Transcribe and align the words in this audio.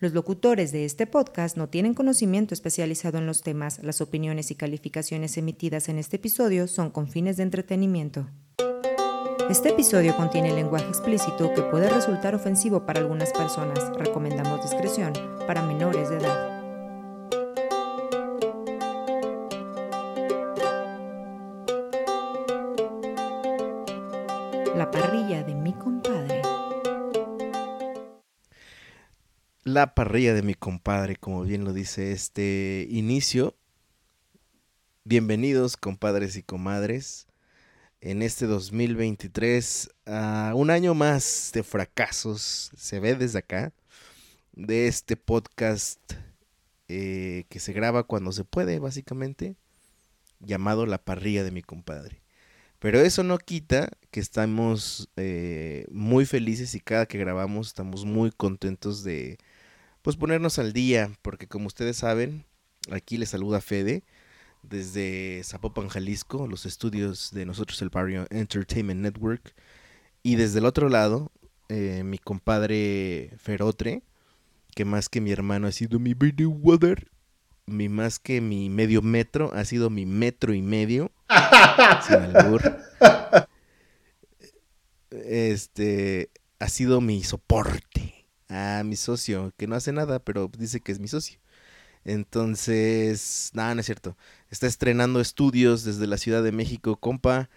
Los 0.00 0.12
locutores 0.12 0.70
de 0.70 0.84
este 0.84 1.08
podcast 1.08 1.56
no 1.56 1.68
tienen 1.68 1.92
conocimiento 1.92 2.54
especializado 2.54 3.18
en 3.18 3.26
los 3.26 3.42
temas. 3.42 3.82
Las 3.82 4.00
opiniones 4.00 4.52
y 4.52 4.54
calificaciones 4.54 5.36
emitidas 5.36 5.88
en 5.88 5.98
este 5.98 6.16
episodio 6.16 6.68
son 6.68 6.90
con 6.90 7.08
fines 7.08 7.36
de 7.36 7.42
entretenimiento. 7.42 8.28
Este 9.50 9.70
episodio 9.70 10.16
contiene 10.16 10.54
lenguaje 10.54 10.86
explícito 10.86 11.52
que 11.52 11.62
puede 11.62 11.90
resultar 11.90 12.36
ofensivo 12.36 12.86
para 12.86 13.00
algunas 13.00 13.32
personas. 13.32 13.90
Recomendamos 13.98 14.62
discreción 14.62 15.14
para 15.48 15.62
menores 15.62 16.10
de 16.10 16.18
edad. 16.18 16.57
La 29.78 29.94
parrilla 29.94 30.34
de 30.34 30.42
mi 30.42 30.54
compadre, 30.54 31.14
como 31.14 31.44
bien 31.44 31.62
lo 31.62 31.72
dice 31.72 32.10
este 32.10 32.88
inicio. 32.90 33.54
Bienvenidos, 35.04 35.76
compadres 35.76 36.34
y 36.34 36.42
comadres, 36.42 37.28
en 38.00 38.22
este 38.22 38.46
2023 38.46 39.90
a 40.04 40.50
un 40.56 40.70
año 40.70 40.94
más 40.94 41.52
de 41.54 41.62
fracasos, 41.62 42.72
se 42.76 42.98
ve 42.98 43.14
desde 43.14 43.38
acá, 43.38 43.72
de 44.52 44.88
este 44.88 45.16
podcast 45.16 46.00
eh, 46.88 47.44
que 47.48 47.60
se 47.60 47.72
graba 47.72 48.02
cuando 48.02 48.32
se 48.32 48.42
puede, 48.42 48.80
básicamente, 48.80 49.54
llamado 50.40 50.86
La 50.86 50.98
parrilla 50.98 51.44
de 51.44 51.52
mi 51.52 51.62
compadre. 51.62 52.20
Pero 52.80 52.98
eso 53.00 53.22
no 53.22 53.38
quita 53.38 53.90
que 54.10 54.18
estamos 54.18 55.08
eh, 55.14 55.86
muy 55.92 56.26
felices 56.26 56.74
y 56.74 56.80
cada 56.80 57.06
que 57.06 57.18
grabamos 57.18 57.68
estamos 57.68 58.04
muy 58.04 58.32
contentos 58.32 59.04
de 59.04 59.38
pues 60.08 60.16
ponernos 60.16 60.58
al 60.58 60.72
día, 60.72 61.10
porque 61.20 61.46
como 61.48 61.66
ustedes 61.66 61.98
saben, 61.98 62.46
aquí 62.90 63.18
les 63.18 63.28
saluda 63.28 63.60
Fede 63.60 64.04
desde 64.62 65.42
Zapopan, 65.44 65.90
Jalisco, 65.90 66.46
los 66.46 66.64
estudios 66.64 67.30
de 67.30 67.44
nosotros 67.44 67.82
el 67.82 67.90
Barrio 67.90 68.26
Entertainment 68.30 69.02
Network, 69.02 69.54
y 70.22 70.36
desde 70.36 70.60
el 70.60 70.64
otro 70.64 70.88
lado, 70.88 71.30
eh, 71.68 72.04
mi 72.06 72.16
compadre 72.16 73.34
Ferotre, 73.36 74.02
que 74.74 74.86
más 74.86 75.10
que 75.10 75.20
mi 75.20 75.30
hermano 75.30 75.66
ha 75.66 75.72
sido 75.72 75.98
mi 75.98 76.14
video 76.14 76.48
water, 76.48 77.10
mi 77.66 77.90
más 77.90 78.18
que 78.18 78.40
mi 78.40 78.70
medio 78.70 79.02
metro, 79.02 79.52
ha 79.52 79.66
sido 79.66 79.90
mi 79.90 80.06
metro 80.06 80.54
y 80.54 80.62
medio, 80.62 81.12
sin 82.06 82.16
albur. 82.16 82.62
Este, 85.10 86.30
ha 86.60 86.68
sido 86.70 87.02
mi 87.02 87.22
soporte 87.24 88.17
a 88.48 88.82
mi 88.84 88.96
socio, 88.96 89.52
que 89.56 89.66
no 89.66 89.76
hace 89.76 89.92
nada, 89.92 90.18
pero 90.20 90.50
dice 90.58 90.80
que 90.80 90.92
es 90.92 91.00
mi 91.00 91.08
socio. 91.08 91.38
Entonces, 92.04 93.50
nada, 93.54 93.74
no 93.74 93.80
es 93.80 93.86
cierto. 93.86 94.16
Está 94.50 94.66
estrenando 94.66 95.20
estudios 95.20 95.84
desde 95.84 96.06
la 96.06 96.18
Ciudad 96.18 96.42
de 96.44 96.52
México, 96.52 96.96
compa. 96.98 97.50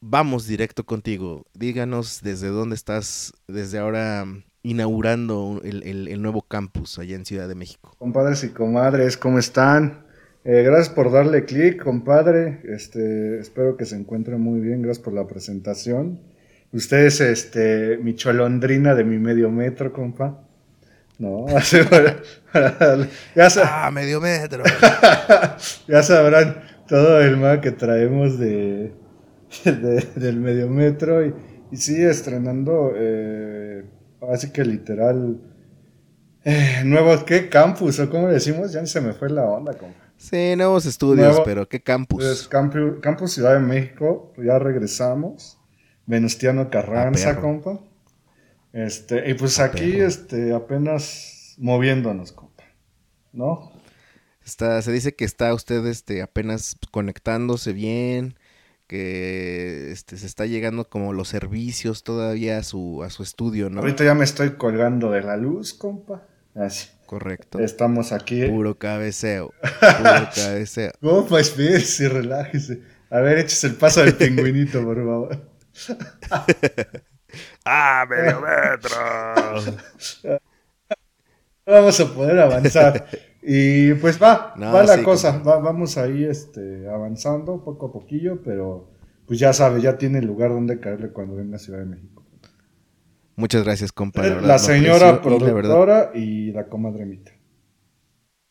Vamos 0.00 0.46
directo 0.46 0.84
contigo. 0.86 1.46
Díganos 1.54 2.20
desde 2.22 2.48
dónde 2.48 2.76
estás, 2.76 3.32
desde 3.48 3.78
ahora 3.78 4.26
inaugurando 4.62 5.60
el, 5.64 5.82
el- 5.84 6.22
nuevo 6.22 6.42
campus 6.42 6.98
allá 6.98 7.16
en 7.16 7.26
Ciudad 7.26 7.48
de 7.48 7.54
México. 7.56 7.96
Compadres 7.98 8.44
y 8.44 8.50
comadres, 8.50 9.16
¿cómo 9.16 9.38
están? 9.40 10.04
Eh, 10.44 10.62
gracias 10.62 10.90
por 10.94 11.10
darle 11.10 11.44
clic, 11.44 11.82
compadre. 11.82 12.60
Este, 12.64 13.38
espero 13.40 13.76
que 13.76 13.84
se 13.84 13.96
encuentren 13.96 14.40
muy 14.40 14.60
bien. 14.60 14.82
Gracias 14.82 15.02
por 15.04 15.12
la 15.14 15.26
presentación. 15.26 16.20
Usted 16.74 17.06
es 17.06 17.20
este, 17.20 17.98
mi 18.02 18.14
cholondrina 18.14 18.94
de 18.94 19.04
mi 19.04 19.18
medio 19.18 19.50
metro, 19.50 19.92
compa. 19.92 20.40
No, 21.18 21.46
así 21.56 21.78
para- 21.88 22.16
para- 22.52 23.08
ya, 23.34 23.48
sa- 23.48 23.86
¡Ah, 23.86 23.90
medio 23.90 24.20
metro! 24.20 24.64
ya 25.88 26.02
sabrán 26.02 26.62
todo 26.88 27.20
el 27.20 27.36
mal 27.36 27.60
que 27.60 27.70
traemos 27.70 28.38
de, 28.38 28.92
de- 29.64 30.08
del 30.16 30.36
medio 30.40 30.68
metro. 30.68 31.24
Y, 31.24 31.32
y 31.70 31.76
sí, 31.76 32.02
estrenando, 32.02 32.92
eh, 32.96 33.84
así 34.32 34.50
que 34.50 34.64
literal, 34.64 35.38
eh, 36.44 36.82
nuevo, 36.84 37.24
¿qué 37.24 37.48
campus? 37.48 38.00
¿O 38.00 38.10
cómo 38.10 38.28
decimos? 38.28 38.72
Ya 38.72 38.80
ni 38.80 38.88
se 38.88 39.00
me 39.00 39.12
fue 39.12 39.30
la 39.30 39.44
onda, 39.44 39.74
compa. 39.74 39.94
Sí, 40.16 40.54
nuevos 40.56 40.86
estudios, 40.86 41.28
Nuevo- 41.28 41.44
pero 41.44 41.68
¿qué 41.68 41.80
campus? 41.80 42.24
Pues 42.24 42.50
Campu- 42.50 43.00
Campus 43.00 43.32
Ciudad 43.32 43.54
de 43.54 43.60
México, 43.60 44.32
ya 44.38 44.58
regresamos. 44.58 45.58
Venustiano 46.06 46.70
Carranza, 46.70 47.40
compa. 47.40 47.80
Este, 48.72 49.30
y 49.30 49.34
pues 49.34 49.60
aquí, 49.60 50.00
este, 50.00 50.52
apenas 50.52 51.54
moviéndonos, 51.58 52.32
compa. 52.32 52.64
¿No? 53.32 53.72
Está, 54.44 54.82
se 54.82 54.92
dice 54.92 55.14
que 55.14 55.24
está 55.24 55.54
usted 55.54 55.86
este, 55.86 56.20
apenas 56.22 56.76
conectándose 56.90 57.72
bien, 57.72 58.34
que 58.86 59.90
este, 59.90 60.16
se 60.18 60.26
está 60.26 60.44
llegando 60.46 60.88
como 60.88 61.12
los 61.12 61.28
servicios 61.28 62.02
todavía 62.02 62.58
a 62.58 62.62
su, 62.62 63.02
a 63.02 63.10
su 63.10 63.22
estudio, 63.22 63.70
¿no? 63.70 63.80
Ahorita 63.80 64.04
ya 64.04 64.14
me 64.14 64.24
estoy 64.24 64.50
colgando 64.56 65.10
de 65.10 65.22
la 65.22 65.36
luz, 65.36 65.72
compa. 65.72 66.26
Así. 66.54 66.88
Correcto. 67.06 67.58
Estamos 67.58 68.12
aquí. 68.12 68.46
Puro 68.46 68.76
cabeceo. 68.76 69.52
Puro 69.80 70.28
cabeceo. 70.34 70.92
Compa, 71.00 71.40
espérese, 71.40 72.08
relájese. 72.08 72.82
A 73.10 73.20
ver, 73.20 73.38
échese 73.38 73.68
el 73.68 73.74
paso 73.74 74.02
del 74.02 74.14
pingüinito, 74.14 74.82
por 74.82 74.96
favor. 74.96 75.53
¡Ah, 77.64 78.06
medio 78.08 78.40
metro! 78.40 78.96
Vamos 81.66 81.98
a 82.00 82.14
poder 82.14 82.38
avanzar. 82.40 83.06
Y 83.42 83.94
pues 83.94 84.22
va, 84.22 84.54
No, 84.56 84.72
va 84.72 84.82
la 84.84 84.96
sí, 84.96 85.02
cosa, 85.02 85.38
va- 85.38 85.58
vamos 85.58 85.96
ahí 85.98 86.24
este, 86.24 86.88
avanzando 86.88 87.62
poco 87.64 87.86
a 87.86 87.92
poquillo, 87.92 88.42
pero 88.42 88.90
pues 89.26 89.38
ya 89.38 89.52
sabe, 89.52 89.80
ya 89.80 89.96
tiene 89.98 90.20
lugar 90.22 90.50
donde 90.50 90.80
caerle 90.80 91.10
cuando 91.12 91.36
venga 91.36 91.56
a 91.56 91.58
Ciudad 91.58 91.80
de 91.80 91.86
México. 91.86 92.22
Muchas 93.36 93.64
gracias, 93.64 93.92
compa. 93.92 94.22
la, 94.22 94.34
verdad, 94.36 94.48
lo 94.52 94.58
señora 94.58 95.08
y 95.08 95.12
la 95.12 95.22
productora 95.22 96.10
y 96.14 96.52
la 96.52 96.68
comadre 96.68 97.04
Mita. 97.06 97.32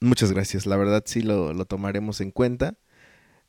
muchas 0.01 0.31
gracias. 0.31 0.65
La 0.65 0.77
verdad 0.77 1.03
sí 1.05 1.21
lo, 1.21 1.53
lo 1.53 1.65
tomaremos 1.65 2.21
en 2.21 2.31
cuenta. 2.31 2.75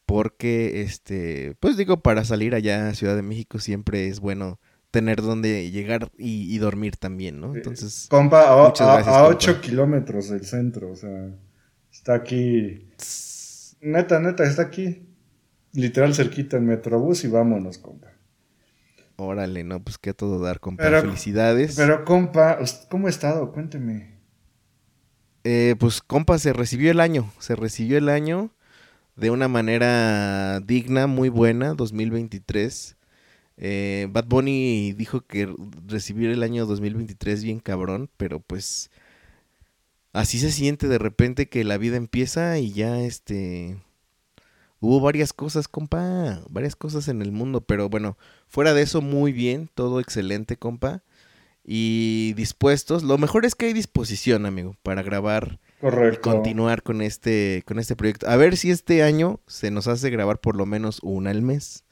Porque, 0.07 0.83
este, 0.83 1.57
pues 1.61 1.77
digo, 1.77 2.01
para 2.03 2.25
salir 2.25 2.55
allá 2.55 2.89
a 2.89 2.95
Ciudad 2.95 3.17
de 3.17 3.23
México 3.23 3.59
siempre 3.59 4.09
es 4.09 4.21
bueno 4.21 4.61
tener 4.91 5.23
donde 5.23 5.71
llegar 5.71 6.11
y, 6.19 6.55
y 6.55 6.59
dormir 6.59 6.97
también, 6.97 7.41
¿no? 7.41 7.55
Entonces, 7.55 8.07
Compa, 8.11 8.43
a, 8.43 8.55
gracias, 8.69 8.81
a 8.81 8.93
compa. 9.03 9.27
8 9.29 9.61
kilómetros 9.61 10.29
del 10.29 10.45
centro, 10.45 10.91
o 10.93 10.97
sea, 10.97 11.31
está 11.91 12.15
aquí, 12.15 12.87
neta, 13.81 14.21
neta, 14.21 14.45
está 14.45 14.63
aquí, 14.63 15.03
literal 15.73 16.15
cerquita 16.15 16.59
el 16.59 16.63
Metrobús 16.63 17.25
y 17.25 17.29
vámonos, 17.29 17.79
compa. 17.79 18.09
órale, 19.17 19.65
no, 19.65 19.83
pues 19.83 19.99
que 19.99 20.11
a 20.11 20.15
todo 20.15 20.39
dar, 20.39 20.61
compa. 20.61 20.85
Pero- 20.85 21.01
Felicidades. 21.01 21.75
Pero 21.77 22.05
compa, 22.05 22.59
¿us- 22.61 22.87
¿cómo 22.91 23.07
ha 23.09 23.11
estado? 23.11 23.51
Cuénteme. 23.53 24.15
Eh, 25.45 25.75
pues, 25.79 26.01
compa, 26.03 26.39
se 26.39 26.53
recibió 26.53 26.91
el 26.91 27.01
año. 27.01 27.31
Se 27.39 27.55
recibió 27.57 27.99
el 27.99 28.09
año 28.09 28.51
de 29.17 29.31
una 29.31 29.49
manera 29.49 30.61
digna, 30.61 31.07
muy 31.07 31.29
buena, 31.29 31.75
2023. 31.75 32.97
Eh, 33.57 34.09
Bad 34.11 34.27
Bunny 34.27 34.93
dijo 34.95 35.21
que 35.23 35.53
recibir 35.87 36.31
el 36.31 36.43
año 36.43 36.67
2023 36.67 37.45
bien 37.45 37.61
cabrón, 37.61 38.11
pero 38.17 38.41
pues 38.41 38.91
así 40.13 40.39
se 40.39 40.51
siente 40.51 40.89
de 40.89 40.99
repente 40.99 41.49
que 41.49 41.65
la 41.65 41.79
vida 41.79 41.97
empieza 41.97 42.59
y 42.59 42.73
ya 42.73 43.01
este... 43.01 43.79
Hubo 44.81 45.01
varias 45.01 45.33
cosas, 45.33 45.67
compa, 45.67 46.43
varias 46.51 46.77
cosas 46.77 47.09
en 47.09 47.23
el 47.23 47.33
mundo, 47.33 47.63
pero 47.63 47.89
bueno, 47.89 48.19
fuera 48.49 48.75
de 48.75 48.83
eso 48.83 49.01
muy 49.01 49.33
bien, 49.33 49.71
todo 49.75 49.99
excelente, 49.99 50.59
compa. 50.59 51.03
Y 51.65 52.35
dispuestos, 52.35 53.03
lo 53.03 53.17
mejor 53.17 53.47
es 53.47 53.55
que 53.55 53.67
hay 53.67 53.73
disposición, 53.73 54.45
amigo, 54.45 54.77
para 54.83 55.03
grabar 55.03 55.59
Correcto. 55.81 56.31
continuar 56.31 56.83
con 56.83 57.03
este, 57.03 57.63
con 57.67 57.79
este 57.79 57.95
proyecto. 57.97 58.29
A 58.29 58.37
ver 58.37 58.57
si 58.57 58.71
este 58.71 59.03
año 59.03 59.41
se 59.47 59.71
nos 59.71 59.87
hace 59.89 60.09
grabar 60.11 60.39
por 60.41 60.57
lo 60.57 60.65
menos 60.67 61.01
una 61.03 61.31
al 61.31 61.43
mes. 61.43 61.85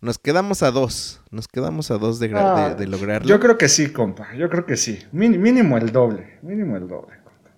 Nos 0.00 0.18
quedamos 0.18 0.62
a 0.62 0.70
dos, 0.70 1.22
nos 1.30 1.48
quedamos 1.48 1.90
a 1.90 1.98
dos 1.98 2.18
de, 2.18 2.30
Ah, 2.34 2.70
de- 2.70 2.74
de 2.76 2.86
lograrlo. 2.86 3.28
Yo 3.28 3.40
creo 3.40 3.56
que 3.58 3.68
sí, 3.68 3.90
compa. 3.90 4.34
Yo 4.34 4.48
creo 4.50 4.66
que 4.66 4.76
sí. 4.76 4.98
Mínimo 5.12 5.78
el 5.78 5.92
doble. 5.92 6.38
Mínimo 6.42 6.76
el 6.76 6.88
doble, 6.88 7.16
compa. 7.24 7.50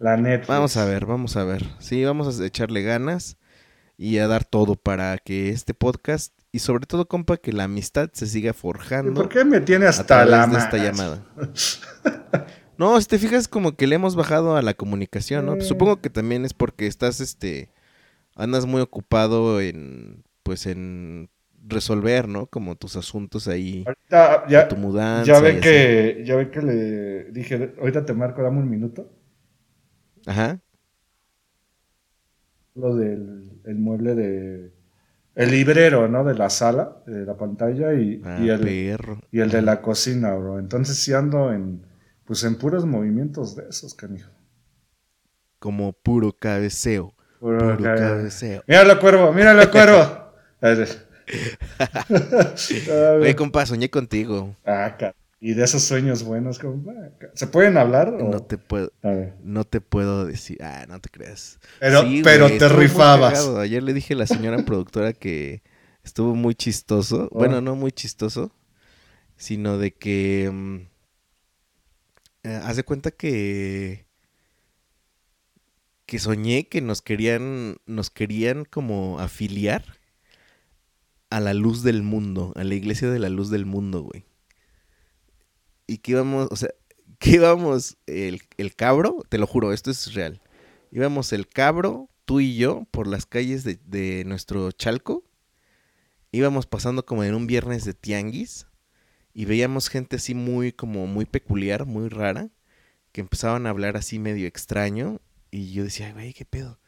La 0.00 0.16
Netflix. 0.16 0.48
Vamos 0.48 0.76
a 0.76 0.84
ver, 0.84 1.06
vamos 1.06 1.36
a 1.36 1.44
ver. 1.44 1.64
Sí, 1.78 2.04
vamos 2.04 2.40
a 2.40 2.44
echarle 2.46 2.82
ganas 2.82 3.36
y 3.96 4.18
a 4.18 4.26
dar 4.26 4.44
todo 4.44 4.74
para 4.74 5.18
que 5.18 5.50
este 5.50 5.72
podcast 5.72 6.32
y 6.50 6.60
sobre 6.60 6.86
todo, 6.86 7.06
compa, 7.08 7.36
que 7.36 7.52
la 7.52 7.64
amistad 7.64 8.10
se 8.12 8.26
siga 8.26 8.50
¿Y 8.50 8.54
forjando 8.54 9.14
¿Por 9.14 9.28
qué 9.28 9.44
me 9.44 9.60
tiene 9.60 9.86
a 9.86 9.88
hasta 9.90 10.04
través 10.04 10.30
la 10.30 10.46
de 10.46 10.58
esta 10.58 10.76
llamada. 10.76 11.24
No, 12.78 13.00
si 13.00 13.06
te 13.06 13.18
fijas 13.18 13.48
como 13.48 13.76
que 13.76 13.86
le 13.86 13.96
hemos 13.96 14.16
bajado 14.16 14.56
a 14.56 14.62
la 14.62 14.74
comunicación, 14.74 15.46
¿no? 15.46 15.54
Eh. 15.56 15.60
Supongo 15.62 16.00
que 16.00 16.10
también 16.10 16.44
es 16.44 16.54
porque 16.54 16.86
estás, 16.86 17.20
este, 17.20 17.70
andas 18.34 18.66
muy 18.66 18.80
ocupado 18.80 19.60
en, 19.60 20.24
pues 20.42 20.66
en 20.66 21.28
resolver, 21.66 22.28
¿no? 22.28 22.46
Como 22.46 22.76
tus 22.76 22.96
asuntos 22.96 23.48
ahí, 23.48 23.84
Ahorita 23.86 24.46
ya, 24.48 24.68
tu 24.68 24.76
mudanza. 24.76 25.24
ya 25.32 25.40
ve 25.40 25.50
así. 25.52 25.60
que, 25.60 26.22
ya 26.26 26.36
ve 26.36 26.50
que 26.50 26.60
le 26.62 27.24
dije, 27.32 27.74
ahorita 27.80 28.04
te 28.04 28.12
marco, 28.12 28.42
dame 28.42 28.58
un 28.58 28.68
minuto. 28.68 29.10
Ajá. 30.26 30.60
Lo 32.74 32.94
del 32.96 33.60
el 33.64 33.76
mueble 33.76 34.14
de, 34.14 34.72
el 35.36 35.50
librero, 35.50 36.08
¿no? 36.08 36.24
De 36.24 36.34
la 36.34 36.50
sala, 36.50 36.98
de 37.06 37.24
la 37.24 37.36
pantalla 37.36 37.94
y, 37.94 38.20
Ah, 38.24 38.38
y 38.42 38.48
el, 38.50 38.60
perro. 38.60 39.20
y 39.30 39.40
el 39.40 39.50
de 39.50 39.62
la 39.62 39.80
cocina, 39.80 40.34
bro. 40.34 40.58
Entonces 40.58 40.96
sí 40.96 41.12
ando 41.12 41.52
en, 41.52 41.82
pues 42.26 42.42
en 42.44 42.56
puros 42.56 42.84
movimientos 42.86 43.54
de 43.56 43.64
esos, 43.68 43.94
canijo. 43.94 44.30
Como 45.58 45.92
puro 45.92 46.32
cabeceo. 46.32 47.14
Puro 47.40 47.58
Puro 47.58 47.82
ca- 47.82 47.94
cabeceo. 47.96 48.62
Míralo, 48.66 48.98
cuervo, 49.00 49.32
míralo, 49.32 49.70
cuervo. 49.70 50.24
Oye, 53.20 53.34
compa, 53.36 53.66
soñé 53.66 53.90
contigo. 53.90 54.56
ah, 54.64 54.96
ca- 54.98 55.14
y 55.40 55.52
de 55.52 55.64
esos 55.64 55.82
sueños 55.82 56.22
buenos, 56.22 56.58
compa. 56.58 56.92
¿Se 57.34 57.46
pueden 57.46 57.76
hablar? 57.76 58.08
o- 58.08 58.30
No 58.30 58.40
te 58.40 58.56
puedo, 58.56 58.90
no 59.42 59.64
te 59.64 59.80
puedo 59.82 60.24
decir. 60.24 60.58
Ah, 60.62 60.86
no 60.88 61.00
te 61.00 61.10
creas. 61.10 61.58
Pero, 61.80 62.02
Sí, 62.02 62.22
pero 62.24 62.46
te 62.56 62.68
rifabas. 62.68 63.46
Ayer 63.48 63.82
le 63.82 63.92
dije 63.92 64.14
a 64.14 64.16
la 64.16 64.26
señora 64.26 64.64
productora 64.64 65.12
que 65.12 65.62
estuvo 66.02 66.34
muy 66.34 66.54
chistoso. 66.54 67.28
Oh. 67.32 67.38
Bueno, 67.38 67.60
no 67.60 67.74
muy 67.76 67.92
chistoso, 67.92 68.52
sino 69.36 69.76
de 69.76 69.92
que 69.92 70.50
mm, 70.50 70.78
eh, 72.44 72.60
haz 72.62 72.76
de 72.76 72.84
cuenta 72.84 73.10
que 73.10 74.06
que 76.06 76.18
soñé 76.18 76.68
que 76.68 76.80
nos 76.80 77.02
querían 77.02 77.78
nos 77.86 78.10
querían 78.10 78.64
como 78.64 79.18
afiliar 79.18 79.98
a 81.34 81.40
la 81.40 81.52
luz 81.52 81.82
del 81.82 82.04
mundo, 82.04 82.52
a 82.54 82.62
la 82.62 82.74
iglesia 82.76 83.10
de 83.10 83.18
la 83.18 83.28
luz 83.28 83.50
del 83.50 83.66
mundo, 83.66 84.02
güey. 84.02 84.24
Y 85.88 85.98
que 85.98 86.12
íbamos, 86.12 86.46
o 86.52 86.54
sea, 86.54 86.70
que 87.18 87.30
íbamos 87.30 87.96
el, 88.06 88.40
el 88.56 88.76
cabro, 88.76 89.24
te 89.28 89.38
lo 89.38 89.48
juro, 89.48 89.72
esto 89.72 89.90
es 89.90 90.14
real. 90.14 90.40
Íbamos 90.92 91.32
el 91.32 91.48
cabro, 91.48 92.08
tú 92.24 92.38
y 92.38 92.54
yo, 92.56 92.86
por 92.92 93.08
las 93.08 93.26
calles 93.26 93.64
de, 93.64 93.80
de 93.84 94.24
nuestro 94.26 94.70
Chalco. 94.70 95.24
Íbamos 96.30 96.66
pasando 96.66 97.04
como 97.04 97.24
en 97.24 97.34
un 97.34 97.48
viernes 97.48 97.84
de 97.84 97.94
tianguis. 97.94 98.68
Y 99.34 99.44
veíamos 99.44 99.88
gente 99.88 100.16
así 100.16 100.34
muy, 100.34 100.72
como 100.72 101.06
muy 101.06 101.26
peculiar, 101.26 101.84
muy 101.84 102.08
rara. 102.08 102.48
Que 103.12 103.20
empezaban 103.20 103.66
a 103.66 103.70
hablar 103.70 103.96
así 103.96 104.18
medio 104.18 104.46
extraño. 104.46 105.20
Y 105.50 105.72
yo 105.72 105.84
decía, 105.84 106.12
güey, 106.12 106.32
¿qué 106.32 106.44
pedo? 106.44 106.78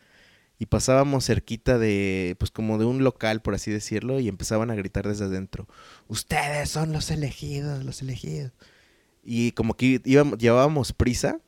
Y 0.58 0.66
pasábamos 0.66 1.26
cerquita 1.26 1.78
de, 1.78 2.34
pues 2.38 2.50
como 2.50 2.78
de 2.78 2.87
un 2.87 3.04
local, 3.04 3.43
por 3.43 3.54
así 3.54 3.70
decirlo, 3.70 4.20
y 4.20 4.28
empezaban 4.28 4.70
a 4.70 4.75
gritar 4.75 5.06
desde 5.06 5.26
adentro, 5.26 5.69
ustedes 6.08 6.70
son 6.70 6.93
los 6.93 7.10
elegidos, 7.10 7.84
los 7.84 8.00
elegidos. 8.00 8.52
Y 9.22 9.52
como 9.52 9.75
que 9.75 10.00
íbamos, 10.04 10.38
llevábamos 10.38 10.94
prisa, 10.94 11.40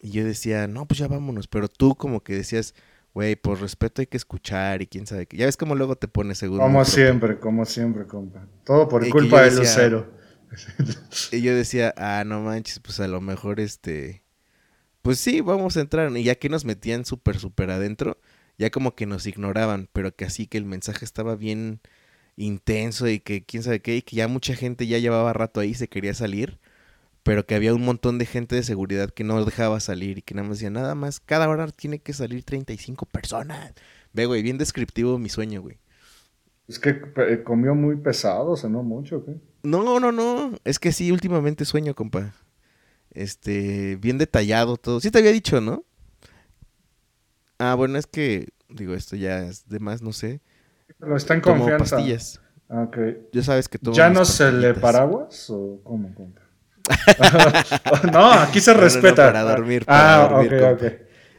y 0.00 0.10
yo 0.10 0.24
decía, 0.24 0.66
no, 0.66 0.86
pues 0.86 0.98
ya 0.98 1.08
vámonos, 1.08 1.48
pero 1.48 1.66
tú 1.68 1.94
como 1.96 2.22
que 2.22 2.34
decías, 2.34 2.74
güey, 3.14 3.36
por 3.36 3.60
respeto 3.60 4.02
hay 4.02 4.06
que 4.06 4.16
escuchar 4.16 4.82
y 4.82 4.86
quién 4.86 5.06
sabe 5.06 5.26
qué. 5.26 5.36
Ya 5.36 5.46
ves 5.46 5.56
cómo 5.56 5.74
luego 5.74 5.96
te 5.96 6.08
pones 6.08 6.38
según... 6.38 6.58
Como 6.58 6.80
propio- 6.80 6.84
siempre, 6.92 7.38
como 7.38 7.64
siempre, 7.64 8.06
compa. 8.06 8.46
Todo 8.64 8.88
por 8.88 9.06
Y 9.06 9.10
culpa 9.10 9.42
de 9.42 9.52
Lucero. 9.52 10.12
Y 11.32 11.40
yo 11.42 11.54
decía, 11.54 11.94
ah, 11.96 12.22
no 12.24 12.40
manches, 12.42 12.78
pues 12.78 13.00
a 13.00 13.08
lo 13.08 13.20
mejor 13.20 13.58
este. 13.60 14.22
Pues 15.02 15.18
sí, 15.18 15.40
vamos 15.40 15.76
a 15.76 15.80
entrar. 15.80 16.16
Y 16.16 16.22
ya 16.24 16.36
que 16.36 16.48
nos 16.48 16.64
metían 16.64 17.04
súper, 17.04 17.38
súper 17.38 17.70
adentro, 17.70 18.18
ya 18.58 18.70
como 18.70 18.94
que 18.94 19.06
nos 19.06 19.26
ignoraban, 19.26 19.88
pero 19.92 20.14
que 20.14 20.24
así 20.24 20.46
que 20.46 20.58
el 20.58 20.64
mensaje 20.64 21.04
estaba 21.04 21.34
bien 21.36 21.80
intenso 22.36 23.08
y 23.08 23.20
que 23.20 23.44
quién 23.44 23.62
sabe 23.62 23.80
qué, 23.82 23.96
y 23.96 24.02
que 24.02 24.16
ya 24.16 24.28
mucha 24.28 24.54
gente 24.54 24.86
ya 24.86 24.98
llevaba 24.98 25.32
rato 25.32 25.60
ahí, 25.60 25.74
se 25.74 25.88
quería 25.88 26.14
salir, 26.14 26.58
pero 27.24 27.46
que 27.46 27.54
había 27.54 27.74
un 27.74 27.84
montón 27.84 28.18
de 28.18 28.26
gente 28.26 28.54
de 28.54 28.62
seguridad 28.62 29.10
que 29.10 29.24
no 29.24 29.42
dejaba 29.44 29.80
salir 29.80 30.18
y 30.18 30.22
que 30.22 30.34
nada 30.34 30.46
más 30.46 30.58
decía, 30.58 30.70
nada 30.70 30.94
más, 30.94 31.20
cada 31.20 31.48
hora 31.48 31.66
tiene 31.68 31.98
que 31.98 32.12
salir 32.12 32.44
35 32.44 33.06
personas. 33.06 33.72
Ve, 34.12 34.26
güey, 34.26 34.42
bien 34.42 34.58
descriptivo 34.58 35.18
mi 35.18 35.30
sueño, 35.30 35.62
güey. 35.62 35.78
Es 36.68 36.78
que 36.78 36.90
eh, 37.16 37.42
comió 37.42 37.74
muy 37.74 37.96
pesado, 37.96 38.56
cenó 38.56 38.82
mucho, 38.82 39.24
¿qué? 39.24 39.36
No, 39.62 39.98
no, 39.98 40.12
no. 40.12 40.52
Es 40.64 40.78
que 40.78 40.92
sí, 40.92 41.10
últimamente 41.10 41.64
sueño, 41.64 41.94
compa. 41.94 42.34
Este, 43.10 43.96
bien 43.96 44.18
detallado 44.18 44.76
todo. 44.76 45.00
Sí 45.00 45.10
te 45.10 45.18
había 45.18 45.32
dicho, 45.32 45.62
¿no? 45.62 45.82
Ah, 47.58 47.74
bueno, 47.74 47.96
es 47.96 48.06
que, 48.06 48.48
digo, 48.68 48.94
esto 48.94 49.16
ya 49.16 49.44
es 49.46 49.66
de 49.68 49.78
más, 49.80 50.02
no 50.02 50.12
sé. 50.12 50.42
Pero 50.98 51.16
está 51.16 51.32
en 51.32 51.40
confianza. 51.40 51.96
pastillas. 51.96 52.40
Ah, 52.68 52.82
ok. 52.82 52.98
Ya 53.32 53.42
sabes 53.42 53.68
que 53.68 53.78
tomo 53.78 53.96
¿Ya 53.96 54.10
no 54.10 54.26
se 54.26 54.52
le 54.52 54.74
paraguas 54.74 55.48
o 55.48 55.80
cómo, 55.82 56.14
compa? 56.14 56.43
no, 58.12 58.32
aquí 58.32 58.60
se 58.60 58.70
No, 58.72 58.76
no, 58.76 58.80
no, 58.80 58.84
respeta. 58.84 59.26
para 59.26 59.42
dormir, 59.42 59.84
para 59.84 60.24
ah, 60.24 60.28
dormir, 60.28 60.54
ok, 60.54 60.60
compa. 60.60 60.86
ok. 60.86 60.92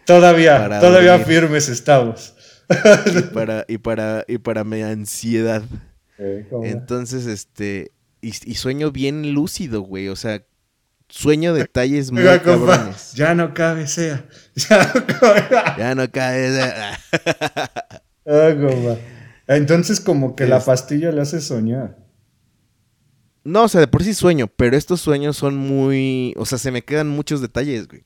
Todavía, 0.05 0.57
Para 0.57 0.79
todavía 0.79 1.17
dormir. 1.17 1.27
firmes 1.27 1.69
estamos. 1.69 2.33
Y 3.15 3.21
para, 3.33 3.65
y 3.67 3.77
para, 3.77 4.23
y 4.27 4.37
para 4.39 4.63
mi 4.63 4.81
ansiedad. 4.81 5.63
¿cómo? 6.49 6.65
Entonces, 6.65 7.25
este, 7.27 7.91
y, 8.21 8.29
y 8.29 8.55
sueño 8.55 8.91
bien 8.91 9.33
lúcido, 9.33 9.81
güey. 9.81 10.07
O 10.09 10.15
sea, 10.15 10.41
sueño 11.09 11.53
detalles 11.53 12.11
muy 12.11 12.21
Oiga, 12.21 12.41
compa, 12.41 12.77
cabrones. 12.77 13.13
ya 13.13 13.35
no 13.35 13.53
cabe 13.53 13.87
sea. 13.87 14.25
Ya 14.69 14.91
no 14.93 15.05
cabe. 15.05 15.43
Ya 15.77 15.95
no 15.95 16.11
cae. 16.11 16.59
Ah, 18.27 18.53
compa. 18.59 18.97
Entonces 19.47 19.99
como 19.99 20.35
que 20.35 20.47
la 20.47 20.57
Es- 20.57 20.63
pastilla 20.63 21.11
le 21.11 21.21
hace 21.21 21.41
soñar. 21.41 21.97
No, 23.45 23.63
o 23.63 23.67
sea, 23.67 23.79
de 23.79 23.87
por 23.87 24.03
sí 24.03 24.15
sueño, 24.15 24.47
pero 24.47 24.75
estos 24.75 24.99
sueños 24.99 25.37
son 25.37 25.55
muy, 25.55 26.33
o 26.35 26.47
sea, 26.47 26.57
se 26.57 26.71
me 26.71 26.81
quedan 26.81 27.07
muchos 27.07 27.41
detalles, 27.41 27.87
güey. 27.87 28.03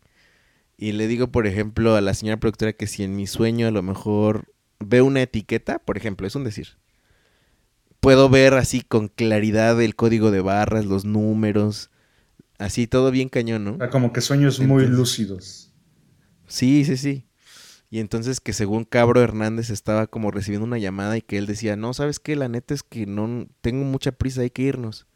Y 0.78 0.92
le 0.92 1.08
digo, 1.08 1.32
por 1.32 1.48
ejemplo, 1.48 1.96
a 1.96 2.02
la 2.02 2.14
señora 2.14 2.42
productora 2.42 2.74
que 2.74 2.88
si 2.88 3.04
en 3.04 3.16
mi 3.16 3.26
sueño 3.26 3.66
a 3.68 3.72
lo 3.72 3.82
mejor 3.82 4.54
veo 4.80 5.06
una 5.06 5.22
etiqueta, 5.22 5.80
por 5.80 5.96
ejemplo, 5.96 6.28
es 6.28 6.36
un 6.36 6.44
decir. 6.44 6.78
Puedo 8.02 8.30
ver 8.30 8.54
así 8.54 8.82
con 8.82 9.08
claridad 9.08 9.82
el 9.82 9.96
código 9.96 10.30
de 10.30 10.42
barras, 10.42 10.86
los 10.86 11.06
números, 11.06 11.90
así 12.58 12.86
todo 12.86 13.10
bien 13.10 13.30
cañón, 13.30 13.64
¿no? 13.64 13.90
Como 13.90 14.12
que 14.12 14.20
sueños 14.20 14.60
muy 14.60 14.88
lúcidos. 14.88 15.72
Sí, 16.48 16.84
sí, 16.84 16.98
sí. 16.98 17.26
Y 17.90 18.00
entonces 18.00 18.42
que 18.42 18.52
según 18.52 18.84
Cabro 18.84 19.22
Hernández 19.22 19.70
estaba 19.70 20.08
como 20.08 20.32
recibiendo 20.32 20.66
una 20.66 20.78
llamada 20.78 21.18
y 21.18 21.22
que 21.22 21.38
él 21.38 21.46
decía, 21.46 21.78
no, 21.78 21.94
¿sabes 21.94 22.20
qué? 22.20 22.36
La 22.36 22.50
neta 22.50 22.74
es 22.74 22.84
que 22.84 23.06
no 23.06 23.48
tengo 23.62 23.86
mucha 23.86 24.12
prisa, 24.12 24.42
hay 24.42 24.50
que 24.50 24.64
irnos. 24.64 25.08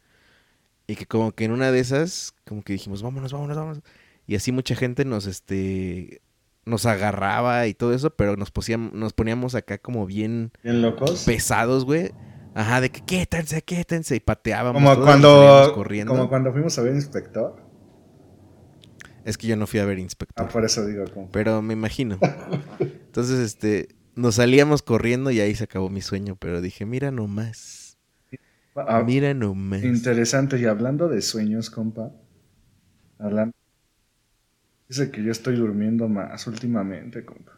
Y 0.86 0.96
que 0.96 1.06
como 1.06 1.32
que 1.32 1.44
en 1.44 1.52
una 1.52 1.70
de 1.70 1.80
esas, 1.80 2.34
como 2.46 2.62
que 2.62 2.74
dijimos, 2.74 3.02
vámonos, 3.02 3.32
vámonos, 3.32 3.56
vámonos. 3.56 3.82
Y 4.26 4.36
así 4.36 4.52
mucha 4.52 4.74
gente 4.74 5.04
nos, 5.04 5.26
este, 5.26 6.20
nos 6.64 6.86
agarraba 6.86 7.66
y 7.66 7.74
todo 7.74 7.94
eso, 7.94 8.10
pero 8.10 8.36
nos, 8.36 8.50
poníamos 8.50 9.54
acá 9.54 9.78
como 9.78 10.06
bien 10.06 10.52
Bien 10.62 10.82
locos. 10.82 11.24
pesados, 11.24 11.84
güey. 11.84 12.12
Ajá, 12.54 12.80
de 12.80 12.90
que 12.90 13.00
quétense, 13.00 13.62
quétense. 13.62 14.16
Y 14.16 14.20
pateábamos. 14.20 14.80
Como 14.80 14.94
todos 14.94 15.06
cuando, 15.06 15.72
corriendo. 15.74 16.12
como 16.12 16.28
cuando 16.28 16.52
fuimos 16.52 16.78
a 16.78 16.82
ver 16.82 16.94
inspector. 16.94 17.64
Es 19.24 19.38
que 19.38 19.46
yo 19.46 19.56
no 19.56 19.66
fui 19.66 19.80
a 19.80 19.86
ver 19.86 19.98
Inspector. 19.98 20.46
Ah, 20.46 20.50
por 20.50 20.64
eso 20.64 20.84
digo, 20.86 21.04
como. 21.12 21.30
Pero 21.30 21.62
me 21.62 21.72
imagino. 21.72 22.18
Entonces, 22.78 23.38
este, 23.38 23.88
nos 24.14 24.34
salíamos 24.36 24.82
corriendo 24.82 25.30
y 25.30 25.40
ahí 25.40 25.54
se 25.54 25.64
acabó 25.64 25.88
mi 25.88 26.02
sueño, 26.02 26.36
pero 26.36 26.60
dije, 26.60 26.84
mira 26.84 27.10
nomás, 27.10 27.83
Ah, 28.76 29.02
mira 29.04 29.34
nomás. 29.34 29.82
Interesante. 29.84 30.58
Y 30.58 30.64
hablando 30.66 31.08
de 31.08 31.22
sueños, 31.22 31.70
compa. 31.70 32.10
Hablando. 33.18 33.52
Dice 34.88 35.10
que 35.10 35.22
yo 35.22 35.30
estoy 35.32 35.56
durmiendo 35.56 36.08
más 36.08 36.46
últimamente, 36.46 37.24
compa. 37.24 37.52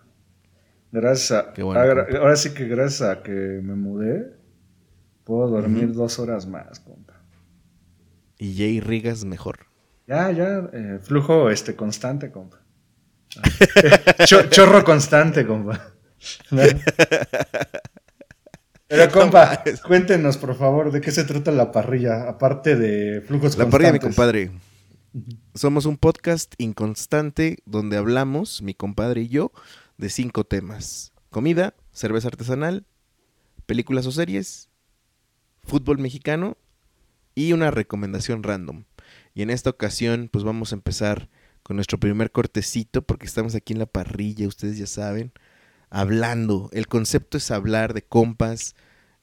Gracias 0.93 1.33
a. 1.33 1.53
Qué 1.53 1.63
bueno, 1.63 1.83
compa. 2.05 2.19
ahora 2.19 2.37
sí 2.37 2.55
que 2.55 2.69
gracias 2.69 3.03
a 3.09 3.23
que 3.23 3.31
me 3.33 3.75
mudé, 3.75 4.37
puedo 5.25 5.49
dormir 5.49 5.93
dos 5.93 6.19
horas 6.19 6.47
más, 6.47 6.81
compa. 6.81 7.15
Y 8.39 8.57
Jay 8.57 8.81
Rigas 8.81 9.25
mejor. 9.25 9.67
Ya, 10.07 10.31
ya, 10.31 10.69
eh, 10.73 10.99
flujo 11.03 11.51
este 11.51 11.75
constante, 11.75 12.31
compa. 12.31 12.61
Cho- 14.27 14.49
chorro 14.51 14.85
constante, 14.85 15.47
compa. 15.47 15.93
Pero, 18.89 19.11
compa, 19.11 19.65
cuéntenos, 19.87 20.37
por 20.37 20.55
favor, 20.57 20.93
de 20.93 21.01
qué 21.01 21.11
se 21.11 21.25
trata 21.25 21.51
la 21.51 21.73
parrilla, 21.73 22.29
aparte 22.29 22.77
de 22.77 23.21
flujos 23.21 23.59
La 23.59 23.69
parrilla, 23.69 23.93
mi 23.93 23.99
compadre. 23.99 24.53
Somos 25.55 25.87
un 25.87 25.97
podcast 25.97 26.55
inconstante 26.59 27.59
donde 27.65 27.97
hablamos, 27.97 28.63
mi 28.63 28.75
compadre 28.75 29.23
y 29.23 29.29
yo, 29.29 29.51
de 29.99 30.09
cinco 30.09 30.45
temas. 30.45 31.13
Comida, 31.31 31.75
cerveza 31.91 32.29
artesanal, 32.29 32.85
películas 33.67 34.07
o 34.07 34.13
series, 34.13 34.69
fútbol 35.65 35.99
mexicano 35.99 36.57
y 37.35 37.53
una 37.53 37.71
recomendación 37.71 38.43
random. 38.43 38.85
Y 39.35 39.43
en 39.43 39.51
esta 39.51 39.71
ocasión, 39.71 40.29
pues 40.31 40.45
vamos 40.45 40.73
a 40.73 40.77
empezar 40.77 41.29
con 41.63 41.77
nuestro 41.77 41.99
primer 41.99 42.31
cortecito, 42.31 43.03
porque 43.03 43.27
estamos 43.27 43.57
aquí 43.57 43.73
en 43.73 43.81
la 43.81 43.87
parrilla, 43.87 44.47
ustedes 44.47 44.79
ya 44.79 44.87
saben, 44.87 45.33
hablando. 45.91 46.69
El 46.73 46.87
concepto 46.87 47.39
es 47.39 47.51
hablar 47.51 47.95
de 47.95 48.03
compas, 48.03 48.75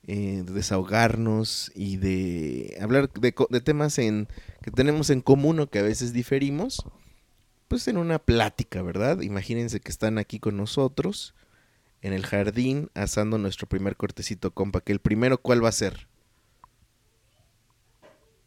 eh, 0.05 0.43
de 0.45 0.53
desahogarnos 0.53 1.71
y 1.75 1.97
de 1.97 2.77
hablar 2.81 3.09
de, 3.11 3.31
temas 3.61 3.97
en, 3.99 4.27
que 4.61 4.71
tenemos 4.71 5.09
en 5.09 5.21
común 5.21 5.59
o 5.59 5.69
que 5.69 5.79
a 5.79 5.83
veces 5.83 6.13
diferimos, 6.13 6.85
pues 7.67 7.87
en 7.87 7.97
una 7.97 8.19
plática, 8.19 8.81
¿verdad? 8.81 9.21
Imagínense 9.21 9.79
que 9.79 9.91
están 9.91 10.17
aquí 10.17 10.39
con 10.39 10.57
nosotros 10.57 11.33
en 12.01 12.11
el 12.11 12.25
jardín 12.25 12.89
asando 12.93 13.37
nuestro 13.37 13.67
primer 13.67 13.95
cortecito, 13.95 14.51
compa, 14.51 14.81
que 14.81 14.91
el 14.91 14.99
primero, 14.99 15.37
¿cuál 15.37 15.63
va 15.63 15.69
a 15.69 15.71
ser? 15.71 16.07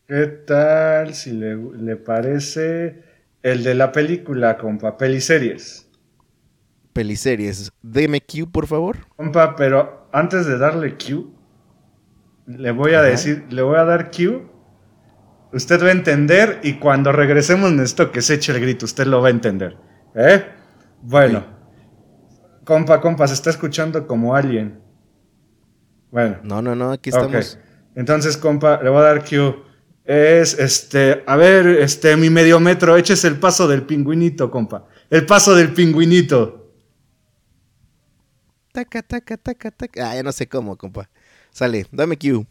¿Qué 0.06 0.26
tal 0.26 1.14
si 1.14 1.32
le, 1.32 1.56
le 1.56 1.96
parece 1.96 3.02
el 3.42 3.64
de 3.64 3.74
la 3.74 3.92
película, 3.92 4.58
compa? 4.58 4.98
Peliseries. 4.98 5.85
Peliseries. 6.96 7.70
Deme 7.82 8.22
Q, 8.22 8.50
por 8.50 8.66
favor. 8.66 8.96
Compa, 9.16 9.54
pero 9.54 10.08
antes 10.12 10.46
de 10.46 10.56
darle 10.56 10.96
Q, 10.96 11.30
le 12.46 12.70
voy 12.70 12.94
a 12.94 13.02
decir, 13.02 13.44
le 13.50 13.60
voy 13.60 13.76
a 13.76 13.84
dar 13.84 14.10
Q. 14.10 14.48
Usted 15.52 15.82
va 15.82 15.88
a 15.88 15.90
entender 15.90 16.58
y 16.62 16.78
cuando 16.78 17.12
regresemos 17.12 17.70
necesito 17.70 18.10
que 18.10 18.22
se 18.22 18.34
eche 18.34 18.52
el 18.52 18.60
grito, 18.62 18.86
usted 18.86 19.06
lo 19.06 19.20
va 19.20 19.28
a 19.28 19.30
entender. 19.30 19.76
¿Eh? 20.14 20.42
Bueno. 21.02 21.44
Compa, 22.64 22.98
compa, 23.02 23.28
se 23.28 23.34
está 23.34 23.50
escuchando 23.50 24.06
como 24.06 24.34
alguien. 24.34 24.80
Bueno. 26.10 26.38
No, 26.44 26.62
no, 26.62 26.74
no, 26.74 26.92
aquí 26.92 27.10
estamos. 27.10 27.58
Entonces, 27.94 28.38
compa, 28.38 28.82
le 28.82 28.88
voy 28.88 29.00
a 29.00 29.02
dar 29.02 29.22
Q. 29.22 29.54
Es, 30.02 30.58
este, 30.58 31.22
a 31.26 31.36
ver, 31.36 31.66
este, 31.66 32.16
mi 32.16 32.30
medio 32.30 32.58
metro, 32.58 32.96
eches 32.96 33.22
el 33.26 33.38
paso 33.38 33.68
del 33.68 33.82
pingüinito, 33.82 34.50
compa. 34.50 34.86
El 35.10 35.26
paso 35.26 35.54
del 35.54 35.74
pingüinito. 35.74 36.65
Taca, 38.76 39.00
taca, 39.00 39.38
taca, 39.38 39.70
taca. 39.70 40.10
Ah, 40.10 40.14
ya 40.14 40.22
no 40.22 40.32
sé 40.32 40.46
cómo, 40.46 40.76
compa. 40.76 41.08
Sale, 41.50 41.86
dame 41.92 42.18
Q. 42.18 42.46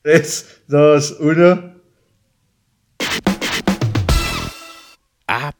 3, 0.00 0.62
2, 0.66 1.16
1. 1.20 1.82
Ah, 5.26 5.52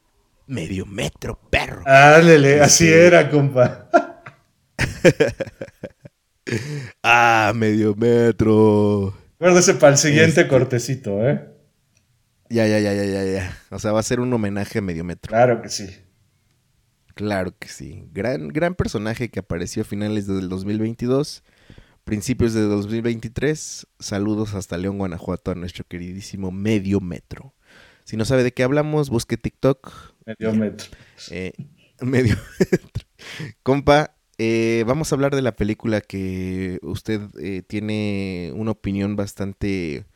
medio 0.46 0.86
metro, 0.86 1.38
perro. 1.50 1.82
Álele, 1.84 2.62
así 2.62 2.88
era, 2.88 3.28
compa. 3.28 3.90
ah, 7.02 7.52
medio 7.54 7.94
metro. 7.94 9.14
Acuérdese 9.34 9.74
para 9.74 9.92
el 9.92 9.98
siguiente 9.98 10.40
este... 10.40 10.48
cortecito, 10.48 11.28
¿eh? 11.28 11.50
Ya, 12.48 12.66
ya, 12.66 12.78
ya, 12.78 12.94
ya, 12.94 13.04
ya, 13.04 13.24
ya. 13.24 13.58
O 13.68 13.78
sea, 13.78 13.92
va 13.92 14.00
a 14.00 14.02
ser 14.02 14.20
un 14.20 14.32
homenaje 14.32 14.78
a 14.78 14.80
medio 14.80 15.04
metro. 15.04 15.28
Claro 15.28 15.60
que 15.60 15.68
sí. 15.68 16.07
Claro 17.18 17.52
que 17.58 17.66
sí. 17.66 18.04
Gran, 18.12 18.46
gran 18.46 18.76
personaje 18.76 19.28
que 19.28 19.40
apareció 19.40 19.82
a 19.82 19.84
finales 19.84 20.28
del 20.28 20.48
2022 20.48 21.42
principios 22.04 22.54
de 22.54 22.60
2023. 22.60 23.88
Saludos 23.98 24.54
hasta 24.54 24.78
León, 24.78 24.98
Guanajuato, 24.98 25.50
a 25.50 25.56
nuestro 25.56 25.82
queridísimo 25.82 26.52
Medio 26.52 27.00
Metro. 27.00 27.54
Si 28.04 28.16
no 28.16 28.24
sabe 28.24 28.44
de 28.44 28.52
qué 28.52 28.62
hablamos, 28.62 29.10
busque 29.10 29.36
TikTok. 29.36 30.14
Medio 30.26 30.54
Metro. 30.54 30.86
Eh, 31.32 31.54
medio 32.00 32.36
Metro. 32.60 33.04
Compa, 33.64 34.14
eh, 34.38 34.84
vamos 34.86 35.10
a 35.10 35.16
hablar 35.16 35.34
de 35.34 35.42
la 35.42 35.56
película 35.56 36.00
que 36.00 36.78
usted 36.82 37.20
eh, 37.42 37.62
tiene 37.66 38.52
una 38.54 38.70
opinión 38.70 39.16
bastante. 39.16 40.06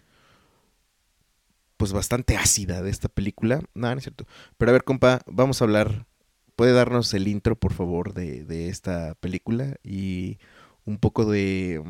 Pues 1.76 1.92
bastante 1.92 2.36
ácida 2.36 2.80
de 2.80 2.90
esta 2.90 3.08
película. 3.08 3.60
No, 3.74 3.90
no 3.90 3.98
es 3.98 4.04
cierto. 4.04 4.24
Pero 4.56 4.70
a 4.70 4.74
ver, 4.74 4.84
compa, 4.84 5.20
vamos 5.26 5.60
a 5.60 5.64
hablar. 5.64 6.06
¿Puede 6.62 6.74
darnos 6.74 7.12
el 7.12 7.26
intro, 7.26 7.56
por 7.56 7.72
favor, 7.72 8.14
de, 8.14 8.44
de 8.44 8.68
esta 8.68 9.16
película? 9.16 9.78
Y 9.82 10.38
un 10.84 10.96
poco 10.98 11.24
de, 11.24 11.82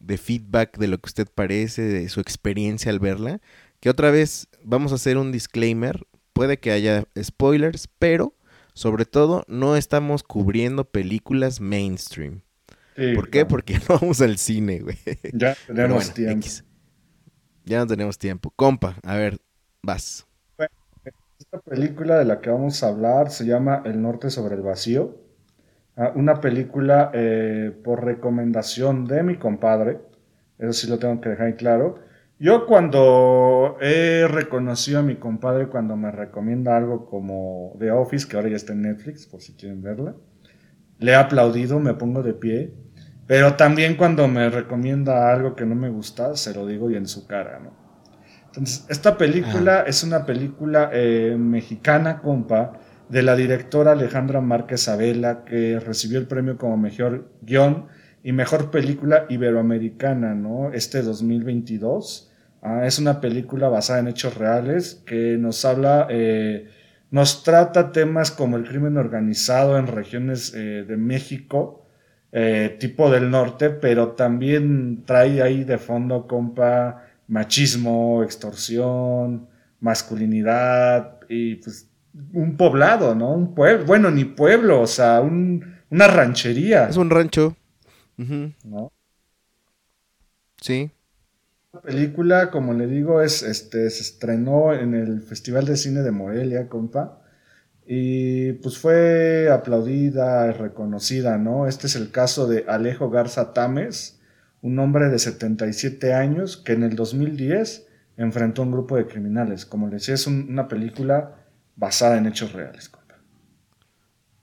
de 0.00 0.18
feedback 0.18 0.76
de 0.76 0.88
lo 0.88 0.98
que 0.98 1.06
usted 1.06 1.28
parece, 1.32 1.82
de 1.82 2.08
su 2.08 2.18
experiencia 2.18 2.90
al 2.90 2.98
verla. 2.98 3.40
Que 3.78 3.88
otra 3.88 4.10
vez 4.10 4.48
vamos 4.64 4.90
a 4.90 4.96
hacer 4.96 5.18
un 5.18 5.30
disclaimer. 5.30 6.04
Puede 6.32 6.58
que 6.58 6.72
haya 6.72 7.04
spoilers, 7.16 7.88
pero 8.00 8.34
sobre 8.74 9.04
todo 9.04 9.44
no 9.46 9.76
estamos 9.76 10.24
cubriendo 10.24 10.90
películas 10.90 11.60
mainstream. 11.60 12.40
Sí, 12.96 13.14
¿Por 13.14 13.26
qué? 13.26 13.42
claro. 13.42 13.48
Porque 13.50 13.74
no 13.88 14.00
vamos 14.00 14.20
al 14.20 14.36
cine, 14.38 14.80
güey. 14.80 14.98
Ya 15.32 15.56
tenemos 15.64 16.06
bueno, 16.06 16.12
tiempo. 16.12 16.44
X. 16.44 16.64
Ya 17.64 17.78
no 17.78 17.86
tenemos 17.86 18.18
tiempo. 18.18 18.52
Compa, 18.56 18.98
a 19.04 19.14
ver, 19.14 19.40
vas. 19.80 20.25
Esta 21.52 21.60
película 21.60 22.18
de 22.18 22.24
la 22.24 22.40
que 22.40 22.50
vamos 22.50 22.82
a 22.82 22.88
hablar 22.88 23.30
se 23.30 23.46
llama 23.46 23.80
El 23.84 24.02
Norte 24.02 24.30
sobre 24.30 24.56
el 24.56 24.62
Vacío. 24.62 25.16
Ah, 25.96 26.10
una 26.16 26.40
película 26.40 27.12
eh, 27.14 27.72
por 27.84 28.04
recomendación 28.04 29.04
de 29.06 29.22
mi 29.22 29.36
compadre. 29.36 30.00
Eso 30.58 30.72
sí 30.72 30.88
lo 30.88 30.98
tengo 30.98 31.20
que 31.20 31.28
dejar 31.28 31.46
en 31.46 31.54
claro. 31.54 32.00
Yo 32.40 32.66
cuando 32.66 33.76
he 33.80 34.26
reconocido 34.26 34.98
a 34.98 35.02
mi 35.02 35.16
compadre 35.16 35.68
cuando 35.68 35.96
me 35.96 36.10
recomienda 36.10 36.76
algo 36.76 37.06
como 37.06 37.76
The 37.78 37.92
Office, 37.92 38.26
que 38.26 38.36
ahora 38.36 38.48
ya 38.48 38.56
está 38.56 38.72
en 38.72 38.82
Netflix, 38.82 39.26
por 39.26 39.40
si 39.40 39.54
quieren 39.54 39.82
verla, 39.82 40.16
le 40.98 41.12
he 41.12 41.14
aplaudido, 41.14 41.78
me 41.78 41.94
pongo 41.94 42.24
de 42.24 42.34
pie. 42.34 42.74
Pero 43.28 43.54
también 43.54 43.96
cuando 43.96 44.26
me 44.26 44.50
recomienda 44.50 45.32
algo 45.32 45.54
que 45.54 45.64
no 45.64 45.76
me 45.76 45.90
gusta, 45.90 46.34
se 46.34 46.52
lo 46.54 46.66
digo 46.66 46.90
y 46.90 46.96
en 46.96 47.06
su 47.06 47.24
cara, 47.28 47.60
¿no? 47.60 47.85
Entonces, 48.56 48.86
esta 48.88 49.18
película 49.18 49.82
es 49.86 50.02
una 50.02 50.24
película 50.24 50.90
eh, 50.92 51.36
mexicana, 51.38 52.20
compa, 52.20 52.80
de 53.08 53.22
la 53.22 53.36
directora 53.36 53.92
Alejandra 53.92 54.40
Márquez 54.40 54.88
Abela, 54.88 55.44
que 55.44 55.78
recibió 55.78 56.18
el 56.18 56.26
premio 56.26 56.56
como 56.56 56.76
mejor 56.76 57.30
guion 57.42 57.86
y 58.22 58.32
mejor 58.32 58.70
película 58.70 59.26
iberoamericana, 59.28 60.34
¿no? 60.34 60.72
Este 60.72 61.02
2022. 61.02 62.32
Ah, 62.62 62.86
es 62.86 62.98
una 62.98 63.20
película 63.20 63.68
basada 63.68 64.00
en 64.00 64.08
hechos 64.08 64.36
reales 64.36 65.02
que 65.06 65.36
nos 65.38 65.64
habla, 65.64 66.08
eh, 66.10 66.68
nos 67.10 67.44
trata 67.44 67.92
temas 67.92 68.30
como 68.32 68.56
el 68.56 68.64
crimen 68.64 68.96
organizado 68.96 69.78
en 69.78 69.86
regiones 69.86 70.52
eh, 70.54 70.84
de 70.88 70.96
México, 70.96 71.86
eh, 72.32 72.76
tipo 72.80 73.10
del 73.10 73.30
norte, 73.30 73.70
pero 73.70 74.12
también 74.12 75.04
trae 75.04 75.42
ahí 75.42 75.62
de 75.62 75.78
fondo, 75.78 76.26
compa, 76.26 77.05
machismo, 77.28 78.22
extorsión, 78.22 79.48
masculinidad 79.80 81.20
y 81.28 81.56
pues 81.56 81.88
un 82.32 82.56
poblado, 82.56 83.14
¿no? 83.14 83.32
Un 83.32 83.54
pueblo, 83.54 83.84
bueno, 83.84 84.10
ni 84.10 84.24
pueblo, 84.24 84.80
o 84.80 84.86
sea, 84.86 85.20
un, 85.20 85.76
una 85.90 86.06
ranchería. 86.08 86.88
Es 86.88 86.96
un 86.96 87.10
rancho. 87.10 87.56
¿no? 88.16 88.92
Sí. 90.60 90.90
La 91.72 91.82
película, 91.82 92.50
como 92.50 92.72
le 92.72 92.86
digo, 92.86 93.20
es, 93.20 93.42
este, 93.42 93.90
se 93.90 94.02
estrenó 94.02 94.72
en 94.72 94.94
el 94.94 95.20
Festival 95.20 95.66
de 95.66 95.76
Cine 95.76 96.00
de 96.00 96.10
Morelia, 96.10 96.68
compa. 96.68 97.22
Y 97.86 98.52
pues 98.54 98.78
fue 98.78 99.50
aplaudida 99.52 100.48
y 100.48 100.52
reconocida, 100.52 101.38
¿no? 101.38 101.68
Este 101.68 101.86
es 101.86 101.94
el 101.94 102.10
caso 102.10 102.48
de 102.48 102.64
Alejo 102.66 103.10
Garza 103.10 103.52
Tames, 103.52 104.15
un 104.62 104.78
hombre 104.78 105.08
de 105.08 105.18
77 105.18 106.12
años 106.14 106.56
que 106.56 106.72
en 106.72 106.82
el 106.82 106.96
2010 106.96 107.86
enfrentó 108.16 108.62
a 108.62 108.64
un 108.64 108.72
grupo 108.72 108.96
de 108.96 109.06
criminales. 109.06 109.66
Como 109.66 109.86
les 109.88 110.02
decía, 110.02 110.14
es 110.14 110.26
un- 110.26 110.46
una 110.50 110.68
película 110.68 111.36
basada 111.76 112.16
en 112.18 112.26
hechos 112.26 112.52
reales, 112.52 112.88
compa. 112.88 113.16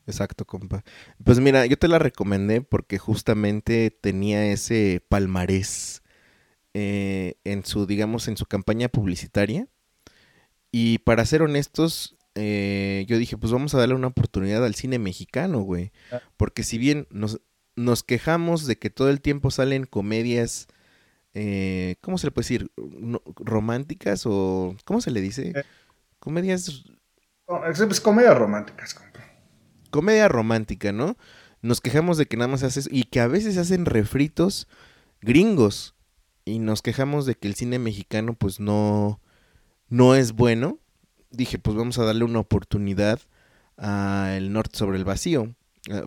Exacto, 0.06 0.46
compa. 0.46 0.84
Pues 1.24 1.40
mira, 1.40 1.66
yo 1.66 1.78
te 1.78 1.88
la 1.88 1.98
recomendé 1.98 2.62
porque 2.62 2.98
justamente 3.00 3.90
tenía 4.02 4.46
ese 4.52 5.04
palmarés 5.10 6.02
eh, 6.76 7.36
en 7.44 7.64
su, 7.66 7.86
digamos, 7.86 8.28
en 8.28 8.36
su 8.36 8.46
campaña 8.48 8.90
publicitaria. 8.90 9.68
Y 10.72 10.98
para 11.00 11.24
ser 11.26 11.44
honestos, 11.44 12.18
eh, 12.36 13.06
yo 13.08 13.18
dije, 13.20 13.38
pues 13.38 13.54
vamos 13.54 13.76
a 13.76 13.78
darle 13.78 13.94
una 13.96 14.08
oportunidad 14.08 14.66
al 14.66 14.74
cine 14.76 14.98
mexicano, 15.00 15.62
güey. 15.62 15.92
Ah. 16.12 16.20
Porque 16.36 16.64
si 16.64 16.78
bien 16.80 17.08
nos, 17.12 17.40
nos 17.76 18.04
quejamos 18.04 18.66
de 18.68 18.78
que 18.78 18.90
todo 18.90 19.10
el 19.10 19.22
tiempo 19.22 19.52
salen 19.52 19.86
comedias, 19.86 20.68
eh, 21.34 21.96
¿cómo 22.02 22.18
se 22.18 22.28
le 22.28 22.32
puede 22.32 22.44
decir? 22.46 22.72
¿Románticas 23.38 24.24
o 24.26 24.76
cómo 24.86 25.02
se 25.02 25.12
le 25.12 25.22
dice? 25.22 25.56
Eh. 25.56 25.64
Comedias 26.20 26.84
No, 27.48 27.66
es, 27.66 27.80
es 27.80 28.02
comedias 28.02 28.38
románticas, 28.38 28.94
compa. 28.94 29.20
comedia 29.92 30.28
romántica, 30.28 30.92
¿no? 30.92 31.18
Nos 31.62 31.82
quejamos 31.82 32.18
de 32.18 32.26
que 32.26 32.38
nada 32.38 32.48
más 32.50 32.64
hace 32.64 32.82
eso 32.82 32.90
y 32.92 33.04
que 33.06 33.20
a 33.22 33.28
veces 33.28 33.58
hacen 33.58 33.86
refritos 33.86 34.68
gringos 35.22 35.96
y 36.46 36.60
nos 36.60 36.82
quejamos 36.82 37.26
de 37.26 37.36
que 37.36 37.48
el 37.48 37.56
cine 37.56 37.80
mexicano 37.80 38.34
pues 38.34 38.60
no 38.60 39.22
no 39.90 40.16
es 40.16 40.34
bueno. 40.34 40.80
Dije, 41.32 41.60
pues 41.60 41.76
vamos 41.78 41.98
a 42.00 42.04
darle 42.06 42.26
una 42.26 42.40
oportunidad 42.40 43.20
a 43.78 44.34
El 44.38 44.54
Norte 44.54 44.78
sobre 44.78 44.98
el 44.98 45.06
Vacío, 45.06 45.56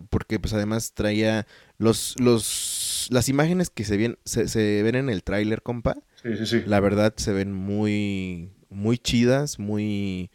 porque 0.09 0.39
pues 0.39 0.53
además 0.53 0.93
traía 0.93 1.45
los 1.77 2.15
los 2.19 3.07
las 3.11 3.29
imágenes 3.29 3.69
que 3.69 3.83
se 3.83 3.97
ven 3.97 4.17
se, 4.25 4.47
se 4.47 4.81
ven 4.83 4.95
en 4.95 5.09
el 5.09 5.23
tráiler, 5.23 5.61
compa. 5.61 5.97
Sí, 6.21 6.35
sí, 6.37 6.45
sí. 6.45 6.63
La 6.65 6.79
verdad 6.79 7.13
se 7.17 7.31
ven 7.33 7.53
muy 7.53 8.51
muy 8.69 8.97
chidas, 8.97 9.59
muy 9.59 10.29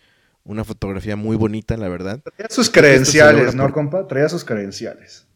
una 0.45 0.65
fotografía 0.65 1.17
muy 1.17 1.37
bonita, 1.37 1.77
la 1.77 1.89
verdad. 1.89 2.21
Traía 2.23 2.49
sus 2.51 2.71
credenciales, 2.71 3.37
logra 3.45 3.53
¿no, 3.57 3.63
por- 3.65 3.73
compa? 3.73 4.07
Traía 4.09 4.29
sus 4.29 4.45
credenciales. 4.45 5.27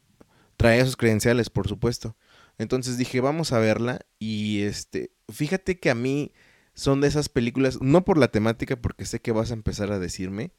Traía 0.57 0.85
sus 0.85 0.97
credenciales, 0.97 1.51
por 1.51 1.69
supuesto. 1.69 2.17
Entonces 2.59 2.97
dije, 2.97 3.21
vamos 3.21 3.53
a 3.53 3.59
verla. 3.59 4.01
Y 4.19 4.63
este, 4.63 5.11
fíjate 5.31 5.79
que 5.79 5.91
a 5.91 5.95
mí 5.95 6.33
son 6.75 7.01
de 7.01 7.09
esas 7.09 7.29
películas, 7.29 7.79
no 7.83 8.05
por 8.05 8.19
la 8.19 8.29
temática, 8.29 8.77
porque 8.77 9.05
sé 9.05 9.21
que 9.21 9.33
vas 9.33 9.51
a 9.51 9.55
empezar 9.55 9.93
a 9.93 9.99
decirme, 9.99 10.53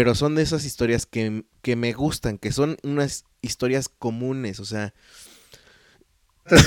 pero 0.00 0.14
son 0.14 0.34
de 0.34 0.40
esas 0.40 0.64
historias 0.64 1.04
que, 1.04 1.44
que 1.60 1.76
me 1.76 1.92
gustan, 1.92 2.38
que 2.38 2.52
son 2.52 2.78
unas 2.82 3.26
historias 3.42 3.90
comunes, 3.90 4.58
o 4.58 4.64
sea... 4.64 4.94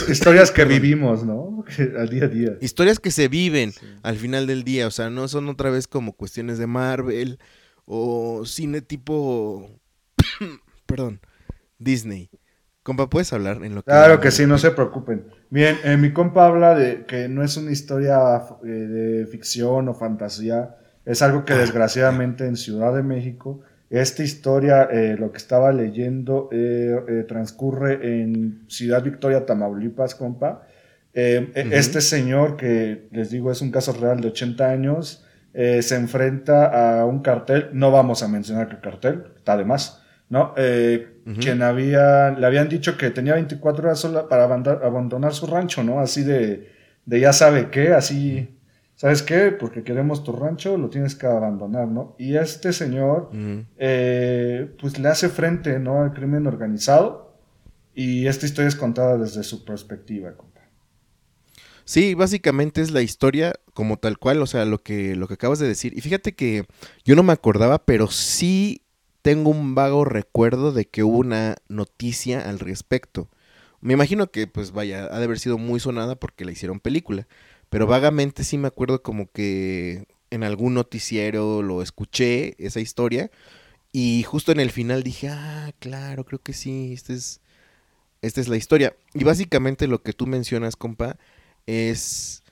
historias 0.07 0.51
que 0.51 0.65
vivimos, 0.65 1.25
¿no? 1.25 1.65
al 1.97 2.09
día 2.09 2.25
a 2.25 2.27
día. 2.27 2.57
Historias 2.61 2.99
que 2.99 3.09
se 3.09 3.29
viven 3.29 3.73
al 4.03 4.17
final 4.17 4.45
del 4.45 4.63
día, 4.63 4.85
o 4.85 4.91
sea, 4.91 5.09
no 5.09 5.27
son 5.27 5.49
otra 5.49 5.71
vez 5.71 5.87
como 5.87 6.13
cuestiones 6.13 6.59
de 6.59 6.67
Marvel 6.67 7.39
o 7.85 8.45
cine 8.45 8.81
tipo... 8.81 9.67
Perdón, 10.85 11.19
Disney. 11.79 12.29
Compa, 12.83 13.09
¿puedes 13.09 13.33
hablar 13.33 13.63
en 13.63 13.73
lo 13.73 13.81
que... 13.81 13.89
Claro 13.89 14.19
que 14.19 14.29
sí, 14.29 14.45
no 14.45 14.59
se 14.59 14.69
preocupen. 14.69 15.25
Bien, 15.49 15.75
eh, 15.83 15.97
mi 15.97 16.13
compa 16.13 16.45
habla 16.45 16.75
de 16.75 17.07
que 17.07 17.27
no 17.29 17.43
es 17.43 17.57
una 17.57 17.71
historia 17.71 18.19
eh, 18.63 18.67
de 18.67 19.25
ficción 19.25 19.89
o 19.89 19.95
fantasía, 19.95 20.75
es 21.05 21.21
algo 21.21 21.45
que 21.45 21.53
desgraciadamente 21.53 22.45
en 22.45 22.55
Ciudad 22.55 22.93
de 22.95 23.03
México, 23.03 23.61
esta 23.89 24.23
historia, 24.23 24.83
eh, 24.91 25.15
lo 25.19 25.31
que 25.31 25.37
estaba 25.37 25.71
leyendo, 25.71 26.49
transcurre 27.27 28.21
en 28.21 28.63
Ciudad 28.67 29.03
Victoria, 29.03 29.45
Tamaulipas, 29.45 30.15
compa. 30.15 30.67
E, 31.13 31.51
este 31.71 32.01
señor, 32.01 32.57
que 32.57 33.07
les 33.11 33.29
digo 33.29 33.51
es 33.51 33.61
un 33.61 33.69
caso 33.69 33.93
real 33.93 34.19
de 34.19 34.29
80 34.29 34.69
años, 34.69 35.23
se 35.53 35.95
enfrenta 35.95 37.01
a 37.01 37.05
un 37.05 37.21
cartel, 37.21 37.69
no 37.73 37.91
vamos 37.91 38.23
a 38.23 38.27
mencionar 38.27 38.67
qué 38.67 38.79
cartel, 38.79 39.25
está 39.35 39.55
de 39.57 39.65
más, 39.65 40.01
¿no? 40.29 40.55
quien 41.39 41.61
había, 41.61 42.31
le 42.31 42.45
habían 42.45 42.67
dicho 42.67 42.97
que 42.97 43.09
tenía 43.09 43.35
24 43.35 43.85
horas 43.85 43.99
sola 43.99 44.27
para 44.27 44.43
abandonar 44.43 45.33
su 45.33 45.47
rancho, 45.47 45.83
¿no? 45.83 45.99
Así 45.99 46.23
de, 46.23 46.69
de 47.05 47.19
ya 47.19 47.33
sabe 47.33 47.69
qué, 47.69 47.93
así, 47.93 48.52
¿sabes 49.03 49.21
qué? 49.21 49.51
Porque 49.51 49.83
queremos 49.83 50.23
tu 50.23 50.31
rancho, 50.31 50.77
lo 50.77 50.89
tienes 50.89 51.13
que 51.13 51.27
abandonar, 51.27 51.89
¿no? 51.89 52.15
Y 52.17 52.37
este 52.37 52.71
señor, 52.71 53.31
eh, 53.77 54.73
pues 54.79 54.97
le 54.97 55.09
hace 55.09 55.27
frente, 55.27 55.77
¿no? 55.77 56.03
Al 56.03 56.13
crimen 56.13 56.47
organizado. 56.47 57.35
Y 57.93 58.27
esta 58.27 58.45
historia 58.45 58.69
es 58.69 58.77
contada 58.77 59.17
desde 59.17 59.43
su 59.43 59.65
perspectiva, 59.65 60.31
compa. 60.37 60.61
Sí, 61.83 62.13
básicamente 62.13 62.79
es 62.79 62.91
la 62.91 63.01
historia 63.01 63.51
como 63.73 63.97
tal 63.97 64.17
cual, 64.17 64.41
o 64.41 64.47
sea, 64.47 64.63
lo 64.63 64.77
que, 64.77 65.17
lo 65.17 65.27
que 65.27 65.33
acabas 65.33 65.59
de 65.59 65.67
decir. 65.67 65.91
Y 65.97 65.99
fíjate 65.99 66.33
que 66.33 66.63
yo 67.03 67.17
no 67.17 67.23
me 67.23 67.33
acordaba, 67.33 67.83
pero 67.83 68.07
sí 68.07 68.83
tengo 69.21 69.49
un 69.49 69.75
vago 69.75 70.05
recuerdo 70.05 70.71
de 70.71 70.85
que 70.85 71.03
hubo 71.03 71.17
una 71.17 71.57
noticia 71.67 72.49
al 72.49 72.57
respecto. 72.59 73.27
Me 73.81 73.91
imagino 73.91 74.31
que, 74.31 74.47
pues 74.47 74.71
vaya, 74.71 75.09
ha 75.11 75.19
de 75.19 75.25
haber 75.25 75.39
sido 75.39 75.57
muy 75.57 75.81
sonada 75.81 76.15
porque 76.15 76.45
la 76.45 76.53
hicieron 76.53 76.79
película. 76.79 77.27
Pero 77.73 77.87
vagamente 77.87 78.43
sí 78.43 78.59
me 78.59 78.67
acuerdo 78.67 79.01
como 79.01 79.31
que 79.31 80.05
en 80.29 80.43
algún 80.43 80.75
noticiero 80.75 81.63
lo 81.63 81.81
escuché, 81.81 82.53
esa 82.63 82.79
historia. 82.79 83.31
Y 83.91 84.21
justo 84.21 84.51
en 84.51 84.59
el 84.59 84.69
final 84.69 85.01
dije, 85.01 85.29
ah, 85.29 85.71
claro, 85.79 86.23
creo 86.23 86.37
que 86.37 86.53
sí, 86.53 86.93
esta 86.93 87.13
es, 87.13 87.41
esta 88.21 88.41
es 88.41 88.47
la 88.47 88.57
historia. 88.57 88.95
Y 89.15 89.23
básicamente 89.23 89.87
lo 89.87 90.03
que 90.03 90.13
tú 90.13 90.27
mencionas, 90.27 90.75
compa, 90.75 91.17
es 91.65 92.43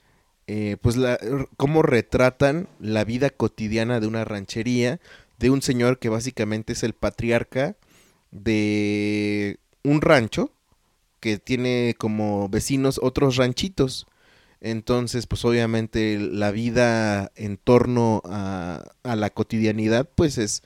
eh, 0.47 0.77
pues 0.81 0.97
la, 0.97 1.19
cómo 1.55 1.83
retratan 1.83 2.67
la 2.79 3.03
vida 3.03 3.29
cotidiana 3.29 3.99
de 3.99 4.07
una 4.07 4.25
ranchería 4.25 4.99
de 5.37 5.51
un 5.51 5.61
señor 5.61 5.99
que 5.99 6.09
básicamente 6.09 6.73
es 6.73 6.81
el 6.81 6.93
patriarca 6.93 7.75
de 8.31 9.59
un 9.83 10.01
rancho 10.01 10.51
que 11.19 11.37
tiene 11.37 11.93
como 11.99 12.49
vecinos 12.49 12.99
otros 13.03 13.35
ranchitos. 13.35 14.07
Entonces, 14.61 15.25
pues 15.25 15.43
obviamente 15.43 16.19
la 16.19 16.51
vida 16.51 17.31
en 17.35 17.57
torno 17.57 18.21
a, 18.25 18.83
la 19.03 19.29
cotidianidad, 19.31 20.07
pues 20.13 20.37
es 20.37 20.61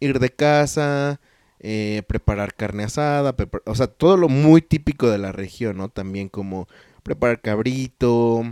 ir 0.00 0.18
de 0.18 0.30
casa, 0.30 1.20
eh, 1.60 2.02
preparar 2.08 2.54
carne 2.54 2.82
asada, 2.82 3.36
o 3.64 3.74
sea, 3.76 3.86
todo 3.86 4.16
lo 4.16 4.28
muy 4.28 4.62
típico 4.62 5.08
de 5.08 5.18
la 5.18 5.30
región, 5.30 5.76
¿no? 5.76 5.88
También 5.88 6.28
como 6.28 6.66
preparar 7.04 7.40
cabrito, 7.40 8.42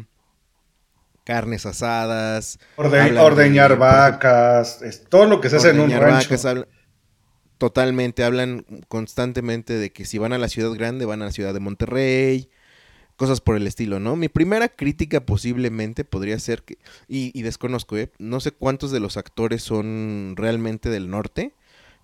carnes 1.25 1.67
asadas. 1.67 2.61
ordeñar 2.77 3.77
vacas, 3.79 4.81
todo 5.09 5.27
lo 5.27 5.41
que 5.41 5.51
se 5.51 5.57
hace 5.57 5.71
en 5.71 5.81
un 5.81 5.91
rancho. 5.91 6.37
totalmente, 7.59 8.23
hablan 8.23 8.65
constantemente 8.87 9.73
de 9.75 9.91
que 9.91 10.05
si 10.05 10.19
van 10.19 10.33
a 10.33 10.39
la 10.39 10.49
ciudad 10.49 10.71
grande, 10.71 11.05
van 11.05 11.21
a 11.21 11.27
la 11.27 11.33
ciudad 11.33 11.53
de 11.53 11.59
Monterrey, 11.59 12.49
cosas 13.17 13.41
por 13.41 13.57
el 13.57 13.67
estilo, 13.67 14.01
¿no? 14.01 14.17
Mi 14.17 14.29
primera 14.29 14.69
crítica 14.69 15.25
posiblemente 15.25 16.05
podría 16.05 16.39
ser 16.39 16.63
que, 16.63 16.79
y, 17.09 17.43
desconozco, 17.43 17.97
¿eh? 17.97 18.11
no 18.19 18.41
sé 18.41 18.53
cuántos 18.53 18.91
de 18.91 19.01
los 19.01 19.17
actores 19.17 19.63
son 19.63 20.35
realmente 20.37 20.91
del 20.91 21.11
norte, 21.11 21.53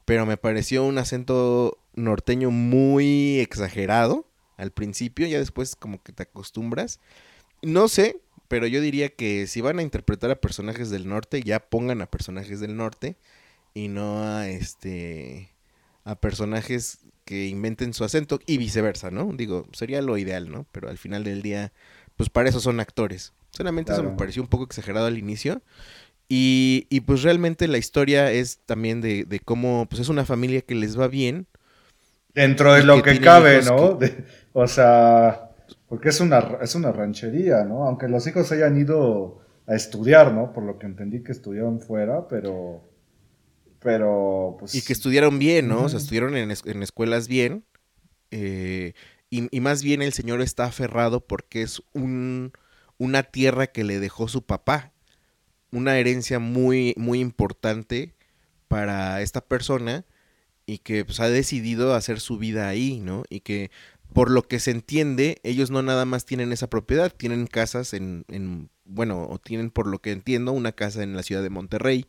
pero 0.05 0.27
me 0.27 0.37
pareció 0.37 0.85
un 0.85 0.99
acento 0.99 1.79
norteño 1.95 2.51
muy 2.51 3.41
exagerado 3.41 4.27
al 4.57 4.71
principio, 4.71 5.27
ya 5.27 5.39
después 5.39 5.77
como 5.77 6.03
que 6.03 6.13
te 6.13 6.25
acostumbras. 6.25 7.01
No 7.63 7.89
sé, 7.89 8.21
pero 8.49 8.67
yo 8.67 8.81
diría 8.81 9.11
que 9.11 9.47
si 9.47 9.61
van 9.61 9.79
a 9.79 9.83
interpretar 9.83 10.31
a 10.31 10.41
personajes 10.41 10.91
del 10.91 11.09
norte, 11.09 11.43
ya 11.43 11.61
pongan 11.61 12.03
a 12.03 12.07
personajes 12.07 12.61
del 12.61 12.77
norte 12.77 13.17
y 13.75 13.89
no 13.89 14.23
a 14.23 14.49
este 14.49 15.51
a 16.05 16.15
personajes 16.15 16.99
que 17.31 17.47
inventen 17.47 17.95
su 17.95 18.03
acento 18.03 18.41
y 18.45 18.59
viceversa, 18.59 19.13
¿no? 19.13 19.31
Digo, 19.33 19.65
sería 19.71 20.03
lo 20.03 20.19
ideal, 20.19 20.51
¿no? 20.51 20.67
Pero 20.73 20.89
al 20.89 20.99
final 20.99 21.23
del 21.23 21.43
día, 21.43 21.73
pues 22.17 22.29
para 22.29 22.49
eso 22.49 22.59
son 22.59 22.81
actores. 22.81 23.35
Solamente 23.51 23.93
eso 23.93 24.03
me 24.03 24.17
pareció 24.17 24.43
un 24.43 24.49
poco 24.49 24.65
exagerado 24.65 25.07
al 25.07 25.17
inicio. 25.17 25.63
Y, 26.29 26.89
y 26.91 27.03
pues 27.03 27.23
realmente 27.23 27.69
la 27.69 27.79
historia 27.79 28.33
es 28.33 28.59
también 28.67 29.01
de, 29.01 29.27
de, 29.27 29.39
cómo 29.39 29.87
pues 29.89 30.01
es 30.01 30.09
una 30.09 30.25
familia 30.25 30.63
que 30.63 30.75
les 30.75 30.99
va 30.99 31.07
bien. 31.07 31.47
Dentro 32.35 32.73
de 32.75 32.83
lo 32.83 33.01
que, 33.01 33.21
cabe, 33.21 33.63
¿no? 33.63 33.97
o 34.53 34.67
sea, 34.67 35.53
porque 35.89 36.09
es 36.09 36.19
una, 36.21 36.59
es 36.61 36.75
una 36.75 36.91
ranchería, 36.91 37.63
¿no? 37.63 37.85
Aunque 37.85 38.09
los 38.09 38.27
hijos 38.27 38.51
hayan 38.51 38.77
ido 38.77 39.39
a 39.69 39.77
estudiar, 39.77 40.33
¿no? 40.33 40.53
Por 40.53 40.65
lo 40.65 40.81
que 40.81 40.87
entendí 40.87 41.23
que 41.23 41.31
estudiaron 41.31 41.79
fuera, 41.79 42.27
pero... 42.27 42.90
Pero, 43.81 44.57
pues... 44.59 44.75
Y 44.75 44.83
que 44.83 44.93
estudiaron 44.93 45.39
bien, 45.39 45.69
¿no? 45.69 45.85
O 45.85 45.89
sea, 45.89 45.99
estudiaron 45.99 46.37
en, 46.37 46.51
escuelas 46.51 47.29
bien. 47.29 47.65
Eh, 48.31 48.93
y, 49.31 49.61
más 49.61 49.83
bien 49.83 50.03
el 50.03 50.13
señor 50.13 50.43
está 50.43 50.65
aferrado 50.65 51.27
porque 51.27 51.63
es 51.63 51.83
un, 51.93 52.53
una 52.99 53.23
tierra 53.23 53.69
que 53.69 53.85
le 53.85 54.01
dejó 54.01 54.29
su 54.29 54.43
papá. 54.45 54.93
Una 55.73 55.99
herencia 55.99 56.39
muy, 56.39 56.95
muy 56.97 57.21
importante 57.21 58.15
para 58.69 59.23
esta 59.23 59.41
persona 59.41 60.05
y 60.67 60.79
que 60.79 61.05
pues, 61.05 61.21
ha 61.21 61.29
decidido 61.29 61.95
hacer 61.95 62.21
su 62.21 62.39
vida 62.39 62.69
ahí, 62.69 63.01
¿no? 63.01 63.25
Y 63.31 63.41
que 63.41 63.71
por 64.13 64.31
lo 64.31 64.43
que 64.43 64.59
se 64.59 64.73
entiende, 64.73 65.41
ellos 65.45 65.71
no 65.71 65.83
nada 65.83 66.05
más 66.05 66.25
tienen 66.25 66.53
esa 66.53 66.69
propiedad, 66.69 67.13
tienen 67.13 67.47
casas 67.47 67.95
en, 67.95 68.25
en, 68.29 68.69
bueno, 68.85 69.29
o 69.29 69.39
tienen 69.39 69.71
por 69.71 69.87
lo 69.87 70.01
que 70.01 70.11
entiendo 70.13 70.53
una 70.53 70.73
casa 70.73 71.03
en 71.03 71.15
la 71.15 71.23
ciudad 71.23 71.43
de 71.43 71.51
Monterrey, 71.51 72.07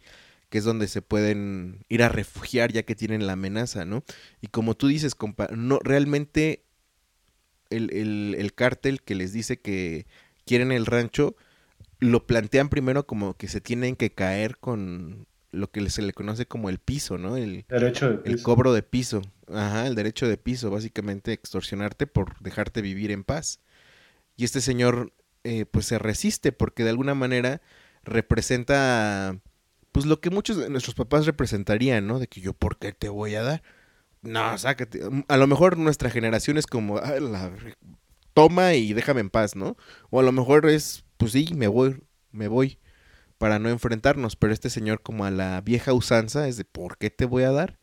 que 0.52 0.58
es 0.58 0.66
donde 0.66 0.88
se 0.88 1.02
pueden 1.02 1.86
ir 1.88 2.04
a 2.04 2.10
refugiar 2.10 2.72
ya 2.72 2.84
que 2.84 2.94
tienen 2.94 3.26
la 3.26 3.34
amenaza, 3.34 3.86
¿no? 3.86 4.04
Y 4.42 4.48
como 4.48 4.76
tú 4.76 4.88
dices, 4.88 5.16
compa, 5.16 5.48
no, 5.56 5.80
realmente 5.82 6.66
el, 7.70 7.92
el, 7.94 8.36
el 8.38 8.54
cártel 8.54 9.02
que 9.02 9.16
les 9.16 9.32
dice 9.32 9.62
que 9.62 10.06
quieren 10.46 10.74
el 10.74 10.86
rancho, 10.86 11.36
lo 12.00 12.28
plantean 12.28 12.68
primero 12.68 13.08
como 13.08 13.36
que 13.36 13.48
se 13.48 13.62
tienen 13.62 13.96
que 13.96 14.12
caer 14.12 14.58
con 14.58 15.26
lo 15.52 15.72
que 15.72 15.90
se 15.90 16.02
le 16.02 16.12
conoce 16.12 16.46
como 16.46 16.70
el 16.70 16.80
piso, 16.80 17.18
¿no? 17.18 17.38
El, 17.38 17.66
derecho 17.70 18.22
el 18.26 18.42
cobro 18.42 18.74
de 18.74 18.84
piso. 18.84 19.22
Ajá, 19.48 19.88
el 19.88 19.96
derecho 19.96 20.28
de 20.28 20.38
piso, 20.38 20.70
básicamente 20.70 21.32
extorsionarte 21.32 22.08
por 22.08 22.38
dejarte 22.40 22.82
vivir 22.82 23.12
en 23.12 23.24
paz. 23.24 23.62
Y 24.36 24.44
este 24.44 24.60
señor, 24.60 25.14
eh, 25.46 25.66
pues 25.66 25.86
se 25.86 25.98
resiste 25.98 26.52
porque 26.52 26.84
de 26.84 26.90
alguna 26.90 27.16
manera 27.16 27.62
representa, 28.04 29.40
pues 29.92 30.06
lo 30.06 30.20
que 30.22 30.30
muchos 30.30 30.58
de 30.58 30.70
nuestros 30.70 30.96
papás 30.96 31.26
representarían, 31.26 32.08
¿no? 32.08 32.20
De 32.20 32.28
que 32.28 32.42
yo, 32.42 32.54
¿por 32.54 32.78
qué 32.78 32.94
te 32.94 33.10
voy 33.10 33.36
a 33.36 33.44
dar? 33.44 33.64
No, 34.22 34.58
sácate. 34.58 35.02
A 35.28 35.38
lo 35.38 35.48
mejor 35.48 35.78
nuestra 35.78 36.10
generación 36.10 36.58
es 36.58 36.68
como, 36.68 36.98
ah, 36.98 37.20
la... 37.20 37.52
toma 38.34 38.74
y 38.76 38.94
déjame 38.94 39.22
en 39.22 39.30
paz, 39.30 39.56
¿no? 39.56 39.78
O 40.10 40.20
a 40.20 40.24
lo 40.24 40.32
mejor 40.32 40.68
es, 40.68 41.04
pues 41.18 41.34
sí, 41.34 41.50
me 41.56 41.68
voy, 41.68 42.02
me 42.32 42.48
voy 42.48 42.80
para 43.38 43.60
no 43.60 43.70
enfrentarnos, 43.70 44.36
pero 44.36 44.54
este 44.54 44.70
señor 44.70 45.02
como 45.02 45.26
a 45.26 45.32
la 45.32 45.62
vieja 45.62 45.94
usanza 45.94 46.48
es 46.48 46.58
de 46.58 46.66
¿por 46.66 46.98
qué 46.98 47.10
te 47.10 47.26
voy 47.26 47.44
a 47.44 47.52
dar? 47.52 47.80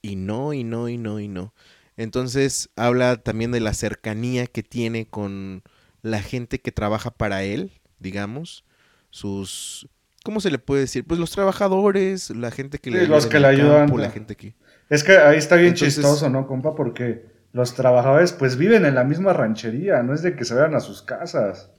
Y 0.00 0.16
no, 0.16 0.54
y 0.54 0.64
no, 0.64 0.88
y 0.88 0.96
no, 0.98 1.20
y 1.20 1.28
no. 1.28 1.54
Entonces 1.96 2.70
habla 2.76 3.16
también 3.16 3.52
de 3.52 3.60
la 3.60 3.74
cercanía 3.74 4.46
que 4.46 4.62
tiene 4.62 5.06
con 5.06 5.62
la 6.02 6.22
gente 6.22 6.60
que 6.60 6.72
trabaja 6.72 7.10
para 7.10 7.44
él, 7.44 7.80
digamos, 7.98 8.64
sus 9.10 9.88
¿cómo 10.24 10.40
se 10.40 10.50
le 10.50 10.58
puede 10.58 10.80
decir? 10.80 11.06
Pues 11.06 11.20
los 11.20 11.30
trabajadores, 11.30 12.30
la 12.30 12.50
gente 12.50 12.78
que 12.78 12.90
le 12.90 13.06
los 13.06 13.26
que 13.26 13.38
le 13.38 13.46
ayudan. 13.46 13.96
la 13.96 14.10
gente 14.10 14.34
que... 14.34 14.56
Es 14.90 15.04
que 15.04 15.16
ahí 15.16 15.38
está 15.38 15.54
bien 15.54 15.74
chistoso, 15.74 16.28
¿no, 16.28 16.48
compa? 16.48 16.74
Porque 16.74 17.26
los 17.52 17.74
trabajadores 17.74 18.32
pues 18.32 18.56
viven 18.56 18.84
en 18.84 18.96
la 18.96 19.04
misma 19.04 19.32
ranchería, 19.32 20.02
no 20.02 20.12
es 20.14 20.22
de 20.22 20.34
que 20.34 20.44
se 20.44 20.54
vayan 20.54 20.74
a 20.74 20.80
sus 20.80 21.02
casas. 21.02 21.70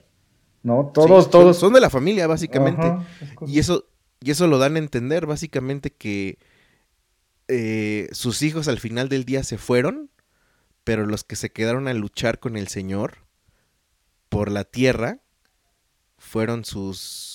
¿No? 0.63 0.91
Todos, 0.93 1.29
todos. 1.29 1.58
Son, 1.58 1.73
de 1.73 1.81
la 1.81 1.89
familia, 1.89 2.27
básicamente. 2.27 2.95
y 3.45 3.60
eso, 3.60 3.86
y 4.19 4.31
eso 4.31 4.47
lo 4.47 4.58
dan 4.58 4.75
a 4.75 4.79
entender, 4.79 5.25
básicamente, 5.25 5.91
que 5.91 6.39
eh, 7.47 8.08
sus 8.12 8.41
hijos 8.41 8.67
al 8.67 8.79
final 8.79 9.10
del 9.10 9.25
día 9.25 9.43
se 9.43 9.58
fueron, 9.58 10.10
pero 10.84 11.05
los 11.05 11.23
que 11.23 11.36
se 11.36 11.51
quedaron 11.51 11.88
a 11.88 11.93
luchar 11.93 12.39
con 12.39 12.58
el 12.58 12.67
Señor 12.67 13.25
por 14.29 14.51
la 14.51 14.63
tierra 14.63 15.19
fueron 16.17 16.65
sus 16.65 17.35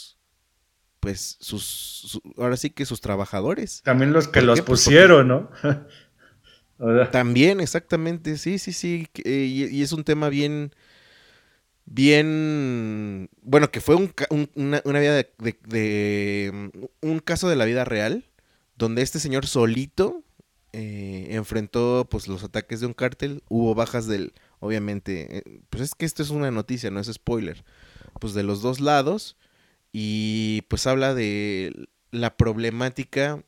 pues 1.00 1.38
sus, 1.40 2.20
ahora 2.36 2.56
sí 2.56 2.70
que 2.70 2.86
sus 2.86 3.00
trabajadores. 3.00 3.82
También 3.82 4.12
los 4.12 4.28
que 4.28 4.42
los 4.42 4.60
pues 4.60 4.84
pusieron, 4.84 5.28
¿no? 5.28 5.50
También, 7.10 7.60
exactamente, 7.60 8.38
sí, 8.38 8.58
sí, 8.58 8.72
sí. 8.72 9.08
Eh, 9.24 9.68
y, 9.70 9.82
es 9.82 9.92
un 9.92 10.04
tema 10.04 10.30
bien, 10.30 10.74
bien, 11.84 13.28
bueno, 13.42 13.70
que 13.70 13.82
fue 13.82 13.96
un, 13.96 14.12
una, 14.54 15.00
vida 15.00 15.22
de, 15.38 16.70
un 17.02 17.18
caso 17.18 17.50
de 17.50 17.56
la 17.56 17.66
vida 17.66 17.84
real, 17.84 18.24
donde 18.76 19.02
este 19.02 19.20
señor 19.20 19.46
solito 19.46 20.22
eh, 20.72 21.28
enfrentó 21.30 22.06
pues 22.10 22.28
los 22.28 22.44
ataques 22.44 22.80
de 22.80 22.86
un 22.86 22.94
cártel, 22.94 23.42
hubo 23.50 23.74
bajas 23.74 24.06
del, 24.06 24.32
obviamente, 24.58 25.38
eh, 25.38 25.60
pues 25.68 25.82
es 25.82 25.94
que 25.94 26.06
esto 26.06 26.22
es 26.22 26.30
una 26.30 26.50
noticia, 26.50 26.90
no 26.90 27.00
es 27.00 27.12
spoiler, 27.12 27.62
pues 28.20 28.32
de 28.32 28.42
los 28.42 28.62
dos 28.62 28.80
lados 28.80 29.36
y 29.92 30.62
pues 30.68 30.86
habla 30.86 31.14
de 31.14 31.88
la 32.10 32.36
problemática 32.36 33.42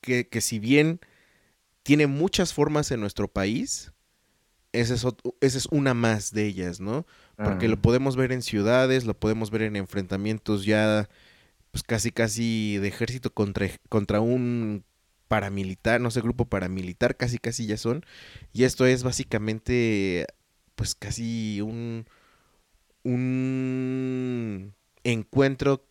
que, 0.00 0.28
que 0.28 0.40
si 0.40 0.58
bien 0.58 1.00
tiene 1.82 2.06
muchas 2.06 2.52
formas 2.52 2.90
en 2.90 3.00
nuestro 3.00 3.28
país, 3.28 3.92
esa 4.72 4.94
es, 4.94 5.06
esa 5.40 5.58
es 5.58 5.66
una 5.70 5.94
más 5.94 6.32
de 6.32 6.46
ellas, 6.46 6.80
¿no? 6.80 7.06
Porque 7.36 7.68
lo 7.68 7.80
podemos 7.80 8.16
ver 8.16 8.32
en 8.32 8.42
ciudades, 8.42 9.04
lo 9.04 9.18
podemos 9.18 9.50
ver 9.50 9.62
en 9.62 9.76
enfrentamientos 9.76 10.64
ya, 10.64 11.08
pues 11.70 11.84
casi 11.84 12.10
casi 12.10 12.78
de 12.78 12.88
ejército 12.88 13.32
contra, 13.32 13.68
contra 13.88 14.20
un 14.20 14.84
paramilitar, 15.28 16.00
no 16.00 16.10
sé, 16.10 16.20
grupo 16.20 16.46
paramilitar, 16.46 17.16
casi 17.16 17.38
casi 17.38 17.66
ya 17.66 17.76
son. 17.76 18.04
Y 18.52 18.64
esto 18.64 18.86
es 18.86 19.04
básicamente, 19.04 20.26
pues 20.74 20.94
casi 20.96 21.60
un, 21.60 22.06
un 23.04 24.74
encuentro, 25.12 25.84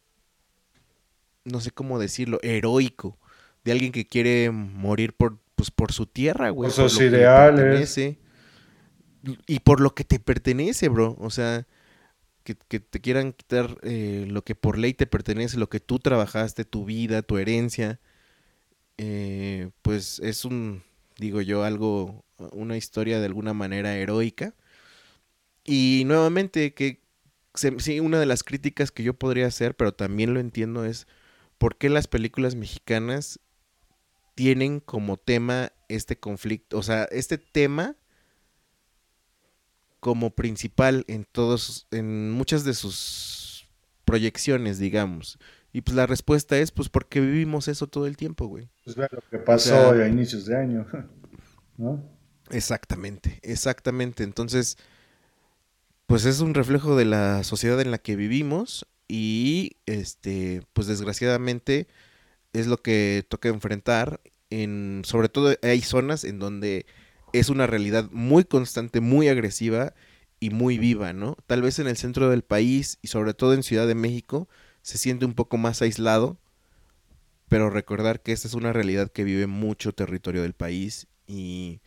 no 1.43 1.61
sé 1.61 1.71
cómo 1.71 1.99
decirlo, 1.99 2.39
heroico, 2.43 3.17
de 3.63 3.71
alguien 3.71 3.91
que 3.91 4.05
quiere 4.05 4.51
morir 4.51 5.13
por, 5.13 5.37
pues, 5.55 5.71
por 5.71 5.91
su 5.91 6.05
tierra, 6.05 6.49
güey. 6.49 6.69
Por 6.69 6.89
sus 6.89 7.01
ideales. 7.01 7.97
Y 9.45 9.59
por 9.59 9.81
lo 9.81 9.93
que 9.93 10.03
te 10.03 10.19
pertenece, 10.19 10.87
bro. 10.89 11.17
O 11.19 11.29
sea, 11.29 11.67
que, 12.43 12.79
te 12.79 13.01
quieran 13.01 13.33
quitar 13.33 13.77
eh, 13.81 14.25
lo 14.29 14.43
que 14.43 14.55
por 14.55 14.77
ley 14.77 14.93
te 14.93 15.07
pertenece, 15.07 15.57
lo 15.57 15.69
que 15.69 15.79
tú 15.79 15.99
trabajaste, 15.99 16.63
tu 16.63 16.85
vida, 16.85 17.21
tu 17.21 17.37
herencia. 17.37 17.99
Eh, 18.97 19.69
pues 19.81 20.19
es 20.19 20.45
un, 20.45 20.83
digo 21.17 21.41
yo, 21.41 21.63
algo, 21.63 22.23
una 22.51 22.77
historia 22.77 23.19
de 23.19 23.25
alguna 23.25 23.53
manera 23.53 23.95
heroica. 23.95 24.53
Y 25.65 26.03
nuevamente, 26.05 26.73
que 26.73 27.01
sí, 27.57 27.99
una 27.99 28.19
de 28.19 28.25
las 28.25 28.43
críticas 28.43 28.91
que 28.91 29.03
yo 29.03 29.13
podría 29.13 29.47
hacer, 29.47 29.75
pero 29.75 29.93
también 29.93 30.33
lo 30.33 30.39
entiendo, 30.39 30.85
es 30.85 31.07
por 31.57 31.77
qué 31.77 31.89
las 31.89 32.07
películas 32.07 32.55
mexicanas 32.55 33.39
tienen 34.35 34.79
como 34.79 35.17
tema 35.17 35.71
este 35.89 36.19
conflicto, 36.19 36.77
o 36.77 36.83
sea, 36.83 37.05
este 37.05 37.37
tema 37.37 37.95
como 39.99 40.31
principal 40.31 41.05
en 41.07 41.25
todos, 41.25 41.87
en 41.91 42.31
muchas 42.31 42.63
de 42.63 42.73
sus 42.73 43.67
proyecciones, 44.05 44.79
digamos. 44.79 45.39
Y 45.73 45.81
pues 45.81 45.95
la 45.95 46.05
respuesta 46.07 46.57
es, 46.57 46.71
pues 46.71 46.89
porque 46.89 47.19
vivimos 47.19 47.67
eso 47.67 47.87
todo 47.87 48.07
el 48.07 48.15
tiempo, 48.15 48.47
güey. 48.47 48.69
Pues 48.83 48.95
vea 48.95 49.09
lo 49.11 49.21
que 49.29 49.37
pasó 49.37 49.91
a 49.91 50.07
inicios 50.07 50.45
de 50.45 50.55
año, 50.55 50.85
¿no? 51.77 52.03
Exactamente, 52.49 53.39
exactamente. 53.41 54.23
Entonces, 54.23 54.77
pues 56.07 56.25
es 56.25 56.39
un 56.39 56.53
reflejo 56.53 56.95
de 56.95 57.05
la 57.05 57.43
sociedad 57.43 57.79
en 57.81 57.91
la 57.91 57.97
que 57.99 58.15
vivimos 58.15 58.87
y, 59.07 59.77
este, 59.85 60.63
pues 60.73 60.87
desgraciadamente 60.87 61.87
es 62.53 62.67
lo 62.67 62.77
que 62.81 63.25
toca 63.29 63.49
enfrentar. 63.49 64.21
En, 64.49 65.01
sobre 65.05 65.29
todo 65.29 65.55
hay 65.61 65.81
zonas 65.81 66.23
en 66.23 66.39
donde 66.39 66.85
es 67.33 67.49
una 67.49 67.67
realidad 67.67 68.09
muy 68.11 68.45
constante, 68.45 69.01
muy 69.01 69.27
agresiva 69.27 69.93
y 70.39 70.49
muy 70.51 70.77
viva, 70.77 71.13
¿no? 71.13 71.35
Tal 71.45 71.61
vez 71.61 71.79
en 71.79 71.87
el 71.87 71.97
centro 71.97 72.29
del 72.29 72.43
país 72.43 72.99
y 73.01 73.09
sobre 73.09 73.33
todo 73.33 73.53
en 73.53 73.63
Ciudad 73.63 73.87
de 73.87 73.95
México 73.95 74.47
se 74.81 74.97
siente 74.97 75.25
un 75.25 75.33
poco 75.33 75.57
más 75.57 75.81
aislado, 75.81 76.37
pero 77.49 77.69
recordar 77.69 78.21
que 78.21 78.31
esta 78.31 78.47
es 78.47 78.53
una 78.53 78.73
realidad 78.73 79.11
que 79.11 79.25
vive 79.25 79.47
mucho 79.47 79.93
territorio 79.93 80.41
del 80.43 80.53
país 80.53 81.07
y, 81.27 81.81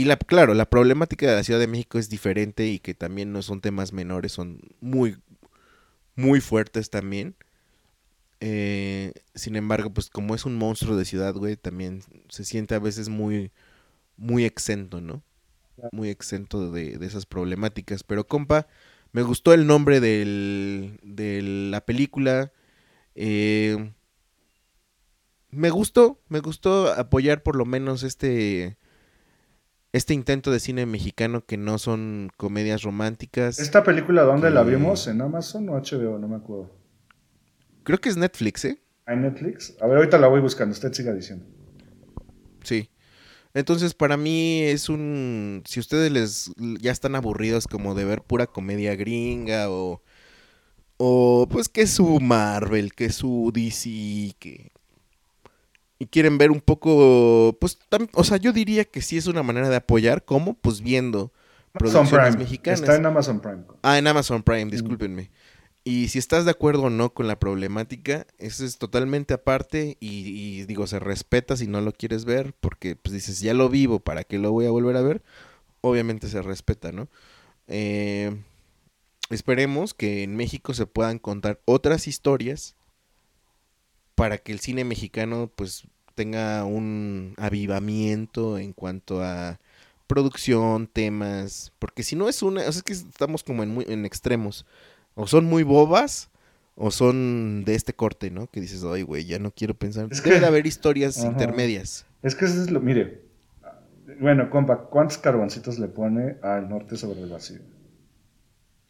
y 0.00 0.04
la, 0.04 0.16
claro, 0.16 0.54
la 0.54 0.70
problemática 0.70 1.28
de 1.28 1.34
la 1.36 1.44
Ciudad 1.44 1.60
de 1.60 1.66
México 1.66 1.98
es 1.98 2.08
diferente 2.08 2.66
y 2.66 2.78
que 2.78 2.94
también 2.94 3.34
no 3.34 3.42
son 3.42 3.60
temas 3.60 3.92
menores, 3.92 4.32
son 4.32 4.58
muy, 4.80 5.18
muy 6.16 6.40
fuertes 6.40 6.88
también. 6.88 7.36
Eh, 8.40 9.12
sin 9.34 9.56
embargo, 9.56 9.90
pues 9.92 10.08
como 10.08 10.34
es 10.34 10.46
un 10.46 10.56
monstruo 10.56 10.96
de 10.96 11.04
ciudad, 11.04 11.34
güey, 11.34 11.58
también 11.58 12.02
se 12.30 12.46
siente 12.46 12.74
a 12.74 12.78
veces 12.78 13.10
muy, 13.10 13.52
muy 14.16 14.46
exento, 14.46 15.02
¿no? 15.02 15.22
Muy 15.92 16.08
exento 16.08 16.72
de, 16.72 16.96
de 16.96 17.06
esas 17.06 17.26
problemáticas. 17.26 18.02
Pero, 18.02 18.26
compa, 18.26 18.68
me 19.12 19.20
gustó 19.20 19.52
el 19.52 19.66
nombre 19.66 20.00
del, 20.00 20.98
de 21.02 21.42
la 21.42 21.84
película. 21.84 22.52
Eh, 23.14 23.92
me 25.50 25.68
gustó, 25.68 26.22
me 26.30 26.40
gustó 26.40 26.90
apoyar 26.90 27.42
por 27.42 27.56
lo 27.56 27.66
menos 27.66 28.02
este 28.02 28.78
este 29.92 30.14
intento 30.14 30.50
de 30.50 30.60
cine 30.60 30.86
mexicano 30.86 31.44
que 31.44 31.56
no 31.56 31.78
son 31.78 32.30
comedias 32.36 32.82
románticas. 32.82 33.58
¿Esta 33.58 33.82
película 33.82 34.22
dónde 34.22 34.50
la 34.50 34.62
vimos? 34.62 35.06
¿En 35.06 35.20
Amazon 35.20 35.68
o 35.68 35.72
HBO? 35.72 36.18
No 36.18 36.28
me 36.28 36.36
acuerdo. 36.36 36.70
Creo 37.82 38.00
que 38.00 38.08
es 38.08 38.16
Netflix, 38.16 38.64
¿eh? 38.64 38.80
¿Hay 39.06 39.16
Netflix? 39.16 39.76
A 39.80 39.86
ver, 39.86 39.96
ahorita 39.96 40.18
la 40.18 40.28
voy 40.28 40.40
buscando, 40.40 40.72
usted 40.72 40.92
siga 40.92 41.12
diciendo. 41.12 41.44
Sí. 42.62 42.90
Entonces, 43.52 43.94
para 43.94 44.16
mí 44.16 44.62
es 44.62 44.88
un. 44.88 45.62
Si 45.66 45.80
ustedes 45.80 46.12
les 46.12 46.52
ya 46.80 46.92
están 46.92 47.16
aburridos 47.16 47.66
como 47.66 47.94
de 47.96 48.04
ver 48.04 48.22
pura 48.22 48.46
comedia 48.46 48.94
gringa 48.94 49.70
o. 49.70 50.02
O 50.98 51.48
pues 51.50 51.68
que 51.68 51.86
su 51.86 52.20
Marvel, 52.20 52.92
que 52.92 53.10
su 53.10 53.50
DC, 53.52 54.36
que. 54.38 54.70
Y 56.00 56.06
quieren 56.06 56.38
ver 56.38 56.50
un 56.50 56.60
poco. 56.60 57.56
Pues, 57.60 57.78
o 58.14 58.24
sea, 58.24 58.38
yo 58.38 58.52
diría 58.52 58.84
que 58.84 59.02
sí 59.02 59.16
es 59.16 59.28
una 59.28 59.44
manera 59.44 59.68
de 59.68 59.76
apoyar, 59.76 60.24
como 60.24 60.54
pues 60.54 60.80
viendo 60.80 61.30
producciones 61.72 62.36
mexicanas. 62.36 62.80
Está 62.80 62.96
en 62.96 63.06
Amazon 63.06 63.40
Prime. 63.40 63.62
Ah, 63.82 63.98
en 63.98 64.06
Amazon 64.06 64.42
Prime, 64.42 64.70
discúlpenme. 64.70 65.30
Y 65.82 66.08
si 66.08 66.18
estás 66.18 66.44
de 66.44 66.50
acuerdo 66.50 66.84
o 66.84 66.90
no 66.90 67.14
con 67.14 67.26
la 67.26 67.38
problemática, 67.38 68.26
eso 68.38 68.64
es 68.66 68.76
totalmente 68.76 69.32
aparte 69.32 69.96
y, 69.98 70.62
digo, 70.64 70.86
se 70.86 70.98
respeta 70.98 71.56
si 71.56 71.66
no 71.66 71.80
lo 71.80 71.92
quieres 71.92 72.26
ver, 72.26 72.54
porque 72.60 72.96
pues 72.96 73.14
dices, 73.14 73.40
ya 73.40 73.54
lo 73.54 73.68
vivo, 73.70 73.98
¿para 73.98 74.24
qué 74.24 74.38
lo 74.38 74.52
voy 74.52 74.66
a 74.66 74.70
volver 74.70 74.96
a 74.96 75.02
ver? 75.02 75.22
Obviamente 75.80 76.28
se 76.28 76.42
respeta, 76.42 76.92
¿no? 76.92 77.08
Eh, 77.66 78.36
esperemos 79.30 79.94
que 79.94 80.22
en 80.22 80.36
México 80.36 80.74
se 80.74 80.86
puedan 80.86 81.18
contar 81.18 81.60
otras 81.64 82.08
historias 82.08 82.76
para 84.20 84.36
que 84.36 84.52
el 84.52 84.60
cine 84.60 84.84
mexicano 84.84 85.50
pues 85.56 85.84
tenga 86.14 86.66
un 86.66 87.32
avivamiento 87.38 88.58
en 88.58 88.74
cuanto 88.74 89.22
a 89.22 89.58
producción, 90.06 90.88
temas, 90.88 91.72
porque 91.78 92.02
si 92.02 92.16
no 92.16 92.28
es 92.28 92.42
una, 92.42 92.60
o 92.68 92.70
sea, 92.70 92.80
es 92.80 92.82
que 92.82 92.92
estamos 92.92 93.42
como 93.42 93.62
en, 93.62 93.70
muy, 93.70 93.86
en 93.88 94.04
extremos 94.04 94.66
o 95.14 95.26
son 95.26 95.46
muy 95.46 95.62
bobas 95.62 96.28
o 96.74 96.90
son 96.90 97.64
de 97.64 97.74
este 97.74 97.94
corte, 97.94 98.30
¿no? 98.30 98.46
Que 98.46 98.60
dices, 98.60 98.84
ay, 98.84 99.00
güey, 99.00 99.24
ya 99.24 99.38
no 99.38 99.52
quiero 99.52 99.72
pensar. 99.72 100.08
Es 100.10 100.22
Debe 100.22 100.40
que... 100.40 100.44
haber 100.44 100.66
historias 100.66 101.24
intermedias. 101.24 102.04
Es 102.22 102.34
que 102.34 102.44
eso 102.44 102.62
es 102.62 102.70
lo, 102.70 102.80
mire, 102.80 103.22
bueno, 104.20 104.50
compa, 104.50 104.82
¿cuántos 104.90 105.16
carboncitos 105.16 105.78
le 105.78 105.88
pone 105.88 106.36
al 106.42 106.68
norte 106.68 106.98
sobre 106.98 107.22
el 107.22 107.30
vacío? 107.30 107.60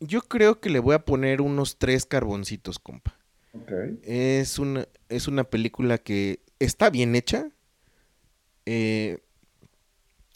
Yo 0.00 0.22
creo 0.22 0.58
que 0.58 0.70
le 0.70 0.80
voy 0.80 0.96
a 0.96 1.04
poner 1.04 1.40
unos 1.40 1.78
tres 1.78 2.04
carboncitos, 2.04 2.80
compa. 2.80 3.19
Es 4.02 4.58
una, 4.58 4.86
es 5.08 5.28
una 5.28 5.44
película 5.44 5.98
que 5.98 6.40
está 6.58 6.90
bien 6.90 7.14
hecha. 7.16 7.50
Eh, 8.66 9.18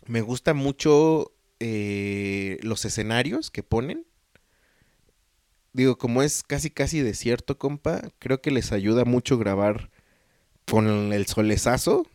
me 0.07 0.21
gusta 0.21 0.55
mucho 0.55 1.33
eh, 1.61 2.59
los 2.63 2.85
escenarios 2.85 3.51
que 3.51 3.63
ponen 3.63 4.07
digo, 5.75 5.99
como 5.99 6.23
es 6.23 6.43
casi 6.43 6.71
casi 6.71 7.01
desierto, 7.01 7.59
compa, 7.59 8.01
creo 8.19 8.41
que 8.41 8.51
les 8.51 8.73
ayuda 8.73 9.05
mucho 9.05 9.37
grabar 9.37 9.91
con 10.67 11.13
el 11.13 11.27
solezazo 11.27 12.07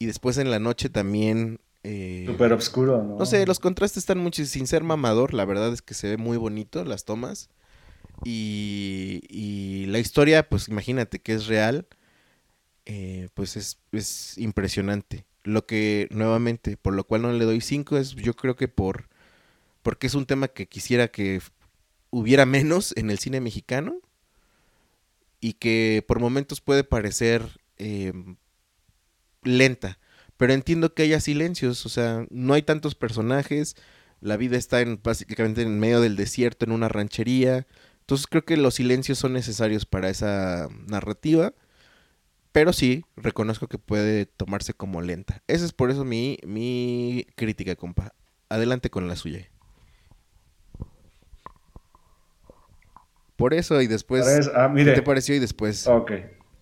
y 0.00 0.06
después 0.06 0.38
en 0.38 0.50
la 0.50 0.58
noche 0.58 0.88
también 0.88 1.60
Eh, 1.82 2.24
Súper 2.26 2.52
oscuro, 2.52 3.02
¿no? 3.02 3.16
No 3.16 3.24
sé, 3.26 3.46
los 3.46 3.58
contrastes 3.58 4.02
están 4.02 4.18
mucho, 4.18 4.44
sin 4.44 4.66
ser 4.66 4.82
mamador, 4.82 5.32
la 5.32 5.46
verdad 5.46 5.72
es 5.72 5.80
que 5.80 5.94
se 5.94 6.08
ve 6.08 6.16
muy 6.18 6.36
bonito 6.36 6.84
las 6.84 7.04
tomas. 7.04 7.48
Y, 8.24 9.86
la 9.88 9.98
historia, 9.98 10.48
pues 10.48 10.68
imagínate 10.68 11.18
que 11.18 11.34
es 11.34 11.46
real, 11.46 11.86
eh, 12.86 13.28
pues 13.34 13.56
es, 13.56 13.78
es 13.92 14.38
impresionante. 14.38 15.26
Lo 15.42 15.66
que, 15.66 16.06
nuevamente, 16.10 16.76
por 16.76 16.94
lo 16.94 17.04
cual 17.04 17.22
no 17.22 17.32
le 17.32 17.44
doy 17.44 17.60
5 17.60 17.98
es 17.98 18.14
yo 18.14 18.34
creo 18.34 18.56
que 18.56 18.68
por 18.68 19.08
porque 19.82 20.06
es 20.06 20.14
un 20.14 20.26
tema 20.26 20.48
que 20.48 20.66
quisiera 20.66 21.08
que 21.08 21.40
hubiera 22.10 22.46
menos 22.46 22.92
en 22.96 23.10
el 23.10 23.18
cine 23.18 23.40
mexicano 23.40 24.00
y 25.40 25.54
que 25.54 26.04
por 26.06 26.20
momentos 26.20 26.60
puede 26.60 26.84
parecer 26.84 27.60
eh, 27.78 28.12
lenta, 29.42 29.98
pero 30.36 30.52
entiendo 30.52 30.94
que 30.94 31.04
haya 31.04 31.20
silencios, 31.20 31.86
o 31.86 31.88
sea, 31.88 32.26
no 32.30 32.54
hay 32.54 32.62
tantos 32.62 32.94
personajes, 32.94 33.76
la 34.20 34.36
vida 34.36 34.58
está 34.58 34.80
en, 34.80 35.00
básicamente 35.02 35.62
en 35.62 35.78
medio 35.78 36.00
del 36.00 36.16
desierto, 36.16 36.66
en 36.66 36.72
una 36.72 36.88
ranchería, 36.88 37.66
entonces 38.10 38.26
creo 38.26 38.44
que 38.44 38.56
los 38.56 38.74
silencios 38.74 39.18
son 39.18 39.34
necesarios 39.34 39.86
para 39.86 40.08
esa 40.08 40.66
narrativa, 40.88 41.52
pero 42.50 42.72
sí, 42.72 43.04
reconozco 43.16 43.68
que 43.68 43.78
puede 43.78 44.26
tomarse 44.26 44.74
como 44.74 45.00
lenta. 45.00 45.44
Esa 45.46 45.64
es 45.64 45.72
por 45.72 45.92
eso 45.92 46.04
mi, 46.04 46.36
mi 46.44 47.24
crítica, 47.36 47.76
compa. 47.76 48.12
Adelante 48.48 48.90
con 48.90 49.06
la 49.06 49.14
suya. 49.14 49.48
Por 53.36 53.54
eso 53.54 53.80
y 53.80 53.86
después. 53.86 54.50
Ah, 54.56 54.72
¿Qué 54.74 54.86
te 54.86 55.02
pareció 55.02 55.36
y 55.36 55.38
después? 55.38 55.86
Ok. 55.86 56.10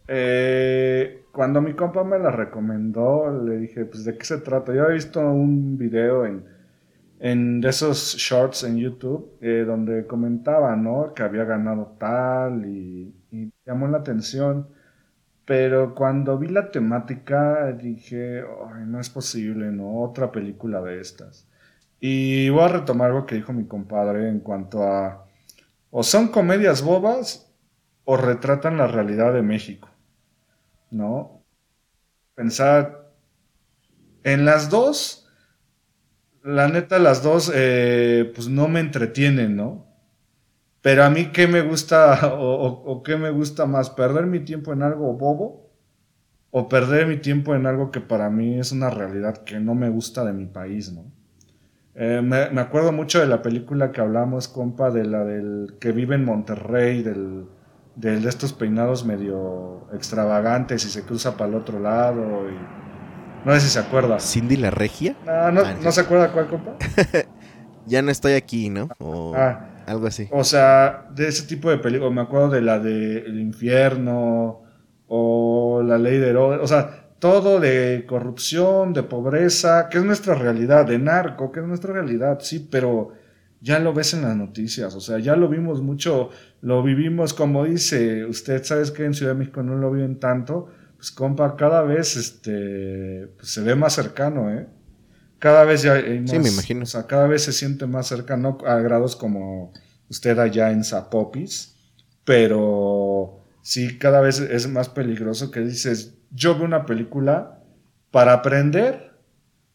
Eh, 0.06 1.22
cuando 1.32 1.62
mi 1.62 1.72
compa 1.72 2.04
me 2.04 2.18
la 2.18 2.30
recomendó, 2.30 3.42
le 3.42 3.56
dije, 3.56 3.86
pues, 3.86 4.04
¿de 4.04 4.18
qué 4.18 4.24
se 4.26 4.36
trata? 4.36 4.74
Yo 4.74 4.84
he 4.84 4.92
visto 4.92 5.20
un 5.20 5.78
video 5.78 6.26
en, 6.26 6.44
en 7.20 7.64
esos 7.64 8.16
shorts 8.16 8.64
en 8.64 8.76
YouTube 8.78 9.38
eh, 9.40 9.64
donde 9.66 10.06
comentaba, 10.06 10.76
¿no? 10.76 11.12
Que 11.14 11.22
había 11.22 11.44
ganado 11.44 11.96
tal 11.98 12.66
y, 12.66 13.14
y, 13.30 13.52
llamó 13.66 13.88
la 13.88 13.98
atención. 13.98 14.68
Pero 15.44 15.94
cuando 15.94 16.38
vi 16.38 16.48
la 16.48 16.70
temática 16.70 17.72
dije, 17.72 18.40
Ay, 18.40 18.84
no 18.86 19.00
es 19.00 19.10
posible, 19.10 19.70
¿no? 19.72 20.02
Otra 20.02 20.30
película 20.30 20.80
de 20.82 21.00
estas. 21.00 21.48
Y 22.00 22.48
voy 22.50 22.62
a 22.62 22.68
retomar 22.68 23.10
algo 23.10 23.26
que 23.26 23.34
dijo 23.36 23.52
mi 23.52 23.66
compadre 23.66 24.28
en 24.28 24.40
cuanto 24.40 24.84
a 24.84 25.28
o 25.90 26.02
son 26.02 26.28
comedias 26.28 26.82
bobas 26.82 27.50
o 28.04 28.16
retratan 28.16 28.76
la 28.76 28.86
realidad 28.86 29.32
de 29.32 29.42
México, 29.42 29.88
¿no? 30.90 31.42
Pensar 32.34 33.10
en 34.22 34.44
las 34.44 34.70
dos, 34.70 35.27
la 36.42 36.68
neta 36.68 36.98
las 36.98 37.22
dos, 37.22 37.52
eh, 37.54 38.30
pues 38.34 38.48
no 38.48 38.68
me 38.68 38.80
entretienen, 38.80 39.56
¿no? 39.56 39.86
Pero 40.80 41.04
a 41.04 41.10
mí, 41.10 41.26
¿qué 41.32 41.46
me 41.46 41.60
gusta 41.62 42.34
o, 42.38 43.02
qué 43.02 43.16
me 43.16 43.30
gusta 43.30 43.66
más? 43.66 43.90
¿Perder 43.90 44.26
mi 44.26 44.40
tiempo 44.40 44.72
en 44.72 44.82
algo 44.82 45.12
bobo? 45.14 45.70
¿O 46.50 46.68
perder 46.68 47.06
mi 47.06 47.18
tiempo 47.18 47.54
en 47.54 47.66
algo 47.66 47.90
que 47.90 48.00
para 48.00 48.30
mí 48.30 48.58
es 48.58 48.72
una 48.72 48.90
realidad 48.90 49.44
que 49.44 49.60
no 49.60 49.74
me 49.74 49.90
gusta 49.90 50.24
de 50.24 50.32
mi 50.32 50.46
país, 50.46 50.92
¿no? 50.92 51.04
Eh, 51.94 52.22
me, 52.22 52.60
acuerdo 52.60 52.92
mucho 52.92 53.20
de 53.20 53.26
la 53.26 53.42
película 53.42 53.90
que 53.90 54.00
hablamos, 54.00 54.46
compa, 54.46 54.90
de 54.90 55.04
la 55.04 55.24
del 55.24 55.74
que 55.80 55.90
vive 55.90 56.14
en 56.14 56.24
Monterrey, 56.24 57.02
del, 57.02 57.46
de 57.96 58.28
estos 58.28 58.52
peinados 58.52 59.04
medio 59.04 59.88
extravagantes 59.92 60.86
y 60.86 60.90
se 60.90 61.02
cruza 61.02 61.36
para 61.36 61.50
el 61.50 61.56
otro 61.56 61.80
lado. 61.80 62.48
Y... 62.48 62.87
No 63.44 63.52
sé 63.54 63.60
si 63.60 63.68
se 63.68 63.78
acuerda. 63.78 64.20
¿Cindy 64.20 64.56
la 64.56 64.70
Regia? 64.70 65.16
No, 65.24 65.50
no, 65.52 65.62
ah, 65.62 65.92
se 65.92 66.00
acuerda 66.00 66.32
cuál, 66.32 66.48
compa. 66.48 66.76
ya 67.86 68.02
no 68.02 68.10
estoy 68.10 68.32
aquí, 68.32 68.68
¿no? 68.68 68.88
O 68.98 69.34
ah, 69.36 69.70
algo 69.86 70.06
así. 70.06 70.28
O 70.30 70.44
sea, 70.44 71.08
de 71.14 71.28
ese 71.28 71.46
tipo 71.46 71.70
de 71.70 71.78
películas. 71.78 72.12
Me 72.12 72.22
acuerdo 72.22 72.50
de 72.50 72.60
la 72.60 72.78
de 72.78 73.18
El 73.18 73.40
Infierno 73.40 74.62
o 75.06 75.82
La 75.82 75.98
Ley 75.98 76.18
de 76.18 76.28
Herodes. 76.28 76.60
O 76.62 76.66
sea, 76.66 77.08
todo 77.18 77.58
de 77.58 78.04
corrupción, 78.06 78.92
de 78.92 79.02
pobreza, 79.02 79.88
que 79.88 79.98
es 79.98 80.04
nuestra 80.04 80.34
realidad, 80.34 80.86
de 80.86 80.98
narco, 80.98 81.50
que 81.50 81.60
es 81.60 81.66
nuestra 81.66 81.92
realidad, 81.92 82.38
sí, 82.40 82.68
pero 82.70 83.12
ya 83.60 83.80
lo 83.80 83.92
ves 83.92 84.14
en 84.14 84.22
las 84.22 84.36
noticias, 84.36 84.94
o 84.94 85.00
sea, 85.00 85.18
ya 85.18 85.34
lo 85.34 85.48
vimos 85.48 85.82
mucho, 85.82 86.30
lo 86.60 86.82
vivimos 86.82 87.34
como 87.34 87.64
dice, 87.64 88.24
usted 88.24 88.62
sabes 88.62 88.92
que 88.92 89.04
en 89.04 89.14
Ciudad 89.14 89.32
de 89.32 89.38
México 89.38 89.62
no 89.64 89.74
lo 89.74 89.90
viven 89.90 90.20
tanto, 90.20 90.68
pues 90.98 91.12
compa, 91.12 91.54
cada 91.54 91.82
vez 91.82 92.16
este, 92.16 93.28
pues, 93.36 93.52
se 93.52 93.62
ve 93.62 93.76
más 93.76 93.92
cercano, 93.92 94.50
¿eh? 94.50 94.66
Cada 95.38 95.62
vez 95.62 95.82
ya 95.82 95.92
hay 95.92 96.18
más, 96.18 96.30
sí, 96.30 96.38
me 96.40 96.48
imagino. 96.48 96.82
O 96.82 96.86
sea, 96.86 97.06
cada 97.06 97.28
vez 97.28 97.42
se 97.42 97.52
siente 97.52 97.86
más 97.86 98.08
cercano 98.08 98.58
a 98.66 98.78
grados 98.78 99.14
como 99.14 99.72
usted 100.10 100.36
allá 100.40 100.72
en 100.72 100.82
Zapopis, 100.82 101.76
pero 102.24 103.44
sí, 103.62 103.96
cada 103.96 104.20
vez 104.20 104.40
es 104.40 104.68
más 104.68 104.88
peligroso 104.88 105.52
que 105.52 105.60
dices, 105.60 106.18
yo 106.32 106.56
veo 106.56 106.64
una 106.64 106.84
película 106.84 107.62
para 108.10 108.32
aprender 108.32 109.12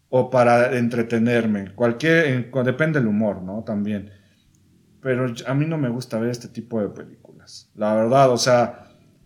o 0.10 0.30
para 0.30 0.78
entretenerme. 0.78 1.74
Cualquier, 1.74 2.52
depende 2.66 3.00
del 3.00 3.08
humor, 3.08 3.42
¿no? 3.42 3.64
También. 3.64 4.12
Pero 5.02 5.34
a 5.48 5.54
mí 5.54 5.66
no 5.66 5.78
me 5.78 5.88
gusta 5.88 6.20
ver 6.20 6.32
este 6.32 6.50
tipo 6.50 6.82
de 6.82 6.90
películas. 6.90 7.72
La 7.76 7.96
verdad, 7.96 8.30
o 8.30 8.38
sea, 8.38 8.83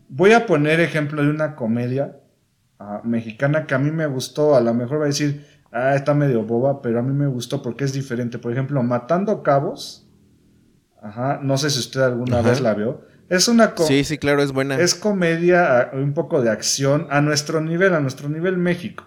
voy 0.10 0.34
a 0.34 0.46
poner 0.46 0.80
ejemplo 0.80 1.24
de 1.24 1.30
una 1.30 1.56
comedia 1.56 2.20
ah, 2.80 3.02
mexicana 3.04 3.66
que 3.66 3.76
a 3.76 3.80
mí 3.80 3.92
me 3.92 4.06
gustó. 4.08 4.56
A 4.56 4.62
lo 4.62 4.74
mejor 4.74 5.00
va 5.00 5.04
a 5.06 5.08
decir, 5.08 5.46
ah, 5.72 5.96
está 5.96 6.14
medio 6.14 6.44
boba, 6.44 6.82
pero 6.82 7.00
a 7.00 7.04
mí 7.04 7.14
me 7.14 7.28
gustó 7.28 7.62
porque 7.62 7.84
es 7.84 7.94
diferente. 7.94 8.40
Por 8.40 8.52
ejemplo, 8.52 8.82
Matando 8.84 9.44
Cabos. 9.44 10.04
Ajá, 11.02 11.40
no 11.42 11.58
sé 11.58 11.70
si 11.70 11.80
usted 11.80 12.02
alguna 12.02 12.42
vez 12.42 12.60
la 12.60 12.74
vio. 12.74 13.02
Es 13.30 13.48
una 13.48 13.74
Sí, 13.76 14.04
sí, 14.04 14.18
claro, 14.18 14.42
es 14.42 14.52
buena. 14.52 14.80
Es 14.80 14.96
comedia, 14.96 15.92
un 15.94 16.14
poco 16.14 16.42
de 16.42 16.50
acción 16.50 17.08
a 17.10 17.22
nuestro 17.22 17.62
nivel, 17.62 17.94
a 17.94 18.00
nuestro 18.00 18.30
nivel 18.30 18.58
México. 18.58 19.06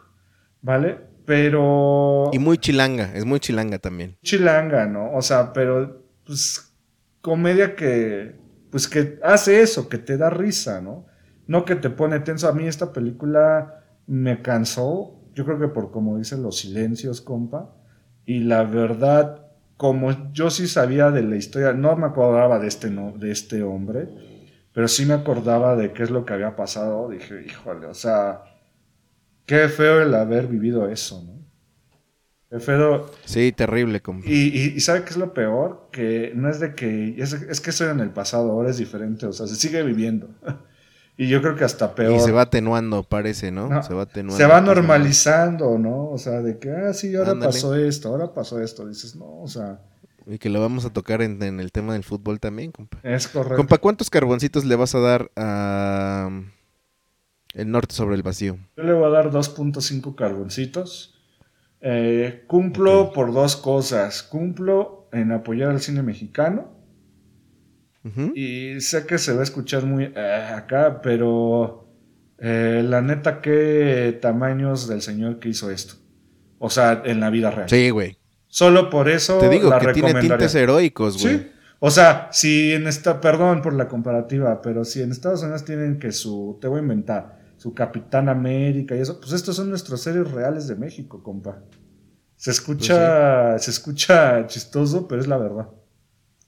¿Vale? 0.63 0.99
Pero. 1.25 2.31
Y 2.33 2.39
muy 2.39 2.59
chilanga, 2.59 3.13
es 3.15 3.25
muy 3.25 3.41
chilanga 3.41 3.79
también. 3.79 4.19
Chilanga, 4.23 4.87
¿no? 4.87 5.13
O 5.13 5.23
sea, 5.23 5.53
pero, 5.53 6.05
pues, 6.27 6.75
comedia 7.21 7.77
que, 7.77 8.37
pues, 8.71 8.89
que 8.89 9.19
hace 9.23 9.61
eso, 9.61 9.89
que 9.89 9.99
te 9.99 10.17
da 10.17 10.31
risa, 10.31 10.81
¿no? 10.81 11.07
No 11.47 11.65
que 11.65 11.77
te 11.77 11.91
pone 11.91 12.21
tenso. 12.21 12.49
A 12.49 12.53
mí 12.53 12.67
esta 12.67 12.93
película 12.93 13.85
me 14.07 14.43
cansó, 14.43 15.21
yo 15.35 15.45
creo 15.45 15.59
que 15.59 15.69
por 15.69 15.91
como 15.91 16.19
dicen 16.19 16.43
los 16.43 16.59
silencios, 16.59 17.21
compa. 17.21 17.75
Y 18.27 18.41
la 18.41 18.63
verdad, 18.63 19.47
como 19.77 20.33
yo 20.33 20.51
sí 20.51 20.69
sabía 20.69 21.11
de 21.11 21.23
la 21.23 21.37
historia, 21.37 21.73
no 21.73 21.97
me 21.97 22.07
acordaba 22.07 22.59
de 22.59 22.69
este, 22.69 22.91
no, 22.91 23.13
de 23.13 23.31
este 23.31 23.63
hombre, 23.63 24.09
pero 24.73 24.87
sí 24.89 25.07
me 25.07 25.15
acordaba 25.15 25.75
de 25.75 25.93
qué 25.93 26.03
es 26.03 26.11
lo 26.11 26.25
que 26.25 26.35
había 26.35 26.55
pasado, 26.55 27.09
dije, 27.09 27.43
híjole, 27.45 27.87
o 27.87 27.95
sea, 27.95 28.43
qué 29.47 29.69
feo 29.69 30.03
el 30.03 30.15
haber 30.15 30.47
vivido 30.47 30.89
eso, 30.89 31.23
¿no? 31.25 31.40
Sí, 33.25 33.53
terrible. 33.53 34.03
Y, 34.25 34.75
y, 34.75 34.81
¿sabe 34.81 35.05
qué 35.05 35.11
es 35.11 35.17
lo 35.17 35.33
peor? 35.33 35.89
Que 35.93 36.33
no 36.35 36.51
es 36.51 36.59
de 36.59 36.75
que, 36.75 37.15
es, 37.17 37.33
es 37.33 37.61
que 37.61 37.71
estoy 37.71 37.89
en 37.89 38.01
el 38.01 38.11
pasado, 38.11 38.51
ahora 38.51 38.71
es 38.71 38.79
diferente, 38.79 39.27
o 39.27 39.33
sea, 39.33 39.47
se 39.47 39.57
sigue 39.57 39.83
viviendo. 39.83 40.29
Y 41.17 41.29
yo 41.29 41.43
creo 41.43 41.55
que 41.55 41.65
hasta 41.65 41.95
peor. 41.95 42.15
Y 42.15 42.21
se 42.21 42.33
va 42.33 42.43
atenuando, 42.43 43.03
parece, 43.03 43.51
¿no? 43.51 43.83
se 43.83 43.93
va 43.93 44.05
atenuando. 44.05 44.39
Se 44.39 44.47
va 44.47 44.63
normalizando, 44.63 45.77
¿no? 45.79 46.09
O 46.09 46.17
sea, 46.17 46.41
de 46.41 46.59
que, 46.59 46.71
ah, 46.71 46.95
sí, 46.95 47.15
ahora 47.15 47.39
pasó 47.39 47.75
esto, 47.75 48.09
ahora 48.09 48.33
pasó 48.33 48.59
esto. 48.59 48.89
Dices, 48.89 49.17
no, 49.17 49.43
o 49.43 49.47
sea. 49.47 49.83
Y 50.27 50.39
que 50.39 50.49
lo 50.49 50.63
vamos 50.63 50.87
a 50.87 50.93
tocar 50.95 51.21
en, 51.21 51.43
el 51.61 51.73
tema 51.73 51.93
del 51.93 52.05
fútbol 52.05 52.41
también, 52.41 52.73
compa. 52.73 53.01
Es 53.03 53.29
correcto. 53.29 53.59
Compa, 53.59 53.77
¿cuántos 53.77 54.09
carboncitos 54.09 54.65
le 54.65 54.77
vas 54.77 54.95
a 54.95 55.01
dar 55.01 55.31
a 55.37 56.31
El 57.53 57.71
Norte 57.71 57.95
sobre 57.95 58.17
el 58.17 58.23
Vacío? 58.23 58.57
Yo 58.79 58.83
le 58.85 58.95
voy 58.95 59.05
a 59.05 59.11
dar 59.11 59.31
2.5 59.31 60.15
carboncitos. 60.15 61.20
Eh, 61.81 62.45
cumplo 62.47 63.13
por 63.13 63.33
dos 63.33 63.57
cosas. 63.57 64.23
Cumplo 64.23 65.09
en 65.13 65.33
apoyar 65.33 65.71
al 65.71 65.81
cine 65.81 66.03
mexicano 66.03 66.81
y 68.35 68.81
sé 68.81 69.05
que 69.05 69.19
se 69.19 69.35
va 69.35 69.41
a 69.41 69.43
escuchar 69.43 69.85
muy 69.85 70.11
eh, 70.17 70.51
acá, 70.55 71.03
pero 71.03 71.87
eh, 72.39 72.83
la 72.85 73.03
neta, 73.03 73.43
qué 73.43 74.19
tamaños 74.23 74.89
del 74.89 75.03
señor 75.03 75.39
que 75.39 75.51
hizo 75.51 75.71
esto. 75.71 75.95
O 76.59 76.71
sea, 76.71 77.03
en 77.05 77.21
la 77.21 77.29
vida 77.29 77.51
real. 77.51 77.69
Sí, 77.69 77.91
güey. 77.91 78.17
Solo 78.47 78.91
por 78.91 79.09
eso 79.09 79.39
Te 79.39 79.49
digo 79.49 79.71
que 79.79 79.93
tiene 79.93 80.15
tintes 80.21 80.55
heroicos, 80.55 81.23
güey. 81.23 81.39
Sí. 81.39 81.47
O 81.79 81.91
sea, 81.91 82.29
si 82.33 82.73
en 82.73 82.87
esta, 82.87 83.21
perdón 83.21 83.63
por 83.63 83.75
la 83.75 83.89
comparativa, 83.89 84.61
pero 84.61 84.85
si 84.85 85.03
en 85.03 85.13
Estados 85.13 85.43
Unidos 85.43 85.65
tienen 85.65 85.99
que 85.99 86.13
su, 86.13 86.59
te 86.61 86.69
voy 86.69 86.79
a 86.79 86.83
inventar, 86.83 87.40
su 87.61 87.75
Capitán 87.75 88.31
América 88.31 88.97
y 88.97 89.01
eso, 89.01 89.21
pues 89.21 89.33
estos 89.33 89.55
son 89.55 89.69
nuestros 89.69 90.01
seres 90.01 90.31
reales 90.31 90.67
de 90.67 90.77
México, 90.77 91.23
compa. 91.23 91.63
Se 92.35 92.53
escucha, 92.53 93.51
pues 93.51 93.65
se 93.65 93.71
escucha 93.71 94.47
chistoso, 94.47 95.07
pero 95.07 95.21
es 95.21 95.29
la 95.29 95.37
verdad. 95.37 95.69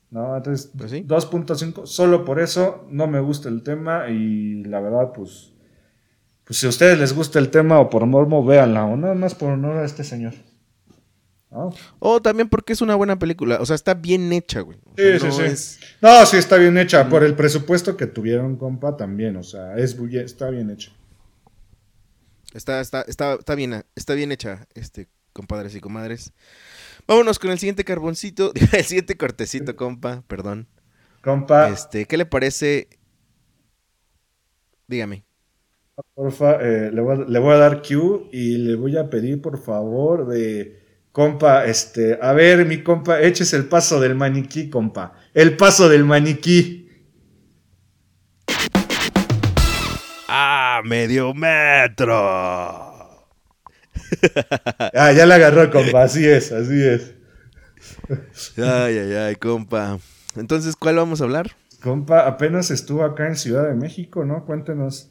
¿no? 0.08 0.34
Entonces, 0.34 0.72
2.5, 0.74 1.72
pues 1.74 1.90
solo 1.90 2.24
por 2.24 2.40
eso 2.40 2.86
no 2.88 3.08
me 3.08 3.20
gusta 3.20 3.50
el 3.50 3.62
tema 3.62 4.08
y 4.08 4.64
la 4.64 4.80
verdad, 4.80 5.12
pues, 5.14 5.52
pues 6.44 6.58
si 6.58 6.64
a 6.64 6.70
ustedes 6.70 6.98
les 6.98 7.14
gusta 7.14 7.38
el 7.38 7.50
tema 7.50 7.78
o 7.78 7.90
por 7.90 8.06
mormo, 8.06 8.42
véanla, 8.42 8.86
o 8.86 8.96
nada 8.96 9.14
más 9.14 9.34
por 9.34 9.50
honor 9.50 9.76
a 9.76 9.84
este 9.84 10.04
señor. 10.04 10.32
O 11.98 12.22
también 12.22 12.48
porque 12.48 12.72
es 12.72 12.80
una 12.80 12.94
buena 12.94 13.18
película. 13.18 13.58
O 13.60 13.66
sea, 13.66 13.76
está 13.76 13.92
bien 13.92 14.32
hecha, 14.32 14.60
güey. 14.62 14.78
sí, 14.96 15.30
sí, 15.30 15.56
sí. 15.56 15.80
No, 16.00 16.24
sí, 16.24 16.38
está 16.38 16.56
bien 16.56 16.78
hecha. 16.78 17.06
Por 17.10 17.22
el 17.22 17.34
presupuesto 17.34 17.94
que 17.98 18.06
tuvieron, 18.06 18.56
compa, 18.56 18.96
también. 18.96 19.36
O 19.36 19.42
sea, 19.42 19.76
es, 19.76 19.94
está 20.14 20.48
bien 20.48 20.70
hecha. 20.70 20.92
Está, 22.54 22.80
está, 22.80 23.02
está, 23.02 23.34
está 23.34 23.54
bien, 23.54 23.84
está 23.94 24.14
bien 24.14 24.32
hecha, 24.32 24.66
este, 24.74 25.08
compadres 25.32 25.74
y 25.74 25.80
comadres. 25.80 26.32
Vámonos 27.06 27.38
con 27.38 27.50
el 27.50 27.58
siguiente 27.58 27.84
carboncito, 27.84 28.52
el 28.72 28.84
siguiente 28.84 29.16
cortecito, 29.16 29.74
compa, 29.76 30.22
perdón. 30.28 30.68
Compa. 31.22 31.68
Este, 31.68 32.04
¿qué 32.06 32.16
le 32.16 32.26
parece? 32.26 32.88
Dígame. 34.86 35.24
Porfa, 36.14 36.58
eh, 36.60 36.90
le, 36.92 37.00
voy 37.00 37.14
a, 37.14 37.28
le, 37.28 37.38
voy 37.38 37.52
a, 37.52 37.56
dar 37.58 37.82
Q 37.82 38.28
y 38.32 38.56
le 38.56 38.76
voy 38.76 38.96
a 38.96 39.08
pedir, 39.08 39.40
por 39.40 39.58
favor, 39.58 40.26
de. 40.26 40.80
Compa, 41.12 41.66
este. 41.66 42.18
A 42.20 42.32
ver, 42.32 42.66
mi 42.66 42.82
compa, 42.82 43.20
eches 43.20 43.52
el 43.52 43.66
paso 43.66 44.00
del 44.00 44.14
maniquí, 44.14 44.70
compa. 44.70 45.12
El 45.34 45.56
paso 45.56 45.88
del 45.88 46.04
maniquí. 46.04 46.81
¡Ah, 50.82 50.88
medio 50.88 51.32
metro! 51.32 52.14
ah, 54.94 55.12
ya 55.12 55.26
la 55.26 55.36
agarró, 55.36 55.70
compa. 55.70 56.02
Así 56.02 56.26
es, 56.26 56.50
así 56.52 56.82
es. 56.82 57.14
ay, 58.58 58.98
ay, 58.98 59.14
ay, 59.14 59.36
compa. 59.36 59.98
Entonces, 60.36 60.76
¿cuál 60.76 60.96
vamos 60.96 61.20
a 61.20 61.24
hablar? 61.24 61.52
Compa, 61.82 62.26
apenas 62.26 62.70
estuvo 62.70 63.04
acá 63.04 63.28
en 63.28 63.36
Ciudad 63.36 63.68
de 63.68 63.74
México, 63.74 64.24
¿no? 64.24 64.44
Cuéntenos. 64.44 65.10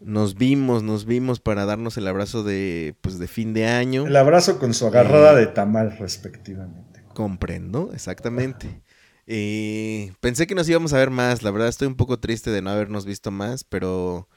Nos 0.00 0.34
vimos, 0.36 0.82
nos 0.82 1.04
vimos 1.04 1.40
para 1.40 1.64
darnos 1.64 1.96
el 1.96 2.06
abrazo 2.06 2.42
de, 2.42 2.94
pues, 3.00 3.18
de 3.18 3.26
fin 3.26 3.54
de 3.54 3.66
año. 3.66 4.06
El 4.06 4.16
abrazo 4.16 4.58
con 4.58 4.74
su 4.74 4.86
agarrada 4.86 5.32
eh, 5.32 5.36
de 5.36 5.46
tamal, 5.46 5.96
respectivamente. 5.98 7.02
Comprendo, 7.14 7.90
exactamente. 7.92 8.82
Eh, 9.26 10.12
pensé 10.20 10.46
que 10.46 10.54
nos 10.54 10.68
íbamos 10.68 10.92
a 10.92 10.98
ver 10.98 11.10
más, 11.10 11.42
la 11.42 11.50
verdad 11.50 11.68
estoy 11.68 11.88
un 11.88 11.96
poco 11.96 12.20
triste 12.20 12.50
de 12.50 12.62
no 12.62 12.70
habernos 12.70 13.04
visto 13.06 13.32
más, 13.32 13.64
pero 13.64 14.28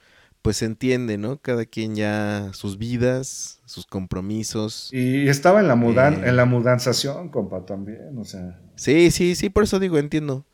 pues 0.41 0.57
se 0.57 0.65
entiende, 0.65 1.17
¿no? 1.17 1.37
Cada 1.41 1.65
quien 1.65 1.95
ya 1.95 2.51
sus 2.53 2.77
vidas, 2.77 3.61
sus 3.65 3.85
compromisos. 3.85 4.89
Y 4.93 5.27
estaba 5.27 5.59
en 5.59 5.67
la 5.67 5.75
mudan 5.75 6.23
eh, 6.23 6.29
en 6.29 6.37
la 6.37 6.45
mudanzación, 6.45 7.29
compa, 7.29 7.65
también, 7.65 8.17
o 8.17 8.25
sea. 8.25 8.59
Sí, 8.75 9.11
sí, 9.11 9.35
sí, 9.35 9.49
por 9.49 9.63
eso 9.63 9.79
digo, 9.79 9.97
entiendo. 9.97 10.45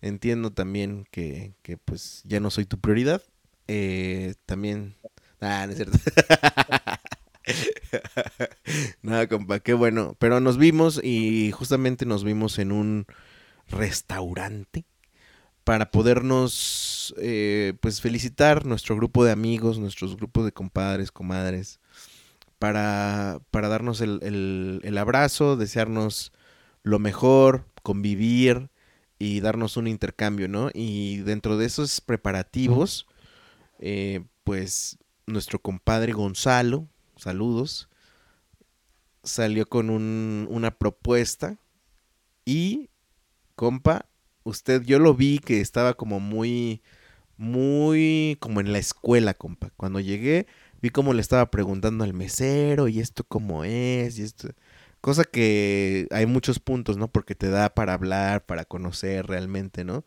Entiendo 0.00 0.52
también 0.52 1.06
que, 1.10 1.54
que 1.62 1.76
pues 1.76 2.22
ya 2.24 2.40
no 2.40 2.50
soy 2.50 2.64
tu 2.66 2.78
prioridad. 2.78 3.22
Eh, 3.68 4.34
también. 4.46 4.96
Ah, 5.40 5.64
no 5.66 5.72
es 5.72 5.76
cierto. 5.76 5.98
Nada, 9.02 9.28
compa, 9.28 9.60
qué 9.60 9.74
bueno. 9.74 10.16
Pero 10.18 10.40
nos 10.40 10.58
vimos 10.58 11.00
y 11.02 11.52
justamente 11.52 12.04
nos 12.04 12.24
vimos 12.24 12.58
en 12.58 12.72
un 12.72 13.06
restaurante 13.68 14.84
para 15.64 15.90
podernos 15.90 17.14
eh, 17.18 17.74
pues 17.80 18.00
felicitar 18.00 18.66
nuestro 18.66 18.96
grupo 18.96 19.24
de 19.24 19.32
amigos, 19.32 19.78
nuestros 19.78 20.16
grupos 20.16 20.44
de 20.44 20.52
compadres, 20.52 21.12
comadres, 21.12 21.80
para, 22.58 23.40
para 23.50 23.68
darnos 23.68 24.00
el, 24.00 24.80
el, 24.82 24.98
abrazo, 24.98 25.56
desearnos 25.56 26.32
lo 26.82 26.98
mejor, 26.98 27.66
convivir 27.82 28.70
y 29.18 29.40
darnos 29.40 29.76
un 29.76 29.86
intercambio, 29.88 30.48
¿no? 30.48 30.70
Y 30.72 31.18
dentro 31.18 31.56
de 31.56 31.66
esos 31.66 32.00
preparativos, 32.00 33.06
eh, 33.78 34.24
pues 34.44 34.98
nuestro 35.26 35.60
compadre 35.60 36.12
Gonzalo, 36.12 36.88
saludos, 37.16 37.88
salió 39.22 39.68
con 39.68 39.90
un, 39.90 40.46
una 40.50 40.72
propuesta 40.72 41.58
y, 42.44 42.90
compa, 43.54 44.06
usted, 44.44 44.82
yo 44.82 44.98
lo 44.98 45.14
vi 45.14 45.38
que 45.38 45.60
estaba 45.60 45.94
como 45.94 46.20
muy, 46.20 46.82
muy 47.36 48.36
como 48.40 48.60
en 48.60 48.72
la 48.72 48.78
escuela, 48.78 49.34
compa. 49.34 49.70
Cuando 49.76 50.00
llegué, 50.00 50.46
vi 50.80 50.90
como 50.90 51.14
le 51.14 51.20
estaba 51.20 51.50
preguntando 51.50 52.04
al 52.04 52.14
mesero 52.14 52.88
y 52.88 53.00
esto 53.00 53.24
cómo 53.24 53.64
es 53.64 54.18
y 54.18 54.22
esto. 54.22 54.48
Cosa 55.00 55.24
que 55.24 56.06
hay 56.12 56.26
muchos 56.26 56.60
puntos, 56.60 56.96
¿no? 56.96 57.08
Porque 57.08 57.34
te 57.34 57.48
da 57.48 57.70
para 57.74 57.94
hablar, 57.94 58.46
para 58.46 58.64
conocer 58.64 59.26
realmente, 59.26 59.84
¿no? 59.84 60.04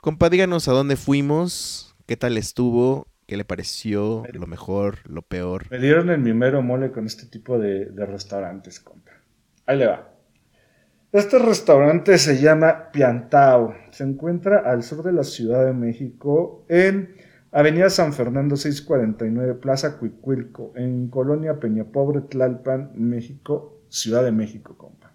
Compa, 0.00 0.28
díganos 0.28 0.68
a 0.68 0.72
dónde 0.72 0.96
fuimos, 0.96 1.96
qué 2.06 2.16
tal 2.16 2.36
estuvo, 2.36 3.08
qué 3.26 3.38
le 3.38 3.44
pareció, 3.44 4.24
lo 4.32 4.46
mejor, 4.46 4.98
lo 5.08 5.22
peor. 5.22 5.66
Me 5.70 5.78
dieron 5.78 6.10
el 6.10 6.20
mimero 6.20 6.60
mole 6.60 6.92
con 6.92 7.06
este 7.06 7.26
tipo 7.26 7.58
de, 7.58 7.86
de 7.86 8.06
restaurantes, 8.06 8.80
compa. 8.80 9.12
Ahí 9.66 9.78
le 9.78 9.86
va. 9.86 10.13
Este 11.14 11.38
restaurante 11.38 12.18
se 12.18 12.40
llama 12.40 12.90
Piantao. 12.90 13.72
Se 13.92 14.02
encuentra 14.02 14.68
al 14.68 14.82
sur 14.82 15.04
de 15.04 15.12
la 15.12 15.22
Ciudad 15.22 15.64
de 15.64 15.72
México 15.72 16.66
en 16.68 17.14
Avenida 17.52 17.88
San 17.88 18.12
Fernando 18.12 18.56
649, 18.56 19.54
Plaza 19.54 19.96
Cuicuilco, 19.96 20.72
en 20.74 21.06
Colonia 21.10 21.60
Peñapobre, 21.60 22.22
Tlalpan, 22.22 22.94
México, 22.96 23.84
Ciudad 23.88 24.24
de 24.24 24.32
México, 24.32 24.76
compa. 24.76 25.14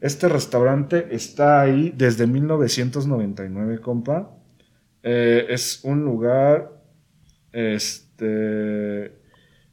Este 0.00 0.26
restaurante 0.26 1.14
está 1.14 1.60
ahí 1.60 1.92
desde 1.94 2.26
1999, 2.26 3.78
compa. 3.82 4.38
Eh, 5.02 5.48
es 5.50 5.84
un 5.84 6.02
lugar, 6.02 6.82
este, 7.52 9.18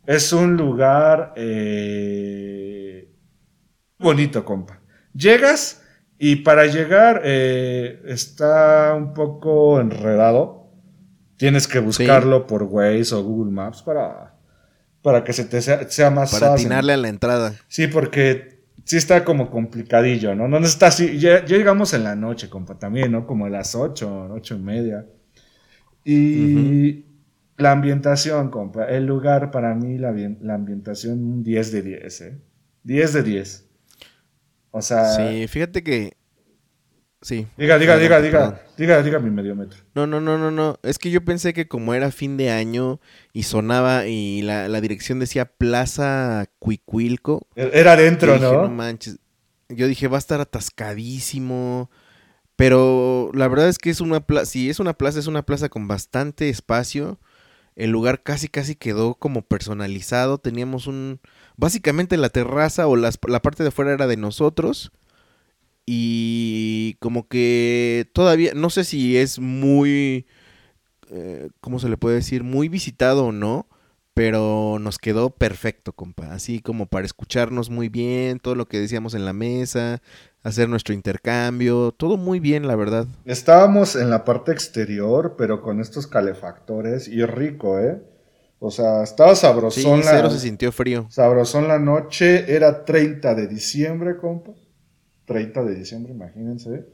es 0.06 0.34
un 0.34 0.58
lugar 0.58 1.32
eh, 1.38 3.10
bonito, 3.98 4.44
compa. 4.44 4.82
Llegas 5.14 5.82
y 6.20 6.38
para 6.38 6.66
llegar 6.66 7.22
eh, 7.24 8.02
está 8.06 8.96
un 8.96 9.14
poco 9.14 9.80
enredado. 9.80 10.72
Tienes 11.38 11.68
que 11.68 11.80
buscarlo 11.80 12.48
por 12.48 12.64
Waze 12.64 13.14
o 13.14 13.24
Google 13.24 13.52
Maps 13.52 13.84
para, 13.84 14.34
para 15.04 15.24
que 15.24 15.34
se 15.34 15.46
te 15.46 15.62
sea, 15.62 16.10
más 16.10 16.32
fácil. 16.32 16.40
Para 16.40 16.54
atinarle 16.54 16.94
a 16.94 16.98
la 16.98 17.10
entrada. 17.10 17.54
Sí, 17.68 17.88
porque 17.88 18.64
sí 18.84 18.98
está 18.98 19.24
como 19.24 19.52
complicadillo, 19.52 20.34
¿no? 20.34 20.48
No 20.48 20.58
está 20.58 20.88
así. 20.88 21.20
Ya, 21.20 21.46
llegamos 21.46 21.94
en 21.94 22.04
la 22.04 22.16
noche, 22.16 22.50
compa, 22.50 22.80
también, 22.80 23.12
¿no? 23.12 23.28
Como 23.28 23.46
a 23.46 23.50
las 23.50 23.76
ocho, 23.76 24.30
ocho 24.32 24.56
y 24.56 24.60
media. 24.60 25.06
Y 26.04 27.06
la 27.58 27.72
ambientación, 27.72 28.50
compa. 28.50 28.86
El 28.86 29.06
lugar 29.06 29.52
para 29.52 29.76
mí, 29.76 30.00
la, 30.00 30.12
la 30.42 30.56
ambientación, 30.56 31.44
10 31.44 31.72
de 31.72 31.82
10, 31.84 32.22
¿eh? 32.22 32.38
10 32.84 33.14
de 33.14 33.24
10. 33.24 33.67
O 34.78 34.82
sea. 34.82 35.16
Sí, 35.16 35.48
fíjate 35.48 35.84
que. 35.84 36.14
Sí. 37.22 37.48
Diga, 37.58 37.80
diga, 37.80 37.98
diga, 37.98 38.22
diga, 38.22 38.62
diga, 38.78 39.02
diga 39.02 39.20
mi 39.20 39.32
medio 39.32 39.56
metro. 39.56 39.80
No, 39.96 40.06
no, 40.06 40.22
no, 40.22 40.38
no, 40.38 40.52
no. 40.52 40.78
Es 40.84 41.00
que 41.00 41.10
yo 41.10 41.26
pensé 41.26 41.52
que 41.52 41.68
como 41.68 41.96
era 41.96 42.12
fin 42.12 42.38
de 42.38 42.52
año 42.52 43.00
y 43.34 43.44
sonaba 43.44 44.06
y 44.06 44.44
la, 44.44 44.82
dirección 44.82 45.20
decía 45.20 45.46
Plaza 45.46 46.46
Cuicuilco. 46.60 47.48
Era 47.56 47.94
adentro, 47.94 48.38
¿no? 48.38 48.62
No 48.64 48.70
manches. 48.70 49.18
Yo 49.70 49.88
dije, 49.88 50.08
va 50.08 50.18
a 50.18 50.20
estar 50.20 50.40
atascadísimo. 50.42 51.90
Pero 52.56 53.32
la 53.34 53.48
verdad 53.48 53.68
es 53.68 53.78
que 53.78 53.90
es 53.90 54.00
una 54.00 54.20
plaza, 54.20 54.46
si 54.46 54.70
es 54.70 54.80
una 54.80 54.94
plaza, 54.94 55.20
es 55.20 55.28
una 55.28 55.44
plaza 55.44 55.70
con 55.70 55.88
bastante 55.88 56.50
espacio. 56.50 57.20
El 57.76 57.92
lugar 57.92 58.24
casi, 58.24 58.48
casi 58.48 58.76
quedó 58.76 59.16
como 59.16 59.44
personalizado. 59.44 60.38
Teníamos 60.40 60.88
un, 60.88 61.20
básicamente 61.58 62.16
la 62.16 62.30
terraza 62.30 62.88
o 62.88 62.96
la 62.96 63.12
parte 63.42 63.64
de 63.64 63.70
afuera 63.70 63.92
era 63.92 64.08
de 64.08 64.18
nosotros. 64.18 64.92
Y 65.86 66.96
como 67.00 67.28
que 67.28 68.10
todavía, 68.14 68.52
no 68.56 68.70
sé 68.70 68.84
si 68.84 69.18
es 69.18 69.40
muy, 69.40 70.28
eh, 71.10 71.50
¿cómo 71.62 71.80
se 71.80 71.90
le 71.90 71.98
puede 71.98 72.16
decir? 72.16 72.44
Muy 72.44 72.70
visitado 72.70 73.26
o 73.26 73.32
no. 73.32 73.68
Pero 74.14 74.80
nos 74.80 74.98
quedó 74.98 75.30
perfecto, 75.30 75.94
compa. 75.94 76.34
Así 76.34 76.60
como 76.60 76.88
para 76.88 77.06
escucharnos 77.06 77.70
muy 77.70 77.88
bien, 77.88 78.40
todo 78.40 78.56
lo 78.56 78.66
que 78.66 78.80
decíamos 78.80 79.14
en 79.14 79.26
la 79.26 79.34
mesa, 79.34 80.02
hacer 80.42 80.70
nuestro 80.70 80.96
intercambio, 80.96 81.94
todo 81.96 82.18
muy 82.18 82.40
bien, 82.40 82.66
la 82.68 82.76
verdad. 82.76 83.06
Estábamos 83.26 83.96
en 83.96 84.10
la 84.10 84.26
parte 84.26 84.52
exterior, 84.52 85.36
pero 85.38 85.62
con 85.62 85.80
estos 85.80 86.08
calefactores 86.08 87.08
y 87.08 87.24
rico, 87.26 87.78
¿eh? 87.78 88.02
O 88.60 88.72
sea, 88.72 89.04
estaba 89.04 89.36
sabrosón. 89.36 90.02
Sí, 90.02 90.10
cero 90.10 90.30
se 90.30 90.40
sintió 90.40 90.72
frío. 90.72 91.08
Sabrosón 91.10 91.68
la 91.68 91.78
noche. 91.78 92.54
Era 92.54 92.86
30 92.86 93.36
de 93.36 93.48
diciembre, 93.48 94.18
compa. 94.18 94.52
30 95.26 95.64
de 95.64 95.76
diciembre, 95.76 96.14
imagínense. 96.14 96.88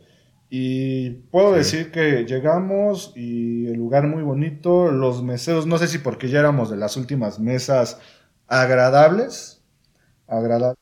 Y 0.50 1.10
puedo 1.32 1.54
decir 1.54 1.92
que 1.92 2.26
llegamos 2.26 3.14
y 3.16 3.68
el 3.68 3.78
lugar 3.78 4.08
muy 4.08 4.24
bonito. 4.24 4.92
Los 4.92 5.24
meseros, 5.24 5.66
no 5.66 5.78
sé 5.78 5.88
si 5.88 6.00
porque 6.00 6.30
ya 6.30 6.40
éramos 6.40 6.70
de 6.70 6.78
las 6.78 6.98
últimas 6.98 7.40
mesas 7.40 8.00
agradables. 8.48 9.62
Agradables. 10.28 10.78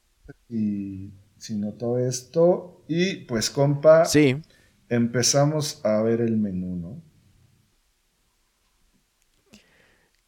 Y 0.49 1.11
si 1.37 1.55
notó 1.55 1.99
esto. 1.99 2.83
Y 2.87 3.17
pues, 3.25 3.49
compa. 3.49 4.05
Sí. 4.05 4.41
Empezamos 4.89 5.79
a 5.85 6.01
ver 6.01 6.21
el 6.21 6.37
menú, 6.37 6.75
¿no? 6.75 7.10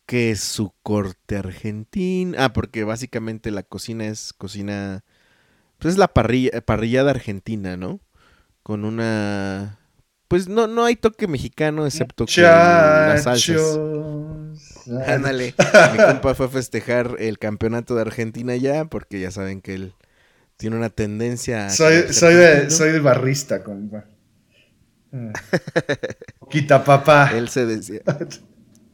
Que 0.06 0.36
su 0.36 0.74
corte 0.84 1.38
argentina. 1.38 2.46
Ah, 2.46 2.54
porque 2.54 2.84
básicamente 2.84 3.52
la 3.52 3.64
cocina 3.64 4.06
es 4.06 4.34
cocina 4.34 5.04
Pues 5.80 5.94
es 5.94 5.98
la 5.98 6.08
parrilla, 6.08 6.62
parrillada 6.62 7.12
argentina, 7.12 7.78
¿no? 7.78 8.00
Con 8.62 8.86
una... 8.86 9.80
Pues 10.28 10.48
no, 10.48 10.68
no 10.68 10.86
hay 10.86 10.96
toque 10.96 11.28
mexicano 11.28 11.86
excepto 11.86 12.26
que 12.26 12.42
las 12.42 13.24
salsas. 13.24 13.78
Ándale. 15.06 15.54
Mi 15.92 15.98
compa 15.98 16.34
fue 16.34 16.48
a 16.48 16.50
festejar 16.50 17.18
el 17.20 17.38
campeonato 17.38 17.94
de 17.94 18.02
Argentina 18.02 18.56
ya, 18.56 18.86
porque 18.86 19.20
ya 19.20 19.30
saben 19.30 19.62
que 19.62 19.76
él 19.76 19.94
tiene 20.58 20.76
una 20.76 20.90
tendencia. 20.90 21.70
soy, 21.70 22.12
soy, 22.12 22.34
de, 22.34 22.72
soy 22.72 22.92
de 22.94 23.00
barrista, 23.00 23.64
compa. 23.64 24.06
Quita 26.50 26.84
papá. 26.84 27.32
Él 27.36 27.50
se 27.50 27.68
decía. 27.68 28.02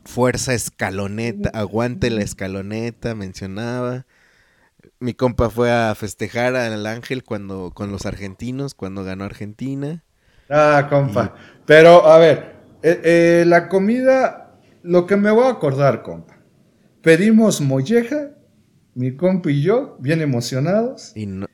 Fuerza 0.10 0.56
escaloneta, 0.56 1.52
aguante 1.54 2.10
la 2.10 2.24
escaloneta, 2.24 3.14
mencionaba. 3.14 4.08
Mi 5.00 5.14
compa 5.14 5.52
fue 5.52 5.72
a 5.72 5.94
festejar 5.94 6.56
al 6.56 6.88
Ángel 6.88 7.24
cuando 7.24 7.70
con 7.76 7.92
los 7.92 8.08
argentinos, 8.08 8.74
cuando 8.74 9.04
ganó 9.04 9.24
Argentina. 9.24 10.04
Ah, 10.50 10.88
compa. 10.90 11.36
Pero, 11.68 12.08
a 12.08 12.18
ver, 12.18 12.56
eh, 12.82 13.02
eh, 13.04 13.44
la 13.46 13.70
comida, 13.70 14.60
lo 14.82 15.06
que 15.06 15.16
me 15.16 15.30
voy 15.30 15.46
a 15.46 15.52
acordar, 15.52 16.02
compa. 16.02 16.40
Pedimos 17.04 17.62
molleja, 17.62 18.32
mi 18.96 19.16
compa 19.16 19.52
y 19.52 19.62
yo, 19.62 19.96
bien 20.00 20.22
emocionados. 20.22 21.16
Y 21.16 21.28
no. 21.28 21.46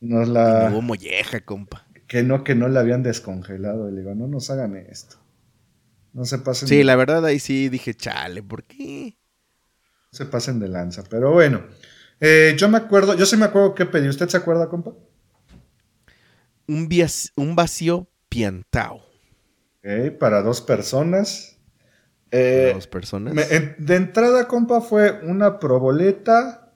Nos 0.00 0.26
la. 0.26 0.70
hubo 0.72 0.82
molleja, 0.82 1.38
compa. 1.44 1.86
Que 2.08 2.24
no, 2.24 2.42
que 2.42 2.56
no 2.56 2.66
la 2.66 2.80
habían 2.80 3.04
descongelado. 3.04 3.88
le 3.92 4.00
digo, 4.00 4.12
no 4.16 4.26
nos 4.26 4.50
hagan 4.50 4.74
esto. 4.76 5.21
No 6.12 6.24
se 6.24 6.38
pasen. 6.38 6.68
Sí, 6.68 6.82
la 6.82 6.96
verdad 6.96 7.24
ahí 7.24 7.38
sí 7.38 7.68
dije, 7.68 7.94
chale, 7.94 8.42
¿por 8.42 8.64
qué? 8.64 9.16
No 10.12 10.16
se 10.16 10.26
pasen 10.26 10.60
de 10.60 10.68
lanza. 10.68 11.04
Pero 11.08 11.32
bueno, 11.32 11.62
eh, 12.20 12.54
yo 12.56 12.68
me 12.68 12.78
acuerdo, 12.78 13.14
yo 13.16 13.26
sí 13.26 13.36
me 13.36 13.46
acuerdo 13.46 13.74
qué 13.74 13.86
pedí. 13.86 14.08
¿Usted 14.08 14.28
se 14.28 14.36
acuerda, 14.36 14.68
compa? 14.68 14.92
Un, 16.68 16.88
un 17.36 17.56
vacío 17.56 18.08
piantao. 18.28 18.96
Ok, 18.96 20.12
para 20.18 20.42
dos 20.42 20.60
personas. 20.60 21.58
para 22.30 22.42
eh, 22.42 22.72
dos 22.74 22.86
personas. 22.86 23.34
de 23.34 23.96
entrada, 23.96 24.46
compa, 24.46 24.80
fue 24.80 25.20
una 25.24 25.58
proboleta. 25.58 26.72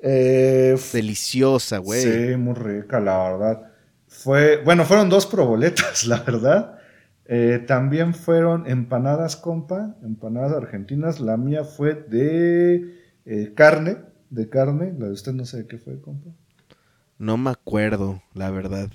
Eh, 0.00 0.78
Deliciosa, 0.92 1.78
güey. 1.78 2.02
Sí, 2.02 2.36
muy 2.36 2.54
rica, 2.54 3.00
la 3.00 3.30
verdad. 3.30 3.72
Fue, 4.06 4.62
bueno, 4.62 4.84
fueron 4.84 5.10
dos 5.10 5.26
proboletas, 5.26 6.04
la 6.06 6.20
verdad. 6.20 6.77
Eh, 7.30 7.62
también 7.66 8.14
fueron 8.14 8.66
empanadas, 8.66 9.36
compa, 9.36 9.96
empanadas 10.02 10.52
argentinas. 10.52 11.20
La 11.20 11.36
mía 11.36 11.62
fue 11.62 11.92
de 11.92 12.94
eh, 13.26 13.52
carne, 13.54 13.98
de 14.30 14.48
carne. 14.48 14.94
La 14.98 15.06
de 15.06 15.12
usted 15.12 15.32
no 15.32 15.44
sé 15.44 15.66
qué 15.66 15.76
fue, 15.76 16.00
compa. 16.00 16.30
No 17.18 17.36
me 17.36 17.50
acuerdo, 17.50 18.22
la 18.32 18.50
verdad. 18.50 18.88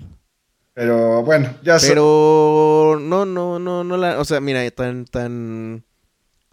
Pero 0.73 1.23
bueno, 1.23 1.53
ya 1.61 1.77
sé. 1.77 1.89
Pero 1.89 2.97
no, 2.99 3.23
no, 3.25 3.59
no, 3.59 3.83
no 3.83 3.97
la, 3.97 4.19
o 4.19 4.25
sea, 4.25 4.41
mira, 4.41 4.67
tan, 4.71 5.05
tan, 5.05 5.83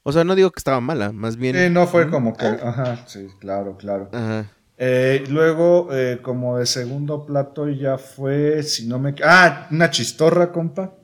o 0.02 0.12
sea, 0.12 0.22
no 0.24 0.34
digo 0.34 0.50
que 0.50 0.60
estaba 0.60 0.82
mala, 0.82 1.12
más 1.12 1.38
bien. 1.38 1.56
Sí, 1.56 1.70
no 1.70 1.86
fue 1.86 2.10
como 2.10 2.36
que, 2.36 2.44
ajá, 2.44 3.06
sí, 3.06 3.28
claro, 3.38 3.78
claro. 3.78 4.10
Ajá. 4.12 4.50
Eh, 4.76 5.24
luego, 5.30 5.88
como 6.20 6.58
de 6.58 6.66
segundo 6.66 7.24
plato 7.24 7.70
ya 7.70 7.96
fue, 7.96 8.62
si 8.62 8.86
no 8.86 8.98
me, 8.98 9.14
ah, 9.24 9.68
una 9.70 9.88
chistorra, 9.88 10.52
compa. 10.52 10.99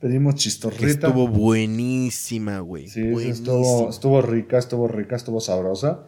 Pedimos 0.00 0.36
chistorrita. 0.36 0.86
estuvo 0.86 1.28
buenísima, 1.28 2.60
güey. 2.60 2.88
Sí, 2.88 3.02
estuvo, 3.28 3.90
estuvo, 3.90 4.22
rica, 4.22 4.58
estuvo 4.58 4.88
rica, 4.88 5.16
estuvo 5.16 5.40
sabrosa. 5.40 6.06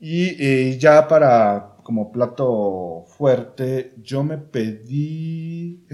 Y 0.00 0.78
ya 0.78 1.06
para 1.08 1.74
como 1.84 2.10
plato 2.10 3.04
fuerte, 3.16 3.94
yo 4.02 4.24
me 4.24 4.38
pedí... 4.38 5.84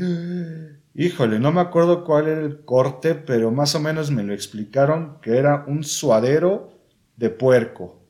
Híjole, 0.94 1.38
no 1.38 1.52
me 1.52 1.60
acuerdo 1.60 2.04
cuál 2.04 2.28
era 2.28 2.40
el 2.40 2.64
corte, 2.64 3.14
pero 3.14 3.50
más 3.50 3.74
o 3.74 3.80
menos 3.80 4.10
me 4.10 4.22
lo 4.22 4.32
explicaron 4.32 5.18
que 5.20 5.36
era 5.36 5.64
un 5.66 5.84
suadero 5.84 6.72
de 7.16 7.30
puerco. 7.30 8.00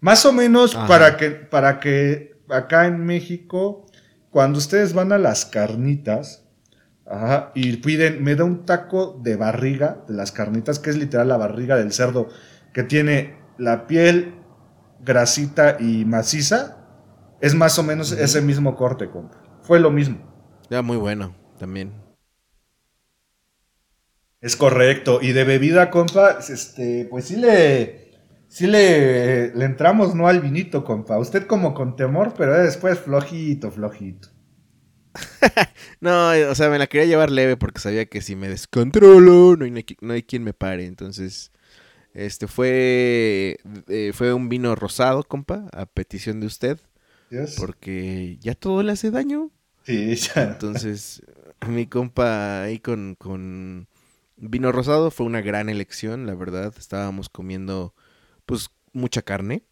Más 0.00 0.24
o 0.26 0.32
menos 0.32 0.74
para 0.74 1.16
que, 1.16 1.30
para 1.30 1.80
que 1.80 2.36
acá 2.48 2.86
en 2.86 3.04
México, 3.04 3.86
cuando 4.30 4.58
ustedes 4.58 4.92
van 4.92 5.12
a 5.12 5.18
las 5.18 5.44
carnitas, 5.44 6.45
Ajá, 7.08 7.52
y 7.54 7.76
piden, 7.76 8.22
me 8.24 8.34
da 8.34 8.44
un 8.44 8.66
taco 8.66 9.18
de 9.22 9.36
barriga 9.36 10.04
de 10.08 10.14
las 10.14 10.32
carnitas, 10.32 10.80
que 10.80 10.90
es 10.90 10.96
literal 10.96 11.28
la 11.28 11.36
barriga 11.36 11.76
del 11.76 11.92
cerdo, 11.92 12.28
que 12.74 12.82
tiene 12.82 13.36
la 13.58 13.86
piel 13.86 14.34
grasita 15.04 15.76
y 15.78 16.04
maciza. 16.04 16.78
Es 17.40 17.54
más 17.54 17.78
o 17.78 17.84
menos 17.84 18.10
ese 18.12 18.40
mismo 18.40 18.74
corte, 18.74 19.08
compa. 19.08 19.40
Fue 19.62 19.78
lo 19.78 19.90
mismo. 19.90 20.18
Ya, 20.68 20.82
muy 20.82 20.96
bueno, 20.96 21.36
también. 21.58 21.92
Es 24.40 24.56
correcto. 24.56 25.20
Y 25.22 25.32
de 25.32 25.44
bebida, 25.44 25.90
compa, 25.90 26.38
este, 26.40 27.06
pues 27.08 27.26
sí 27.26 27.36
le. 27.36 28.04
Sí 28.48 28.66
le, 28.66 29.54
le 29.54 29.64
entramos, 29.64 30.14
¿no? 30.14 30.28
Al 30.28 30.40
vinito, 30.40 30.84
compa. 30.84 31.18
Usted 31.18 31.46
como 31.46 31.74
con 31.74 31.96
temor, 31.96 32.32
pero 32.36 32.54
después 32.54 32.98
flojito, 32.98 33.70
flojito. 33.70 34.28
no, 36.00 36.30
o 36.30 36.54
sea, 36.54 36.68
me 36.68 36.78
la 36.78 36.86
quería 36.86 37.06
llevar 37.06 37.30
leve 37.30 37.56
porque 37.56 37.80
sabía 37.80 38.06
que 38.06 38.20
si 38.20 38.36
me 38.36 38.48
descontrolo, 38.48 39.56
no 39.56 39.64
hay, 39.64 39.84
no 40.00 40.12
hay 40.12 40.22
quien 40.22 40.44
me 40.44 40.52
pare. 40.52 40.86
Entonces, 40.86 41.52
este 42.14 42.46
fue, 42.46 43.58
eh, 43.88 44.12
fue 44.14 44.32
un 44.32 44.48
vino 44.48 44.74
rosado, 44.74 45.22
compa, 45.22 45.68
a 45.72 45.86
petición 45.86 46.40
de 46.40 46.46
usted. 46.46 46.80
Porque 47.58 48.38
ya 48.40 48.54
todo 48.54 48.82
le 48.82 48.92
hace 48.92 49.10
daño. 49.10 49.50
Sí, 49.84 50.14
ya. 50.14 50.44
Entonces, 50.44 51.22
mi 51.68 51.86
compa 51.86 52.62
ahí 52.62 52.78
con, 52.78 53.16
con 53.16 53.88
vino 54.36 54.72
rosado 54.72 55.10
fue 55.10 55.26
una 55.26 55.40
gran 55.40 55.68
elección, 55.68 56.26
la 56.26 56.34
verdad. 56.34 56.72
Estábamos 56.78 57.28
comiendo, 57.28 57.94
pues, 58.46 58.70
mucha 58.92 59.22
carne. 59.22 59.62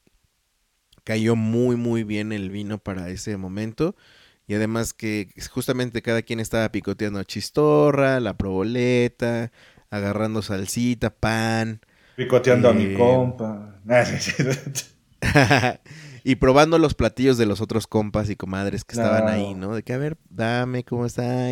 Cayó 1.04 1.36
muy, 1.36 1.76
muy 1.76 2.02
bien 2.02 2.32
el 2.32 2.50
vino 2.50 2.78
para 2.78 3.08
ese 3.08 3.36
momento. 3.36 3.94
Y 4.46 4.54
además 4.54 4.92
que 4.92 5.28
justamente 5.50 6.02
cada 6.02 6.22
quien 6.22 6.40
estaba 6.40 6.70
picoteando 6.70 7.22
chistorra, 7.24 8.20
la 8.20 8.36
proboleta, 8.36 9.50
agarrando 9.90 10.42
salsita, 10.42 11.10
pan. 11.10 11.80
Picoteando 12.16 12.68
a 12.68 12.74
mi 12.74 12.84
eh, 12.84 12.94
compa. 12.94 13.80
y 16.24 16.36
probando 16.36 16.78
los 16.78 16.94
platillos 16.94 17.38
de 17.38 17.46
los 17.46 17.60
otros 17.60 17.86
compas 17.86 18.28
y 18.30 18.36
comadres 18.36 18.84
que 18.84 18.96
estaban 18.96 19.28
ahí, 19.28 19.54
¿no? 19.54 19.74
De 19.74 19.82
que, 19.82 19.92
a 19.92 19.98
ver, 19.98 20.18
dame, 20.28 20.84
¿cómo 20.84 21.06
está? 21.06 21.48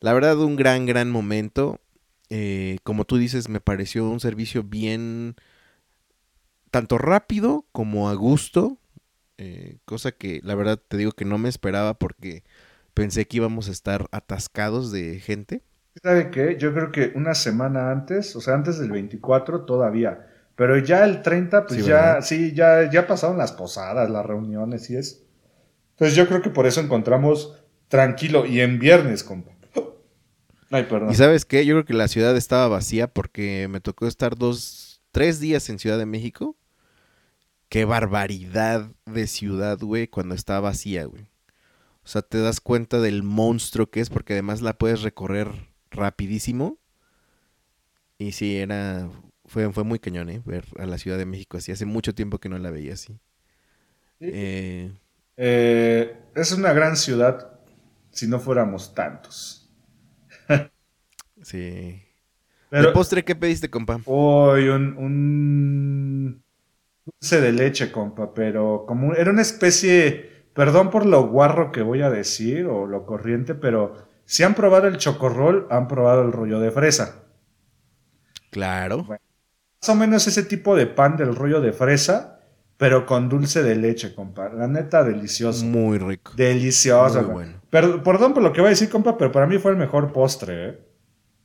la 0.00 0.12
verdad, 0.12 0.38
un 0.38 0.56
gran, 0.56 0.86
gran 0.86 1.10
momento. 1.10 1.80
Eh, 2.28 2.78
como 2.82 3.04
tú 3.04 3.18
dices, 3.18 3.48
me 3.48 3.60
pareció 3.60 4.08
un 4.08 4.20
servicio 4.20 4.64
bien, 4.64 5.36
tanto 6.70 6.98
rápido 6.98 7.66
como 7.72 8.08
a 8.08 8.14
gusto. 8.14 8.78
Eh, 9.38 9.76
cosa 9.84 10.12
que 10.12 10.40
la 10.44 10.54
verdad 10.54 10.80
te 10.88 10.96
digo 10.96 11.12
que 11.12 11.26
no 11.26 11.36
me 11.36 11.48
esperaba 11.48 11.98
porque 11.98 12.42
pensé 12.94 13.26
que 13.26 13.36
íbamos 13.36 13.68
a 13.68 13.72
estar 13.72 14.06
atascados 14.10 14.90
de 14.92 15.20
gente. 15.20 15.62
¿Sabe 16.02 16.30
qué? 16.30 16.56
Yo 16.58 16.72
creo 16.72 16.90
que 16.90 17.12
una 17.14 17.34
semana 17.34 17.90
antes, 17.90 18.34
o 18.36 18.40
sea, 18.40 18.54
antes 18.54 18.78
del 18.78 18.90
24 18.90 19.64
todavía, 19.64 20.26
pero 20.54 20.78
ya 20.78 21.04
el 21.04 21.20
30, 21.20 21.66
pues 21.66 21.84
ya, 21.84 22.22
sí, 22.22 22.52
ya, 22.54 22.90
ya 22.90 23.06
pasaron 23.06 23.36
las 23.36 23.52
posadas, 23.52 24.08
las 24.08 24.24
reuniones 24.24 24.88
y 24.88 24.96
eso. 24.96 25.18
Entonces 25.90 26.16
yo 26.16 26.26
creo 26.26 26.40
que 26.40 26.50
por 26.50 26.66
eso 26.66 26.80
encontramos 26.80 27.58
tranquilo 27.88 28.46
y 28.46 28.60
en 28.60 28.78
viernes, 28.78 29.22
compa. 29.22 29.52
Ay, 30.70 30.84
perdón. 30.84 31.10
¿Y 31.10 31.14
sabes 31.14 31.44
qué? 31.44 31.66
Yo 31.66 31.74
creo 31.74 31.84
que 31.84 31.94
la 31.94 32.08
ciudad 32.08 32.34
estaba 32.36 32.68
vacía 32.68 33.06
porque 33.06 33.68
me 33.68 33.80
tocó 33.80 34.06
estar 34.06 34.36
dos, 34.36 35.02
tres 35.12 35.40
días 35.40 35.68
en 35.68 35.78
Ciudad 35.78 35.98
de 35.98 36.06
México 36.06 36.56
qué 37.68 37.84
barbaridad 37.84 38.90
de 39.04 39.26
ciudad, 39.26 39.78
güey, 39.78 40.08
cuando 40.08 40.34
está 40.34 40.60
vacía, 40.60 41.04
güey. 41.04 41.28
O 42.04 42.08
sea, 42.08 42.22
te 42.22 42.38
das 42.38 42.60
cuenta 42.60 43.00
del 43.00 43.22
monstruo 43.22 43.90
que 43.90 44.00
es 44.00 44.10
porque 44.10 44.34
además 44.34 44.62
la 44.62 44.78
puedes 44.78 45.02
recorrer 45.02 45.48
rapidísimo. 45.90 46.78
Y 48.18 48.32
sí, 48.32 48.56
era... 48.56 49.10
Fue, 49.44 49.72
fue 49.72 49.84
muy 49.84 49.98
cañón, 49.98 50.28
¿eh? 50.30 50.42
Ver 50.44 50.64
a 50.78 50.86
la 50.86 50.98
Ciudad 50.98 51.18
de 51.18 51.26
México 51.26 51.56
así. 51.56 51.72
Hace 51.72 51.84
mucho 51.84 52.14
tiempo 52.14 52.38
que 52.38 52.48
no 52.48 52.58
la 52.58 52.70
veía 52.70 52.94
así. 52.94 53.18
Eh, 54.18 54.90
eh, 55.36 56.16
es 56.34 56.52
una 56.52 56.72
gran 56.72 56.96
ciudad 56.96 57.60
si 58.10 58.26
no 58.26 58.40
fuéramos 58.40 58.94
tantos. 58.94 59.70
sí. 61.42 62.02
Pero, 62.70 62.88
¿De 62.88 62.92
postre 62.92 63.24
qué 63.24 63.36
pediste, 63.36 63.70
compa? 63.70 64.00
Hoy 64.06 64.68
un 64.68 66.42
dulce 67.06 67.40
de 67.40 67.52
leche, 67.52 67.90
compa, 67.92 68.34
pero 68.34 68.84
como 68.86 69.14
era 69.14 69.30
una 69.30 69.42
especie, 69.42 70.44
perdón 70.52 70.90
por 70.90 71.06
lo 71.06 71.28
guarro 71.28 71.72
que 71.72 71.82
voy 71.82 72.02
a 72.02 72.10
decir 72.10 72.66
o 72.66 72.86
lo 72.86 73.06
corriente, 73.06 73.54
pero 73.54 73.94
si 74.24 74.42
han 74.42 74.54
probado 74.54 74.88
el 74.88 74.98
chocorrol, 74.98 75.66
han 75.70 75.86
probado 75.88 76.22
el 76.22 76.32
rollo 76.32 76.58
de 76.60 76.70
fresa. 76.70 77.22
Claro. 78.50 79.04
más 79.04 79.88
o 79.88 79.94
menos 79.94 80.26
ese 80.26 80.42
tipo 80.42 80.74
de 80.76 80.86
pan 80.86 81.16
del 81.16 81.34
rollo 81.36 81.60
de 81.60 81.72
fresa, 81.72 82.40
pero 82.76 83.06
con 83.06 83.28
dulce 83.28 83.62
de 83.62 83.76
leche, 83.76 84.14
compa. 84.14 84.48
La 84.48 84.66
neta, 84.66 85.04
delicioso. 85.04 85.64
Muy 85.64 85.98
rico. 85.98 86.32
Delicioso. 86.36 87.22
Muy 87.22 87.32
bueno. 87.32 87.52
Pero- 87.70 88.02
perdón 88.02 88.34
por 88.34 88.42
lo 88.42 88.52
que 88.52 88.60
voy 88.60 88.68
a 88.68 88.70
decir, 88.70 88.88
compa, 88.88 89.16
pero 89.16 89.30
para 89.32 89.46
mí 89.46 89.58
fue 89.58 89.70
el 89.72 89.76
mejor 89.76 90.12
postre, 90.12 90.68
¿eh? 90.68 90.78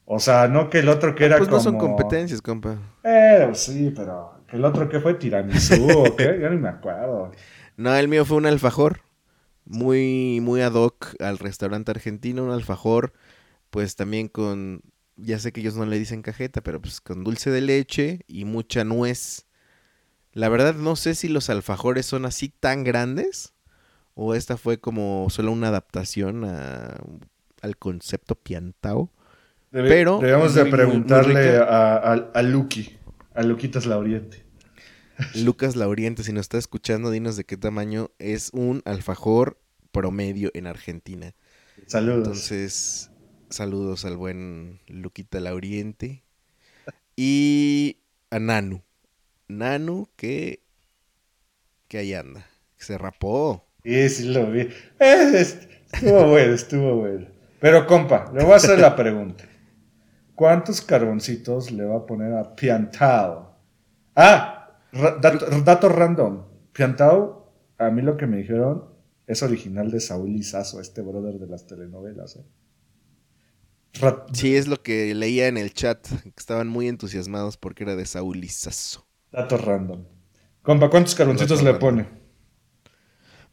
O 0.05 0.19
sea, 0.19 0.47
no 0.47 0.69
que 0.69 0.79
el 0.79 0.89
otro 0.89 1.15
que 1.15 1.25
era 1.25 1.37
Pues 1.37 1.47
como... 1.47 1.57
no 1.57 1.63
son 1.63 1.77
competencias, 1.77 2.41
compa. 2.41 2.75
Eh, 3.03 3.49
sí, 3.53 3.93
pero 3.95 4.40
el 4.51 4.65
otro 4.65 4.89
que 4.89 4.99
fue 4.99 5.13
tiramisú 5.15 5.87
o 5.89 6.15
qué, 6.17 6.37
ya 6.41 6.49
ni 6.49 6.57
me 6.57 6.69
acuerdo. 6.69 7.31
No, 7.77 7.95
el 7.95 8.07
mío 8.07 8.25
fue 8.25 8.37
un 8.37 8.45
alfajor. 8.45 9.01
Muy, 9.65 10.39
muy 10.41 10.61
ad 10.61 10.73
hoc 10.73 11.15
al 11.21 11.37
restaurante 11.37 11.91
argentino. 11.91 12.43
Un 12.43 12.51
alfajor, 12.51 13.13
pues 13.69 13.95
también 13.95 14.27
con. 14.27 14.81
Ya 15.17 15.37
sé 15.39 15.51
que 15.51 15.61
ellos 15.61 15.75
no 15.75 15.85
le 15.85 15.99
dicen 15.99 16.21
cajeta, 16.23 16.61
pero 16.61 16.81
pues 16.81 16.99
con 16.99 17.23
dulce 17.23 17.51
de 17.51 17.61
leche 17.61 18.21
y 18.27 18.45
mucha 18.45 18.83
nuez. 18.83 19.45
La 20.33 20.49
verdad, 20.49 20.73
no 20.75 20.95
sé 20.95 21.13
si 21.15 21.27
los 21.27 21.49
alfajores 21.49 22.05
son 22.05 22.25
así 22.25 22.49
tan 22.49 22.83
grandes. 22.83 23.53
O 24.15 24.35
esta 24.35 24.57
fue 24.57 24.79
como 24.79 25.27
solo 25.29 25.51
una 25.51 25.69
adaptación 25.69 26.43
a- 26.43 26.97
al 27.61 27.77
concepto 27.77 28.35
piantao. 28.35 29.09
Debe- 29.71 29.87
Pero 29.89 30.19
Debemos 30.19 30.53
de 30.55 30.63
muy, 30.63 30.71
muy, 30.71 30.79
muy 30.79 30.85
preguntarle 30.85 31.57
a, 31.57 31.95
a, 31.95 32.13
a 32.33 32.41
Lucky, 32.41 32.97
a 33.33 33.43
Luquitas 33.43 33.85
Lauriente. 33.85 34.43
Lucas 35.35 35.75
Lauriente, 35.75 36.23
si 36.23 36.33
nos 36.33 36.41
está 36.41 36.57
escuchando, 36.57 37.11
dinos 37.11 37.35
de 37.37 37.43
qué 37.43 37.57
tamaño 37.57 38.09
es 38.17 38.49
un 38.53 38.81
alfajor 38.85 39.59
promedio 39.91 40.49
en 40.53 40.67
Argentina. 40.67 41.33
Saludos. 41.87 42.27
Entonces, 42.27 43.11
saludos 43.49 44.05
al 44.05 44.17
buen 44.17 44.79
Luquita 44.87 45.39
Lauriente. 45.39 46.23
Y 47.15 47.97
a 48.31 48.39
Nanu. 48.39 48.81
Nanu 49.47 50.07
que, 50.15 50.61
que 51.87 51.97
ahí 51.99 52.13
anda. 52.13 52.47
que 52.77 52.83
Se 52.85 52.97
rapó. 52.97 53.67
Sí, 53.83 54.09
sí 54.09 54.23
lo 54.29 54.49
vi. 54.49 54.61
Eh, 54.61 55.31
es- 55.35 55.67
estuvo 55.91 56.29
bueno, 56.29 56.53
estuvo 56.53 56.95
bueno. 56.95 57.27
Pero, 57.59 57.85
compa, 57.85 58.31
le 58.33 58.43
voy 58.43 58.53
a 58.53 58.55
hacer 58.55 58.79
la 58.79 58.95
pregunta. 58.95 59.43
¿Cuántos 60.41 60.81
carboncitos 60.81 61.69
le 61.69 61.83
va 61.85 61.97
a 61.97 62.05
poner 62.07 62.33
a 62.33 62.55
Piantao? 62.55 63.55
Ah, 64.15 64.71
dato, 65.21 65.45
dato 65.63 65.87
random. 65.87 66.41
Piantao, 66.73 67.53
a 67.77 67.91
mí 67.91 68.01
lo 68.01 68.17
que 68.17 68.25
me 68.25 68.37
dijeron, 68.37 68.85
es 69.27 69.43
original 69.43 69.91
de 69.91 69.99
Saúl 69.99 70.31
Lizazo, 70.33 70.81
este 70.81 71.01
brother 71.03 71.35
de 71.37 71.45
las 71.45 71.67
telenovelas. 71.67 72.37
¿eh? 72.37 72.45
Sí, 74.33 74.55
es 74.55 74.67
lo 74.67 74.81
que 74.81 75.13
leía 75.13 75.47
en 75.47 75.57
el 75.59 75.75
chat. 75.75 76.07
Estaban 76.35 76.67
muy 76.67 76.87
entusiasmados 76.87 77.57
porque 77.57 77.83
era 77.83 77.95
de 77.95 78.07
Saúl 78.07 78.39
Lizazo. 78.41 79.05
dato 79.31 79.59
random. 79.59 80.05
Compa, 80.63 80.89
¿cuántos 80.89 81.13
carboncitos 81.13 81.59
Dato 81.59 81.71
le 81.71 81.71
random. 81.79 82.05
pone? 82.07 82.21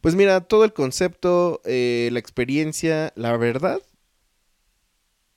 Pues 0.01 0.15
mira, 0.15 0.41
todo 0.41 0.63
el 0.63 0.73
concepto, 0.73 1.61
eh, 1.65 2.09
la 2.11 2.17
experiencia, 2.17 3.13
la 3.15 3.37
verdad, 3.37 3.79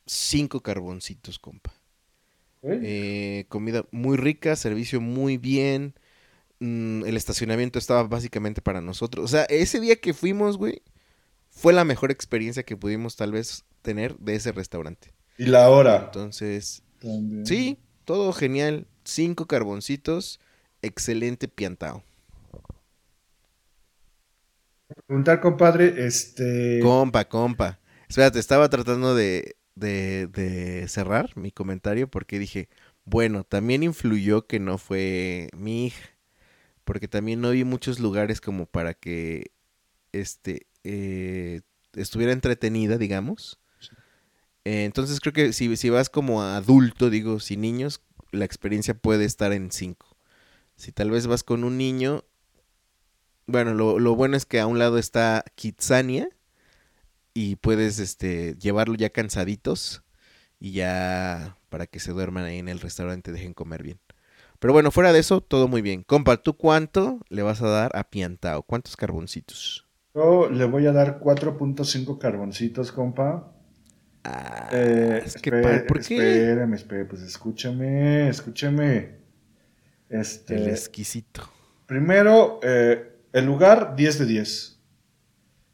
cinco 0.06 0.60
carboncitos, 0.62 1.38
compa. 1.38 1.72
¿Eh? 2.62 2.80
Eh, 2.82 3.46
comida 3.48 3.84
muy 3.90 4.16
rica, 4.16 4.56
servicio 4.56 5.00
muy 5.00 5.36
bien. 5.38 5.94
mm, 6.60 7.04
el 7.06 7.16
estacionamiento 7.16 7.78
estaba 7.78 8.04
básicamente 8.04 8.62
para 8.62 8.80
nosotros. 8.80 9.24
O 9.24 9.28
sea, 9.28 9.44
ese 9.44 9.80
día 9.80 9.96
que 9.96 10.14
fuimos, 10.14 10.58
güey, 10.58 10.82
fue 11.50 11.72
la 11.72 11.84
mejor 11.84 12.10
experiencia 12.12 12.62
que 12.64 12.76
pudimos 12.76 13.16
tal 13.16 13.32
vez 13.32 13.64
tener 13.82 14.16
de 14.18 14.36
ese 14.36 14.52
restaurante. 14.52 15.12
Y 15.38 15.46
la 15.46 15.70
hora. 15.70 15.96
Entonces, 16.06 16.82
También. 17.00 17.46
sí, 17.46 17.78
todo 18.04 18.32
genial. 18.32 18.86
Cinco 19.04 19.46
carboncitos, 19.46 20.40
excelente 20.82 21.48
piantao. 21.48 22.04
Preguntar, 25.06 25.40
compadre, 25.40 26.04
este... 26.06 26.80
Compa, 26.80 27.24
compa. 27.28 27.78
Espérate, 28.08 28.38
estaba 28.38 28.68
tratando 28.68 29.14
de, 29.14 29.56
de, 29.74 30.26
de 30.26 30.86
cerrar 30.88 31.36
mi 31.36 31.50
comentario 31.50 32.08
porque 32.08 32.38
dije, 32.38 32.68
bueno, 33.04 33.44
también 33.44 33.82
influyó 33.82 34.46
que 34.46 34.60
no 34.60 34.78
fue 34.78 35.48
mi 35.56 35.86
hija. 35.86 36.10
Porque 36.84 37.08
también 37.08 37.40
no 37.40 37.50
vi 37.50 37.64
muchos 37.64 38.00
lugares 38.00 38.40
como 38.40 38.66
para 38.66 38.94
que 38.94 39.52
este 40.12 40.66
eh, 40.84 41.60
estuviera 41.94 42.32
entretenida, 42.32 42.98
digamos. 42.98 43.58
Eh, 44.64 44.84
entonces 44.84 45.20
creo 45.20 45.32
que 45.32 45.52
si, 45.52 45.76
si 45.76 45.90
vas 45.90 46.10
como 46.10 46.42
adulto, 46.42 47.10
digo, 47.10 47.40
sin 47.40 47.60
niños, 47.60 48.02
la 48.30 48.44
experiencia 48.44 48.94
puede 48.94 49.24
estar 49.24 49.52
en 49.52 49.70
5. 49.70 50.16
Si 50.76 50.92
tal 50.92 51.10
vez 51.10 51.26
vas 51.26 51.44
con 51.44 51.64
un 51.64 51.78
niño, 51.78 52.24
bueno, 53.46 53.74
lo, 53.74 53.98
lo 53.98 54.16
bueno 54.16 54.36
es 54.36 54.46
que 54.46 54.60
a 54.60 54.66
un 54.66 54.78
lado 54.78 54.98
está 54.98 55.44
Kitsania 55.54 56.28
y 57.34 57.56
puedes 57.56 57.98
este 57.98 58.54
llevarlo 58.58 58.94
ya 58.94 59.10
cansaditos 59.10 60.02
y 60.60 60.72
ya 60.72 61.56
para 61.68 61.86
que 61.86 61.98
se 62.00 62.12
duerman 62.12 62.44
ahí 62.44 62.58
en 62.58 62.68
el 62.68 62.80
restaurante 62.80 63.32
dejen 63.32 63.54
comer 63.54 63.82
bien. 63.82 63.98
Pero 64.58 64.72
bueno, 64.72 64.90
fuera 64.92 65.12
de 65.12 65.18
eso, 65.18 65.40
todo 65.40 65.66
muy 65.66 65.82
bien. 65.82 66.02
Compa, 66.04 66.36
¿tú 66.36 66.56
cuánto 66.56 67.18
le 67.28 67.42
vas 67.42 67.62
a 67.62 67.68
dar 67.68 67.90
a 67.96 68.04
Piantao? 68.04 68.62
¿Cuántos 68.62 68.96
carboncitos? 68.96 69.86
Yo 70.14 70.48
le 70.50 70.64
voy 70.66 70.86
a 70.86 70.92
dar 70.92 71.18
4.5 71.18 72.18
carboncitos, 72.18 72.92
compa. 72.92 73.50
Ah, 74.24 74.68
Eh, 74.70 75.22
es 75.24 75.34
que 75.36 75.50
espé- 75.50 75.86
¿por 75.86 76.00
qué? 76.04 76.14
Espérame, 76.16 76.74
espérame, 76.74 77.08
pues 77.08 77.22
escúchame, 77.22 78.28
escúchame. 78.28 79.16
Este, 80.08 80.54
El 80.56 80.68
exquisito. 80.68 81.50
primero, 81.86 82.60
eh, 82.62 83.16
el 83.32 83.46
lugar 83.46 83.96
10 83.96 84.18
de 84.20 84.26
10. 84.26 84.71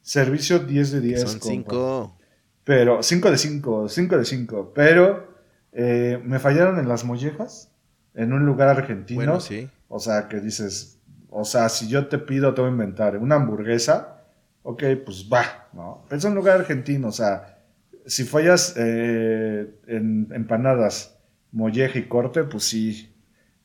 Servicio 0.09 0.61
10 0.61 0.93
de 0.93 1.01
10. 1.03 1.21
Son 1.21 1.31
compa. 1.33 1.49
cinco. 1.53 2.19
Pero 2.65 3.03
5 3.03 3.31
de 3.31 3.37
5, 3.37 3.89
5 3.91 4.17
de 4.17 4.25
5. 4.25 4.73
Pero 4.75 5.35
eh, 5.71 6.19
me 6.25 6.39
fallaron 6.39 6.79
en 6.79 6.89
las 6.89 7.05
mollejas, 7.05 7.71
en 8.15 8.33
un 8.33 8.47
lugar 8.47 8.71
argentino. 8.71 9.19
Bueno, 9.19 9.41
sí. 9.41 9.69
O 9.89 9.99
sea, 9.99 10.29
que 10.29 10.41
dices, 10.41 10.99
o 11.29 11.45
sea, 11.45 11.69
si 11.69 11.89
yo 11.89 12.07
te 12.07 12.17
pido, 12.17 12.55
te 12.55 12.63
voy 12.63 12.71
a 12.71 12.73
inventar 12.73 13.19
una 13.19 13.35
hamburguesa, 13.35 14.23
ok, 14.63 14.83
pues 15.05 15.29
va, 15.31 15.69
¿no? 15.75 16.07
Es 16.11 16.25
un 16.25 16.35
lugar 16.35 16.61
argentino, 16.61 17.09
o 17.09 17.13
sea, 17.13 17.59
si 18.07 18.25
fallas 18.25 18.77
eh, 18.79 19.75
en 19.89 20.29
empanadas, 20.33 21.19
molleja 21.53 21.99
y 21.99 22.09
corte, 22.09 22.45
pues 22.45 22.65
sí, 22.65 23.15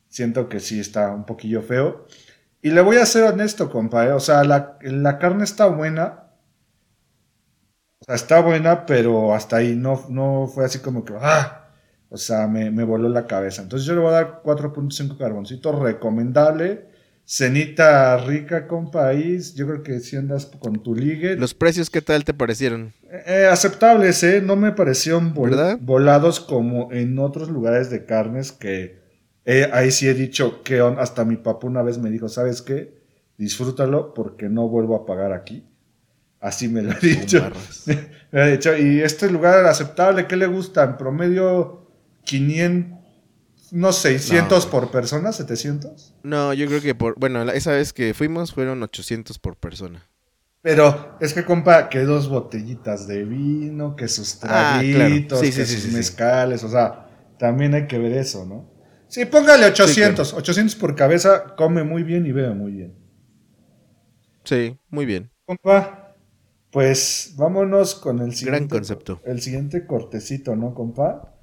siento 0.10 0.50
que 0.50 0.60
sí 0.60 0.82
está 0.82 1.10
un 1.14 1.26
poquillo 1.26 1.62
feo. 1.62 2.06
Y 2.62 2.72
le 2.72 2.82
voy 2.82 2.98
a 2.98 3.06
ser 3.06 3.24
honesto, 3.24 3.72
compa, 3.72 4.08
¿eh? 4.08 4.12
o 4.12 4.20
sea, 4.20 4.44
la, 4.44 4.78
la 4.82 5.20
carne 5.20 5.46
está 5.46 5.68
buena. 5.68 6.23
O 8.04 8.06
sea, 8.06 8.16
está 8.16 8.42
buena, 8.42 8.86
pero 8.86 9.34
hasta 9.34 9.58
ahí 9.58 9.76
no, 9.76 10.06
no 10.10 10.48
fue 10.54 10.66
así 10.66 10.80
como 10.80 11.06
que, 11.06 11.14
ah, 11.20 11.70
o 12.10 12.18
sea, 12.18 12.48
me, 12.48 12.70
me 12.70 12.84
voló 12.84 13.08
la 13.10 13.26
cabeza. 13.28 13.62
Entonces 13.62 13.88
yo 13.88 13.94
le 13.96 14.02
voy 14.02 14.10
a 14.10 14.16
dar 14.16 14.42
4.5 14.44 15.18
carboncitos, 15.18 15.80
recomendable. 15.80 16.92
Cenita 17.26 18.18
rica, 18.18 18.68
compa, 18.68 19.08
ahí. 19.08 19.40
Yo 19.56 19.66
creo 19.68 19.84
que 19.84 20.00
si 20.02 20.18
andas 20.18 20.46
con 20.60 20.84
tu 20.84 20.94
ligue. 20.94 21.38
¿Los 21.38 21.54
precios 21.54 21.90
qué 21.90 22.02
tal 22.02 22.26
te 22.26 22.34
parecieron? 22.34 22.92
Eh, 23.26 23.48
aceptables, 23.50 24.22
¿eh? 24.24 24.42
No 24.42 24.58
me 24.58 24.74
parecieron 24.74 25.34
vol- 25.34 25.52
¿Verdad? 25.52 25.78
volados 25.82 26.42
como 26.42 26.92
en 26.92 27.18
otros 27.20 27.50
lugares 27.50 27.90
de 27.90 28.06
carnes 28.06 28.52
que 28.52 29.02
eh, 29.46 29.70
ahí 29.72 29.92
sí 29.92 30.08
he 30.10 30.14
dicho 30.14 30.62
que 30.64 30.82
on- 30.82 31.00
hasta 31.00 31.24
mi 31.24 31.38
papá 31.38 31.68
una 31.68 31.82
vez 31.82 31.98
me 31.98 32.10
dijo, 32.10 32.28
¿sabes 32.28 32.62
qué? 32.62 33.02
Disfrútalo 33.38 34.14
porque 34.14 34.50
no 34.50 34.68
vuelvo 34.68 34.96
a 34.98 35.06
pagar 35.06 35.32
aquí. 35.32 35.66
Así 36.44 36.68
me 36.70 36.82
lo 36.84 36.92
ha 36.92 37.00
dicho. 37.00 37.52
Me 38.34 38.42
ha 38.42 38.48
dicho, 38.48 38.76
y 38.76 39.02
este 39.02 39.30
lugar 39.30 39.66
aceptable, 39.68 40.28
¿qué 40.28 40.36
le 40.36 40.48
gusta? 40.48 40.84
En 40.84 40.98
promedio 40.98 41.88
500, 42.26 43.00
no 43.72 43.94
600 43.94 44.66
No. 44.66 44.72
por 44.72 44.92
persona, 44.92 45.32
700. 45.32 46.16
No, 46.24 46.54
yo 46.54 46.68
creo 46.68 46.82
que 46.82 46.96
por... 46.96 47.20
Bueno, 47.20 47.50
esa 47.52 47.72
vez 47.74 47.94
que 47.94 48.14
fuimos 48.14 48.54
fueron 48.54 48.82
800 48.84 49.40
por 49.40 49.58
persona. 49.58 50.10
Pero 50.62 51.18
es 51.20 51.34
que, 51.34 51.44
compa, 51.46 51.90
que 51.90 52.00
dos 52.06 52.30
botellitas 52.30 53.06
de 53.08 53.24
vino, 53.26 53.96
que 53.96 54.08
sus 54.08 54.40
Ah, 54.48 54.86
claro. 54.92 55.16
traguitos, 55.16 55.40
Sí, 55.42 55.52
que 55.54 55.66
sí, 55.66 55.66
sus 55.66 55.88
sí, 55.92 55.92
mezcales, 55.92 56.64
o 56.64 56.70
sea, 56.70 57.08
también 57.38 57.74
hay 57.74 57.88
que 57.88 57.98
ver 58.00 58.14
eso, 58.14 58.46
¿no? 58.46 58.72
Sí, 59.08 59.26
póngale 59.26 59.66
800, 59.68 60.34
800 60.34 60.76
por 60.76 60.96
cabeza, 60.96 61.56
come 61.56 61.84
muy 61.84 62.04
bien 62.04 62.26
y 62.26 62.32
bebe 62.32 62.54
muy 62.54 62.72
bien. 62.72 62.94
Sí, 64.46 64.78
muy 64.90 65.06
bien. 65.06 65.32
Compa, 65.46 66.03
pues 66.74 67.36
vámonos 67.38 67.94
con 67.94 68.20
el 68.20 68.34
siguiente. 68.34 68.58
Gran 68.60 68.68
concepto. 68.68 69.22
El 69.24 69.42
siguiente 69.42 69.86
cortecito, 69.86 70.56
¿no, 70.56 70.74
compa? 70.74 71.36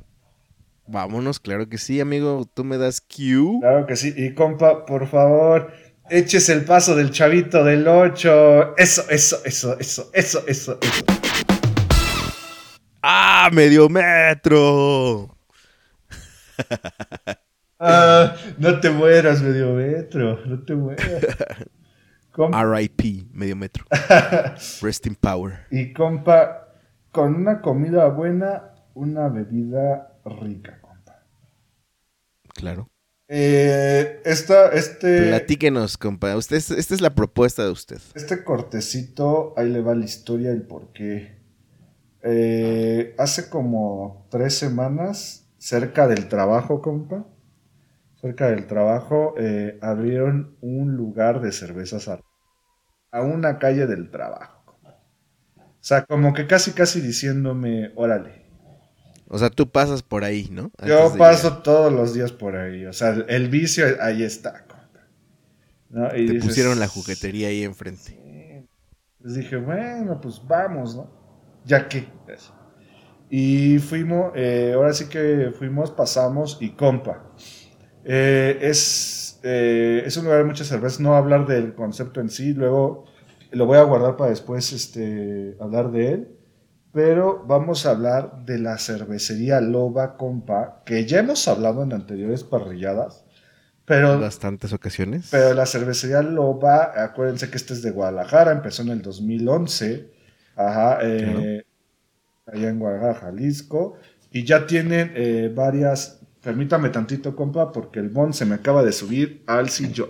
Vámonos, 0.88 1.38
claro 1.38 1.68
que 1.68 1.78
sí, 1.78 2.00
amigo. 2.00 2.44
Tú 2.52 2.64
me 2.64 2.76
das 2.78 3.00
Q. 3.00 3.60
Claro 3.60 3.86
que 3.86 3.94
sí. 3.94 4.12
Y 4.16 4.34
compa, 4.34 4.84
por 4.84 5.06
favor, 5.06 5.72
échese 6.10 6.52
el 6.52 6.64
paso 6.64 6.96
del 6.96 7.12
chavito 7.12 7.62
del 7.62 7.86
8. 7.86 8.76
Eso, 8.76 9.04
eso, 9.08 9.36
eso, 9.44 9.78
eso, 9.78 10.10
eso, 10.12 10.42
eso, 10.46 10.78
eso. 10.82 11.06
¡Ah, 13.00 13.48
medio 13.52 13.88
metro! 13.88 15.38
Ah, 17.82 18.34
no 18.58 18.78
te 18.80 18.90
mueras, 18.90 19.40
medio 19.40 19.72
metro. 19.74 20.44
No 20.44 20.62
te 20.62 20.74
mueras. 20.74 21.24
RIP, 22.36 23.28
medio 23.32 23.56
metro. 23.56 23.84
Rest 24.82 25.06
in 25.06 25.14
power. 25.14 25.66
Y 25.70 25.92
compa, 25.92 26.68
con 27.10 27.34
una 27.34 27.60
comida 27.60 28.08
buena, 28.08 28.74
una 28.94 29.28
bebida 29.28 30.18
rica, 30.24 30.80
compa. 30.80 31.24
Claro. 32.54 32.88
Eh, 33.28 34.20
esta, 34.24 34.72
este. 34.72 35.28
Platíquenos, 35.28 35.96
compa. 35.96 36.36
Usted, 36.36 36.56
esta 36.56 36.94
es 36.94 37.00
la 37.00 37.14
propuesta 37.14 37.64
de 37.64 37.70
usted. 37.70 38.00
Este 38.14 38.42
cortecito, 38.42 39.54
ahí 39.56 39.68
le 39.68 39.80
va 39.80 39.94
la 39.94 40.04
historia 40.04 40.50
y 40.50 40.54
el 40.54 40.62
por 40.62 40.92
qué. 40.92 41.38
Eh, 42.22 43.14
hace 43.18 43.48
como 43.48 44.26
tres 44.30 44.54
semanas, 44.54 45.46
cerca 45.58 46.08
del 46.08 46.28
trabajo, 46.28 46.82
compa, 46.82 47.24
cerca 48.20 48.48
del 48.48 48.66
trabajo, 48.66 49.34
eh, 49.38 49.78
abrieron 49.80 50.56
un 50.60 50.96
lugar 50.96 51.40
de 51.40 51.52
cervezas 51.52 52.08
a 53.10 53.22
una 53.22 53.58
calle 53.58 53.86
del 53.86 54.10
trabajo. 54.10 54.76
O 54.84 55.82
sea, 55.82 56.04
como 56.04 56.34
que 56.34 56.46
casi, 56.46 56.72
casi 56.72 57.00
diciéndome, 57.00 57.92
órale. 57.96 58.46
O 59.28 59.38
sea, 59.38 59.48
tú 59.48 59.70
pasas 59.70 60.02
por 60.02 60.24
ahí, 60.24 60.48
¿no? 60.50 60.70
Yo 60.84 61.14
paso 61.16 61.58
todos 61.58 61.92
los 61.92 62.12
días 62.12 62.32
por 62.32 62.56
ahí. 62.56 62.84
O 62.84 62.92
sea, 62.92 63.10
el, 63.28 63.48
vicio 63.48 63.86
ahí 64.00 64.22
está. 64.22 64.66
Compa. 64.66 66.16
Y 66.16 66.26
Te 66.26 66.40
pusieron 66.40 66.78
la 66.78 66.88
juguetería 66.88 67.48
ahí 67.48 67.62
enfrente. 67.62 68.66
Les 69.20 69.34
dije, 69.34 69.56
bueno, 69.56 70.20
pues 70.20 70.42
vamos, 70.46 70.96
¿no? 70.96 71.20
ya 71.64 71.88
que. 71.88 72.06
Y 73.28 73.78
fuimos, 73.78 74.32
eh, 74.34 74.72
ahora 74.74 74.92
sí 74.92 75.08
que 75.08 75.52
fuimos, 75.56 75.90
pasamos 75.90 76.58
y 76.60 76.70
compa. 76.70 77.32
Eh, 78.04 78.58
es, 78.62 79.40
eh, 79.42 80.02
es 80.06 80.16
un 80.16 80.24
lugar 80.24 80.38
de 80.38 80.44
muchas 80.44 80.68
cervezas, 80.68 81.00
no 81.00 81.16
hablar 81.16 81.46
del 81.46 81.74
concepto 81.74 82.20
en 82.20 82.30
sí, 82.30 82.54
luego 82.54 83.04
lo 83.50 83.66
voy 83.66 83.78
a 83.78 83.82
guardar 83.82 84.16
para 84.16 84.30
después 84.30 84.72
este, 84.72 85.56
hablar 85.60 85.90
de 85.90 86.12
él. 86.12 86.28
Pero 86.92 87.44
vamos 87.46 87.86
a 87.86 87.90
hablar 87.90 88.44
de 88.44 88.58
la 88.58 88.76
cervecería 88.76 89.60
Loba 89.60 90.16
Compa, 90.16 90.82
que 90.84 91.06
ya 91.06 91.20
hemos 91.20 91.46
hablado 91.46 91.84
en 91.84 91.92
anteriores 91.92 92.42
parrilladas. 92.42 93.24
Pero, 93.84 94.18
bastantes 94.18 94.72
ocasiones. 94.72 95.28
Pero 95.30 95.54
la 95.54 95.66
cervecería 95.66 96.20
Loba, 96.22 96.92
acuérdense 97.00 97.48
que 97.48 97.56
este 97.56 97.74
es 97.74 97.82
de 97.82 97.92
Guadalajara, 97.92 98.50
empezó 98.50 98.82
en 98.82 98.88
el 98.88 99.02
2011. 99.02 100.10
Ajá, 100.56 100.98
eh, 101.02 101.64
allá 102.46 102.68
en 102.68 102.78
Guadalajara, 102.80 103.14
Jalisco. 103.14 103.94
Y 104.32 104.44
ya 104.44 104.66
tienen 104.66 105.54
varias. 105.54 106.19
Permítame 106.42 106.88
tantito, 106.88 107.36
compa, 107.36 107.70
porque 107.72 108.00
el 108.00 108.08
Bon 108.08 108.32
se 108.32 108.46
me 108.46 108.54
acaba 108.54 108.82
de 108.82 108.92
subir 108.92 109.42
al 109.46 109.68
sillón. 109.68 110.08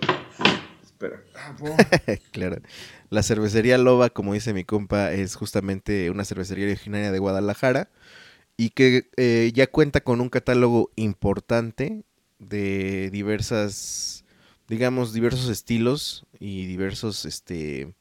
Espera. 0.82 1.22
Ah, 1.34 1.56
claro. 2.30 2.60
La 3.08 3.22
cervecería 3.22 3.78
Loba, 3.78 4.10
como 4.10 4.34
dice 4.34 4.54
mi 4.54 4.64
compa, 4.64 5.12
es 5.12 5.34
justamente 5.34 6.10
una 6.10 6.24
cervecería 6.24 6.66
originaria 6.66 7.10
de 7.10 7.18
Guadalajara 7.18 7.88
y 8.56 8.70
que 8.70 9.08
eh, 9.16 9.50
ya 9.54 9.66
cuenta 9.66 10.02
con 10.02 10.20
un 10.20 10.28
catálogo 10.28 10.90
importante 10.94 12.04
de 12.38 13.10
diversas, 13.10 14.24
digamos, 14.68 15.12
diversos 15.12 15.48
estilos 15.48 16.26
y 16.38 16.66
diversos, 16.66 17.24
este, 17.24 17.94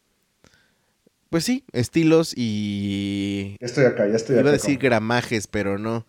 pues 1.29 1.45
sí, 1.45 1.63
estilos 1.71 2.33
y... 2.35 3.55
Ya 3.59 3.65
estoy 3.65 3.85
acá, 3.85 4.07
ya 4.07 4.15
estoy 4.15 4.35
acá. 4.35 4.41
Iba 4.41 4.49
a 4.49 4.53
decir 4.53 4.77
gramajes, 4.77 5.47
pero 5.47 5.77
no. 5.77 6.05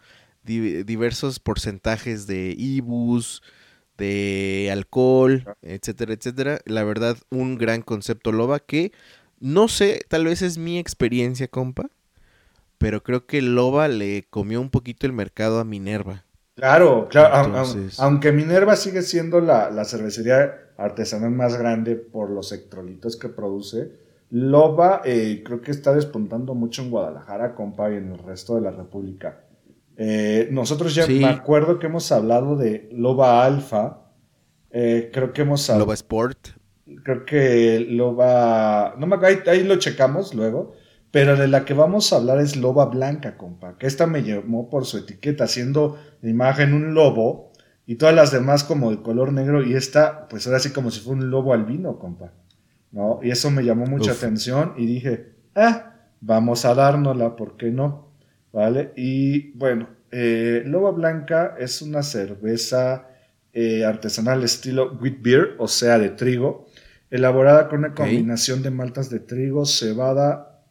Diversos 0.84 1.38
porcentajes 1.38 2.26
de 2.26 2.54
ibus, 2.56 3.42
de 3.96 4.68
alcohol, 4.72 5.44
etcétera, 5.62 6.14
etcétera. 6.14 6.60
La 6.64 6.84
verdad, 6.84 7.16
un 7.30 7.58
gran 7.58 7.82
concepto 7.82 8.32
loba 8.32 8.58
que 8.60 8.92
no 9.40 9.68
sé, 9.68 10.02
tal 10.08 10.26
vez 10.26 10.42
es 10.42 10.58
mi 10.58 10.78
experiencia, 10.78 11.48
compa, 11.48 11.88
pero 12.76 13.02
creo 13.02 13.26
que 13.26 13.40
Loba 13.40 13.88
le 13.88 14.26
comió 14.28 14.60
un 14.60 14.68
poquito 14.70 15.06
el 15.06 15.14
mercado 15.14 15.58
a 15.58 15.64
Minerva. 15.64 16.24
Claro, 16.56 17.08
claro, 17.08 17.56
aunque 17.98 18.32
Minerva 18.32 18.76
sigue 18.76 19.00
siendo 19.00 19.40
la, 19.40 19.70
la 19.70 19.86
cervecería 19.86 20.72
artesanal 20.76 21.30
más 21.30 21.56
grande 21.56 21.96
por 21.96 22.28
los 22.28 22.52
electrolitos 22.52 23.16
que 23.16 23.30
produce, 23.30 23.92
Loba 24.30 25.00
eh, 25.06 25.42
creo 25.42 25.62
que 25.62 25.70
está 25.70 25.94
despuntando 25.94 26.54
mucho 26.54 26.82
en 26.82 26.90
Guadalajara, 26.90 27.54
compa, 27.54 27.90
y 27.90 27.96
en 27.96 28.12
el 28.12 28.18
resto 28.18 28.56
de 28.56 28.60
la 28.60 28.70
República. 28.70 29.40
Eh, 30.02 30.48
nosotros 30.50 30.94
ya 30.94 31.06
me 31.06 31.26
acuerdo 31.26 31.78
que 31.78 31.84
hemos 31.84 32.10
hablado 32.10 32.56
de 32.56 32.88
Loba 32.90 33.44
Alfa. 33.44 33.98
Eh, 34.70 35.10
creo 35.12 35.34
que 35.34 35.42
hemos 35.42 35.68
hablado. 35.68 35.84
Loba 35.84 35.94
Sport. 35.94 36.48
Creo 37.04 37.26
que 37.26 37.80
Loba. 37.80 38.94
No 38.96 39.06
me 39.06 39.16
ahí, 39.26 39.40
ahí 39.46 39.62
lo 39.62 39.76
checamos 39.76 40.34
luego. 40.34 40.72
Pero 41.10 41.36
de 41.36 41.48
la 41.48 41.66
que 41.66 41.74
vamos 41.74 42.12
a 42.12 42.16
hablar 42.16 42.40
es 42.40 42.56
Loba 42.56 42.86
Blanca, 42.86 43.36
compa. 43.36 43.76
Que 43.76 43.86
esta 43.86 44.06
me 44.06 44.22
llamó 44.22 44.70
por 44.70 44.86
su 44.86 44.96
etiqueta, 44.96 45.44
haciendo 45.44 45.98
la 46.22 46.30
imagen 46.30 46.72
un 46.72 46.94
lobo. 46.94 47.52
Y 47.84 47.96
todas 47.96 48.14
las 48.14 48.32
demás 48.32 48.64
como 48.64 48.90
de 48.90 49.02
color 49.02 49.34
negro. 49.34 49.62
Y 49.62 49.74
esta, 49.74 50.28
pues 50.28 50.46
ahora 50.46 50.60
sí 50.60 50.72
como 50.72 50.90
si 50.90 51.00
fuera 51.00 51.20
un 51.20 51.30
lobo 51.30 51.52
albino, 51.52 51.98
compa. 51.98 52.32
¿no? 52.90 53.20
Y 53.22 53.30
eso 53.30 53.50
me 53.50 53.64
llamó 53.64 53.84
mucha 53.84 54.12
atención 54.12 54.72
y 54.78 54.86
dije, 54.86 55.34
ah, 55.54 55.92
vamos 56.22 56.64
a 56.64 56.74
dárnosla, 56.74 57.36
¿por 57.36 57.58
qué 57.58 57.70
no? 57.70 58.09
¿Vale? 58.52 58.92
Y 58.96 59.52
bueno, 59.52 59.88
eh, 60.10 60.62
Loba 60.66 60.90
Blanca 60.90 61.54
es 61.58 61.82
una 61.82 62.02
cerveza 62.02 63.08
eh, 63.52 63.84
artesanal 63.84 64.42
estilo 64.42 64.98
wheat 65.00 65.22
beer, 65.22 65.54
o 65.58 65.68
sea, 65.68 65.98
de 65.98 66.10
trigo, 66.10 66.66
elaborada 67.10 67.68
con 67.68 67.80
una 67.80 67.94
combinación 67.94 68.62
de 68.62 68.70
maltas 68.70 69.08
de 69.10 69.20
trigo, 69.20 69.66
cebada 69.66 70.64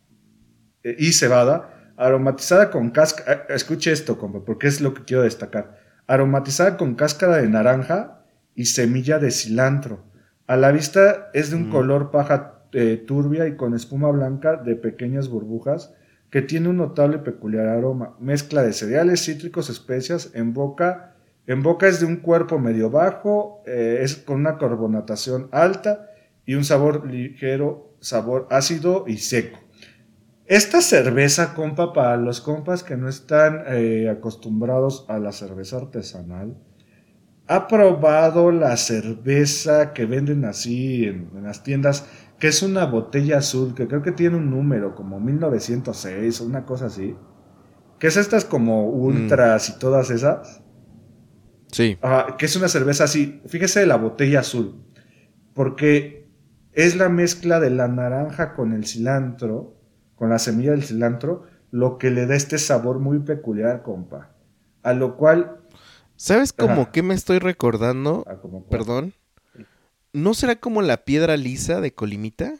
eh, 0.83 0.95
y 0.99 1.13
cebada, 1.13 1.93
aromatizada 1.95 2.69
con 2.69 2.91
cáscara, 2.91 3.45
escuche 3.49 3.91
esto, 3.91 4.17
compa, 4.17 4.43
porque 4.43 4.67
es 4.67 4.81
lo 4.81 4.93
que 4.93 5.03
quiero 5.03 5.23
destacar, 5.23 5.79
aromatizada 6.07 6.75
con 6.77 6.95
cáscara 6.95 7.37
de 7.37 7.47
naranja 7.47 8.25
y 8.55 8.65
semilla 8.65 9.19
de 9.19 9.31
cilantro 9.31 10.09
a 10.49 10.57
la 10.57 10.71
vista 10.71 11.29
es 11.35 11.51
de 11.51 11.57
un 11.57 11.69
mm. 11.69 11.71
color 11.71 12.09
paja 12.09 12.63
turbia 13.05 13.47
y 13.47 13.55
con 13.55 13.75
espuma 13.75 14.09
blanca 14.09 14.55
de 14.55 14.75
pequeñas 14.75 15.29
burbujas 15.29 15.93
que 16.29 16.41
tiene 16.41 16.69
un 16.69 16.77
notable 16.77 17.17
y 17.17 17.21
peculiar 17.21 17.67
aroma. 17.67 18.15
Mezcla 18.19 18.63
de 18.63 18.73
cereales, 18.73 19.25
cítricos, 19.25 19.69
especias. 19.69 20.31
En 20.33 20.53
boca, 20.53 21.15
en 21.47 21.63
boca 21.63 21.87
es 21.87 21.99
de 21.99 22.05
un 22.05 22.17
cuerpo 22.17 22.59
medio 22.59 22.89
bajo, 22.89 23.63
eh, 23.65 23.99
es 24.01 24.15
con 24.15 24.39
una 24.41 24.57
carbonatación 24.57 25.49
alta 25.51 26.09
y 26.45 26.55
un 26.55 26.63
sabor 26.63 27.09
ligero, 27.09 27.95
sabor 27.99 28.47
ácido 28.51 29.05
y 29.07 29.17
seco. 29.17 29.59
Esta 30.45 30.81
cerveza, 30.81 31.53
compa, 31.53 31.93
para 31.93 32.17
los 32.17 32.41
compas 32.41 32.83
que 32.83 32.97
no 32.97 33.07
están 33.07 33.63
eh, 33.67 34.09
acostumbrados 34.09 35.05
a 35.07 35.19
la 35.19 35.31
cerveza 35.31 35.77
artesanal, 35.77 36.57
ha 37.49 37.67
probado 37.67 38.51
la 38.51 38.77
cerveza 38.77 39.93
que 39.93 40.05
venden 40.05 40.45
así 40.45 41.05
en, 41.05 41.29
las 41.43 41.63
tiendas, 41.63 42.07
que 42.39 42.47
es 42.47 42.63
una 42.63 42.85
botella 42.85 43.39
azul, 43.39 43.75
que 43.75 43.87
creo 43.87 44.01
que 44.01 44.11
tiene 44.11 44.37
un 44.37 44.49
número, 44.49 44.95
como 44.95 45.19
1906 45.19 46.41
o 46.41 46.45
una 46.45 46.65
cosa 46.65 46.85
así. 46.85 47.15
Que 47.99 48.07
es 48.07 48.17
estas 48.17 48.45
como 48.45 48.87
ultras 48.87 49.69
y 49.69 49.79
todas 49.79 50.09
esas. 50.09 50.61
Sí. 51.71 51.97
que 52.37 52.45
es 52.45 52.55
una 52.55 52.69
cerveza 52.69 53.03
así. 53.03 53.41
Fíjese 53.45 53.85
la 53.85 53.97
botella 53.97 54.39
azul. 54.39 54.81
Porque 55.53 56.29
es 56.71 56.95
la 56.95 57.09
mezcla 57.09 57.59
de 57.59 57.71
la 57.71 57.89
naranja 57.89 58.53
con 58.53 58.71
el 58.73 58.85
cilantro, 58.85 59.75
con 60.15 60.29
la 60.29 60.39
semilla 60.39 60.71
del 60.71 60.83
cilantro, 60.83 61.43
lo 61.71 61.97
que 61.97 62.09
le 62.09 62.25
da 62.25 62.35
este 62.35 62.57
sabor 62.57 62.99
muy 62.99 63.19
peculiar, 63.19 63.83
compa. 63.83 64.31
A 64.81 64.93
lo 64.93 65.17
cual 65.17 65.59
¿Sabes 66.19 66.51
como 66.51 66.91
que 66.91 67.01
me 67.01 67.13
estoy 67.13 67.39
recordando? 67.39 68.25
Ah, 68.27 68.35
Perdón. 68.69 69.13
¿No 70.13 70.33
será 70.33 70.55
como 70.55 70.81
la 70.81 71.05
piedra 71.05 71.37
lisa 71.37 71.81
de 71.81 71.93
Colimita? 71.93 72.55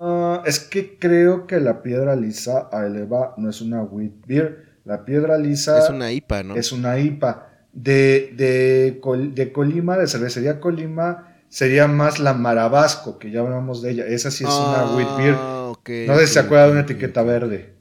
Ah, 0.00 0.42
es 0.46 0.60
que 0.60 0.98
creo 0.98 1.46
que 1.46 1.58
la 1.60 1.82
piedra 1.82 2.14
lisa 2.14 2.68
a 2.72 2.86
eleva 2.86 3.34
no 3.36 3.50
es 3.50 3.60
una 3.60 3.82
wheat 3.82 4.12
beer. 4.26 4.78
La 4.84 5.04
piedra 5.04 5.36
lisa. 5.38 5.78
Es 5.78 5.90
una 5.90 6.12
IPA, 6.12 6.42
¿no? 6.44 6.54
Es 6.54 6.72
una 6.72 6.98
IPA. 6.98 7.44
De, 7.72 8.32
de, 8.36 9.00
de 9.34 9.52
Colima, 9.52 9.96
de 9.98 10.06
cervecería 10.06 10.60
Colima, 10.60 11.36
sería 11.48 11.86
más 11.86 12.18
la 12.18 12.32
Marabasco, 12.32 13.18
que 13.18 13.30
ya 13.30 13.40
hablamos 13.40 13.82
de 13.82 13.90
ella. 13.90 14.06
Esa 14.06 14.30
sí 14.30 14.44
es 14.44 14.50
una 14.60 14.84
wheat 14.84 15.16
beer. 15.16 15.34
Ah, 15.34 15.72
no 16.06 16.16
sé 16.18 16.26
si 16.26 16.32
se 16.34 16.38
acuerda 16.40 16.66
de 16.66 16.72
una 16.72 16.80
etiqueta 16.80 17.22
verde. 17.22 17.74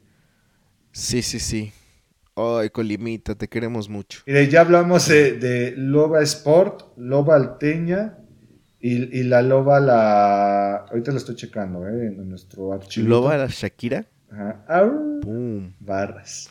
Sí, 0.92 1.22
sí, 1.22 1.40
sí. 1.40 1.72
Ay, 2.40 2.70
Colimita, 2.70 3.34
te 3.34 3.48
queremos 3.48 3.90
mucho. 3.90 4.22
Mire, 4.28 4.48
ya 4.48 4.62
hablamos 4.62 5.08
de, 5.08 5.74
Loba 5.76 6.22
Sport, 6.22 6.96
Loba 6.96 7.36
Alteña 7.36 8.20
y, 8.80 9.24
la 9.24 9.42
Loba 9.42 9.80
la... 9.80 10.76
Ahorita 10.90 11.12
la 11.12 11.18
estoy 11.18 11.36
checando, 11.36 11.88
¿eh? 11.88 12.06
En 12.06 12.30
nuestro 12.30 12.74
archivo. 12.74 13.10
¿Loba 13.10 13.38
la 13.38 13.48
Shakira? 13.48 14.06
Ajá. 14.30 14.64
Barras. 15.80 16.50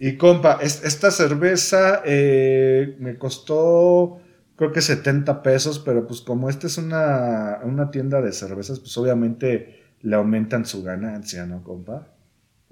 Y 0.00 0.16
compa, 0.16 0.58
esta 0.62 1.10
cerveza 1.10 2.02
eh, 2.04 2.96
me 2.98 3.16
costó 3.16 4.20
creo 4.56 4.72
que 4.72 4.80
70 4.80 5.42
pesos, 5.42 5.78
pero 5.78 6.06
pues 6.06 6.20
como 6.20 6.50
esta 6.50 6.66
es 6.66 6.78
una, 6.78 7.60
una 7.64 7.90
tienda 7.90 8.20
de 8.20 8.32
cervezas, 8.32 8.80
pues 8.80 8.96
obviamente 8.98 9.84
le 10.00 10.16
aumentan 10.16 10.66
su 10.66 10.82
ganancia, 10.82 11.46
¿no, 11.46 11.62
compa? 11.62 12.08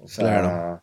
O 0.07 0.09
sea, 0.09 0.81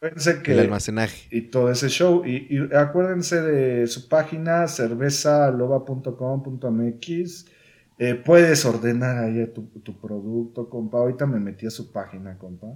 claro. 0.00 0.42
que... 0.42 0.52
El 0.52 0.60
almacenaje. 0.60 1.34
Y 1.34 1.48
todo 1.48 1.70
ese 1.70 1.88
show. 1.88 2.26
Y, 2.26 2.68
acuérdense 2.74 3.40
de 3.40 3.86
su 3.86 4.06
página, 4.06 4.68
cervezaloba.com.mx. 4.68 7.46
Eh, 7.98 8.14
puedes 8.14 8.66
ordenar 8.66 9.16
ahí 9.16 9.46
tu, 9.46 9.62
tu, 9.80 9.98
producto, 9.98 10.68
compa. 10.68 10.98
Ahorita 10.98 11.24
me 11.24 11.40
metí 11.40 11.66
a 11.66 11.70
su 11.70 11.90
página, 11.90 12.36
compa. 12.36 12.66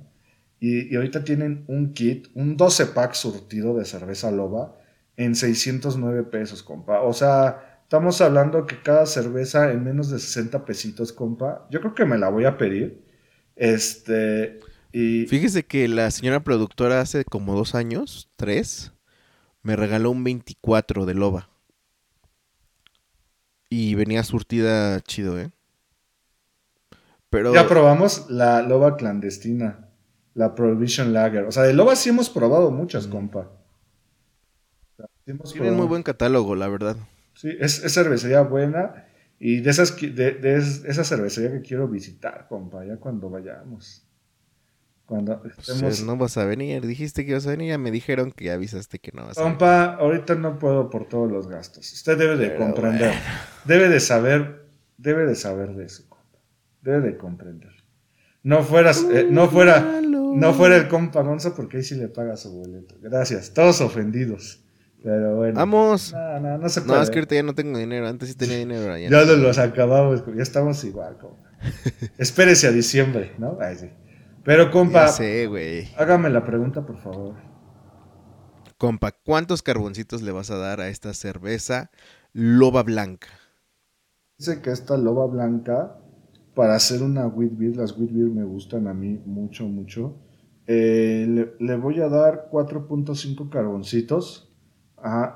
Y, 0.58 0.90
y, 0.90 0.96
ahorita 0.96 1.22
tienen 1.22 1.66
un 1.68 1.92
kit, 1.92 2.28
un 2.34 2.56
12 2.56 2.86
pack 2.86 3.12
surtido 3.12 3.76
de 3.76 3.84
cerveza 3.84 4.30
loba 4.30 4.74
en 5.18 5.34
609 5.34 6.22
pesos, 6.24 6.62
compa. 6.62 7.02
O 7.02 7.12
sea, 7.12 7.82
estamos 7.82 8.22
hablando 8.22 8.64
que 8.64 8.80
cada 8.80 9.04
cerveza 9.04 9.70
en 9.70 9.84
menos 9.84 10.08
de 10.08 10.18
60 10.18 10.64
pesitos, 10.64 11.12
compa. 11.12 11.66
Yo 11.70 11.80
creo 11.80 11.94
que 11.94 12.06
me 12.06 12.16
la 12.16 12.30
voy 12.30 12.46
a 12.46 12.56
pedir. 12.56 13.04
Este, 13.56 14.58
y... 14.94 15.26
Fíjese 15.26 15.66
que 15.66 15.88
la 15.88 16.12
señora 16.12 16.44
productora 16.44 17.00
hace 17.00 17.24
como 17.24 17.56
dos 17.56 17.74
años, 17.74 18.30
tres, 18.36 18.92
me 19.62 19.74
regaló 19.74 20.12
un 20.12 20.22
24 20.22 21.04
de 21.04 21.14
loba. 21.14 21.48
Y 23.68 23.96
venía 23.96 24.22
surtida 24.22 25.00
chido, 25.00 25.40
¿eh? 25.40 25.50
Pero... 27.28 27.52
Ya 27.52 27.66
probamos 27.66 28.30
la 28.30 28.62
loba 28.62 28.96
clandestina, 28.96 29.88
la 30.34 30.54
Prohibition 30.54 31.12
Lager. 31.12 31.42
O 31.42 31.50
sea, 31.50 31.64
de 31.64 31.74
loba 31.74 31.96
sí 31.96 32.10
hemos 32.10 32.30
probado 32.30 32.70
muchas, 32.70 33.08
compa. 33.08 33.50
Tienen 35.24 35.74
muy 35.74 35.86
buen 35.86 36.04
catálogo, 36.04 36.54
la 36.54 36.68
verdad. 36.68 36.96
Sí, 37.34 37.50
es, 37.58 37.82
cervecería 37.92 38.42
buena 38.42 39.06
y 39.40 39.60
de, 39.60 39.70
esas, 39.70 39.96
de, 40.00 40.56
esa 40.86 41.02
cervecería 41.02 41.50
que 41.50 41.62
quiero 41.62 41.88
visitar, 41.88 42.46
compa, 42.48 42.84
ya 42.84 42.98
cuando 42.98 43.28
vayamos. 43.28 44.03
Cuando 45.06 45.42
pues 45.42 46.02
no 46.02 46.16
vas 46.16 46.38
a 46.38 46.46
venir, 46.46 46.86
dijiste 46.86 47.24
que 47.24 47.32
ibas 47.32 47.46
a 47.46 47.50
venir, 47.50 47.68
ya 47.68 47.78
me 47.78 47.90
dijeron 47.90 48.32
que 48.32 48.50
avisaste 48.50 48.98
que 48.98 49.12
no 49.12 49.26
vas 49.26 49.36
a 49.36 49.42
venir. 49.42 49.58
Compa, 49.58 49.94
ahorita 49.96 50.34
no 50.34 50.58
puedo 50.58 50.88
por 50.88 51.08
todos 51.08 51.30
los 51.30 51.46
gastos. 51.46 51.92
Usted 51.92 52.16
debe 52.16 52.36
de 52.38 52.56
comprender, 52.56 53.12
debe 53.66 53.90
de 53.90 54.00
saber, 54.00 54.66
debe 54.96 55.26
de 55.26 55.34
saber 55.34 55.74
de 55.74 55.84
eso, 55.84 56.04
compa. 56.08 56.38
Debe 56.80 57.00
de 57.02 57.16
comprender. 57.18 57.72
No 58.42 58.62
fueras, 58.62 59.04
eh, 59.10 59.26
no 59.30 59.48
fuera, 59.50 60.00
no 60.02 60.54
fuera 60.54 60.76
el 60.76 60.88
compa 60.88 61.22
Gonzo 61.22 61.54
porque 61.54 61.78
ahí 61.78 61.82
sí 61.82 61.96
le 61.96 62.08
paga 62.08 62.36
su 62.38 62.52
boleto. 62.52 62.94
Gracias, 63.00 63.52
todos 63.52 63.82
ofendidos. 63.82 64.64
Pero 65.02 65.36
bueno. 65.36 65.54
Vamos. 65.54 66.14
No, 66.14 66.40
no, 66.40 66.58
no 66.58 66.68
se 66.70 66.80
puede. 66.80 66.96
No, 66.96 67.02
es 67.02 67.10
que 67.10 67.18
ahorita 67.18 67.34
ya 67.34 67.42
no 67.42 67.54
tengo 67.54 67.78
dinero. 67.78 68.08
Antes 68.08 68.30
sí 68.30 68.34
tenía 68.34 68.56
dinero. 68.56 68.96
Ya, 68.96 69.10
ya 69.10 69.24
los 69.24 69.58
acabamos. 69.58 70.24
Ya 70.34 70.42
estamos 70.42 70.82
igual. 70.84 71.18
Espérese 72.18 72.68
a 72.68 72.72
diciembre, 72.72 73.32
¿no? 73.36 73.58
Ay, 73.60 73.76
sí. 73.76 73.90
Pero, 74.44 74.70
compa. 74.70 75.08
sé, 75.08 75.46
güey. 75.46 75.88
Hágame 75.96 76.30
la 76.30 76.44
pregunta, 76.44 76.84
por 76.84 76.98
favor. 76.98 77.34
Compa, 78.78 79.12
¿cuántos 79.12 79.62
carboncitos 79.62 80.22
le 80.22 80.32
vas 80.32 80.50
a 80.50 80.56
dar 80.56 80.80
a 80.80 80.88
esta 80.88 81.14
cerveza 81.14 81.90
loba 82.32 82.82
blanca? 82.82 83.28
Dice 84.38 84.60
que 84.60 84.70
esta 84.70 84.96
loba 84.96 85.26
blanca, 85.26 85.96
para 86.54 86.74
hacer 86.74 87.02
una 87.02 87.26
wheat 87.26 87.52
beer, 87.56 87.76
las 87.76 87.96
wheat 87.96 88.12
beer 88.12 88.28
me 88.28 88.44
gustan 88.44 88.88
a 88.88 88.94
mí 88.94 89.20
mucho, 89.24 89.64
mucho. 89.64 90.16
Eh, 90.66 91.26
le, 91.28 91.54
le 91.58 91.76
voy 91.76 92.00
a 92.00 92.08
dar 92.08 92.48
4.5 92.50 93.48
carboncitos 93.48 94.50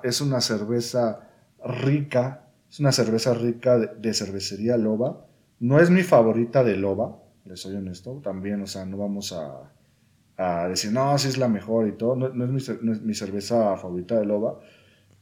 es 0.02 0.20
una 0.20 0.40
cerveza 0.40 1.28
rica, 1.64 2.48
es 2.70 2.80
una 2.80 2.92
cerveza 2.92 3.34
rica 3.34 3.78
de, 3.78 4.14
cervecería 4.14 4.76
Loba. 4.76 5.26
No 5.60 5.80
es 5.80 5.90
mi 5.90 6.02
favorita 6.02 6.64
de 6.64 6.76
Loba, 6.76 7.18
le 7.48 7.56
soy 7.56 7.76
honesto, 7.76 8.20
también, 8.22 8.62
o 8.62 8.66
sea, 8.66 8.84
no 8.84 8.98
vamos 8.98 9.32
a, 9.32 9.72
decir, 10.68 10.92
no, 10.92 11.16
sí 11.18 11.28
es 11.28 11.38
la 11.38 11.48
mejor 11.48 11.88
y 11.88 11.92
todo, 11.92 12.14
no, 12.14 12.56
es 12.56 12.82
mi, 12.82 13.14
cerveza 13.14 13.76
favorita 13.76 14.18
de 14.18 14.26
Loba, 14.26 14.60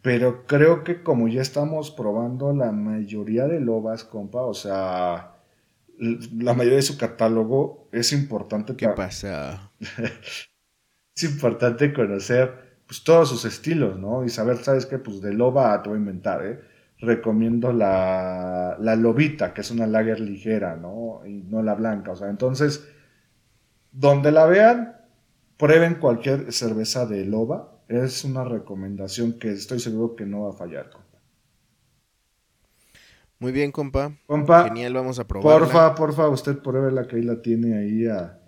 pero 0.02 0.46
creo 0.46 0.84
que 0.84 1.02
como 1.02 1.28
ya 1.28 1.40
estamos 1.40 1.90
probando 1.90 2.52
la 2.52 2.72
mayoría 2.72 3.46
de 3.46 3.60
Lobas, 3.60 4.04
compa, 4.04 4.42
o 4.42 4.54
sea, 4.54 5.36
la 5.98 6.54
mayoría 6.54 6.76
de 6.76 6.82
su 6.82 6.98
catálogo 6.98 7.88
es 7.92 8.12
importante. 8.12 8.76
¿Qué 8.76 8.88
pasa? 8.88 9.72
es 11.16 11.24
importante 11.24 11.92
conocer 11.92 12.66
pues 12.86 13.02
todos 13.02 13.28
sus 13.28 13.44
estilos, 13.44 13.98
¿no? 13.98 14.24
Y 14.24 14.28
saber, 14.28 14.58
¿sabes 14.58 14.86
qué? 14.86 14.98
Pues 14.98 15.20
de 15.20 15.32
loba 15.32 15.82
te 15.82 15.88
voy 15.88 15.96
a 15.96 16.00
inventar, 16.00 16.46
¿eh? 16.46 16.60
Recomiendo 16.98 17.72
la, 17.72 18.76
la 18.80 18.96
lobita, 18.96 19.52
que 19.52 19.60
es 19.60 19.70
una 19.70 19.86
lager 19.86 20.20
ligera, 20.20 20.76
¿no? 20.76 21.20
Y 21.26 21.42
no 21.42 21.62
la 21.62 21.74
blanca, 21.74 22.12
o 22.12 22.16
sea, 22.16 22.30
entonces, 22.30 22.88
donde 23.92 24.32
la 24.32 24.46
vean, 24.46 24.96
prueben 25.56 25.96
cualquier 25.96 26.52
cerveza 26.52 27.06
de 27.06 27.24
loba. 27.24 27.72
Es 27.88 28.24
una 28.24 28.44
recomendación 28.44 29.38
que 29.38 29.52
estoy 29.52 29.78
seguro 29.78 30.16
que 30.16 30.26
no 30.26 30.42
va 30.42 30.50
a 30.50 30.52
fallar, 30.54 30.90
compa. 30.90 31.06
Muy 33.38 33.52
bien, 33.52 33.70
compa. 33.70 34.12
Compa. 34.26 34.64
Genial, 34.64 34.94
vamos 34.94 35.18
a 35.18 35.26
probarla. 35.26 35.58
Porfa, 35.58 35.94
porfa, 35.94 36.28
usted 36.28 36.58
pruébela 36.58 37.06
que 37.06 37.16
ahí 37.16 37.22
la 37.22 37.42
tiene 37.42 37.76
ahí 37.76 38.06
a 38.06 38.40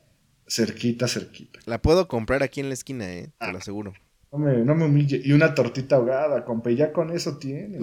cerquita, 0.46 1.06
cerquita. 1.06 1.60
La 1.66 1.80
puedo 1.80 2.08
comprar 2.08 2.42
aquí 2.42 2.60
en 2.60 2.68
la 2.68 2.74
esquina, 2.74 3.12
eh, 3.12 3.30
te 3.38 3.52
lo 3.52 3.58
aseguro. 3.58 3.92
No 4.30 4.38
me, 4.38 4.58
no 4.58 4.74
me 4.74 4.84
humille. 4.84 5.20
Y 5.24 5.32
una 5.32 5.54
tortita 5.54 5.96
ahogada, 5.96 6.44
compa. 6.44 6.70
Y 6.70 6.76
ya 6.76 6.92
con 6.92 7.10
eso 7.10 7.38
tiene. 7.38 7.78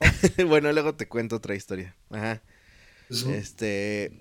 bueno, 0.48 0.72
luego 0.72 0.94
te 0.94 1.08
cuento 1.08 1.36
otra 1.36 1.54
historia. 1.54 1.96
Ajá. 2.10 2.42
Este. 3.10 4.12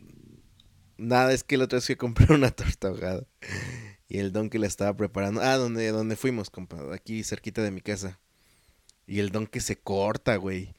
Nada, 0.97 1.31
es 1.31 1.43
que 1.43 1.55
el 1.55 1.61
otro 1.61 1.79
día 1.79 1.85
fui 1.85 1.93
a 1.93 1.97
comprar 1.97 2.31
una 2.31 2.51
torta 2.51 2.87
ahogada. 2.89 3.23
Y 4.07 4.17
el 4.17 4.31
don 4.31 4.49
que 4.49 4.57
la 4.57 4.67
estaba 4.67 4.97
preparando. 4.97 5.41
Ah, 5.41 5.55
donde, 5.57 5.89
donde 5.89 6.15
fuimos, 6.15 6.49
compa. 6.49 6.93
Aquí 6.93 7.23
cerquita 7.23 7.61
de 7.61 7.71
mi 7.71 7.81
casa. 7.81 8.19
Y 9.05 9.19
el 9.19 9.29
don 9.29 9.45
que 9.47 9.61
se 9.61 9.77
corta, 9.77 10.35
güey. 10.35 10.73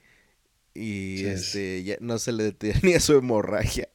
Y 0.74 1.24
este, 1.24 1.82
ya 1.82 1.96
no 2.00 2.18
se 2.18 2.32
le 2.32 2.44
detenía 2.44 3.00
su 3.00 3.14
hemorragia. 3.14 3.88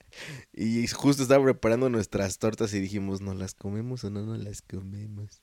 Y 0.53 0.87
justo 0.87 1.23
estaba 1.23 1.43
preparando 1.43 1.89
nuestras 1.89 2.37
tortas 2.37 2.73
y 2.73 2.79
dijimos, 2.79 3.21
¿no 3.21 3.33
las 3.33 3.53
comemos 3.53 4.03
o 4.03 4.09
no 4.09 4.25
nos 4.25 4.39
las 4.39 4.61
comemos? 4.61 5.41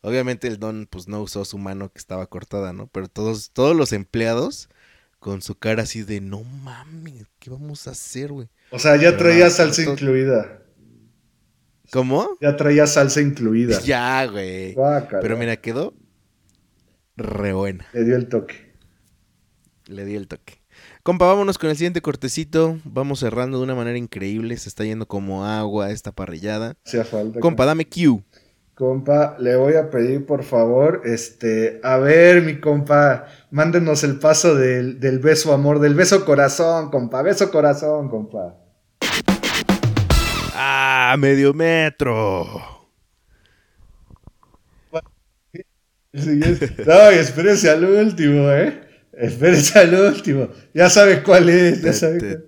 Obviamente 0.00 0.48
el 0.48 0.58
don 0.58 0.86
pues 0.90 1.08
no 1.08 1.22
usó 1.22 1.44
su 1.46 1.56
mano 1.56 1.90
que 1.90 1.98
estaba 1.98 2.26
cortada, 2.26 2.74
¿no? 2.74 2.88
Pero 2.88 3.08
todos, 3.08 3.50
todos 3.52 3.74
los 3.74 3.92
empleados 3.92 4.68
con 5.18 5.40
su 5.40 5.54
cara 5.54 5.84
así 5.84 6.02
de, 6.02 6.20
no 6.20 6.42
mames, 6.42 7.24
¿qué 7.38 7.48
vamos 7.48 7.88
a 7.88 7.92
hacer, 7.92 8.30
güey? 8.30 8.48
O 8.70 8.78
sea, 8.78 8.96
ya 8.96 9.16
traía 9.16 9.48
salsa 9.48 9.82
incluida. 9.82 10.60
¿Cómo? 11.90 12.36
Ya 12.42 12.56
traía 12.56 12.86
salsa 12.86 13.22
incluida. 13.22 13.80
ya, 13.84 14.26
güey. 14.26 14.76
Pero 15.22 15.38
mira, 15.38 15.56
quedó 15.56 15.94
re 17.16 17.52
buena. 17.52 17.86
Le 17.94 18.04
dio 18.04 18.16
el 18.16 18.28
toque. 18.28 18.63
Le 19.86 20.04
dio 20.04 20.18
el 20.18 20.28
toque. 20.28 20.62
Compa, 21.02 21.26
vámonos 21.26 21.58
con 21.58 21.70
el 21.70 21.76
siguiente 21.76 22.00
cortecito. 22.00 22.78
Vamos 22.84 23.20
cerrando 23.20 23.58
de 23.58 23.64
una 23.64 23.74
manera 23.74 23.98
increíble. 23.98 24.56
Se 24.56 24.68
está 24.68 24.84
yendo 24.84 25.06
como 25.06 25.44
agua 25.44 25.90
esta 25.90 26.12
parrillada. 26.12 26.74
Hacía 26.86 27.04
falta. 27.04 27.40
Compa, 27.40 27.66
dame 27.66 27.86
Q. 27.86 28.22
Compa, 28.74 29.36
le 29.38 29.54
voy 29.54 29.74
a 29.74 29.88
pedir 29.88 30.26
por 30.26 30.42
favor, 30.42 31.02
este, 31.04 31.78
a 31.84 31.96
ver, 31.98 32.42
mi 32.42 32.58
compa, 32.58 33.26
mándenos 33.52 34.02
el 34.02 34.18
paso 34.18 34.56
del, 34.56 34.98
del 34.98 35.20
beso 35.20 35.52
amor, 35.52 35.78
del 35.78 35.94
beso 35.94 36.24
corazón, 36.24 36.90
compa, 36.90 37.22
beso 37.22 37.52
corazón, 37.52 38.08
compa. 38.08 38.56
Ah, 40.56 41.14
medio 41.16 41.54
metro. 41.54 42.46
No, 46.12 47.10
espérense 47.10 47.70
al 47.70 47.84
último, 47.84 48.50
¿eh? 48.50 48.83
Espérense 49.16 49.78
al 49.78 49.94
último. 49.94 50.48
Ya 50.72 50.90
sabes 50.90 51.22
cuál 51.22 51.48
es. 51.48 51.82
Ya 51.82 51.92
sabes 51.92 52.38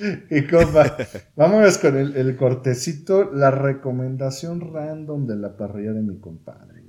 Y 0.30 0.46
compa, 0.46 0.96
vámonos 1.36 1.76
con 1.76 1.96
el, 1.96 2.36
cortecito, 2.36 3.30
la 3.32 3.50
recomendación 3.50 4.72
random 4.72 5.26
de 5.26 5.36
la 5.36 5.56
parrilla 5.56 5.92
de 5.92 6.00
mi 6.00 6.18
compadre. 6.18 6.84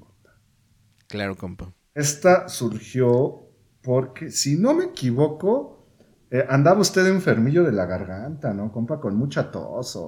Claro, 1.07 1.36
compa. 1.36 1.74
Esta 1.93 2.47
surgió 2.47 3.49
porque, 3.82 4.32
si 4.32 4.57
no 4.57 4.74
me 4.74 4.86
equivoco, 4.86 5.89
eh, 6.30 6.45
andaba 6.47 6.80
usted 6.80 7.05
enfermillo 7.07 7.66
de 7.66 7.74
la 7.74 7.86
garganta, 7.86 8.53
¿no, 8.53 8.72
compa? 8.72 9.01
Con 9.01 9.18
mucha 9.18 9.51
tos. 9.51 9.99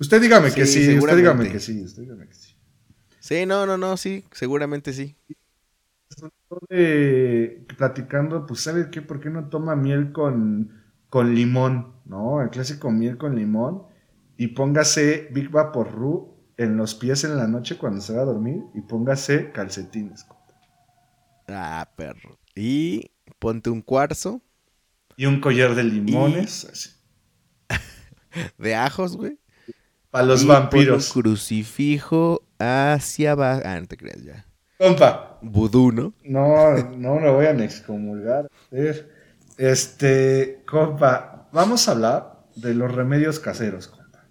Usted 0.00 0.22
dígame 0.22 0.50
que 0.50 0.64
sí, 0.64 0.96
usted 0.96 1.16
dígame 1.16 1.50
que 1.50 1.60
sí, 1.60 1.82
usted 1.82 2.04
dígame 2.04 2.26
que 2.26 2.34
sí. 2.34 2.54
Sí, 3.20 3.44
no, 3.44 3.66
no, 3.66 3.76
no, 3.76 3.98
sí, 3.98 4.24
seguramente 4.32 4.94
sí 4.94 5.14
de, 6.68 7.64
platicando, 7.76 8.46
pues, 8.46 8.60
¿sabe 8.60 8.90
qué? 8.90 9.02
¿Por 9.02 9.20
qué 9.20 9.30
no 9.30 9.48
toma 9.48 9.76
miel 9.76 10.12
con, 10.12 10.70
limón? 11.12 11.94
¿No? 12.04 12.42
El 12.42 12.50
clásico 12.50 12.90
miel 12.90 13.16
con 13.16 13.36
limón. 13.36 13.84
Y 14.36 14.48
póngase 14.48 15.28
Big 15.32 15.50
Vapor 15.50 15.92
Ru 15.92 16.34
en 16.56 16.76
los 16.76 16.94
pies 16.94 17.24
en 17.24 17.36
la 17.36 17.46
noche 17.46 17.76
cuando 17.78 18.00
se 18.00 18.14
va 18.14 18.22
a 18.22 18.26
dormir 18.26 18.62
y 18.74 18.80
póngase 18.82 19.52
calcetines. 19.52 20.26
Ah, 21.48 21.88
perro. 21.96 22.38
Y 22.54 23.10
ponte 23.38 23.70
un 23.70 23.82
cuarzo 23.82 24.40
Y 25.16 25.26
un 25.26 25.40
collar 25.40 25.74
de 25.74 25.84
limones. 25.84 26.64
así. 26.64 26.90
de 28.58 28.74
ajos, 28.74 29.16
güey. 29.16 29.38
Para 30.10 30.26
los 30.26 30.44
y 30.44 30.46
vampiros. 30.46 31.14
Un 31.14 31.22
crucifijo 31.22 32.46
hacia 32.58 33.32
abajo. 33.32 33.62
Ah, 33.64 33.80
no 33.80 33.86
te 33.86 33.96
creas 33.96 34.22
ya. 34.22 34.46
Compa, 34.78 35.38
Vudú, 35.40 35.92
¿no? 35.92 36.14
no, 36.24 36.76
no 36.96 37.20
me 37.20 37.30
voy 37.30 37.46
a 37.46 37.52
excomulgar. 37.52 38.48
Este, 39.56 40.62
compa, 40.66 41.48
vamos 41.52 41.86
a 41.86 41.92
hablar 41.92 42.44
de 42.56 42.74
los 42.74 42.92
remedios 42.92 43.38
caseros, 43.38 43.88
compa. 43.88 44.24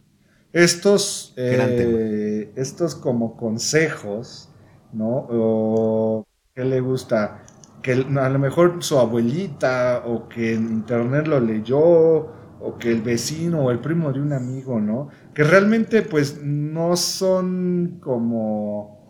Estos, 0.52 1.34
eh, 1.38 2.52
estos 2.56 2.96
como 2.96 3.38
consejos, 3.38 4.50
¿no? 4.92 5.28
O, 5.30 6.28
¿Qué 6.54 6.66
le 6.66 6.82
gusta? 6.82 7.44
Que 7.82 7.94
a 7.94 8.30
lo 8.30 8.40
mejor 8.40 8.84
su 8.84 9.00
abuelita 9.00 10.04
o 10.06 10.28
que 10.28 10.54
en 10.54 10.70
internet 10.70 11.28
lo 11.28 11.40
leyó 11.40 11.80
o 11.80 12.78
que 12.80 12.92
el 12.92 13.02
vecino 13.02 13.66
o 13.66 13.72
el 13.72 13.80
primo 13.80 14.12
de 14.14 14.22
un 14.22 14.34
amigo, 14.34 14.80
¿no? 14.80 15.10
Que 15.34 15.44
realmente 15.44 16.02
pues 16.02 16.40
no 16.42 16.96
son 16.96 18.00
como 18.02 19.03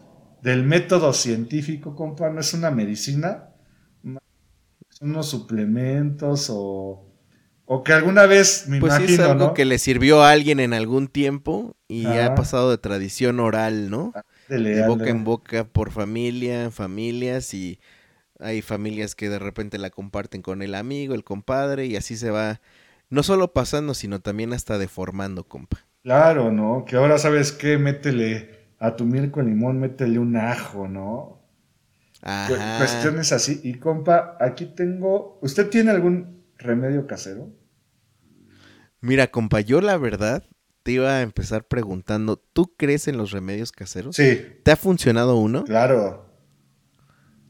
del 0.43 0.65
método 0.65 1.13
científico, 1.13 1.95
compa, 1.95 2.29
no 2.29 2.41
es 2.41 2.53
una 2.53 2.69
medicina, 2.69 3.45
son 4.89 5.11
unos 5.11 5.29
suplementos 5.29 6.49
o, 6.51 7.07
o 7.63 7.83
que 7.83 7.93
alguna 7.93 8.25
vez, 8.25 8.65
me 8.67 8.81
Pues 8.81 8.93
sí 8.95 9.13
es 9.13 9.19
algo 9.19 9.47
¿no? 9.47 9.53
que 9.53 9.63
le 9.63 9.79
sirvió 9.79 10.21
a 10.21 10.31
alguien 10.31 10.59
en 10.59 10.73
algún 10.73 11.07
tiempo 11.07 11.77
y 11.87 12.05
ha 12.07 12.35
pasado 12.35 12.69
de 12.69 12.77
tradición 12.77 13.39
oral, 13.39 13.89
¿no? 13.89 14.11
Dele, 14.49 14.75
De 14.75 14.85
boca 14.85 15.07
en 15.07 15.23
boca 15.23 15.63
por 15.63 15.91
familia, 15.91 16.69
familias 16.71 17.53
y 17.53 17.79
hay 18.37 18.61
familias 18.61 19.15
que 19.15 19.29
de 19.29 19.39
repente 19.39 19.77
la 19.77 19.91
comparten 19.91 20.41
con 20.41 20.61
el 20.61 20.75
amigo, 20.75 21.15
el 21.15 21.23
compadre 21.23 21.85
y 21.85 21.95
así 21.95 22.17
se 22.17 22.31
va 22.31 22.59
no 23.09 23.23
solo 23.23 23.53
pasando, 23.53 23.93
sino 23.93 24.19
también 24.19 24.51
hasta 24.51 24.77
deformando, 24.77 25.45
compa. 25.45 25.85
Claro, 26.03 26.51
¿no? 26.51 26.83
Que 26.85 26.97
ahora 26.97 27.17
sabes 27.17 27.53
qué, 27.53 27.77
métele 27.77 28.62
a 28.83 28.95
tu 28.97 29.05
miel 29.05 29.31
con 29.31 29.45
limón, 29.47 29.79
métele 29.79 30.19
un 30.19 30.35
ajo, 30.35 30.87
¿no? 30.87 31.41
Ajá. 32.21 32.77
Cuestiones 32.77 33.31
así. 33.31 33.61
Y 33.63 33.75
compa, 33.79 34.37
aquí 34.39 34.65
tengo. 34.65 35.39
¿Usted 35.41 35.69
tiene 35.69 35.91
algún 35.91 36.43
remedio 36.57 37.07
casero? 37.07 37.49
Mira, 39.01 39.27
compa, 39.31 39.59
yo 39.61 39.81
la 39.81 39.97
verdad 39.97 40.43
te 40.83 40.93
iba 40.93 41.09
a 41.17 41.21
empezar 41.21 41.65
preguntando, 41.67 42.37
¿tú 42.37 42.73
crees 42.77 43.07
en 43.07 43.17
los 43.17 43.31
remedios 43.31 43.71
caseros? 43.71 44.15
Sí, 44.15 44.41
¿Te 44.63 44.71
ha 44.71 44.75
funcionado 44.75 45.37
uno? 45.37 45.63
claro. 45.65 46.25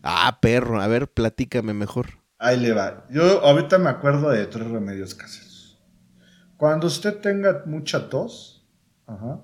Ah, 0.03 0.37
perro, 0.41 0.79
a 0.81 0.87
ver, 0.87 1.07
platícame 1.11 1.73
mejor. 1.73 2.19
Ahí 2.37 2.59
le 2.59 2.73
va. 2.73 3.05
Yo 3.09 3.41
ahorita 3.43 3.77
me 3.79 3.89
acuerdo 3.89 4.29
de 4.29 4.45
tres 4.47 4.69
remedios 4.69 5.15
caseros. 5.15 5.81
Cuando 6.57 6.87
usted 6.87 7.19
tenga 7.19 7.63
mucha 7.65 8.09
tos, 8.09 8.67
ajá, 9.07 9.41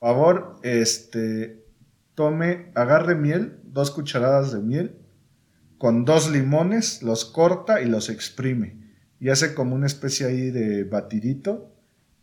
favor, 0.00 0.56
este, 0.62 1.64
tome, 2.14 2.72
agarre 2.74 3.14
miel, 3.14 3.60
dos 3.64 3.90
cucharadas 3.90 4.52
de 4.52 4.60
miel, 4.60 4.96
con 5.78 6.04
dos 6.04 6.30
limones, 6.30 7.02
los 7.02 7.24
corta 7.24 7.80
y 7.80 7.86
los 7.88 8.08
exprime. 8.08 8.78
Y 9.20 9.28
hace 9.28 9.54
como 9.54 9.74
una 9.74 9.86
especie 9.86 10.26
ahí 10.26 10.50
de 10.50 10.84
batidito 10.84 11.74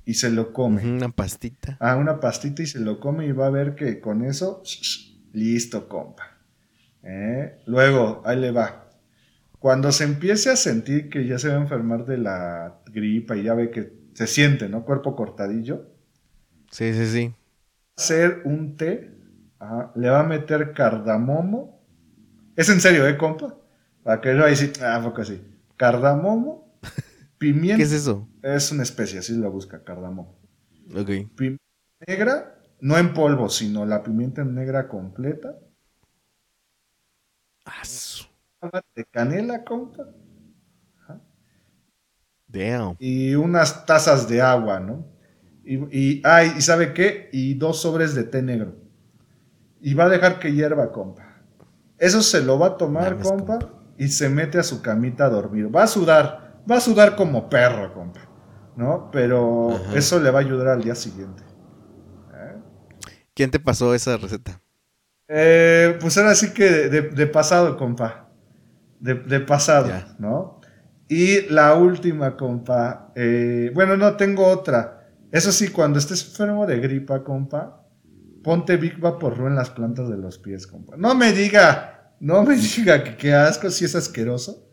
y 0.05 0.15
se 0.15 0.29
lo 0.29 0.53
come. 0.53 0.83
Una 0.87 1.09
pastita. 1.09 1.77
a 1.79 1.95
una 1.95 2.19
pastita 2.19 2.63
y 2.63 2.65
se 2.65 2.79
lo 2.79 2.99
come 2.99 3.27
y 3.27 3.31
va 3.31 3.47
a 3.47 3.51
ver 3.51 3.75
que 3.75 3.99
con 3.99 4.23
eso, 4.23 4.63
listo, 5.33 5.87
compa. 5.87 6.37
¿Eh? 7.03 7.59
Luego, 7.65 8.21
ahí 8.25 8.39
le 8.39 8.51
va. 8.51 8.89
Cuando 9.59 9.91
se 9.91 10.03
empiece 10.03 10.49
a 10.49 10.55
sentir 10.55 11.09
que 11.09 11.25
ya 11.25 11.39
se 11.39 11.49
va 11.49 11.55
a 11.55 11.61
enfermar 11.61 12.05
de 12.05 12.17
la 12.17 12.79
gripa 12.85 13.35
y 13.35 13.43
ya 13.43 13.53
ve 13.53 13.71
que 13.71 13.93
se 14.13 14.27
siente, 14.27 14.69
¿no? 14.69 14.83
Cuerpo 14.85 15.15
cortadillo, 15.15 15.87
Sí, 16.71 16.93
sí, 16.93 17.07
sí. 17.07 17.33
Hacer 17.97 18.41
un 18.45 18.77
té, 18.77 19.11
le 19.95 20.09
va 20.09 20.19
a 20.21 20.23
meter 20.23 20.73
cardamomo. 20.73 21.81
Es 22.55 22.69
en 22.69 22.81
serio, 22.81 23.07
¿eh, 23.07 23.17
compa? 23.17 23.55
Para 24.03 24.21
que 24.21 24.33
no 24.33 24.45
ahí 24.45 24.55
sí, 24.55 24.71
ah, 24.81 25.01
poco 25.03 25.21
así. 25.21 25.41
Cardamomo, 25.75 26.79
pimienta. 27.37 27.77
¿Qué 27.77 27.83
es 27.83 27.91
eso? 27.91 28.27
Es 28.41 28.71
una 28.71 28.83
especie, 28.83 29.19
así 29.19 29.35
lo 29.35 29.51
busca, 29.51 29.83
cardamomo. 29.83 30.35
Ok. 30.95 31.09
pimienta 31.35 31.63
negra, 32.07 32.59
no 32.81 32.97
en 32.97 33.13
polvo, 33.13 33.49
sino 33.49 33.85
la 33.85 34.03
pimienta 34.03 34.43
negra 34.43 34.87
completa, 34.87 35.55
su- 37.83 38.25
de 38.95 39.05
canela, 39.05 39.63
compa, 39.63 40.03
Damn. 42.47 42.97
y 42.99 43.35
unas 43.35 43.85
tazas 43.85 44.27
de 44.27 44.41
agua, 44.41 44.79
¿no? 44.79 45.05
Y, 45.67 45.75
y, 45.91 46.21
ay, 46.25 46.53
¿y 46.57 46.61
sabe 46.61 46.93
qué? 46.93 47.29
Y 47.33 47.55
dos 47.55 47.81
sobres 47.81 48.15
de 48.15 48.23
té 48.23 48.41
negro. 48.41 48.75
Y 49.81 49.93
va 49.93 50.05
a 50.05 50.09
dejar 50.09 50.39
que 50.39 50.53
hierva, 50.53 50.91
compa. 50.91 51.23
Eso 51.97 52.21
se 52.21 52.41
lo 52.43 52.57
va 52.59 52.67
a 52.67 52.77
tomar, 52.77 53.11
Mames, 53.11 53.23
compa, 53.23 53.59
compa. 53.59 53.73
y 53.97 54.07
se 54.09 54.29
mete 54.29 54.59
a 54.59 54.63
su 54.63 54.81
camita 54.81 55.25
a 55.25 55.29
dormir. 55.29 55.75
Va 55.75 55.83
a 55.83 55.87
sudar, 55.87 56.61
va 56.69 56.77
a 56.77 56.81
sudar 56.81 57.15
como 57.15 57.49
perro, 57.49 57.93
compa, 57.93 58.21
¿no? 58.77 59.09
Pero 59.11 59.69
Ajá. 59.75 59.97
eso 59.97 60.19
le 60.19 60.31
va 60.31 60.39
a 60.39 60.41
ayudar 60.43 60.69
al 60.69 60.83
día 60.83 60.95
siguiente. 60.95 61.43
¿Quién 63.33 63.51
te 63.51 63.59
pasó 63.59 63.93
esa 63.93 64.17
receta? 64.17 64.61
Eh, 65.27 65.97
pues 65.99 66.17
ahora 66.17 66.35
sí 66.35 66.53
que 66.53 66.63
de, 66.69 66.89
de- 66.89 67.09
de 67.09 67.27
pasado, 67.27 67.77
compa. 67.77 68.29
De, 68.99 69.13
de 69.15 69.39
pasado, 69.41 69.87
Ya. 69.89 70.15
¿no? 70.19 70.59
Y 71.07 71.41
la 71.49 71.75
última, 71.75 72.35
compa. 72.37 73.11
eh, 73.15 73.71
bueno, 73.73 73.95
no 73.97 74.15
tengo 74.17 74.47
otra. 74.47 74.96
Eso 75.31 75.51
sí, 75.51 75.69
cuando 75.69 75.99
estés 75.99 76.25
enfermo 76.25 76.65
de 76.65 76.79
gripa, 76.79 77.23
compa, 77.23 77.83
ponte 78.43 78.77
Big 78.77 78.99
Vaporru 78.99 79.47
en 79.47 79.55
las 79.55 79.69
plantas 79.69 80.09
de 80.09 80.17
los 80.17 80.37
pies, 80.37 80.67
compa. 80.67 80.95
No 80.97 81.15
me 81.15 81.33
diga, 81.33 82.13
no 82.19 82.43
me 82.43 82.55
diga 82.77 83.03
que 83.03 83.17
qué 83.17 83.33
asco, 83.33 83.69
si 83.69 83.85
es 83.85 83.95
asqueroso. 83.95 84.63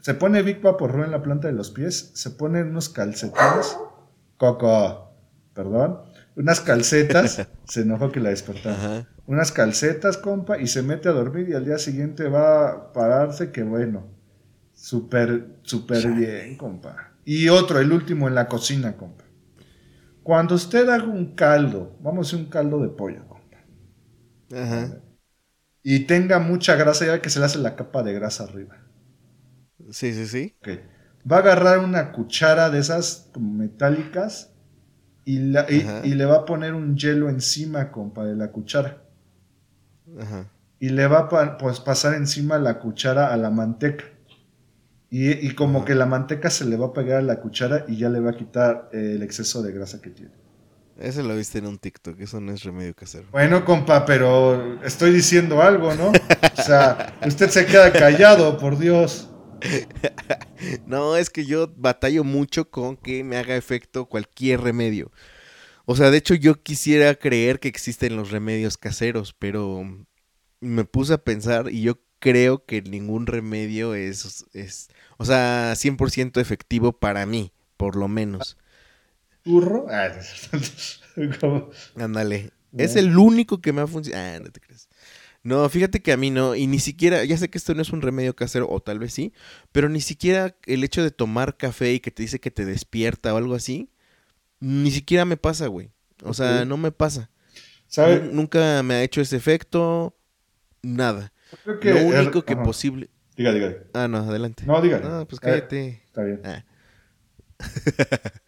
Se 0.00 0.14
pone 0.14 0.42
Big 0.42 0.60
Vaporru 0.60 1.04
en 1.04 1.10
la 1.10 1.22
planta 1.22 1.48
de 1.48 1.54
los 1.54 1.70
pies, 1.70 2.12
se 2.14 2.30
ponen 2.30 2.68
unos 2.68 2.88
calcetines. 2.88 3.76
Coco, 4.36 5.12
perdón. 5.54 6.00
Unas 6.36 6.60
calcetas. 6.60 7.46
se 7.64 7.80
enojó 7.80 8.12
que 8.12 8.20
la 8.20 8.30
despertaron 8.30 8.78
Ajá. 8.78 9.08
unas 9.26 9.52
calcetas, 9.52 10.16
compa, 10.16 10.58
y 10.58 10.66
se 10.66 10.82
mete 10.82 11.08
a 11.08 11.12
dormir 11.12 11.48
y 11.48 11.54
al 11.54 11.64
día 11.64 11.78
siguiente 11.78 12.28
va 12.28 12.70
a 12.70 12.92
pararse, 12.92 13.50
que 13.50 13.62
bueno, 13.62 14.06
súper, 14.74 15.58
súper 15.62 16.08
bien, 16.12 16.56
compa. 16.56 17.12
Y 17.24 17.48
otro, 17.48 17.80
el 17.80 17.92
último 17.92 18.28
en 18.28 18.34
la 18.34 18.46
cocina, 18.48 18.96
compa. 18.96 19.25
Cuando 20.26 20.56
usted 20.56 20.88
haga 20.90 21.04
un 21.06 21.34
caldo, 21.34 21.96
vamos 22.02 22.26
a 22.26 22.28
hacer 22.28 22.44
un 22.44 22.50
caldo 22.50 22.82
de 22.82 22.90
pollo, 22.90 23.26
compa, 23.28 23.58
Ajá. 24.52 24.96
y 25.82 26.00
tenga 26.00 26.38
mucha 26.38 26.74
grasa, 26.76 27.06
ya 27.06 27.12
ve 27.12 27.22
que 27.22 27.30
se 27.30 27.38
le 27.38 27.46
hace 27.46 27.58
la 27.58 27.76
capa 27.76 28.02
de 28.02 28.12
grasa 28.12 28.44
arriba. 28.44 28.76
Sí, 29.90 30.12
sí, 30.14 30.26
sí. 30.26 30.56
Ok. 30.60 30.68
Va 31.30 31.36
a 31.36 31.38
agarrar 31.40 31.78
una 31.78 32.12
cuchara 32.12 32.68
de 32.70 32.78
esas 32.78 33.30
metálicas 33.40 34.52
y, 35.24 35.40
la- 35.40 35.66
y- 35.70 35.88
Ajá. 35.88 36.02
y 36.02 36.14
le 36.14 36.24
va 36.26 36.38
a 36.38 36.44
poner 36.46 36.74
un 36.74 36.96
hielo 36.96 37.28
encima, 37.30 37.92
compa, 37.92 38.24
de 38.26 38.36
la 38.36 38.52
cuchara. 38.52 39.02
Ajá. 40.18 40.50
y 40.78 40.88
le 40.88 41.06
va 41.06 41.28
a 41.30 41.58
pues, 41.58 41.80
pasar 41.80 42.14
encima 42.14 42.58
la 42.58 42.78
cuchara 42.78 43.32
a 43.32 43.36
la 43.36 43.50
manteca. 43.50 44.04
Y, 45.10 45.30
y 45.30 45.54
como 45.54 45.84
que 45.84 45.94
la 45.94 46.06
manteca 46.06 46.50
se 46.50 46.64
le 46.64 46.76
va 46.76 46.86
a 46.86 46.92
pegar 46.92 47.18
a 47.18 47.22
la 47.22 47.40
cuchara 47.40 47.84
y 47.86 47.96
ya 47.96 48.08
le 48.08 48.20
va 48.20 48.30
a 48.30 48.36
quitar 48.36 48.90
eh, 48.92 49.12
el 49.14 49.22
exceso 49.22 49.62
de 49.62 49.72
grasa 49.72 50.00
que 50.00 50.10
tiene. 50.10 50.32
Ese 50.98 51.22
lo 51.22 51.36
viste 51.36 51.58
en 51.58 51.66
un 51.66 51.78
TikTok, 51.78 52.18
eso 52.20 52.40
no 52.40 52.52
es 52.52 52.62
remedio 52.62 52.94
casero. 52.94 53.28
Bueno, 53.30 53.64
compa, 53.64 54.06
pero 54.06 54.82
estoy 54.82 55.12
diciendo 55.12 55.60
algo, 55.60 55.94
¿no? 55.94 56.08
O 56.08 56.62
sea, 56.62 57.14
usted 57.26 57.50
se 57.50 57.66
queda 57.66 57.92
callado, 57.92 58.56
por 58.58 58.78
Dios. 58.78 59.28
No, 60.86 61.16
es 61.16 61.30
que 61.30 61.44
yo 61.44 61.72
batallo 61.76 62.24
mucho 62.24 62.70
con 62.70 62.96
que 62.96 63.22
me 63.24 63.36
haga 63.36 63.56
efecto 63.56 64.06
cualquier 64.06 64.60
remedio. 64.60 65.10
O 65.84 65.96
sea, 65.96 66.10
de 66.10 66.18
hecho 66.18 66.34
yo 66.34 66.62
quisiera 66.62 67.14
creer 67.14 67.60
que 67.60 67.68
existen 67.68 68.16
los 68.16 68.30
remedios 68.30 68.76
caseros, 68.76 69.34
pero 69.38 69.84
me 70.60 70.84
puse 70.84 71.14
a 71.14 71.18
pensar 71.18 71.70
y 71.70 71.82
yo 71.82 71.98
creo 72.18 72.64
que 72.64 72.82
ningún 72.82 73.26
remedio 73.26 73.94
es, 73.94 74.46
es 74.52 74.88
o 75.18 75.24
sea, 75.24 75.72
100% 75.74 76.40
efectivo 76.40 76.92
para 76.92 77.26
mí, 77.26 77.52
por 77.76 77.96
lo 77.96 78.08
menos. 78.08 78.56
¿Turro? 79.42 79.86
Ah. 79.90 80.12
Ándale. 81.96 82.52
Es 82.76 82.96
el 82.96 83.16
único 83.16 83.60
que 83.60 83.72
me 83.72 83.80
ha 83.80 83.86
funcionado. 83.86 84.36
Ah, 84.36 84.40
no 84.44 84.50
te 84.50 84.60
crees. 84.60 84.88
No, 85.42 85.68
fíjate 85.68 86.02
que 86.02 86.10
a 86.10 86.16
mí 86.16 86.32
no, 86.32 86.56
y 86.56 86.66
ni 86.66 86.80
siquiera, 86.80 87.24
ya 87.24 87.38
sé 87.38 87.48
que 87.48 87.56
esto 87.56 87.72
no 87.72 87.80
es 87.80 87.90
un 87.90 88.02
remedio 88.02 88.34
casero, 88.34 88.68
o 88.68 88.80
tal 88.80 88.98
vez 88.98 89.12
sí, 89.12 89.32
pero 89.70 89.88
ni 89.88 90.00
siquiera 90.00 90.56
el 90.66 90.82
hecho 90.82 91.04
de 91.04 91.12
tomar 91.12 91.56
café 91.56 91.92
y 91.92 92.00
que 92.00 92.10
te 92.10 92.24
dice 92.24 92.40
que 92.40 92.50
te 92.50 92.64
despierta 92.64 93.32
o 93.32 93.36
algo 93.36 93.54
así, 93.54 93.88
ni 94.58 94.90
siquiera 94.90 95.24
me 95.24 95.36
pasa, 95.36 95.68
güey. 95.68 95.92
O 96.24 96.34
sea, 96.34 96.64
no 96.64 96.76
me 96.76 96.90
pasa. 96.90 97.30
¿Sabe? 97.86 98.28
Nunca 98.32 98.82
me 98.82 98.94
ha 98.94 99.02
hecho 99.04 99.20
ese 99.20 99.36
efecto, 99.36 100.16
nada. 100.82 101.32
Creo 101.64 101.80
que 101.80 101.92
Lo 101.94 102.00
único 102.04 102.44
que 102.44 102.54
ajá. 102.54 102.62
posible... 102.62 103.10
Diga, 103.36 103.52
diga. 103.52 103.76
Ah, 103.92 104.08
no, 104.08 104.18
adelante. 104.18 104.64
No, 104.66 104.80
diga. 104.80 104.98
No, 105.00 105.26
pues 105.26 105.40
cállate. 105.40 106.02
Está 106.06 106.22
bien. 106.22 106.40
Ah. 106.44 106.64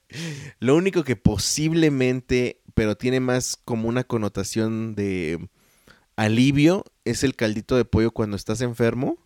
Lo 0.61 0.76
único 0.76 1.04
que 1.04 1.16
posiblemente, 1.16 2.62
pero 2.74 2.96
tiene 2.96 3.20
más 3.20 3.56
como 3.56 3.88
una 3.88 4.04
connotación 4.04 4.94
de 4.94 5.48
alivio, 6.16 6.84
es 7.04 7.22
el 7.24 7.36
caldito 7.36 7.76
de 7.76 7.84
pollo 7.84 8.12
cuando 8.12 8.36
estás 8.36 8.61
enfermo. 8.62 9.18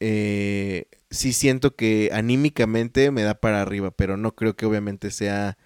Eh, 0.00 0.86
sí 1.10 1.32
siento 1.32 1.76
que 1.76 2.10
anímicamente 2.12 3.10
me 3.10 3.22
da 3.22 3.34
para 3.34 3.60
arriba, 3.62 3.90
pero 3.90 4.16
no 4.16 4.34
creo 4.34 4.56
que 4.56 4.66
obviamente 4.66 5.10
sea... 5.10 5.58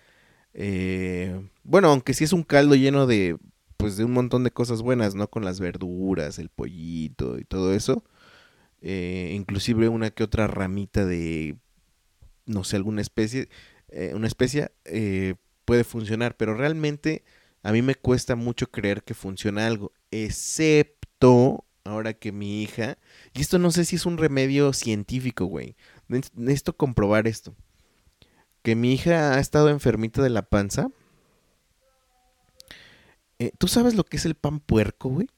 eh, 0.54 1.48
bueno, 1.62 1.88
aunque 1.88 2.14
sí 2.14 2.24
es 2.24 2.32
un 2.32 2.42
caldo 2.42 2.74
lleno 2.74 3.06
de 3.06 3.36
pues 3.84 3.98
de 3.98 4.04
un 4.04 4.12
montón 4.12 4.44
de 4.44 4.50
cosas 4.50 4.80
buenas, 4.80 5.14
¿no? 5.14 5.28
Con 5.28 5.44
las 5.44 5.60
verduras, 5.60 6.38
el 6.38 6.48
pollito 6.48 7.38
y 7.38 7.44
todo 7.44 7.74
eso. 7.74 8.02
Eh, 8.80 9.34
inclusive 9.36 9.90
una 9.90 10.10
que 10.10 10.24
otra 10.24 10.46
ramita 10.46 11.04
de 11.04 11.58
no 12.46 12.64
sé, 12.64 12.76
alguna 12.76 13.02
especie, 13.02 13.50
eh, 13.88 14.12
una 14.14 14.26
especie 14.26 14.72
eh, 14.86 15.34
puede 15.66 15.84
funcionar, 15.84 16.34
pero 16.38 16.54
realmente 16.54 17.24
a 17.62 17.72
mí 17.72 17.82
me 17.82 17.94
cuesta 17.94 18.36
mucho 18.36 18.70
creer 18.70 19.02
que 19.02 19.12
funciona 19.12 19.66
algo, 19.66 19.92
excepto 20.10 21.66
ahora 21.84 22.14
que 22.14 22.32
mi 22.32 22.62
hija, 22.62 22.96
y 23.34 23.42
esto 23.42 23.58
no 23.58 23.70
sé 23.70 23.84
si 23.84 23.96
es 23.96 24.06
un 24.06 24.16
remedio 24.16 24.72
científico, 24.72 25.44
güey, 25.44 25.76
Ne- 26.08 26.22
necesito 26.34 26.74
comprobar 26.74 27.28
esto, 27.28 27.54
que 28.62 28.76
mi 28.76 28.94
hija 28.94 29.34
ha 29.34 29.40
estado 29.40 29.68
enfermita 29.68 30.22
de 30.22 30.30
la 30.30 30.48
panza. 30.48 30.88
Eh, 33.38 33.52
¿Tú 33.58 33.68
sabes 33.68 33.94
lo 33.94 34.04
que 34.04 34.16
es 34.16 34.26
el 34.26 34.34
pan 34.34 34.60
puerco, 34.60 35.08
güey? 35.10 35.28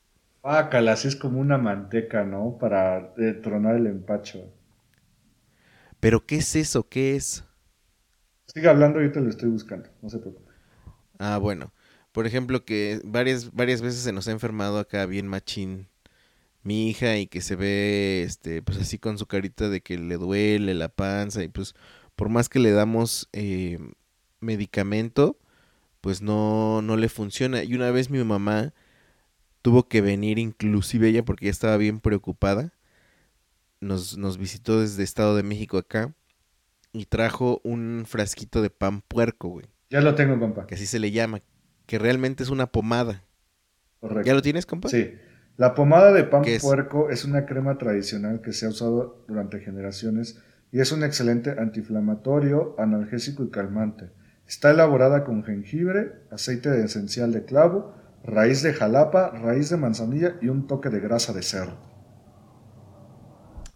Pácala, 0.41 0.93
así 0.93 1.09
es 1.09 1.17
como 1.17 1.41
una 1.41 1.59
manteca, 1.59 2.25
¿no? 2.25 2.57
Para 2.59 3.13
eh, 3.19 3.35
tronar 3.43 3.77
el 3.77 3.87
empacho. 3.87 4.51
¿Pero 6.01 6.25
qué 6.27 6.37
es 6.37 6.57
eso? 6.57 6.89
¿Qué 6.89 7.17
es? 7.17 7.45
Siga 8.47 8.71
hablando, 8.71 9.01
yo 9.01 9.13
te 9.13 9.21
lo 9.21 9.29
estoy 9.31 9.51
buscando. 9.51 9.89
No 10.03 10.11
se 10.11 10.19
preocupe. 10.19 10.53
Ah, 11.19 11.39
bueno. 11.39 11.73
Por 12.13 12.27
ejemplo, 12.27 12.65
que 12.65 13.01
varias, 13.05 13.53
varias 13.53 13.83
veces 13.83 14.01
se 14.01 14.13
nos 14.13 14.29
ha 14.29 14.33
enfermado 14.33 14.79
acá 14.79 15.05
bien 15.07 15.27
machín 15.29 15.89
mi 16.63 16.91
hija 16.91 17.19
y 17.19 17.27
que 17.29 17.41
se 17.43 17.57
ve, 17.57 18.23
este, 18.25 18.63
pues 18.63 18.79
así 18.79 18.99
con 18.99 19.19
su 19.19 19.27
carita 19.27 19.69
de 19.71 19.83
que 19.83 19.99
le 19.99 20.17
duele 20.19 20.75
la 20.75 20.89
panza 20.91 21.43
y 21.45 21.49
pues 21.49 21.75
por 22.17 22.29
más 22.31 22.49
que 22.51 22.59
le 22.61 22.73
damos 22.73 23.29
eh, 23.33 23.79
medicamento, 24.41 25.39
pues 26.07 26.23
no, 26.23 26.83
no 26.83 26.97
le 26.97 27.09
funciona. 27.09 27.65
Y 27.65 27.75
una 27.75 27.91
vez 27.91 28.11
mi 28.11 28.23
mamá 28.23 28.73
tuvo 29.61 29.89
que 29.89 30.01
venir 30.01 30.39
inclusive 30.39 31.09
ella 31.09 31.25
porque 31.25 31.47
ya 31.47 31.51
estaba 31.51 31.77
bien 31.79 31.99
preocupada. 31.99 32.73
Nos, 33.81 34.17
nos 34.17 34.39
visitó 34.39 34.81
desde 34.81 35.03
Estado 35.03 35.35
de 35.35 35.43
México 35.43 35.79
acá 35.79 36.15
y 36.93 37.07
trajo 37.07 37.61
un 37.65 38.05
frasquito 38.07 38.63
de 38.63 38.71
pan 38.71 39.01
puerco, 39.01 39.49
güey 39.49 39.67
Ya 39.91 40.01
lo 40.01 40.15
tengo, 40.15 40.39
compa. 40.39 40.69
que 40.69 40.77
así 40.77 40.87
se 40.87 41.01
le 41.01 41.11
llama, 41.11 41.41
que 41.87 41.99
realmente 41.99 42.45
es 42.45 42.51
una 42.51 42.69
pomada. 42.69 43.25
Correcto. 43.99 44.29
¿Ya 44.29 44.35
lo 44.35 44.43
tienes, 44.43 44.65
compa? 44.65 44.89
Sí. 44.89 45.13
La 45.57 45.75
pomada 45.75 46.13
de 46.13 46.23
pan 46.23 46.45
puerco 46.61 47.11
es 47.11 47.25
una 47.25 47.47
crema 47.47 47.79
tradicional 47.79 48.43
que 48.43 48.53
se 48.53 48.67
ha 48.67 48.69
usado 48.69 49.25
durante 49.27 49.59
generaciones 49.59 50.41
y 50.71 50.79
es 50.79 50.93
un 50.93 51.03
excelente 51.03 51.51
antiinflamatorio, 51.59 52.77
analgésico 52.79 53.43
y 53.43 53.51
calmante. 53.51 54.13
Está 54.47 54.71
elaborada 54.71 55.25
con 55.25 55.43
jengibre, 55.43 56.13
aceite 56.31 56.71
de 56.71 56.85
esencial 56.85 57.33
de 57.33 57.45
clavo, 57.45 57.95
raíz 58.23 58.63
de 58.63 58.73
jalapa, 58.73 59.31
raíz 59.31 59.71
de 59.71 59.77
manzanilla 59.77 60.37
y 60.41 60.49
un 60.49 60.67
toque 60.67 60.89
de 60.89 61.01
grasa 61.01 61.33
de 61.33 61.43
cerdo. 61.43 61.77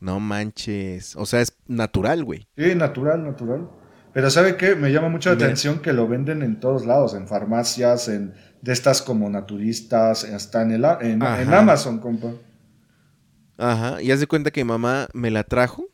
No 0.01 0.21
manches. 0.21 1.17
O 1.17 1.27
sea, 1.27 1.41
es 1.41 1.57
natural, 1.67 2.25
güey. 2.25 2.49
Sí, 2.57 2.75
natural, 2.75 3.23
natural. 3.23 3.69
Pero 4.13 4.31
¿sabe 4.31 4.57
qué? 4.57 4.75
Me 4.75 4.91
llama 4.93 5.09
mucho 5.09 5.31
la 5.31 5.37
atención 5.37 5.81
que 5.81 5.93
lo 5.93 6.09
venden 6.09 6.43
en 6.43 6.59
todos 6.59 6.87
lados, 6.87 7.15
en 7.15 7.29
farmacias, 7.29 8.09
en 8.09 8.35
de 8.63 8.73
estas 8.73 9.03
como 9.03 9.29
naturistas, 9.29 10.25
hasta 10.25 10.63
en, 10.63 10.73
el, 10.73 10.85
en, 11.01 11.23
en 11.23 11.55
Amazon, 11.55 11.99
compa. 11.99 12.33
Ajá. 13.57 14.03
Y 14.03 14.11
haz 14.11 14.21
de 14.21 14.27
cuenta 14.27 14.51
que 14.51 14.65
mamá 14.65 15.09
me 15.13 15.31
la 15.31 15.45
trajo 15.45 15.87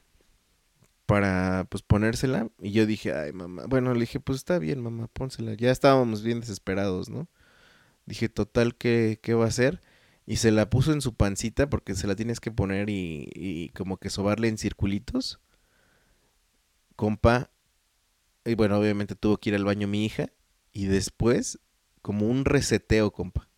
para 1.06 1.66
pues 1.70 1.82
ponérsela. 1.82 2.50
Y 2.60 2.72
yo 2.72 2.86
dije, 2.86 3.12
ay, 3.14 3.32
mamá. 3.32 3.64
Bueno, 3.68 3.94
le 3.94 4.00
dije, 4.00 4.20
pues 4.20 4.38
está 4.38 4.58
bien, 4.58 4.82
mamá, 4.82 5.08
pónsela. 5.08 5.54
Ya 5.54 5.70
estábamos 5.70 6.22
bien 6.22 6.40
desesperados, 6.40 7.08
¿no? 7.08 7.28
Dije, 8.06 8.28
total, 8.28 8.76
¿qué, 8.76 9.18
qué 9.22 9.34
va 9.34 9.46
a 9.46 9.48
hacer? 9.48 9.80
Y 10.26 10.36
se 10.36 10.50
la 10.52 10.70
puso 10.70 10.92
en 10.92 11.00
su 11.00 11.14
pancita 11.14 11.70
porque 11.70 11.94
se 11.94 12.06
la 12.06 12.16
tienes 12.16 12.40
que 12.40 12.50
poner 12.50 12.90
y, 12.90 13.30
y 13.34 13.70
como 13.70 13.98
que 13.98 14.10
sobarle 14.10 14.48
en 14.48 14.58
circulitos. 14.58 15.40
Compa. 16.96 17.50
Y 18.44 18.54
bueno, 18.54 18.78
obviamente 18.78 19.14
tuvo 19.16 19.38
que 19.38 19.50
ir 19.50 19.56
al 19.56 19.64
baño 19.64 19.88
mi 19.88 20.04
hija. 20.04 20.30
Y 20.72 20.86
después, 20.86 21.58
como 22.02 22.26
un 22.26 22.44
reseteo, 22.44 23.12
compa. 23.12 23.48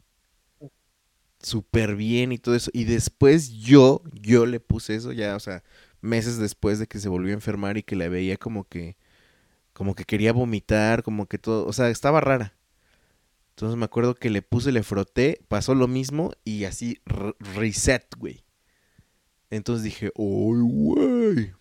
Súper 1.41 1.95
bien 1.97 2.33
y 2.33 2.39
todo 2.39 2.55
eso. 2.55 2.71
Y 2.75 2.85
después 2.85 3.51
yo, 3.53 4.03
yo 4.13 4.45
le 4.47 4.61
puse 4.61 4.97
eso 4.97 5.13
ya, 5.13 5.37
o 5.37 5.41
sea, 5.41 5.63
meses 6.01 6.39
después 6.39 6.79
de 6.79 6.87
que 6.87 6.99
se 7.01 7.09
volvió 7.09 7.33
a 7.33 7.35
enfermar 7.35 7.77
y 7.79 7.83
que 7.83 7.97
la 7.97 8.09
veía 8.09 8.37
como 8.37 8.65
que, 8.69 8.97
como 9.75 9.95
que 9.95 10.05
quería 10.05 10.33
vomitar, 10.33 11.03
como 11.03 11.27
que 11.27 11.39
todo, 11.39 11.67
o 11.67 11.73
sea, 11.73 11.91
estaba 11.91 12.21
rara. 12.21 12.55
Entonces 13.51 13.77
me 13.77 13.85
acuerdo 13.85 14.15
que 14.15 14.31
le 14.31 14.41
puse, 14.43 14.73
le 14.73 14.83
froté, 14.83 15.41
pasó 15.49 15.75
lo 15.75 15.89
mismo 15.89 16.33
y 16.45 16.65
así 16.65 17.01
re- 17.05 17.35
reset, 17.41 18.07
güey. 18.17 18.45
Entonces 19.51 19.85
dije, 19.85 20.07
¡ay, 20.17 20.61
güey! 20.63 21.53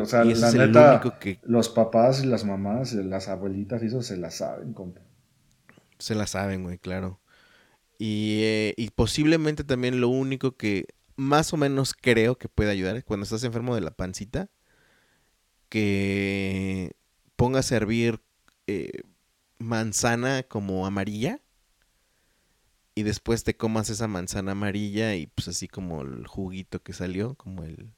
O 0.00 0.04
sea, 0.04 0.24
Y 0.24 0.34
la 0.34 0.52
neta, 0.52 1.00
que 1.20 1.38
los 1.42 1.68
papás 1.70 2.22
y 2.22 2.26
las 2.26 2.44
mamás, 2.44 2.92
las 2.92 3.28
abuelitas, 3.28 3.82
y 3.82 3.86
eso 3.86 4.02
se 4.02 4.16
la 4.16 4.30
saben, 4.30 4.72
compa. 4.74 5.00
se 5.98 6.14
la 6.14 6.26
saben, 6.26 6.62
güey, 6.64 6.78
claro. 6.78 7.20
Y, 7.98 8.40
eh, 8.44 8.74
y 8.76 8.90
posiblemente 8.90 9.64
también 9.64 10.00
lo 10.00 10.08
único 10.08 10.56
que 10.56 10.86
más 11.18 11.52
o 11.54 11.58
menos 11.58 11.94
creo 11.94 12.38
que 12.38 12.48
puede 12.50 12.72
ayudar 12.72 13.04
cuando 13.04 13.24
estás 13.24 13.44
enfermo 13.44 13.76
de 13.76 13.82
la 13.82 13.92
pancita, 13.92 14.50
que 15.68 16.92
pongas 17.36 17.72
a 17.72 17.76
hervir 17.76 18.20
eh, 18.66 19.02
manzana 19.58 20.42
como 20.44 20.86
amarilla 20.86 21.40
y 22.94 23.02
después 23.04 23.44
te 23.44 23.56
comas 23.56 23.90
esa 23.90 24.08
manzana 24.08 24.52
amarilla 24.52 25.14
y 25.14 25.26
pues 25.28 25.48
así 25.48 25.68
como 25.68 26.02
el 26.02 26.26
juguito 26.26 26.82
que 26.82 26.92
salió, 26.92 27.34
como 27.36 27.62
el... 27.64 27.92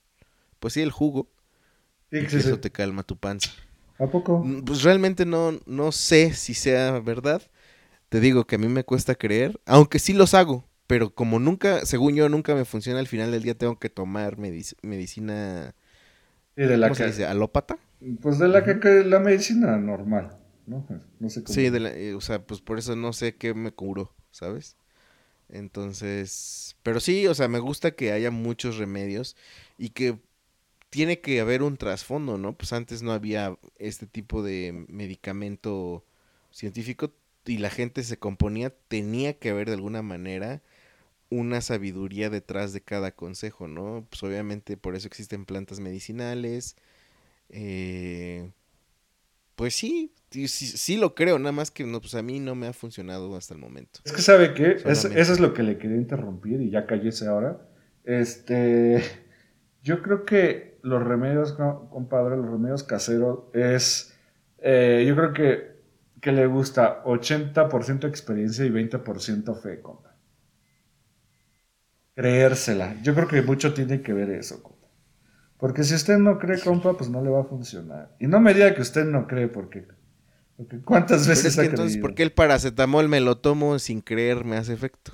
Pues 0.60 0.74
sí, 0.74 0.82
el 0.82 0.92
jugo. 0.92 1.30
Sí, 2.10 2.18
Y 2.18 2.28
sí, 2.28 2.28
que 2.28 2.42
sí. 2.42 2.50
eso 2.50 2.60
te 2.60 2.72
calma 2.72 3.04
tu 3.04 3.18
panza. 3.18 3.52
¿A 3.98 4.06
poco? 4.10 4.34
Mm, 4.40 4.62
Pues 4.62 4.82
realmente 4.84 5.26
no, 5.26 5.60
no 5.66 5.92
sé 5.92 6.34
si 6.34 6.54
sea 6.54 7.00
verdad. 7.00 7.42
Te 8.10 8.20
digo 8.20 8.46
que 8.46 8.56
a 8.56 8.58
mí 8.60 8.68
me 8.68 8.84
cuesta 8.84 9.16
creer, 9.16 9.60
aunque 9.66 10.00
sí 10.00 10.14
los 10.14 10.34
hago, 10.34 10.69
pero 10.90 11.14
como 11.14 11.38
nunca, 11.38 11.86
según 11.86 12.16
yo, 12.16 12.28
nunca 12.28 12.52
me 12.56 12.64
funciona, 12.64 12.98
al 12.98 13.06
final 13.06 13.30
del 13.30 13.44
día 13.44 13.54
tengo 13.56 13.78
que 13.78 13.90
tomar 13.90 14.38
medic- 14.38 14.74
medicina, 14.82 15.72
Sí, 16.56 16.62
de 16.62 16.76
la 16.76 16.88
¿cómo 16.88 16.94
se 16.96 17.04
que, 17.04 17.10
dice? 17.12 17.26
¿Alópata? 17.26 17.78
pues 18.22 18.38
de 18.38 18.48
la 18.48 18.64
que, 18.64 18.80
que 18.80 19.04
la 19.04 19.20
medicina 19.20 19.76
normal, 19.78 20.36
¿no? 20.66 20.86
No 21.20 21.30
sé 21.30 21.42
cómo. 21.44 21.54
Sí, 21.54 21.70
de 21.70 21.80
la- 21.80 21.90
eh, 21.92 22.14
o 22.14 22.20
sea, 22.20 22.44
pues 22.44 22.60
por 22.60 22.78
eso 22.78 22.96
no 22.96 23.12
sé 23.12 23.36
qué 23.36 23.54
me 23.54 23.72
curó, 23.72 24.12
¿sabes? 24.30 24.76
Entonces, 25.50 26.76
pero 26.82 27.00
sí, 27.00 27.26
o 27.28 27.34
sea, 27.34 27.48
me 27.48 27.60
gusta 27.60 27.92
que 27.92 28.12
haya 28.12 28.30
muchos 28.30 28.78
remedios 28.78 29.36
y 29.78 29.90
que 29.90 30.18
tiene 30.90 31.20
que 31.20 31.40
haber 31.40 31.62
un 31.62 31.76
trasfondo, 31.76 32.38
¿no? 32.38 32.54
Pues 32.56 32.72
antes 32.72 33.02
no 33.02 33.12
había 33.12 33.56
este 33.78 34.06
tipo 34.06 34.42
de 34.42 34.86
medicamento 34.88 36.04
científico 36.52 37.12
y 37.46 37.58
la 37.58 37.70
gente 37.70 38.02
se 38.04 38.18
componía, 38.18 38.70
tenía 38.88 39.38
que 39.38 39.50
haber 39.50 39.68
de 39.68 39.74
alguna 39.76 40.02
manera 40.02 40.62
una 41.30 41.60
sabiduría 41.60 42.30
detrás 42.30 42.72
de 42.72 42.82
cada 42.82 43.12
consejo, 43.12 43.68
¿no? 43.68 44.06
Pues 44.10 44.22
obviamente 44.22 44.76
por 44.76 44.96
eso 44.96 45.08
existen 45.08 45.44
plantas 45.46 45.80
medicinales. 45.80 46.76
eh, 47.50 48.50
pues 49.56 49.74
sí, 49.74 50.12
sí, 50.48 50.96
lo 50.96 51.14
creo, 51.14 51.38
nada 51.38 51.52
más 51.52 51.70
que 51.70 51.84
no, 51.84 52.00
pues 52.00 52.14
a 52.14 52.22
mí 52.22 52.40
no 52.40 52.54
me 52.54 52.66
ha 52.66 52.72
funcionado 52.72 53.36
hasta 53.36 53.52
el 53.54 53.60
momento. 53.60 54.00
Es 54.04 54.12
que 54.12 54.22
sabe 54.22 54.54
qué, 54.54 54.72
Es- 54.72 55.04
eso 55.04 55.32
es 55.32 55.40
lo 55.40 55.52
que 55.52 55.62
le 55.62 55.76
quería 55.76 55.96
interrumpir 55.96 56.60
y 56.62 56.70
ya 56.70 56.86
cállese 56.86 57.26
ahora. 57.26 57.60
Este, 58.04 59.02
yo 59.82 60.02
creo 60.02 60.24
que 60.24 60.78
los 60.82 61.02
remedios, 61.02 61.52
co- 61.52 61.88
compadre, 61.90 62.36
los 62.38 62.50
remedios 62.50 62.84
caseros 62.84 63.40
es, 63.52 64.16
eh, 64.58 65.04
yo 65.06 65.14
creo 65.16 65.32
que, 65.34 65.70
que 66.22 66.32
le 66.32 66.46
gusta 66.46 67.02
80% 67.04 68.06
experiencia 68.06 68.64
y 68.64 68.70
20% 68.70 69.54
fe, 69.54 69.80
compa. 69.82 70.09
Creérsela. 72.14 72.94
Yo 73.02 73.14
creo 73.14 73.26
que 73.28 73.42
mucho 73.42 73.74
tiene 73.74 74.00
que 74.02 74.12
ver 74.12 74.30
eso, 74.30 74.62
compa. 74.62 74.86
Porque 75.58 75.84
si 75.84 75.94
usted 75.94 76.18
no 76.18 76.38
cree, 76.38 76.60
compa, 76.60 76.96
pues 76.96 77.10
no 77.10 77.22
le 77.22 77.30
va 77.30 77.42
a 77.42 77.44
funcionar. 77.44 78.16
Y 78.20 78.26
no 78.28 78.40
me 78.40 78.54
diga 78.54 78.74
que 78.74 78.82
usted 78.82 79.04
no 79.06 79.26
cree, 79.28 79.48
porque 79.48 79.86
¿Cuántas 80.84 81.26
Pero 81.28 81.28
veces 81.28 81.46
es 81.48 81.58
que 81.58 81.66
ha 81.66 81.68
entonces, 81.68 81.96
creído? 81.96 81.98
¿por 81.98 82.14
qué 82.14 82.22
el 82.22 82.32
paracetamol 82.32 83.08
me 83.08 83.20
lo 83.20 83.38
tomo 83.38 83.78
sin 83.78 84.00
creer 84.00 84.44
me 84.44 84.56
hace 84.56 84.72
efecto? 84.72 85.12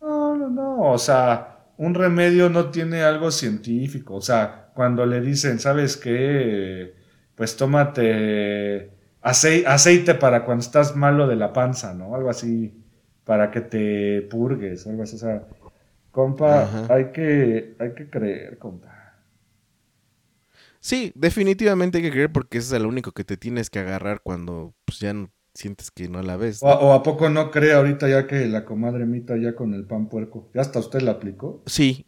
No, 0.00 0.36
no, 0.36 0.48
no. 0.48 0.92
O 0.92 0.98
sea, 0.98 1.72
un 1.76 1.94
remedio 1.94 2.48
no 2.48 2.70
tiene 2.70 3.02
algo 3.02 3.30
científico. 3.30 4.16
O 4.16 4.20
sea, 4.20 4.70
cuando 4.74 5.04
le 5.06 5.20
dicen, 5.20 5.58
¿sabes 5.58 5.96
qué? 5.96 6.94
Pues 7.34 7.56
tómate 7.56 8.90
acei- 9.22 9.64
aceite 9.66 10.14
para 10.14 10.44
cuando 10.44 10.62
estás 10.62 10.96
malo 10.96 11.26
de 11.26 11.36
la 11.36 11.52
panza, 11.52 11.94
¿no? 11.94 12.14
Algo 12.14 12.30
así, 12.30 12.74
para 13.24 13.50
que 13.50 13.60
te 13.60 14.22
purgues, 14.22 14.86
algo 14.86 15.02
así. 15.02 15.16
O 15.16 15.18
sea, 15.18 15.46
compa, 16.10 16.46
Ajá. 16.46 16.90
hay 16.90 17.12
que, 17.12 17.76
hay 17.78 17.94
que 17.94 18.10
creer, 18.10 18.58
compa. 18.58 18.88
Sí, 20.80 21.12
definitivamente 21.14 21.98
hay 21.98 22.04
que 22.04 22.10
creer 22.10 22.32
porque 22.32 22.58
ese 22.58 22.76
es 22.76 22.82
lo 22.82 22.88
único 22.88 23.12
que 23.12 23.24
te 23.24 23.36
tienes 23.36 23.70
que 23.70 23.78
agarrar 23.80 24.22
cuando 24.22 24.74
pues, 24.84 24.98
ya 25.00 25.12
no- 25.14 25.30
sientes 25.54 25.90
que 25.90 26.08
no 26.08 26.22
la 26.22 26.36
ves. 26.36 26.64
O, 26.68 26.70
¿no? 26.70 26.80
o 26.86 26.88
a 26.98 27.02
poco 27.06 27.24
no 27.28 27.50
cree 27.54 27.74
ahorita 27.74 28.08
ya 28.08 28.26
que 28.26 28.46
la 28.54 28.64
comadre 28.64 29.04
Mita 29.04 29.36
ya 29.36 29.54
con 29.54 29.74
el 29.74 29.84
pan 29.86 30.08
puerco. 30.08 30.48
¿Ya 30.54 30.62
hasta 30.62 30.78
usted 30.78 31.02
la 31.02 31.10
aplicó? 31.10 31.48
Sí, 31.66 32.06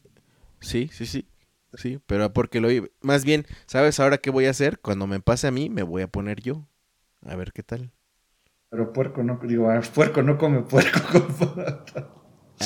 sí, 0.61 0.90
sí, 0.92 1.07
sí. 1.07 1.28
Sí, 1.74 2.00
pero 2.07 2.32
porque 2.34 2.61
lo 2.61 2.68
Más 3.03 3.24
bien, 3.24 3.46
¿sabes 3.66 4.00
ahora 4.00 4.18
qué 4.18 4.30
voy 4.30 4.46
a 4.46 4.50
hacer? 4.50 4.80
Cuando 4.80 5.07
me 5.09 5.20
pase 5.20 5.48
a 5.48 5.53
mí, 5.53 5.70
me 5.70 5.82
voy 5.84 6.03
a 6.03 6.09
poner 6.09 6.40
yo. 6.42 6.68
A 7.22 7.36
ver 7.36 7.53
qué 7.53 7.62
tal. 7.64 7.92
Pero 8.70 8.92
puerco 8.92 9.22
no, 9.22 9.38
digo, 9.44 9.70
ah, 9.70 9.80
puerco 9.94 10.20
no 10.20 10.36
come 10.36 10.62
puerco, 10.62 10.98
compa. 11.12 11.84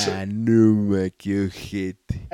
Ah, 0.08 0.26
no, 0.26 0.74
ma, 0.74 1.10
qué 1.10 1.46
ojete. 1.46 2.28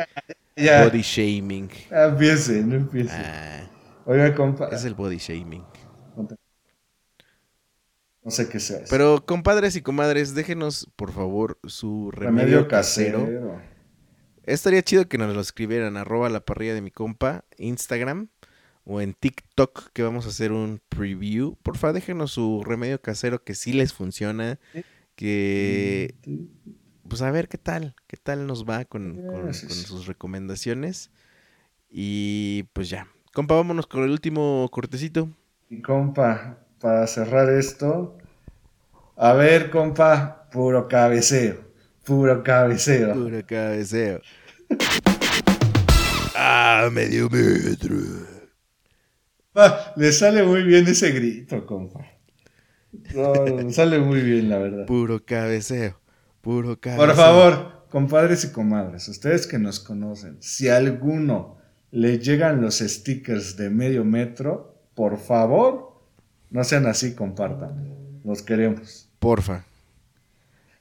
ya, 0.56 0.84
Body 0.84 1.02
shaming. 1.02 1.68
ya 1.90 2.04
empiece, 2.06 2.62
no 2.62 2.76
empiece. 2.76 3.12
Ah, 3.14 3.68
Oiga, 4.04 4.34
compa, 4.34 4.68
es 4.68 4.84
el 4.84 4.94
body 4.94 5.18
shaming. 5.18 5.64
no 8.24 8.30
sé 8.30 8.48
qué 8.48 8.60
sea 8.60 8.78
eso. 8.78 8.86
Pero, 8.90 9.24
compadres 9.26 9.76
y 9.76 9.82
comadres, 9.82 10.34
déjenos, 10.34 10.88
por 10.96 11.12
favor, 11.12 11.58
su 11.64 12.10
remedio, 12.10 12.40
remedio 12.46 12.68
casero. 12.68 13.20
casero. 13.20 13.62
Estaría 14.44 14.82
chido 14.82 15.08
que 15.08 15.18
nos 15.18 15.34
lo 15.34 15.40
escribieran, 15.40 15.96
arroba 15.96 16.28
la 16.28 16.44
parrilla 16.44 16.74
de 16.74 16.80
mi 16.82 16.90
compa, 16.90 17.44
Instagram 17.58 18.28
o 18.84 19.00
en 19.00 19.14
TikTok, 19.14 19.90
que 19.92 20.02
vamos 20.02 20.26
a 20.26 20.30
hacer 20.30 20.50
un 20.50 20.80
preview. 20.88 21.56
Porfa, 21.62 21.92
déjenos 21.92 22.32
su 22.32 22.62
remedio 22.64 23.00
casero 23.00 23.44
que 23.44 23.54
sí 23.54 23.72
les 23.72 23.92
funciona, 23.92 24.58
que 25.14 26.16
pues 27.12 27.20
a 27.20 27.30
ver 27.30 27.46
qué 27.46 27.58
tal, 27.58 27.94
qué 28.06 28.16
tal 28.16 28.46
nos 28.46 28.64
va 28.66 28.86
con, 28.86 29.16
con- 29.26 29.42
Gracias. 29.42 29.70
con 29.70 29.76
sus 29.84 30.06
recomendaciones. 30.06 31.10
Y 31.90 32.62
pues 32.72 32.88
ya. 32.88 33.06
Compa, 33.34 33.54
vámonos 33.54 33.86
con 33.86 34.02
el 34.04 34.10
último 34.12 34.66
cortecito. 34.72 35.28
Y 35.68 35.82
compa, 35.82 36.56
para 36.80 37.06
cerrar 37.06 37.50
esto, 37.50 38.16
a 39.16 39.34
ver, 39.34 39.68
compa, 39.68 40.48
puro 40.50 40.88
cabeceo, 40.88 41.62
puro 42.02 42.42
cabeceo. 42.42 43.12
Puro 43.12 43.44
cabeceo. 43.46 44.22
ah, 46.34 46.88
medio 46.90 47.28
metro. 47.28 47.94
Ah, 49.54 49.92
le 49.96 50.12
sale 50.12 50.44
muy 50.44 50.62
bien 50.62 50.88
ese 50.88 51.10
grito, 51.10 51.66
compa. 51.66 52.06
No, 53.14 53.34
le 53.44 53.70
sale 53.70 53.98
muy 53.98 54.22
bien, 54.22 54.48
la 54.48 54.56
verdad. 54.56 54.86
Puro 54.86 55.22
cabeceo. 55.22 56.01
Puro. 56.42 56.78
Por 56.78 57.14
favor, 57.14 57.86
compadres 57.88 58.44
y 58.44 58.52
comadres, 58.52 59.08
ustedes 59.08 59.46
que 59.46 59.58
nos 59.58 59.80
conocen, 59.80 60.36
si 60.42 60.68
a 60.68 60.76
alguno 60.76 61.56
le 61.90 62.18
llegan 62.18 62.60
los 62.60 62.78
stickers 62.80 63.56
de 63.56 63.70
medio 63.70 64.04
metro, 64.04 64.76
por 64.94 65.18
favor, 65.18 66.02
no 66.50 66.62
sean 66.64 66.86
así, 66.86 67.14
compartan. 67.14 68.20
Los 68.24 68.42
queremos. 68.42 69.08
Porfa. 69.18 69.64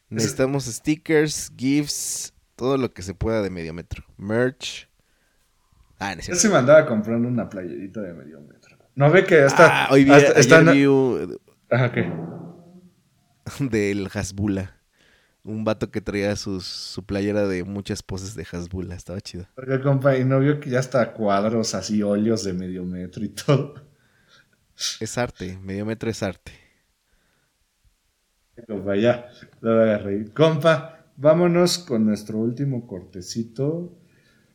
Necesitamos 0.09 0.66
stickers, 0.66 1.51
GIFs, 1.55 2.34
todo 2.55 2.78
lo 2.78 2.93
que 2.93 3.01
se 3.01 3.14
pueda 3.14 3.41
de 3.41 3.49
medio 3.49 3.74
metro. 3.74 4.03
Merch. 4.18 4.89
Ah, 5.99 6.16
Yo 6.16 6.36
sí 6.36 6.47
me 6.49 6.55
andaba 6.57 6.86
comprando 6.86 7.28
una 7.28 7.47
playerita 7.49 8.01
de 8.01 8.14
medio 8.14 8.41
metro. 8.41 8.78
No 8.95 9.09
ve 9.12 9.24
que 9.26 9.41
hasta. 9.43 9.86
Ah, 9.86 9.88
hoy 9.91 10.03
vi, 10.03 10.12
hasta- 10.12 10.38
ayer 10.39 10.74
vi 10.74 10.86
un- 10.86 11.38
¿qué? 11.93 12.12
del 13.70 14.09
Hasbula. 14.14 14.76
Un 15.44 15.64
vato 15.64 15.89
que 15.89 16.02
traía 16.02 16.36
sus, 16.36 16.66
su 16.66 17.04
playera 17.04 17.48
de 17.48 17.64
muchas 17.64 18.04
poses 18.04 18.36
de 18.36 18.46
Hasbula. 18.52 18.96
Estaba 18.96 19.22
chido. 19.22 19.48
Porque, 19.56 19.82
compa, 19.82 20.18
y 20.18 20.24
no 20.24 20.39
vio 20.39 20.60
que 20.60 20.70
ya 20.70 20.80
hasta 20.80 21.14
cuadros 21.14 21.74
así, 21.74 22.04
óleos 22.04 22.44
de 22.44 22.54
medio 22.54 22.84
metro 22.84 23.24
y 23.24 23.30
todo. 23.30 23.76
Es 25.00 25.18
arte. 25.18 25.58
Medio 25.62 25.86
metro 25.86 26.10
es 26.10 26.22
arte. 26.22 26.52
Compa, 28.68 28.96
ya, 28.96 29.30
lo 29.62 29.78
voy 29.78 29.89
a 29.89 29.98
reír. 29.98 30.34
Compa, 30.34 31.06
vámonos 31.16 31.80
con 31.80 32.06
nuestro 32.06 32.38
último 32.38 32.86
cortecito. 32.86 33.98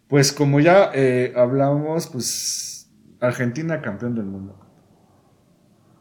Pues 0.09 0.33
como 0.33 0.61
ya 0.61 0.93
eh, 0.95 1.33
hablamos, 1.37 2.07
pues 2.09 2.93
Argentina 3.21 3.83
campeón 3.83 4.15
del 4.15 4.27
mundo. 4.27 4.61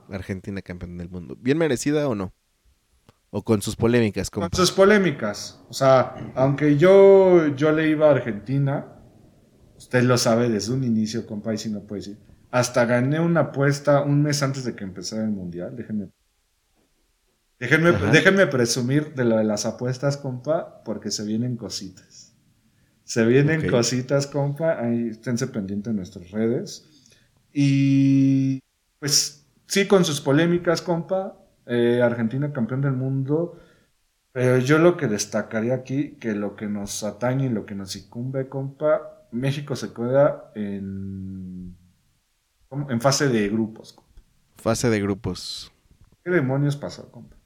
Argentina 0.09 0.61
campeón 0.61 0.97
del 0.97 1.09
mundo. 1.09 1.35
¿Bien 1.39 1.57
merecida 1.57 2.07
o 2.07 2.13
no? 2.13 2.33
O 3.37 3.43
con 3.43 3.61
sus 3.61 3.75
polémicas, 3.75 4.29
Con 4.29 4.43
compa. 4.43 4.55
sus 4.55 4.71
polémicas. 4.71 5.59
O 5.67 5.73
sea, 5.73 6.31
aunque 6.35 6.77
yo, 6.77 7.53
yo 7.57 7.73
le 7.73 7.89
iba 7.89 8.07
a 8.07 8.11
Argentina, 8.11 8.85
usted 9.75 10.03
lo 10.03 10.17
sabe 10.17 10.47
desde 10.49 10.71
un 10.71 10.85
inicio, 10.85 11.27
compa, 11.27 11.53
y 11.53 11.57
si 11.57 11.69
no 11.69 11.81
puede 11.81 11.99
decir. 11.99 12.17
Hasta 12.49 12.85
gané 12.85 13.19
una 13.19 13.41
apuesta 13.41 14.03
un 14.03 14.23
mes 14.23 14.41
antes 14.41 14.63
de 14.63 14.73
que 14.73 14.85
empezara 14.85 15.23
el 15.25 15.31
mundial. 15.31 15.75
Déjenme. 15.75 16.11
Déjenme, 17.59 17.91
déjenme 18.13 18.47
presumir 18.47 19.13
de 19.15 19.25
lo 19.25 19.35
de 19.35 19.43
las 19.43 19.65
apuestas, 19.65 20.15
compa, 20.15 20.81
porque 20.85 21.11
se 21.11 21.25
vienen 21.25 21.57
cositas. 21.57 22.33
Se 23.03 23.25
vienen 23.25 23.69
cositas, 23.69 24.27
compa. 24.27 24.79
Ahí 24.79 25.09
esténse 25.09 25.47
pendientes 25.47 25.91
en 25.91 25.97
nuestras 25.97 26.31
redes. 26.31 26.85
Y 27.51 28.61
pues 28.99 29.45
sí, 29.67 29.87
con 29.87 30.05
sus 30.05 30.21
polémicas, 30.21 30.81
compa. 30.81 31.37
Eh, 31.65 32.01
Argentina 32.01 32.51
campeón 32.53 32.81
del 32.81 32.93
mundo. 32.93 33.59
Pero 34.31 34.57
yo 34.59 34.79
lo 34.79 34.97
que 34.97 35.07
destacaría 35.07 35.75
aquí, 35.75 36.17
que 36.19 36.33
lo 36.35 36.55
que 36.55 36.67
nos 36.67 37.03
atañe 37.03 37.45
y 37.47 37.49
lo 37.49 37.65
que 37.65 37.75
nos 37.75 37.95
incumbe, 37.95 38.49
compa, 38.49 39.27
México 39.31 39.75
se 39.75 39.93
queda 39.93 40.51
en, 40.55 41.75
en 42.89 43.01
fase 43.01 43.29
de 43.29 43.49
grupos. 43.49 43.93
compa. 43.93 44.21
Fase 44.57 44.89
de 44.89 44.99
grupos. 45.01 45.71
¿Qué 46.23 46.31
demonios 46.31 46.75
pasó, 46.75 47.09
compa? 47.11 47.37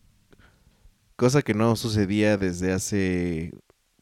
Cosa 1.16 1.42
que 1.42 1.54
no 1.54 1.76
sucedía 1.76 2.38
desde 2.38 2.72
hace 2.72 3.52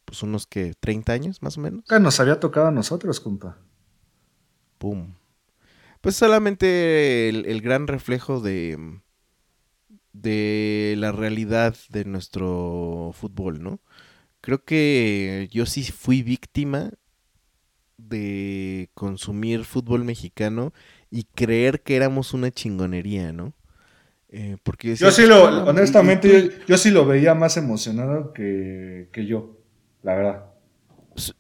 pues 0.05 0.24
unos 0.24 0.47
que 0.47 0.74
30 0.80 1.11
años 1.13 1.41
más 1.41 1.57
o 1.57 1.61
menos. 1.61 1.84
Nunca 1.89 1.99
nos 1.99 2.20
había 2.20 2.39
tocado 2.39 2.68
a 2.68 2.72
nosotros, 2.72 3.20
compa. 3.20 3.57
Pum. 4.78 5.15
Pues 6.01 6.16
solamente 6.16 7.29
el, 7.29 7.46
el 7.46 7.62
gran 7.62 7.87
reflejo 7.87 8.39
de, 8.39 9.01
de 10.22 10.96
la 10.98 11.12
realidad 11.12 11.76
de 11.89 12.06
nuestro 12.06 13.12
fútbol, 13.14 13.62
¿no? 13.64 13.80
Creo 14.42 14.64
que 14.66 15.50
yo 15.52 15.66
sí 15.66 15.84
fui 15.84 16.24
víctima 16.24 16.92
de 17.98 18.89
consumir 18.94 19.64
fútbol 19.66 20.04
mexicano 20.04 20.74
y 21.10 21.24
creer 21.24 21.82
que 21.82 21.96
éramos 21.96 22.34
una 22.34 22.52
chingonería, 22.52 23.32
¿no? 23.34 23.54
Eh, 24.30 24.58
porque 24.64 24.96
Yo 24.96 25.12
sí 25.12 25.26
lo, 25.26 25.44
¿cómo? 25.44 25.70
honestamente, 25.70 26.28
Y- 26.28 26.50
yo, 26.50 26.66
yo 26.68 26.78
sí 26.78 26.92
lo 26.92 27.06
veía 27.06 27.34
más 27.36 27.58
emocionado 27.58 28.34
que, 28.34 29.10
que 29.14 29.26
yo, 29.26 29.58
la 30.04 30.16
verdad. 30.16 30.46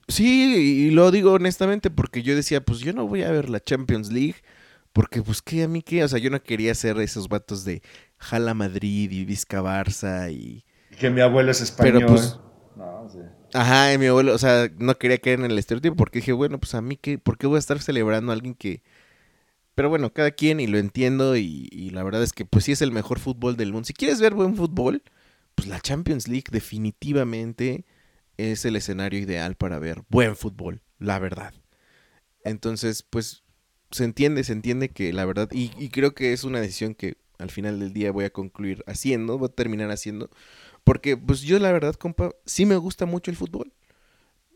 Sí, 0.07 0.87
y 0.87 0.91
lo 0.91 1.11
digo 1.11 1.33
honestamente 1.33 1.89
porque 1.91 2.23
yo 2.23 2.35
decía, 2.35 2.61
pues 2.65 2.79
yo 2.79 2.93
no 2.93 3.07
voy 3.07 3.23
a 3.23 3.31
ver 3.31 3.49
la 3.49 3.59
Champions 3.59 4.11
League, 4.11 4.35
porque 4.93 5.21
pues 5.21 5.41
qué 5.43 5.63
a 5.63 5.67
mí 5.67 5.83
qué, 5.83 6.03
o 6.03 6.07
sea, 6.07 6.19
yo 6.19 6.29
no 6.31 6.41
quería 6.41 6.73
ser 6.75 6.99
esos 6.99 7.29
vatos 7.29 7.63
de 7.63 7.81
Jala 8.17 8.53
Madrid 8.53 9.11
y 9.11 9.25
Vizca 9.25 9.61
Barça 9.61 10.31
y... 10.31 10.63
Que 10.97 11.09
mi 11.09 11.21
abuelo 11.21 11.51
es 11.51 11.61
español. 11.61 11.93
Pero, 11.99 12.07
pues, 12.07 12.39
No, 12.75 13.09
sí. 13.09 13.19
Ajá, 13.53 13.93
y 13.93 13.97
mi 13.97 14.07
abuelo, 14.07 14.33
o 14.33 14.37
sea, 14.37 14.69
no 14.77 14.97
quería 14.97 15.17
caer 15.19 15.39
en 15.39 15.51
el 15.51 15.57
estereotipo 15.57 15.95
porque 15.95 16.19
dije, 16.19 16.33
bueno, 16.33 16.59
pues 16.59 16.75
a 16.75 16.81
mí 16.81 16.97
qué, 16.97 17.17
¿por 17.17 17.37
qué 17.37 17.47
voy 17.47 17.57
a 17.57 17.59
estar 17.59 17.79
celebrando 17.81 18.31
a 18.31 18.35
alguien 18.35 18.55
que... 18.55 18.81
Pero 19.75 19.89
bueno, 19.89 20.11
cada 20.11 20.31
quien 20.31 20.59
y 20.59 20.67
lo 20.67 20.79
entiendo 20.79 21.37
y, 21.37 21.69
y 21.71 21.91
la 21.91 22.03
verdad 22.03 22.23
es 22.23 22.33
que 22.33 22.45
pues 22.45 22.65
sí 22.65 22.71
es 22.71 22.81
el 22.81 22.91
mejor 22.91 23.19
fútbol 23.19 23.57
del 23.57 23.71
mundo. 23.71 23.85
Si 23.85 23.93
quieres 23.93 24.19
ver 24.19 24.33
buen 24.33 24.55
fútbol, 24.55 25.03
pues 25.53 25.67
la 25.67 25.79
Champions 25.79 26.27
League 26.27 26.45
definitivamente 26.51 27.85
es 28.37 28.65
el 28.65 28.75
escenario 28.75 29.19
ideal 29.19 29.55
para 29.55 29.77
ver 29.79 30.01
buen 30.09 30.35
fútbol, 30.35 30.81
la 30.97 31.19
verdad. 31.19 31.53
Entonces, 32.43 33.03
pues 33.03 33.43
se 33.91 34.03
entiende, 34.03 34.43
se 34.43 34.53
entiende 34.53 34.89
que 34.89 35.13
la 35.13 35.25
verdad, 35.25 35.49
y, 35.51 35.71
y 35.77 35.89
creo 35.89 36.13
que 36.15 36.33
es 36.33 36.43
una 36.43 36.59
decisión 36.59 36.95
que 36.95 37.17
al 37.37 37.49
final 37.51 37.79
del 37.79 37.93
día 37.93 38.11
voy 38.11 38.25
a 38.25 38.29
concluir 38.29 38.83
haciendo, 38.87 39.37
voy 39.37 39.49
a 39.49 39.55
terminar 39.55 39.91
haciendo, 39.91 40.29
porque 40.83 41.17
pues 41.17 41.41
yo 41.41 41.59
la 41.59 41.71
verdad, 41.71 41.95
compa, 41.95 42.31
sí 42.45 42.65
me 42.65 42.77
gusta 42.77 43.05
mucho 43.05 43.31
el 43.31 43.37
fútbol. 43.37 43.73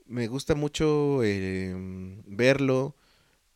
Me 0.06 0.28
gusta 0.28 0.56
mucho 0.56 1.24
eh, 1.24 1.74
verlo, 2.26 2.96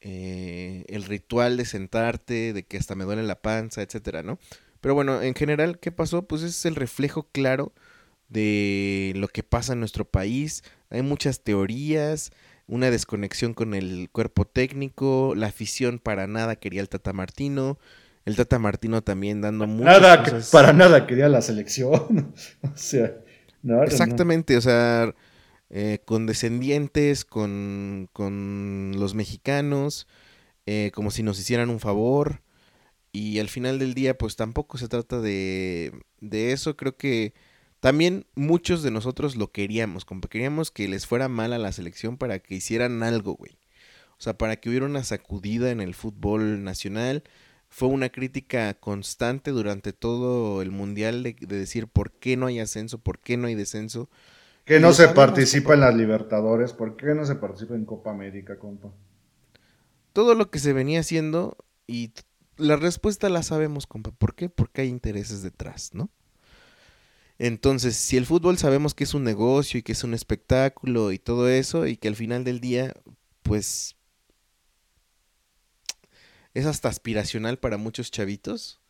eh, 0.02 0.86
el 0.88 1.04
ritual 1.04 1.58
de 1.58 1.66
sentarte, 1.66 2.54
de 2.54 2.64
que 2.64 2.78
hasta 2.78 2.96
me 2.96 3.04
duele 3.04 3.24
la 3.24 3.42
panza, 3.42 3.82
etcétera, 3.82 4.24
¿no? 4.24 4.40
Pero 4.80 4.94
bueno, 4.94 5.22
en 5.22 5.34
general, 5.34 5.80
¿qué 5.80 5.92
pasó? 5.92 6.28
Pues 6.28 6.44
es 6.44 6.66
el 6.66 6.76
reflejo 6.76 7.28
claro 7.32 7.74
de 8.30 9.14
lo 9.16 9.28
que 9.28 9.44
pasa 9.44 9.74
en 9.74 9.80
nuestro 9.80 10.06
país. 10.06 10.64
Hay 10.90 11.02
muchas 11.02 11.44
teorías, 11.44 12.32
una 12.68 12.92
desconexión 12.92 13.54
con 13.54 13.74
el 13.74 14.10
cuerpo 14.12 14.46
técnico, 14.46 15.34
la 15.36 15.48
afición 15.48 16.00
para 16.00 16.28
nada 16.28 16.56
quería 16.56 16.82
el 16.82 16.90
Tata 16.90 17.14
Martino, 17.14 17.80
el 18.26 18.36
Tata 18.36 18.60
Martino 18.60 19.04
también 19.04 19.42
dando 19.42 19.68
muchas 19.68 20.02
Nada, 20.02 20.24
cosas. 20.24 20.50
para 20.50 20.74
nada 20.74 21.06
quería 21.08 21.30
la 21.30 21.42
selección. 21.42 22.34
o 22.64 22.72
sea, 22.78 23.14
no, 23.62 23.76
no, 23.76 23.80
no. 23.80 23.84
Exactamente, 23.84 24.58
o 24.58 24.62
sea, 24.62 25.14
eh, 25.70 26.00
condescendientes 26.06 27.24
con, 27.26 28.10
con 28.14 28.94
los 28.98 29.14
mexicanos, 29.14 30.08
eh, 30.66 30.92
como 30.94 31.12
si 31.12 31.24
nos 31.24 31.40
hicieran 31.40 31.70
un 31.70 31.80
favor. 31.80 32.42
Y 33.12 33.40
al 33.40 33.48
final 33.48 33.80
del 33.80 33.94
día, 33.94 34.18
pues 34.18 34.36
tampoco 34.36 34.78
se 34.78 34.90
trata 34.90 35.22
de, 35.22 35.94
de 36.20 36.52
eso. 36.52 36.76
Creo 36.76 36.98
que 36.98 37.34
también 37.80 38.26
muchos 38.36 38.84
de 38.84 38.92
nosotros 38.92 39.36
lo 39.38 39.52
queríamos, 39.52 40.04
como 40.04 40.22
queríamos 40.22 40.70
que 40.72 40.88
les 40.88 41.06
fuera 41.06 41.30
mal 41.30 41.54
a 41.54 41.58
la 41.58 41.72
selección 41.72 42.18
para 42.18 42.40
que 42.40 42.56
hicieran 42.56 43.04
algo, 43.04 43.36
güey. 43.36 43.58
O 44.18 44.22
sea, 44.22 44.38
para 44.38 44.56
que 44.58 44.70
hubiera 44.70 44.86
una 44.86 45.04
sacudida 45.04 45.72
en 45.72 45.80
el 45.82 45.94
fútbol 45.94 46.64
nacional. 46.64 47.24
Fue 47.76 47.90
una 47.90 48.08
crítica 48.08 48.74
constante 48.76 49.52
durante 49.52 49.92
todo 49.92 50.62
el 50.62 50.72
mundial 50.72 51.24
de, 51.24 51.36
de 51.38 51.58
decir 51.58 51.90
por 51.90 52.14
qué 52.14 52.38
no 52.38 52.46
hay 52.46 52.62
ascenso, 52.62 53.00
por 53.00 53.20
qué 53.20 53.36
no 53.36 53.48
hay 53.48 53.56
descenso. 53.56 54.10
Que 54.64 54.80
no 54.80 54.94
se 54.94 55.10
participa 55.10 55.74
en 55.74 55.82
las 55.82 55.94
Libertadores. 55.94 56.72
¿Por 56.72 56.96
qué 56.96 57.08
no 57.08 57.26
se 57.26 57.36
participa 57.36 57.76
en 57.76 57.84
Copa 57.84 58.12
América, 58.12 58.58
compa? 58.58 58.94
Todo 60.14 60.36
lo 60.36 60.50
que 60.50 60.60
se 60.60 60.72
venía 60.72 61.02
haciendo 61.02 61.58
y 61.86 62.14
la 62.56 62.78
respuesta 62.78 63.28
la 63.28 63.44
sabemos, 63.44 63.88
compa. 63.88 64.12
¿Por 64.12 64.36
qué? 64.36 64.48
Porque 64.48 64.84
hay 64.84 64.88
intereses 64.88 65.44
detrás, 65.44 65.94
¿no? 65.94 66.10
Entonces, 67.40 67.98
si 67.98 68.16
el 68.16 68.26
fútbol 68.26 68.58
sabemos 68.58 68.94
que 68.94 69.04
es 69.04 69.14
un 69.14 69.26
negocio 69.26 69.82
y 69.82 69.84
que 69.84 69.92
es 69.92 70.06
un 70.06 70.14
espectáculo 70.14 71.12
y 71.12 71.20
todo 71.20 71.50
eso, 71.50 71.88
y 71.88 71.98
que 71.98 72.08
al 72.08 72.16
final 72.16 72.46
del 72.46 72.62
día, 72.62 72.94
pues, 73.44 73.98
es 76.56 76.68
hasta 76.68 76.90
aspiracional 76.90 77.60
para 77.60 77.78
muchos 77.78 78.12
chavitos, 78.12 78.82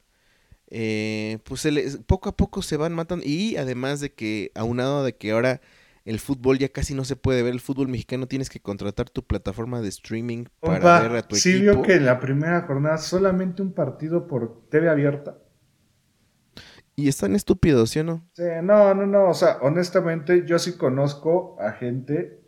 eh, 0.69 1.39
pues 1.45 1.61
se 1.61 1.71
les- 1.71 1.97
poco 1.99 2.29
a 2.29 2.37
poco 2.37 2.61
se 2.61 2.77
van 2.77 2.93
matando. 2.93 3.25
Y 3.27 3.57
además 3.57 3.99
de 4.01 4.13
que, 4.13 4.51
aunado 4.55 5.03
de 5.03 5.15
que 5.17 5.31
ahora 5.31 5.61
el 6.05 6.19
fútbol 6.19 6.59
ya 6.59 6.69
casi 6.69 6.93
no 6.95 7.05
se 7.05 7.15
puede 7.15 7.43
ver, 7.43 7.53
el 7.53 7.61
fútbol 7.61 7.87
mexicano 7.89 8.27
tienes 8.27 8.49
que 8.49 8.59
contratar 8.61 9.09
tu 9.09 9.23
plataforma 9.25 9.81
de 9.81 9.89
streaming 9.89 10.45
para 10.63 10.91
ver 10.93 11.15
a 11.15 11.23
tu 11.27 11.35
sí 11.35 11.37
equipo. 11.37 11.61
vio 11.61 11.81
que 11.81 11.93
en 11.95 12.05
la 12.05 12.19
primera 12.19 12.61
jornada 12.61 12.97
solamente 12.97 13.61
un 13.61 13.73
partido 13.73 14.25
por 14.27 14.67
TV 14.69 14.89
abierta. 14.89 15.37
Y 16.95 17.07
están 17.07 17.35
estúpidos, 17.35 17.89
¿sí 17.91 17.99
o 17.99 18.03
no? 18.03 18.25
Sí, 18.33 18.43
no, 18.63 18.93
no, 18.93 19.05
no. 19.05 19.29
O 19.29 19.33
sea, 19.33 19.57
honestamente, 19.61 20.45
yo 20.45 20.59
sí 20.59 20.77
conozco 20.77 21.55
a 21.59 21.71
gente. 21.71 22.41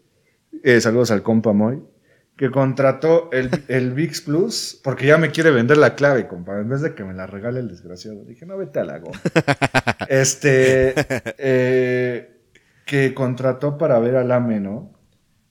eh, 0.64 0.82
saludos 0.82 1.12
al 1.12 1.24
compa 1.24 1.54
Moy. 1.54 1.84
Que 2.38 2.52
contrató 2.52 3.30
el, 3.34 3.50
el 3.68 3.94
VIX 3.94 4.22
Plus. 4.22 4.80
Porque 4.84 5.08
ya 5.08 5.18
me 5.18 5.32
quiere 5.32 5.52
vender 5.52 5.78
la 5.78 5.96
clave, 5.96 6.28
compa. 6.28 6.60
En 6.60 6.70
vez 6.70 6.82
de 6.82 6.94
que 6.94 7.04
me 7.04 7.14
la 7.14 7.28
regale 7.28 7.60
el 7.60 7.68
desgraciado. 7.68 8.24
Dije, 8.24 8.46
no, 8.46 8.58
vete 8.58 8.80
a 8.80 8.86
la 8.86 9.00
goma. 9.00 9.20
este. 10.08 10.94
eh, 11.38 12.38
que 12.86 13.14
contrató 13.14 13.78
para 13.78 14.00
ver 14.00 14.16
al 14.16 14.32
AME, 14.32 14.62
¿no? 14.62 14.94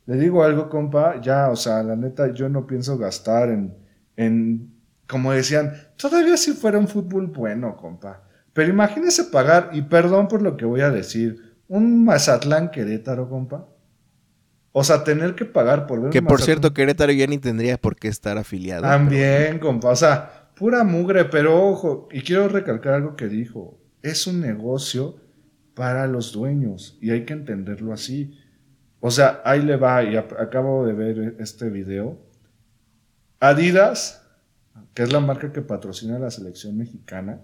Le 0.07 0.17
digo 0.17 0.43
algo, 0.43 0.69
compa. 0.69 1.21
Ya, 1.21 1.51
o 1.51 1.57
sea, 1.57 1.83
la 1.83 1.97
neta, 1.97 2.33
yo 2.33 2.49
no 2.49 2.67
pienso 2.67 2.97
gastar 2.97 3.51
en. 3.51 3.77
en 4.17 4.73
como 5.07 5.33
decían, 5.33 5.73
todavía 5.97 6.37
si 6.37 6.53
fuera 6.53 6.79
un 6.79 6.89
fútbol 6.89 7.29
bueno, 7.29 7.77
compa. 7.77 8.23
Pero 8.53 8.71
imagínese 8.71 9.25
pagar, 9.25 9.71
y 9.73 9.83
perdón 9.83 10.29
por 10.29 10.43
lo 10.43 10.57
que 10.57 10.65
voy 10.65 10.81
a 10.81 10.91
decir, 10.91 11.57
un 11.69 12.05
Mazatlán 12.05 12.71
Querétaro, 12.71 13.29
compa. 13.29 13.69
O 14.79 14.85
sea, 14.85 15.05
tener 15.05 15.35
que 15.35 15.47
pagar 15.47 15.87
por 15.87 16.03
ver 16.03 16.11
Que 16.11 16.19
un 16.19 16.27
por 16.27 16.43
cierto, 16.43 16.75
Querétaro 16.75 17.11
ya 17.11 17.27
ni 17.27 17.39
tendría 17.39 17.79
por 17.79 17.97
qué 17.97 18.09
estar 18.09 18.37
afiliado. 18.37 18.83
pero 18.83 18.93
También, 18.93 19.59
compa. 19.59 19.89
O 19.89 19.97
sea, 19.97 20.51
pura 20.55 20.85
mugre, 20.85 21.25
pero 21.25 21.67
ojo, 21.67 22.11
y 22.13 22.21
quiero 22.21 22.47
recalcar 22.51 22.93
algo 22.93 23.17
que 23.17 23.27
dijo. 23.27 23.81
Es 24.03 24.27
un 24.27 24.43
negocio 24.43 25.17
para 25.73 26.07
los 26.07 26.31
dueños 26.31 26.99
y 27.01 27.11
hay 27.11 27.25
que 27.25 27.33
entenderlo 27.33 27.95
así. 27.95 28.39
O 29.01 29.11
sea, 29.11 29.41
ahí 29.47 29.63
le 29.63 29.77
va, 29.77 30.05
y 30.05 30.15
acabo 30.15 30.85
de 30.85 30.93
ver 30.93 31.37
este 31.39 31.71
video. 31.71 32.19
Adidas, 33.41 34.29
que 34.93 35.05
es 35.05 35.11
la 35.11 35.21
marca 35.21 35.55
que 35.55 35.63
patrocina 35.63 36.19
la 36.19 36.31
selección 36.31 36.77
mexicana, 36.77 37.41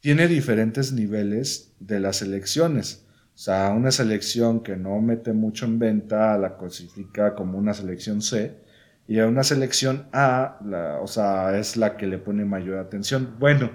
tiene 0.00 0.26
diferentes 0.26 0.92
niveles 0.92 1.76
de 1.78 2.00
las 2.00 2.16
selecciones. 2.16 3.05
O 3.36 3.38
sea, 3.38 3.68
una 3.70 3.90
selección 3.90 4.60
que 4.62 4.76
no 4.76 4.98
mete 5.02 5.34
mucho 5.34 5.66
en 5.66 5.78
venta 5.78 6.38
la 6.38 6.56
clasifica 6.56 7.34
como 7.34 7.58
una 7.58 7.74
selección 7.74 8.22
C. 8.22 8.64
Y 9.06 9.20
a 9.20 9.26
una 9.26 9.44
selección 9.44 10.08
A, 10.12 10.58
la- 10.64 10.98
o 11.02 11.06
sea, 11.06 11.56
es 11.58 11.76
la 11.76 11.96
que 11.98 12.06
le 12.06 12.16
pone 12.18 12.46
mayor 12.46 12.78
atención. 12.78 13.36
Bueno, 13.38 13.70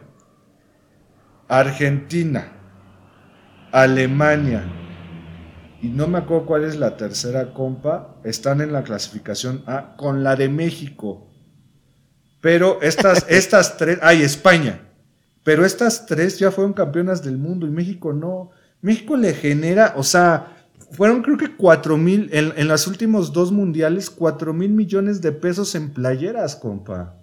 Argentina, 1.47 2.51
Alemania, 3.71 4.63
y 5.81 5.89
no 5.89 6.07
me 6.07 6.19
acuerdo 6.19 6.45
cuál 6.45 6.63
es 6.65 6.77
la 6.77 6.97
tercera 6.97 7.53
compa, 7.53 8.15
están 8.23 8.61
en 8.61 8.71
la 8.73 8.83
clasificación 8.83 9.63
A 9.67 9.95
con 9.97 10.23
la 10.23 10.35
de 10.35 10.49
México. 10.49 11.29
Pero 12.41 12.81
estas, 12.81 13.25
estas 13.29 13.77
tres, 13.77 13.99
ay, 14.01 14.23
España. 14.23 14.81
Pero 15.43 15.65
estas 15.65 16.05
tres 16.05 16.37
ya 16.39 16.51
fueron 16.51 16.73
campeonas 16.73 17.23
del 17.23 17.37
mundo 17.37 17.65
y 17.67 17.71
México 17.71 18.13
no. 18.13 18.51
México 18.81 19.15
le 19.17 19.33
genera, 19.33 19.93
o 19.95 20.03
sea, 20.03 20.57
fueron 20.91 21.21
creo 21.21 21.37
que 21.37 21.55
cuatro 21.55 21.97
mil, 21.97 22.29
en, 22.33 22.53
en 22.57 22.67
los 22.67 22.87
últimos 22.87 23.31
dos 23.31 23.51
mundiales, 23.51 24.09
cuatro 24.09 24.53
mil 24.53 24.71
millones 24.71 25.21
de 25.21 25.31
pesos 25.31 25.75
en 25.75 25.91
playeras, 25.93 26.55
compa. 26.55 27.17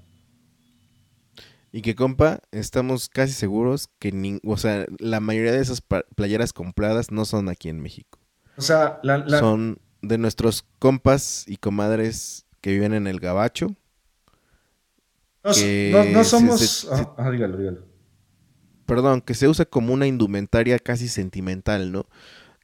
Y 1.70 1.82
que, 1.82 1.94
compa, 1.94 2.40
estamos 2.50 3.08
casi 3.10 3.34
seguros 3.34 3.88
que 3.98 4.12
nin- 4.12 4.40
o 4.42 4.56
sea, 4.56 4.86
la 4.98 5.20
mayoría 5.20 5.52
de 5.52 5.60
esas 5.60 5.82
playeras 6.14 6.52
compradas 6.54 7.10
no 7.10 7.24
son 7.26 7.48
aquí 7.50 7.68
en 7.68 7.80
México. 7.80 8.18
O 8.56 8.62
sea, 8.62 9.00
la, 9.02 9.18
la- 9.18 9.38
Son 9.38 9.78
de 10.00 10.16
nuestros 10.16 10.64
compas 10.78 11.44
y 11.46 11.58
comadres 11.58 12.46
que 12.62 12.70
viven 12.72 12.94
en 12.94 13.06
el 13.06 13.20
Gabacho. 13.20 13.74
no, 16.12 16.24
somos... 16.24 16.60
se- 16.60 16.66
se- 16.86 16.88
ah, 16.90 17.14
ah, 17.18 17.30
dígalo, 17.30 17.56
dígalo. 17.58 17.87
Perdón, 18.88 19.20
que 19.20 19.34
se 19.34 19.46
usa 19.48 19.66
como 19.66 19.92
una 19.92 20.06
indumentaria 20.06 20.78
casi 20.78 21.08
sentimental, 21.08 21.92
¿no? 21.92 22.06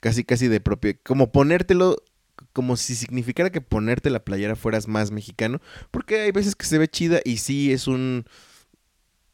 Casi, 0.01 0.25
casi 0.25 0.49
de 0.49 0.59
propio. 0.59 0.95
Como 1.05 1.31
ponértelo, 1.31 1.99
como 2.55 2.79
si 2.79 2.95
significara 2.95 3.51
que 3.51 3.61
ponerte 3.61 4.09
la 4.09 4.25
playera 4.25 4.57
fueras 4.57 4.89
más 4.89 5.11
mexicano. 5.11 5.61
Porque 5.91 6.23
hay 6.23 6.33
veces 6.33 6.57
que 6.57 6.65
se 6.65 6.79
ve 6.79 6.89
chida 6.89 7.21
y 7.27 7.37
sí 7.37 7.73
es 7.75 7.87
un 7.89 8.25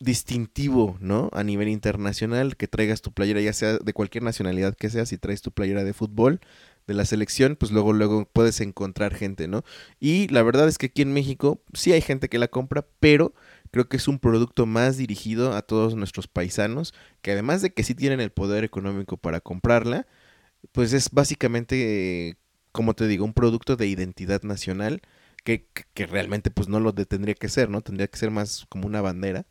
distintivo, 0.01 0.97
¿no? 0.99 1.31
A 1.33 1.45
nivel 1.45 1.69
internacional, 1.69 2.57
que 2.57 2.67
traigas 2.67 3.03
tu 3.03 3.13
playera, 3.13 3.41
ya 3.41 3.53
sea 3.53 3.79
de 3.79 3.93
cualquier 3.93 4.25
nacionalidad 4.25 4.75
que 4.75 4.91
sea, 4.91 5.07
si 5.07 5.17
traes 5.17 5.43
tu 5.43 5.53
playera 5.53 5.85
de 5.85 5.93
fútbol 5.93 6.41
de 6.89 6.95
la 6.95 7.05
selección, 7.05 7.55
pues 7.55 7.71
luego, 7.71 7.93
luego 7.93 8.29
puedes 8.33 8.61
encontrar 8.61 9.15
gente, 9.15 9.47
¿no? 9.47 9.63
Y 10.01 10.27
la 10.27 10.43
verdad 10.43 10.67
es 10.67 10.77
que 10.77 10.87
aquí 10.87 11.03
en 11.03 11.13
México 11.13 11.63
sí 11.73 11.93
hay 11.93 12.01
gente 12.01 12.29
que 12.29 12.41
la 12.41 12.49
compra, 12.49 12.85
pero 12.99 13.33
creo 13.71 13.89
que 13.89 13.97
es 13.99 14.09
un 14.09 14.19
producto 14.19 14.67
más 14.67 14.97
dirigido 14.97 15.55
a 15.55 15.63
todos 15.63 15.95
nuestros 15.97 16.29
paisanos, 16.29 16.95
que 17.23 17.33
además 17.33 17.63
de 17.63 17.73
que 17.73 17.85
sí 17.85 17.95
tienen 17.95 18.21
el 18.21 18.31
poder 18.33 18.65
económico 18.65 19.17
para 19.17 19.41
comprarla, 19.41 20.07
pues 20.73 20.93
es 20.93 21.11
básicamente, 21.11 22.29
eh, 22.31 22.37
como 22.73 22.95
te 22.95 23.07
digo, 23.09 23.25
un 23.25 23.35
producto 23.35 23.77
de 23.77 23.87
identidad 23.89 24.43
nacional, 24.43 25.03
que, 25.45 25.67
que- 25.95 26.07
realmente 26.07 26.51
pues 26.51 26.69
no 26.69 26.81
lo 26.81 26.95
tendría 26.95 27.35
que 27.35 27.49
ser, 27.49 27.71
¿no? 27.71 27.81
Tendría 27.83 28.09
que 28.09 28.19
ser 28.19 28.31
más 28.31 28.67
como 28.69 28.87
una 28.87 29.01
bandera. 29.03 29.47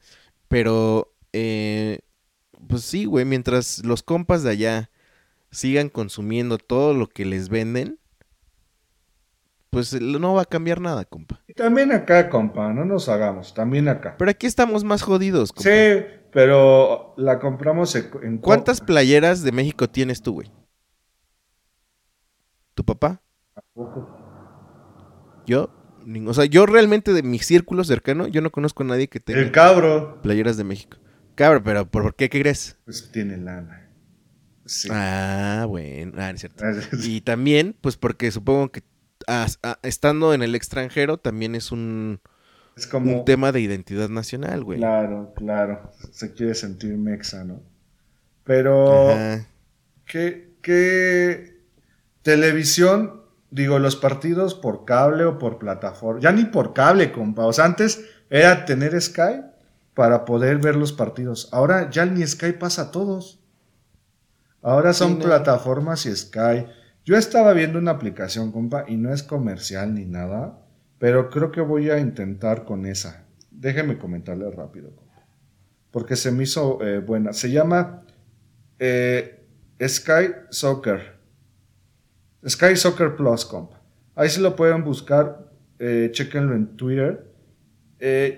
Pero, 0.50 1.14
eh, 1.34 2.02
pues 2.68 2.84
sí, 2.84 3.06
güey, 3.06 3.26
mientras 3.26 3.86
los 3.86 4.04
compas 4.04 4.44
de 4.44 4.52
allá 4.52 4.92
sigan 5.52 5.90
consumiendo 5.90 6.58
todo 6.60 6.94
lo 6.96 7.10
que 7.10 7.26
les 7.26 7.50
venden, 7.50 7.99
pues 9.70 9.94
eh, 9.94 10.00
no 10.02 10.34
va 10.34 10.44
a 10.44 10.46
cambiar 10.46 10.82
nada, 10.82 11.06
compa. 11.06 11.42
Y 11.48 11.54
también 11.54 11.92
acá, 11.92 12.30
compa, 12.30 12.74
no 12.74 12.86
nos 12.86 13.10
hagamos, 13.10 13.54
también 13.54 13.88
acá. 13.88 14.16
Pero 14.18 14.32
aquí 14.32 14.48
estamos 14.48 14.84
más 14.84 15.02
jodidos, 15.02 15.52
compa. 15.52 15.70
Sí, 15.70 16.04
pero 16.32 17.14
la 17.18 17.40
compramos 17.40 17.96
en... 17.96 18.38
¿Cuántas 18.40 18.82
playeras 18.82 19.44
de 19.44 19.52
México 19.52 19.90
tienes 19.90 20.22
tú, 20.22 20.34
güey? 20.34 20.52
¿Tu 22.74 22.84
papá? 22.84 23.22
¿Yo? 25.46 25.70
Ning- 26.06 26.28
O 26.30 26.34
sea, 26.34 26.46
yo 26.46 26.66
realmente 26.66 27.14
de 27.14 27.24
mi 27.24 27.40
círculo 27.40 27.84
cercano, 27.84 28.28
yo 28.28 28.42
no 28.42 28.52
conozco 28.52 28.84
a 28.84 28.88
nadie 28.88 29.08
que 29.08 29.20
tenga 29.20 29.40
El 29.42 29.52
cabro, 29.52 30.22
playeras 30.22 30.58
de 30.58 30.64
México. 30.64 30.98
Cabrón, 31.36 31.64
pero 31.64 31.90
¿por 31.90 32.16
qué? 32.16 32.30
¿Qué 32.30 32.42
crees? 32.42 32.78
pues 32.86 33.12
tiene 33.12 33.38
lana. 33.38 33.90
Sí. 34.66 34.88
Ah, 34.92 35.66
bueno, 35.68 36.14
ah, 36.18 36.30
es 36.30 36.42
cierto. 36.42 36.64
Y 37.04 37.22
también, 37.22 37.76
pues 37.82 37.98
porque 37.98 38.30
supongo 38.32 38.72
que 38.72 38.84
a- 39.28 39.48
estando 39.84 40.34
en 40.34 40.42
el 40.44 40.56
extranjero 40.56 41.18
también 41.18 41.56
es 41.56 41.72
un, 41.72 42.20
Es 42.76 42.88
como... 42.88 43.20
un 43.20 43.26
tema 43.26 43.52
de 43.52 43.62
identidad 43.62 44.10
nacional, 44.10 44.64
güey. 44.64 44.80
Claro, 44.80 45.34
claro. 45.36 45.92
Se 46.12 46.34
quiere 46.34 46.56
sentir 46.56 46.98
mexa, 46.98 47.44
¿no? 47.44 47.62
Pero... 48.44 49.12
Ajá. 49.12 49.46
¿Qué, 50.06 50.54
qué 50.62 51.62
televisión? 52.24 53.22
Digo, 53.52 53.80
los 53.80 53.96
partidos 53.96 54.54
por 54.56 54.86
cable 54.86 55.24
o 55.26 55.38
por 55.40 55.58
plataforma. 55.60 56.22
Ya 56.22 56.32
ni 56.32 56.46
por 56.46 56.74
cable, 56.74 57.12
compa. 57.12 57.46
O 57.46 57.54
sea, 57.54 57.66
antes 57.66 58.04
era 58.30 58.66
tener 58.66 59.00
Sky 59.02 59.42
para 59.96 60.26
poder 60.26 60.58
ver 60.60 60.76
los 60.76 60.94
partidos. 60.94 61.50
Ahora 61.52 61.90
ya 61.90 62.06
ni 62.06 62.26
Sky 62.26 62.54
pasa 62.54 62.84
a 62.84 62.92
todos. 62.92 63.40
Ahora 64.62 64.94
son 64.94 65.14
Sí, 65.14 65.18
no. 65.20 65.24
plataformas 65.26 66.06
y 66.06 66.16
Sky. 66.16 66.66
Yo 67.10 67.18
estaba 67.18 67.54
viendo 67.54 67.80
una 67.80 67.90
aplicación, 67.90 68.52
compa, 68.52 68.86
y 68.88 68.96
no 68.96 69.12
es 69.12 69.24
comercial 69.24 69.96
ni 69.96 70.06
nada, 70.06 70.62
pero 71.00 71.32
creo 71.32 71.52
que 71.52 71.60
voy 71.60 71.90
a 71.90 71.98
intentar 71.98 72.66
con 72.66 72.86
esa. 72.86 73.26
Déjeme 73.50 73.98
comentarle 73.98 74.48
rápido, 74.52 74.96
compa. 74.96 75.26
Porque 75.90 76.16
se 76.16 76.32
me 76.32 76.44
hizo 76.44 76.78
eh, 76.86 77.00
buena. 77.00 77.34
Se 77.34 77.50
llama 77.50 78.04
eh, 78.78 79.44
Sky 79.82 80.36
Soccer. 80.52 81.18
Sky 82.48 82.76
Soccer 82.76 83.16
Plus, 83.16 83.44
compa. 83.44 83.82
Ahí 84.14 84.30
se 84.30 84.40
lo 84.40 84.56
pueden 84.56 84.84
buscar. 84.84 85.50
Eh, 85.80 86.10
chequenlo 86.12 86.54
en 86.54 86.78
Twitter. 86.78 87.26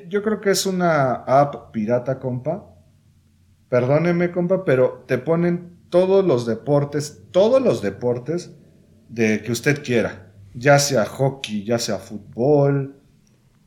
Yo 0.08 0.24
creo 0.24 0.40
que 0.40 0.52
es 0.52 0.66
una 0.66 1.16
app 1.26 1.74
pirata, 1.74 2.20
compa. 2.20 2.74
Perdónenme, 3.68 4.32
compa, 4.32 4.64
pero 4.64 5.04
te 5.08 5.18
ponen 5.18 5.76
todos 5.90 6.26
los 6.26 6.46
deportes, 6.46 7.24
todos 7.32 7.62
los 7.62 7.82
deportes 7.82 8.56
de 9.12 9.42
que 9.44 9.52
usted 9.52 9.84
quiera. 9.84 10.32
Ya 10.54 10.80
sea 10.80 11.06
hockey, 11.06 11.64
ya 11.64 11.78
sea 11.78 11.98
fútbol. 11.98 12.96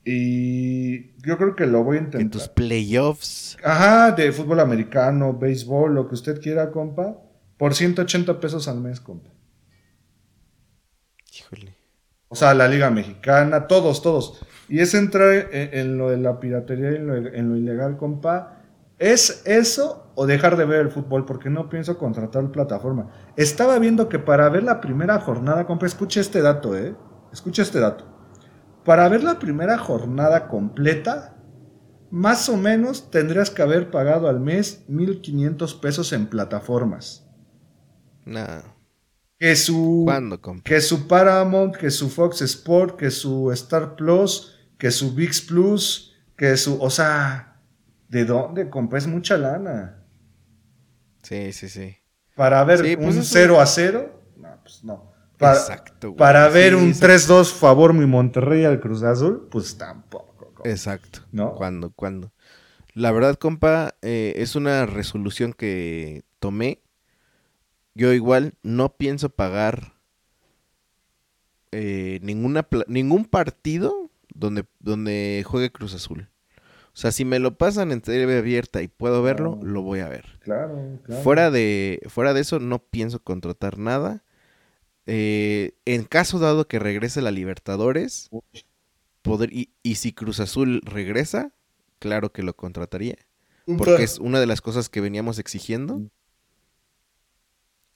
Y 0.04 1.12
yo 1.26 1.38
creo 1.38 1.54
que 1.54 1.66
lo 1.66 1.84
voy 1.84 1.96
a 1.96 2.00
En 2.00 2.04
intentar. 2.06 2.30
tus 2.30 2.48
playoffs. 2.48 3.56
Ajá, 3.62 4.12
de 4.12 4.32
fútbol 4.32 4.60
americano, 4.60 5.32
béisbol, 5.34 5.94
lo 5.94 6.08
que 6.08 6.14
usted 6.14 6.40
quiera, 6.40 6.70
compa. 6.70 7.18
Por 7.56 7.74
180 7.74 8.40
pesos 8.40 8.68
al 8.68 8.80
mes, 8.80 9.00
compa. 9.00 9.30
Híjole. 11.36 11.74
O 12.28 12.36
sea, 12.36 12.52
la 12.54 12.66
Liga 12.68 12.90
Mexicana, 12.90 13.66
todos, 13.66 14.02
todos. 14.02 14.40
Y 14.68 14.80
es 14.80 14.94
entrar 14.94 15.32
en, 15.52 15.78
en 15.78 15.98
lo 15.98 16.10
de 16.10 16.16
la 16.18 16.40
piratería 16.40 16.92
y 16.92 16.96
en 16.96 17.06
lo, 17.06 17.16
en 17.16 17.48
lo 17.48 17.56
ilegal, 17.56 17.96
compa. 17.96 18.60
¿Es 18.98 19.42
eso 19.46 20.03
o 20.14 20.26
dejar 20.26 20.56
de 20.56 20.64
ver 20.64 20.80
el 20.80 20.90
fútbol? 20.90 21.24
Porque 21.24 21.50
no 21.50 21.68
pienso 21.68 21.98
contratar 21.98 22.50
plataforma. 22.50 23.10
Estaba 23.36 23.78
viendo 23.78 24.08
que 24.08 24.18
para 24.18 24.48
ver 24.48 24.62
la 24.62 24.80
primera 24.80 25.20
jornada, 25.20 25.66
compa, 25.66 25.86
escuche 25.86 26.20
este 26.20 26.42
dato, 26.42 26.76
¿eh? 26.76 26.94
Escuche 27.32 27.62
este 27.62 27.80
dato. 27.80 28.04
Para 28.84 29.08
ver 29.08 29.24
la 29.24 29.38
primera 29.38 29.78
jornada 29.78 30.48
completa, 30.48 31.34
más 32.10 32.48
o 32.48 32.56
menos 32.56 33.10
tendrías 33.10 33.50
que 33.50 33.62
haber 33.62 33.90
pagado 33.90 34.28
al 34.28 34.38
mes 34.38 34.84
1.500 34.88 35.80
pesos 35.80 36.12
en 36.12 36.26
plataformas. 36.26 37.26
Nah. 38.24 38.62
Que 39.38 39.56
su 39.56 40.06
que 40.62 40.80
su 40.80 41.08
Paramount, 41.08 41.74
que 41.76 41.90
su 41.90 42.08
Fox 42.08 42.40
Sport, 42.40 42.96
que 42.96 43.10
su 43.10 43.50
Star 43.50 43.96
Plus, 43.96 44.54
que 44.78 44.90
su 44.90 45.14
VIX 45.14 45.40
Plus, 45.42 46.14
que 46.36 46.56
su, 46.56 46.80
o 46.80 46.88
sea, 46.88 47.60
¿de 48.08 48.24
dónde 48.24 48.70
compa? 48.70 48.96
Es 48.96 49.06
mucha 49.06 49.36
lana. 49.36 50.03
Sí, 51.24 51.52
sí, 51.52 51.68
sí. 51.68 51.96
Para 52.36 52.62
ver 52.64 52.78
Sí, 52.78 52.96
pues 52.96 53.14
un 53.14 53.20
eso- 53.22 53.30
0 53.32 53.60
a 53.60 53.66
0, 53.66 54.22
no, 54.36 54.48
pues 54.62 54.84
no. 54.84 55.12
Para, 55.38 55.58
Exacto, 55.58 56.08
güey. 56.10 56.18
para 56.18 56.48
ver 56.48 56.70
Sí, 56.74 56.78
un 56.78 56.88
exacto. 56.90 57.06
3-2 57.06 57.52
favor 57.52 57.92
mi 57.92 58.06
Monterrey 58.06 58.64
al 58.64 58.78
Cruz 58.80 59.02
Azul, 59.02 59.48
pues 59.50 59.76
tampoco. 59.76 60.52
compa. 60.54 60.68
Exacto. 60.70 61.20
¿No? 61.32 61.54
¿Cuándo? 61.54 61.90
¿Cuándo? 61.92 62.32
La 62.94 63.10
verdad, 63.10 63.34
compa, 63.36 63.96
eh, 64.02 64.34
es 64.36 64.54
una 64.54 64.86
resolución 64.86 65.52
que 65.52 66.22
tomé. 66.38 66.80
Yo 67.94 68.12
igual 68.12 68.54
no 68.62 68.96
pienso 68.96 69.28
pagar 69.30 69.94
eh, 71.72 72.20
ninguna 72.22 72.66
ningún 72.86 73.24
partido 73.24 74.10
donde, 74.34 74.64
donde 74.78 75.42
juegue 75.46 75.72
Cruz 75.72 75.94
Azul. 75.94 76.28
O 76.94 76.96
sea, 76.96 77.10
si 77.10 77.24
me 77.24 77.40
lo 77.40 77.58
pasan 77.58 77.90
en 77.90 78.00
TV 78.00 78.38
abierta 78.38 78.80
y 78.80 78.86
puedo 78.86 79.20
verlo, 79.20 79.58
lo 79.64 79.82
voy 79.82 79.98
a 79.98 80.08
ver. 80.08 80.38
Claro, 80.38 81.00
claro. 81.02 81.22
Fuera 81.22 81.50
de, 81.50 82.00
fuera 82.06 82.32
de 82.32 82.40
eso, 82.40 82.60
no 82.60 82.78
pienso 82.78 83.20
contratar 83.20 83.78
nada. 83.78 84.22
Eh, 85.06 85.72
en 85.86 86.04
caso 86.04 86.38
dado 86.38 86.68
que 86.68 86.78
regrese 86.78 87.20
la 87.20 87.32
Libertadores, 87.32 88.30
poder, 89.22 89.52
y, 89.52 89.72
y 89.82 89.96
si 89.96 90.12
Cruz 90.12 90.38
Azul 90.38 90.82
regresa, 90.84 91.52
claro 91.98 92.32
que 92.32 92.44
lo 92.44 92.54
contrataría. 92.54 93.16
Porque 93.66 94.04
es 94.04 94.20
una 94.20 94.38
de 94.38 94.46
las 94.46 94.60
cosas 94.60 94.88
que 94.88 95.00
veníamos 95.00 95.40
exigiendo. 95.40 96.00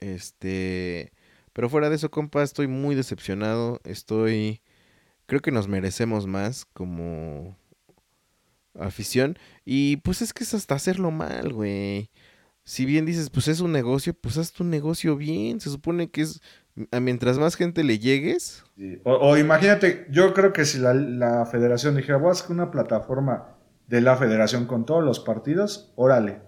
Este. 0.00 1.12
Pero 1.52 1.68
fuera 1.68 1.88
de 1.88 1.94
eso, 1.94 2.10
compa, 2.10 2.42
estoy 2.42 2.66
muy 2.66 2.96
decepcionado. 2.96 3.80
Estoy. 3.84 4.60
Creo 5.26 5.40
que 5.40 5.52
nos 5.52 5.68
merecemos 5.68 6.26
más 6.26 6.64
como 6.64 7.56
afición. 8.80 9.38
Y 9.64 9.98
pues 9.98 10.22
es 10.22 10.32
que 10.32 10.44
es 10.44 10.54
hasta 10.54 10.74
hacerlo 10.74 11.10
mal, 11.10 11.52
güey. 11.52 12.10
Si 12.64 12.84
bien 12.84 13.06
dices, 13.06 13.30
pues 13.30 13.48
es 13.48 13.60
un 13.60 13.72
negocio, 13.72 14.12
pues 14.12 14.36
haz 14.36 14.52
tu 14.52 14.62
negocio 14.62 15.16
bien. 15.16 15.60
Se 15.60 15.70
supone 15.70 16.10
que 16.10 16.22
es. 16.22 16.42
a 16.92 17.00
Mientras 17.00 17.38
más 17.38 17.56
gente 17.56 17.82
le 17.82 17.98
llegues. 17.98 18.62
O, 19.04 19.12
o 19.14 19.36
imagínate, 19.38 20.06
yo 20.10 20.34
creo 20.34 20.52
que 20.52 20.64
si 20.66 20.78
la, 20.78 21.46
federación 21.46 21.96
dijera, 21.96 22.18
voy 22.18 22.28
a 22.28 22.32
hacer 22.32 22.50
una 22.50 22.70
plataforma 22.70 23.56
de 23.86 24.02
la 24.02 24.16
federación 24.16 24.66
con 24.66 24.84
todos 24.84 25.02
los 25.02 25.18
partidos, 25.18 25.94
órale, 25.96 26.42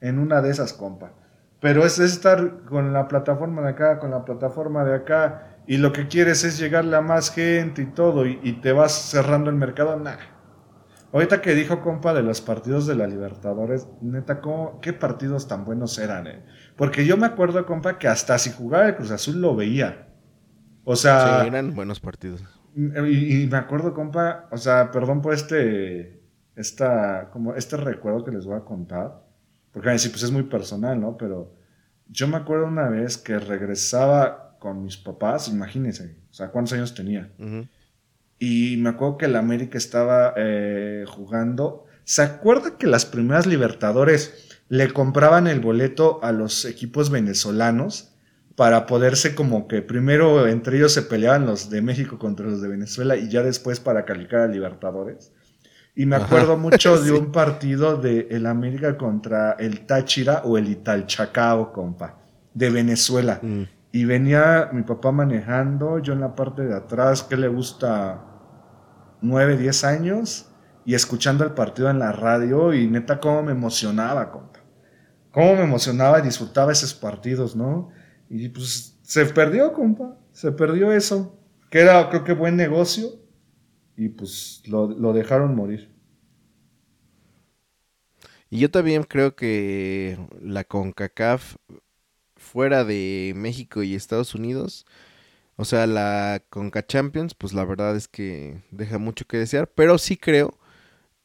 en 0.00 0.20
una 0.20 0.40
de 0.40 0.50
esas, 0.50 0.72
compa. 0.72 1.14
Pero 1.60 1.84
es 1.84 1.98
estar 1.98 2.64
con 2.64 2.92
la 2.92 3.08
plataforma 3.08 3.62
de 3.62 3.70
acá, 3.70 3.98
con 3.98 4.12
la 4.12 4.24
plataforma 4.24 4.84
de 4.84 4.94
acá, 4.94 5.58
y 5.66 5.78
lo 5.78 5.92
que 5.92 6.06
quieres 6.06 6.44
es 6.44 6.58
llegarle 6.58 6.96
a 6.96 7.00
más 7.00 7.32
gente 7.32 7.82
y 7.82 7.86
todo, 7.86 8.24
y, 8.24 8.38
y 8.44 8.60
te 8.60 8.70
vas 8.70 8.92
cerrando 8.92 9.50
el 9.50 9.56
mercado, 9.56 9.98
nah. 9.98 10.16
Ahorita 11.12 11.40
que 11.40 11.54
dijo, 11.54 11.80
compa, 11.80 12.14
de 12.14 12.22
los 12.22 12.40
partidos 12.40 12.86
de 12.86 12.94
la 12.94 13.06
Libertadores, 13.06 13.88
neta, 14.00 14.40
¿cómo, 14.40 14.80
¿qué 14.80 14.92
partidos 14.92 15.48
tan 15.48 15.64
buenos 15.64 15.98
eran, 15.98 16.26
eh? 16.28 16.44
Porque 16.76 17.04
yo 17.04 17.16
me 17.16 17.26
acuerdo, 17.26 17.66
compa, 17.66 17.98
que 17.98 18.06
hasta 18.06 18.38
si 18.38 18.50
jugaba 18.50 18.86
el 18.86 18.96
Cruz 18.96 19.10
Azul 19.10 19.40
lo 19.40 19.56
veía. 19.56 20.08
O 20.84 20.94
sea, 20.94 21.40
sí, 21.42 21.48
eran 21.48 21.74
buenos 21.74 21.98
partidos. 21.98 22.44
y, 22.76 23.42
y 23.42 23.46
me 23.48 23.58
acuerdo, 23.58 23.92
compa, 23.92 24.48
o 24.52 24.56
sea, 24.56 24.90
perdón 24.92 25.20
por 25.20 25.34
este, 25.34 26.22
esta, 26.54 27.30
como 27.32 27.54
este 27.54 27.76
recuerdo 27.76 28.24
que 28.24 28.30
les 28.30 28.46
voy 28.46 28.56
a 28.56 28.64
contar, 28.64 29.22
porque 29.72 29.86
van 29.86 29.92
a 29.92 29.98
decir, 29.98 30.12
pues 30.12 30.22
es 30.22 30.30
muy 30.30 30.44
personal, 30.44 31.00
¿no? 31.00 31.16
Pero 31.16 31.54
yo 32.08 32.28
me 32.28 32.36
acuerdo 32.36 32.66
una 32.66 32.88
vez 32.88 33.18
que 33.18 33.38
regresaba 33.38 34.56
con 34.58 34.82
mis 34.82 34.96
papás, 34.96 35.48
imagínense, 35.48 36.16
o 36.30 36.32
sea, 36.32 36.50
cuántos 36.50 36.74
años 36.74 36.94
tenía. 36.94 37.32
Y 38.42 38.78
me 38.78 38.88
acuerdo 38.88 39.18
que 39.18 39.26
el 39.26 39.36
América 39.36 39.76
estaba 39.76 40.32
eh, 40.34 41.04
jugando. 41.06 41.84
¿Se 42.04 42.22
acuerda 42.22 42.78
que 42.78 42.86
las 42.86 43.04
primeras 43.04 43.46
Libertadores 43.46 44.62
le 44.70 44.90
compraban 44.94 45.46
el 45.46 45.60
boleto 45.60 46.20
a 46.22 46.32
los 46.32 46.64
equipos 46.64 47.10
venezolanos 47.10 48.14
para 48.56 48.86
poderse 48.86 49.34
como 49.34 49.68
que 49.68 49.82
primero 49.82 50.46
entre 50.46 50.78
ellos 50.78 50.92
se 50.92 51.02
peleaban 51.02 51.44
los 51.44 51.68
de 51.68 51.82
México 51.82 52.18
contra 52.18 52.46
los 52.46 52.62
de 52.62 52.68
Venezuela 52.68 53.14
y 53.14 53.28
ya 53.28 53.42
después 53.42 53.78
para 53.78 54.06
calificar 54.06 54.40
a 54.40 54.46
Libertadores? 54.46 55.32
Y 55.94 56.06
me 56.06 56.16
Ajá. 56.16 56.24
acuerdo 56.24 56.56
mucho 56.56 56.98
de 57.02 57.12
un 57.12 57.32
partido 57.32 57.98
de 57.98 58.26
el 58.30 58.46
América 58.46 58.96
contra 58.96 59.52
el 59.52 59.84
Táchira 59.84 60.42
o 60.46 60.56
el 60.56 60.66
Italchacao, 60.66 61.74
compa, 61.74 62.16
de 62.54 62.70
Venezuela. 62.70 63.38
Mm. 63.42 63.64
Y 63.92 64.04
venía 64.06 64.70
mi 64.72 64.82
papá 64.82 65.12
manejando, 65.12 65.98
yo 65.98 66.14
en 66.14 66.20
la 66.20 66.34
parte 66.34 66.62
de 66.62 66.74
atrás, 66.74 67.22
que 67.22 67.36
le 67.36 67.48
gusta 67.48 68.29
9, 69.22 69.56
10 69.56 69.84
años, 69.84 70.48
y 70.84 70.94
escuchando 70.94 71.44
el 71.44 71.52
partido 71.52 71.90
en 71.90 71.98
la 71.98 72.12
radio, 72.12 72.72
y 72.74 72.86
neta, 72.86 73.20
cómo 73.20 73.42
me 73.42 73.52
emocionaba, 73.52 74.30
compa. 74.30 74.60
Cómo 75.30 75.54
me 75.54 75.62
emocionaba 75.62 76.18
y 76.18 76.22
disfrutaba 76.22 76.72
esos 76.72 76.94
partidos, 76.94 77.54
¿no? 77.54 77.90
Y 78.28 78.48
pues 78.48 78.98
se 79.02 79.26
perdió, 79.26 79.72
compa, 79.72 80.18
se 80.32 80.52
perdió 80.52 80.92
eso, 80.92 81.38
que 81.70 81.80
era, 81.80 82.08
creo 82.08 82.24
que 82.24 82.32
buen 82.32 82.56
negocio, 82.56 83.08
y 83.96 84.08
pues 84.08 84.62
lo, 84.66 84.88
lo 84.88 85.12
dejaron 85.12 85.54
morir. 85.54 85.90
Y 88.48 88.58
yo 88.58 88.70
también 88.70 89.04
creo 89.04 89.36
que 89.36 90.18
la 90.42 90.64
CONCACAF 90.64 91.56
fuera 92.36 92.84
de 92.84 93.32
México 93.36 93.82
y 93.82 93.94
Estados 93.94 94.34
Unidos, 94.34 94.86
o 95.60 95.64
sea, 95.66 95.86
la 95.86 96.42
CONCA 96.50 96.86
Champions, 96.86 97.34
pues 97.34 97.52
la 97.52 97.64
verdad 97.64 97.96
es 97.96 98.08
que 98.08 98.62
deja 98.70 98.98
mucho 98.98 99.26
que 99.26 99.36
desear, 99.38 99.68
pero 99.74 99.98
sí 99.98 100.16
creo 100.16 100.58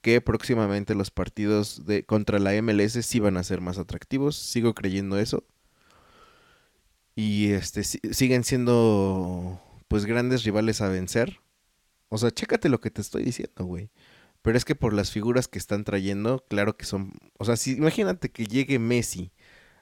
que 0.02 0.22
próximamente 0.22 0.96
los 0.96 1.12
partidos 1.12 1.86
de 1.86 2.06
contra 2.06 2.40
la 2.40 2.54
MLS 2.56 3.04
sí 3.04 3.20
van 3.20 3.38
a 3.38 3.44
ser 3.44 3.62
más 3.62 3.78
atractivos, 3.80 4.38
sigo 4.38 4.74
creyendo 4.76 5.20
eso. 5.20 5.46
Y 7.16 7.52
este 7.52 7.84
si- 7.84 8.00
siguen 8.12 8.44
siendo 8.44 9.62
pues 9.88 10.06
grandes 10.06 10.44
rivales 10.44 10.82
a 10.82 10.90
vencer. 10.90 11.40
O 12.10 12.18
sea, 12.18 12.32
chécate 12.32 12.70
lo 12.70 12.82
que 12.82 12.92
te 12.92 13.02
estoy 13.02 13.24
diciendo, 13.24 13.66
güey. 13.66 13.92
Pero 14.42 14.58
es 14.58 14.66
que 14.66 14.76
por 14.76 14.94
las 14.94 15.12
figuras 15.12 15.48
que 15.48 15.60
están 15.60 15.84
trayendo, 15.86 16.46
claro 16.50 16.78
que 16.78 16.86
son. 16.86 17.14
O 17.40 17.46
sea, 17.46 17.58
si 17.58 17.74
imagínate 17.74 18.30
que 18.32 18.46
llegue 18.48 18.80
Messi 18.80 19.32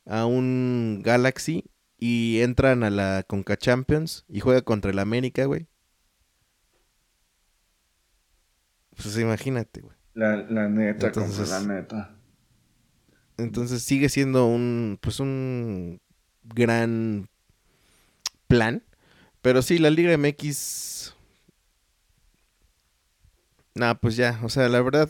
a 0.05 0.25
un 0.25 1.01
Galaxy 1.03 1.65
y 2.05 2.41
entran 2.41 2.83
a 2.83 2.89
la 2.89 3.23
Conca 3.25 3.55
Champions 3.55 4.25
y 4.27 4.41
juega 4.41 4.61
contra 4.61 4.91
el 4.91 4.99
América, 4.99 5.45
güey. 5.45 5.67
Pues 8.97 9.17
imagínate, 9.17 9.79
güey. 9.79 9.95
La, 10.13 10.35
la 10.35 10.67
neta, 10.67 11.07
Entonces- 11.07 11.49
la 11.49 11.61
neta. 11.61 12.15
Entonces 13.37 13.81
sigue 13.83 14.09
siendo 14.09 14.47
un, 14.47 14.99
pues 15.01 15.21
un 15.21 16.01
gran 16.43 17.29
plan. 18.47 18.83
Pero 19.41 19.61
sí, 19.61 19.77
la 19.77 19.89
Liga 19.89 20.15
MX... 20.17 21.15
Nah, 23.75 23.93
pues 23.95 24.17
ya, 24.17 24.39
o 24.43 24.49
sea, 24.49 24.67
la 24.67 24.81
verdad... 24.81 25.09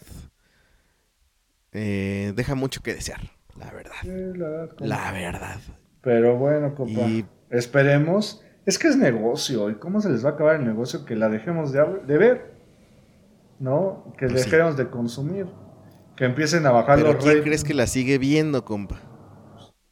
eh, 1.72 2.34
deja 2.36 2.53
mucho 2.56 2.82
que 2.82 2.94
desear, 2.94 3.32
la 3.57 3.72
verdad. 3.72 3.95
Sí, 4.03 4.07
la 4.10 4.48
verdad. 4.48 4.76
La 4.80 5.11
verdad. 5.11 5.60
Pero 6.04 6.38
bueno, 6.38 6.76
compa. 6.76 7.02
Y- 7.02 7.26
Esperemos. 7.50 8.44
Es 8.66 8.78
que 8.80 8.88
es 8.88 8.96
negocio. 8.98 9.70
¿Y 9.70 9.76
cómo 9.76 10.00
se 10.02 10.10
les 10.10 10.24
va 10.24 10.30
a 10.30 10.34
acabar 10.34 10.56
el 10.58 10.66
negocio 10.66 11.04
que 11.06 11.16
la 11.16 11.30
dejemos 11.30 11.72
de, 11.72 11.84
de 12.06 12.18
ver? 12.18 12.54
¿No? 13.60 14.14
Que 14.18 14.28
Pues 14.28 14.44
sí. 14.44 14.50
dejemos 14.52 14.78
de 14.78 14.90
consumir. 14.90 15.48
Que 16.16 16.26
empiecen 16.26 16.66
a 16.68 16.72
bajar 16.72 16.98
Pero 16.98 17.14
los 17.14 17.18
¿quién 17.24 17.30
ratings. 17.38 17.46
crees 17.46 17.64
que 17.64 17.74
la 17.74 17.88
sigue 17.88 18.18
viendo, 18.20 18.64
compa? 18.64 19.02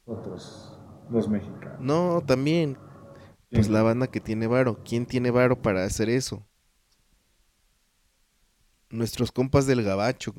Nosotros, 0.06 0.78
los 1.10 1.28
mexicanos. 1.28 1.80
No, 1.80 2.22
también. 2.24 2.76
Pues 3.50 3.66
Sí. 3.66 3.72
la 3.72 3.82
banda 3.82 4.06
que 4.06 4.20
tiene 4.20 4.46
varo. 4.46 4.78
¿Quién 4.84 5.04
tiene 5.06 5.30
varo 5.30 5.60
para 5.60 5.84
hacer 5.84 6.08
eso? 6.08 6.46
Nuestros 8.90 9.32
compas 9.32 9.66
del 9.66 9.82
gabacho. 9.82 10.32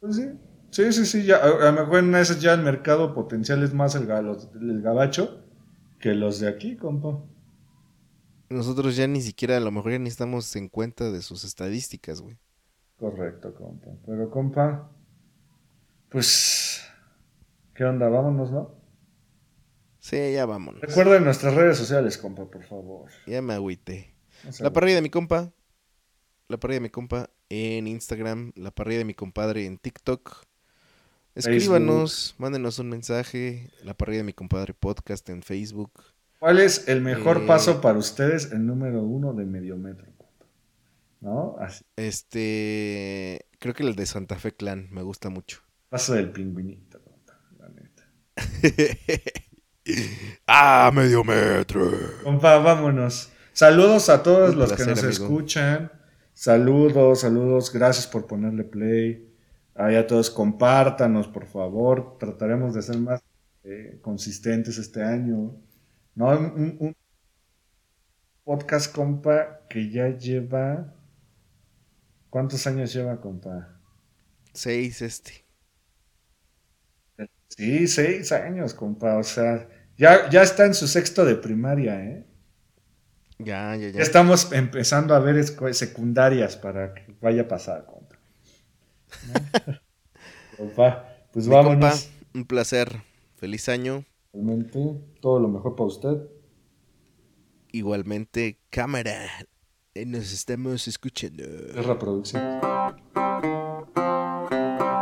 Pues 0.00 0.16
sí. 0.16 0.28
Sí, 0.70 0.92
sí, 0.92 1.06
sí. 1.06 1.24
Ya, 1.24 1.36
a, 1.38 1.48
lo 1.48 1.72
mejor 1.72 1.98
en 2.00 2.14
ese 2.14 2.38
ya 2.38 2.54
el 2.54 2.62
mercado 2.62 3.14
potencial 3.14 3.62
es 3.62 3.72
más 3.74 3.94
el, 3.94 4.06
ga- 4.06 4.22
los- 4.22 4.48
el 4.54 4.80
gabacho 4.82 5.40
que 6.00 6.14
los 6.14 6.40
de 6.40 6.48
aquí, 6.48 6.76
compa. 6.76 7.20
Nosotros 8.48 8.96
ya 8.96 9.06
ni 9.06 9.20
siquiera, 9.22 9.56
a 9.56 9.60
lo 9.60 9.70
mejor 9.70 9.92
ya 9.92 9.98
ni 10.00 10.08
estamos 10.08 10.56
en 10.56 10.68
cuenta 10.68 11.12
de 11.12 11.22
sus 11.22 11.44
estadísticas, 11.44 12.20
güey. 12.20 12.36
Correcto, 13.02 13.54
compa. 13.54 13.90
Pero, 14.04 14.28
compa, 14.30 14.66
pues, 16.08 16.82
¿qué 17.74 17.84
onda? 17.84 18.08
Vámonos, 18.08 18.50
¿no? 18.52 18.74
Sí, 20.00 20.16
ya 20.32 20.46
vámonos. 20.46 20.84
Recuerden 20.86 21.24
nuestras 21.24 21.52
redes 21.54 21.76
sociales, 21.76 22.16
compa, 22.16 22.46
por 22.50 22.64
favor. 22.64 23.10
Ya 23.26 23.42
me 23.42 23.54
agüité. 23.54 24.14
La 24.58 24.72
parrilla 24.72 24.96
de 24.96 25.02
mi 25.02 25.10
compa. 25.10 25.52
La 26.48 26.58
parrilla 26.58 26.76
de 26.78 26.82
mi 26.82 26.90
compa 26.90 27.30
en 27.50 27.88
Instagram. 27.88 28.52
La 28.56 28.72
parrilla 28.72 29.00
de 29.00 29.06
mi 29.06 29.14
compadre 29.14 29.66
en 29.66 29.78
TikTok. 29.78 30.45
Escríbanos, 31.36 32.34
mándenos 32.38 32.78
un 32.78 32.88
mensaje. 32.88 33.70
La 33.84 33.94
parrilla 33.94 34.18
de 34.18 34.24
mi 34.24 34.32
compadre 34.32 34.72
podcast 34.72 35.28
en 35.28 35.42
Facebook. 35.42 35.92
¿Cuál 36.38 36.60
es 36.60 36.88
el 36.88 37.02
mejor 37.02 37.42
Eh, 37.42 37.46
paso 37.46 37.80
para 37.82 37.98
ustedes? 37.98 38.52
El 38.52 38.66
número 38.66 39.02
uno 39.02 39.34
de 39.34 39.44
medio 39.44 39.76
metro, 39.76 40.06
compa. 40.16 40.46
¿No? 41.20 41.56
Así. 41.60 41.84
Este. 41.96 43.46
Creo 43.58 43.74
que 43.74 43.82
el 43.82 43.94
de 43.94 44.06
Santa 44.06 44.36
Fe 44.36 44.52
Clan 44.52 44.88
me 44.90 45.02
gusta 45.02 45.28
mucho. 45.28 45.60
Paso 45.90 46.14
del 46.14 46.30
pingüinito. 46.32 47.00
La 47.58 47.68
neta. 47.68 48.08
¡Ah, 50.46 50.90
medio 50.94 51.22
metro! 51.22 51.90
Compa, 52.24 52.56
vámonos. 52.58 53.30
Saludos 53.52 54.08
a 54.08 54.22
todos 54.22 54.52
Un 54.54 54.58
los 54.60 54.68
placer, 54.70 54.86
que 54.86 54.90
nos 54.90 55.04
amigo. 55.04 55.24
escuchan. 55.24 55.92
Saludos, 56.34 57.20
saludos. 57.20 57.72
Gracias 57.72 58.06
por 58.06 58.26
ponerle 58.26 58.64
play. 58.64 59.25
Ahí 59.76 59.94
a 59.96 60.06
todos, 60.06 60.30
compártanos, 60.30 61.28
por 61.28 61.46
favor. 61.46 62.16
Trataremos 62.18 62.74
de 62.74 62.82
ser 62.82 62.98
más 62.98 63.22
eh, 63.64 63.98
consistentes 64.02 64.78
este 64.78 65.02
año. 65.02 65.54
No, 66.14 66.30
un, 66.30 66.76
un 66.80 66.96
podcast, 68.44 68.94
compa, 68.94 69.66
que 69.68 69.90
ya 69.90 70.08
lleva. 70.08 70.94
¿Cuántos 72.30 72.66
años 72.66 72.92
lleva, 72.92 73.20
compa? 73.20 73.80
Seis, 74.54 75.02
este. 75.02 75.44
Sí, 77.48 77.86
seis 77.86 78.32
años, 78.32 78.74
compa. 78.74 79.16
O 79.18 79.22
sea, 79.22 79.68
ya, 79.96 80.28
ya 80.30 80.42
está 80.42 80.64
en 80.66 80.74
su 80.74 80.86
sexto 80.86 81.24
de 81.24 81.36
primaria, 81.36 82.02
¿eh? 82.04 82.26
Ya, 83.38 83.76
ya, 83.76 83.88
Ya 83.88 84.00
ya. 84.00 84.02
estamos 84.02 84.52
empezando 84.52 85.14
a 85.14 85.18
ver 85.20 85.42
secundarias 85.74 86.56
para 86.56 86.94
que 86.94 87.14
vaya 87.20 87.42
a 87.42 87.48
pasar, 87.48 87.84
compa. 87.86 87.95
Compa, 90.56 91.08
pues 91.32 91.46
Mi 91.46 91.54
compa, 91.54 91.68
vámonos. 91.68 92.10
un 92.34 92.44
placer. 92.44 93.02
Feliz 93.36 93.68
año. 93.68 94.04
Realmente, 94.32 94.78
todo 95.20 95.40
lo 95.40 95.48
mejor 95.48 95.76
para 95.76 95.86
usted. 95.88 96.28
Igualmente, 97.72 98.58
cámara. 98.70 99.26
Eh, 99.94 100.06
Nos 100.06 100.32
estamos 100.32 100.88
escuchando. 100.88 101.42
Es 101.44 101.84
reproducción. 101.84 102.42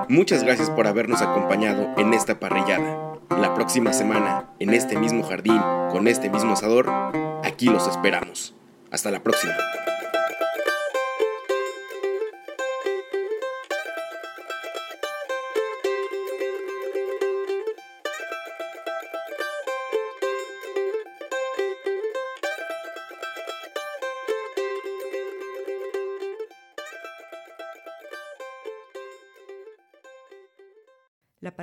Muchas 0.09 0.43
gracias 0.45 0.69
por 0.71 0.87
habernos 0.87 1.23
acompañado 1.23 1.89
en 1.97 2.13
esta 2.15 2.39
parrillada. 2.39 3.19
La 3.31 3.55
próxima 3.55 3.93
semana, 3.93 4.55
en 4.59 4.75
este 4.75 4.99
mismo 4.99 5.23
jardín, 5.23 5.59
con 5.91 6.07
este 6.09 6.29
mismo 6.31 6.53
asador, 6.53 6.89
aquí 7.43 7.67
los 7.67 7.87
esperamos. 7.89 8.55
Hasta 8.91 9.11
la 9.11 9.23
próxima. 9.23 9.55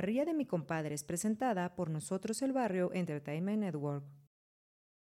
Parrilla 0.02 0.24
de 0.24 0.34
mi 0.34 0.46
compadre 0.46 0.96
es 0.96 1.04
presentada 1.04 1.76
por 1.76 1.88
Nosotros 1.88 2.42
el 2.42 2.52
Barrio 2.52 2.92
Entertainment 2.92 3.60
Network. 3.60 4.02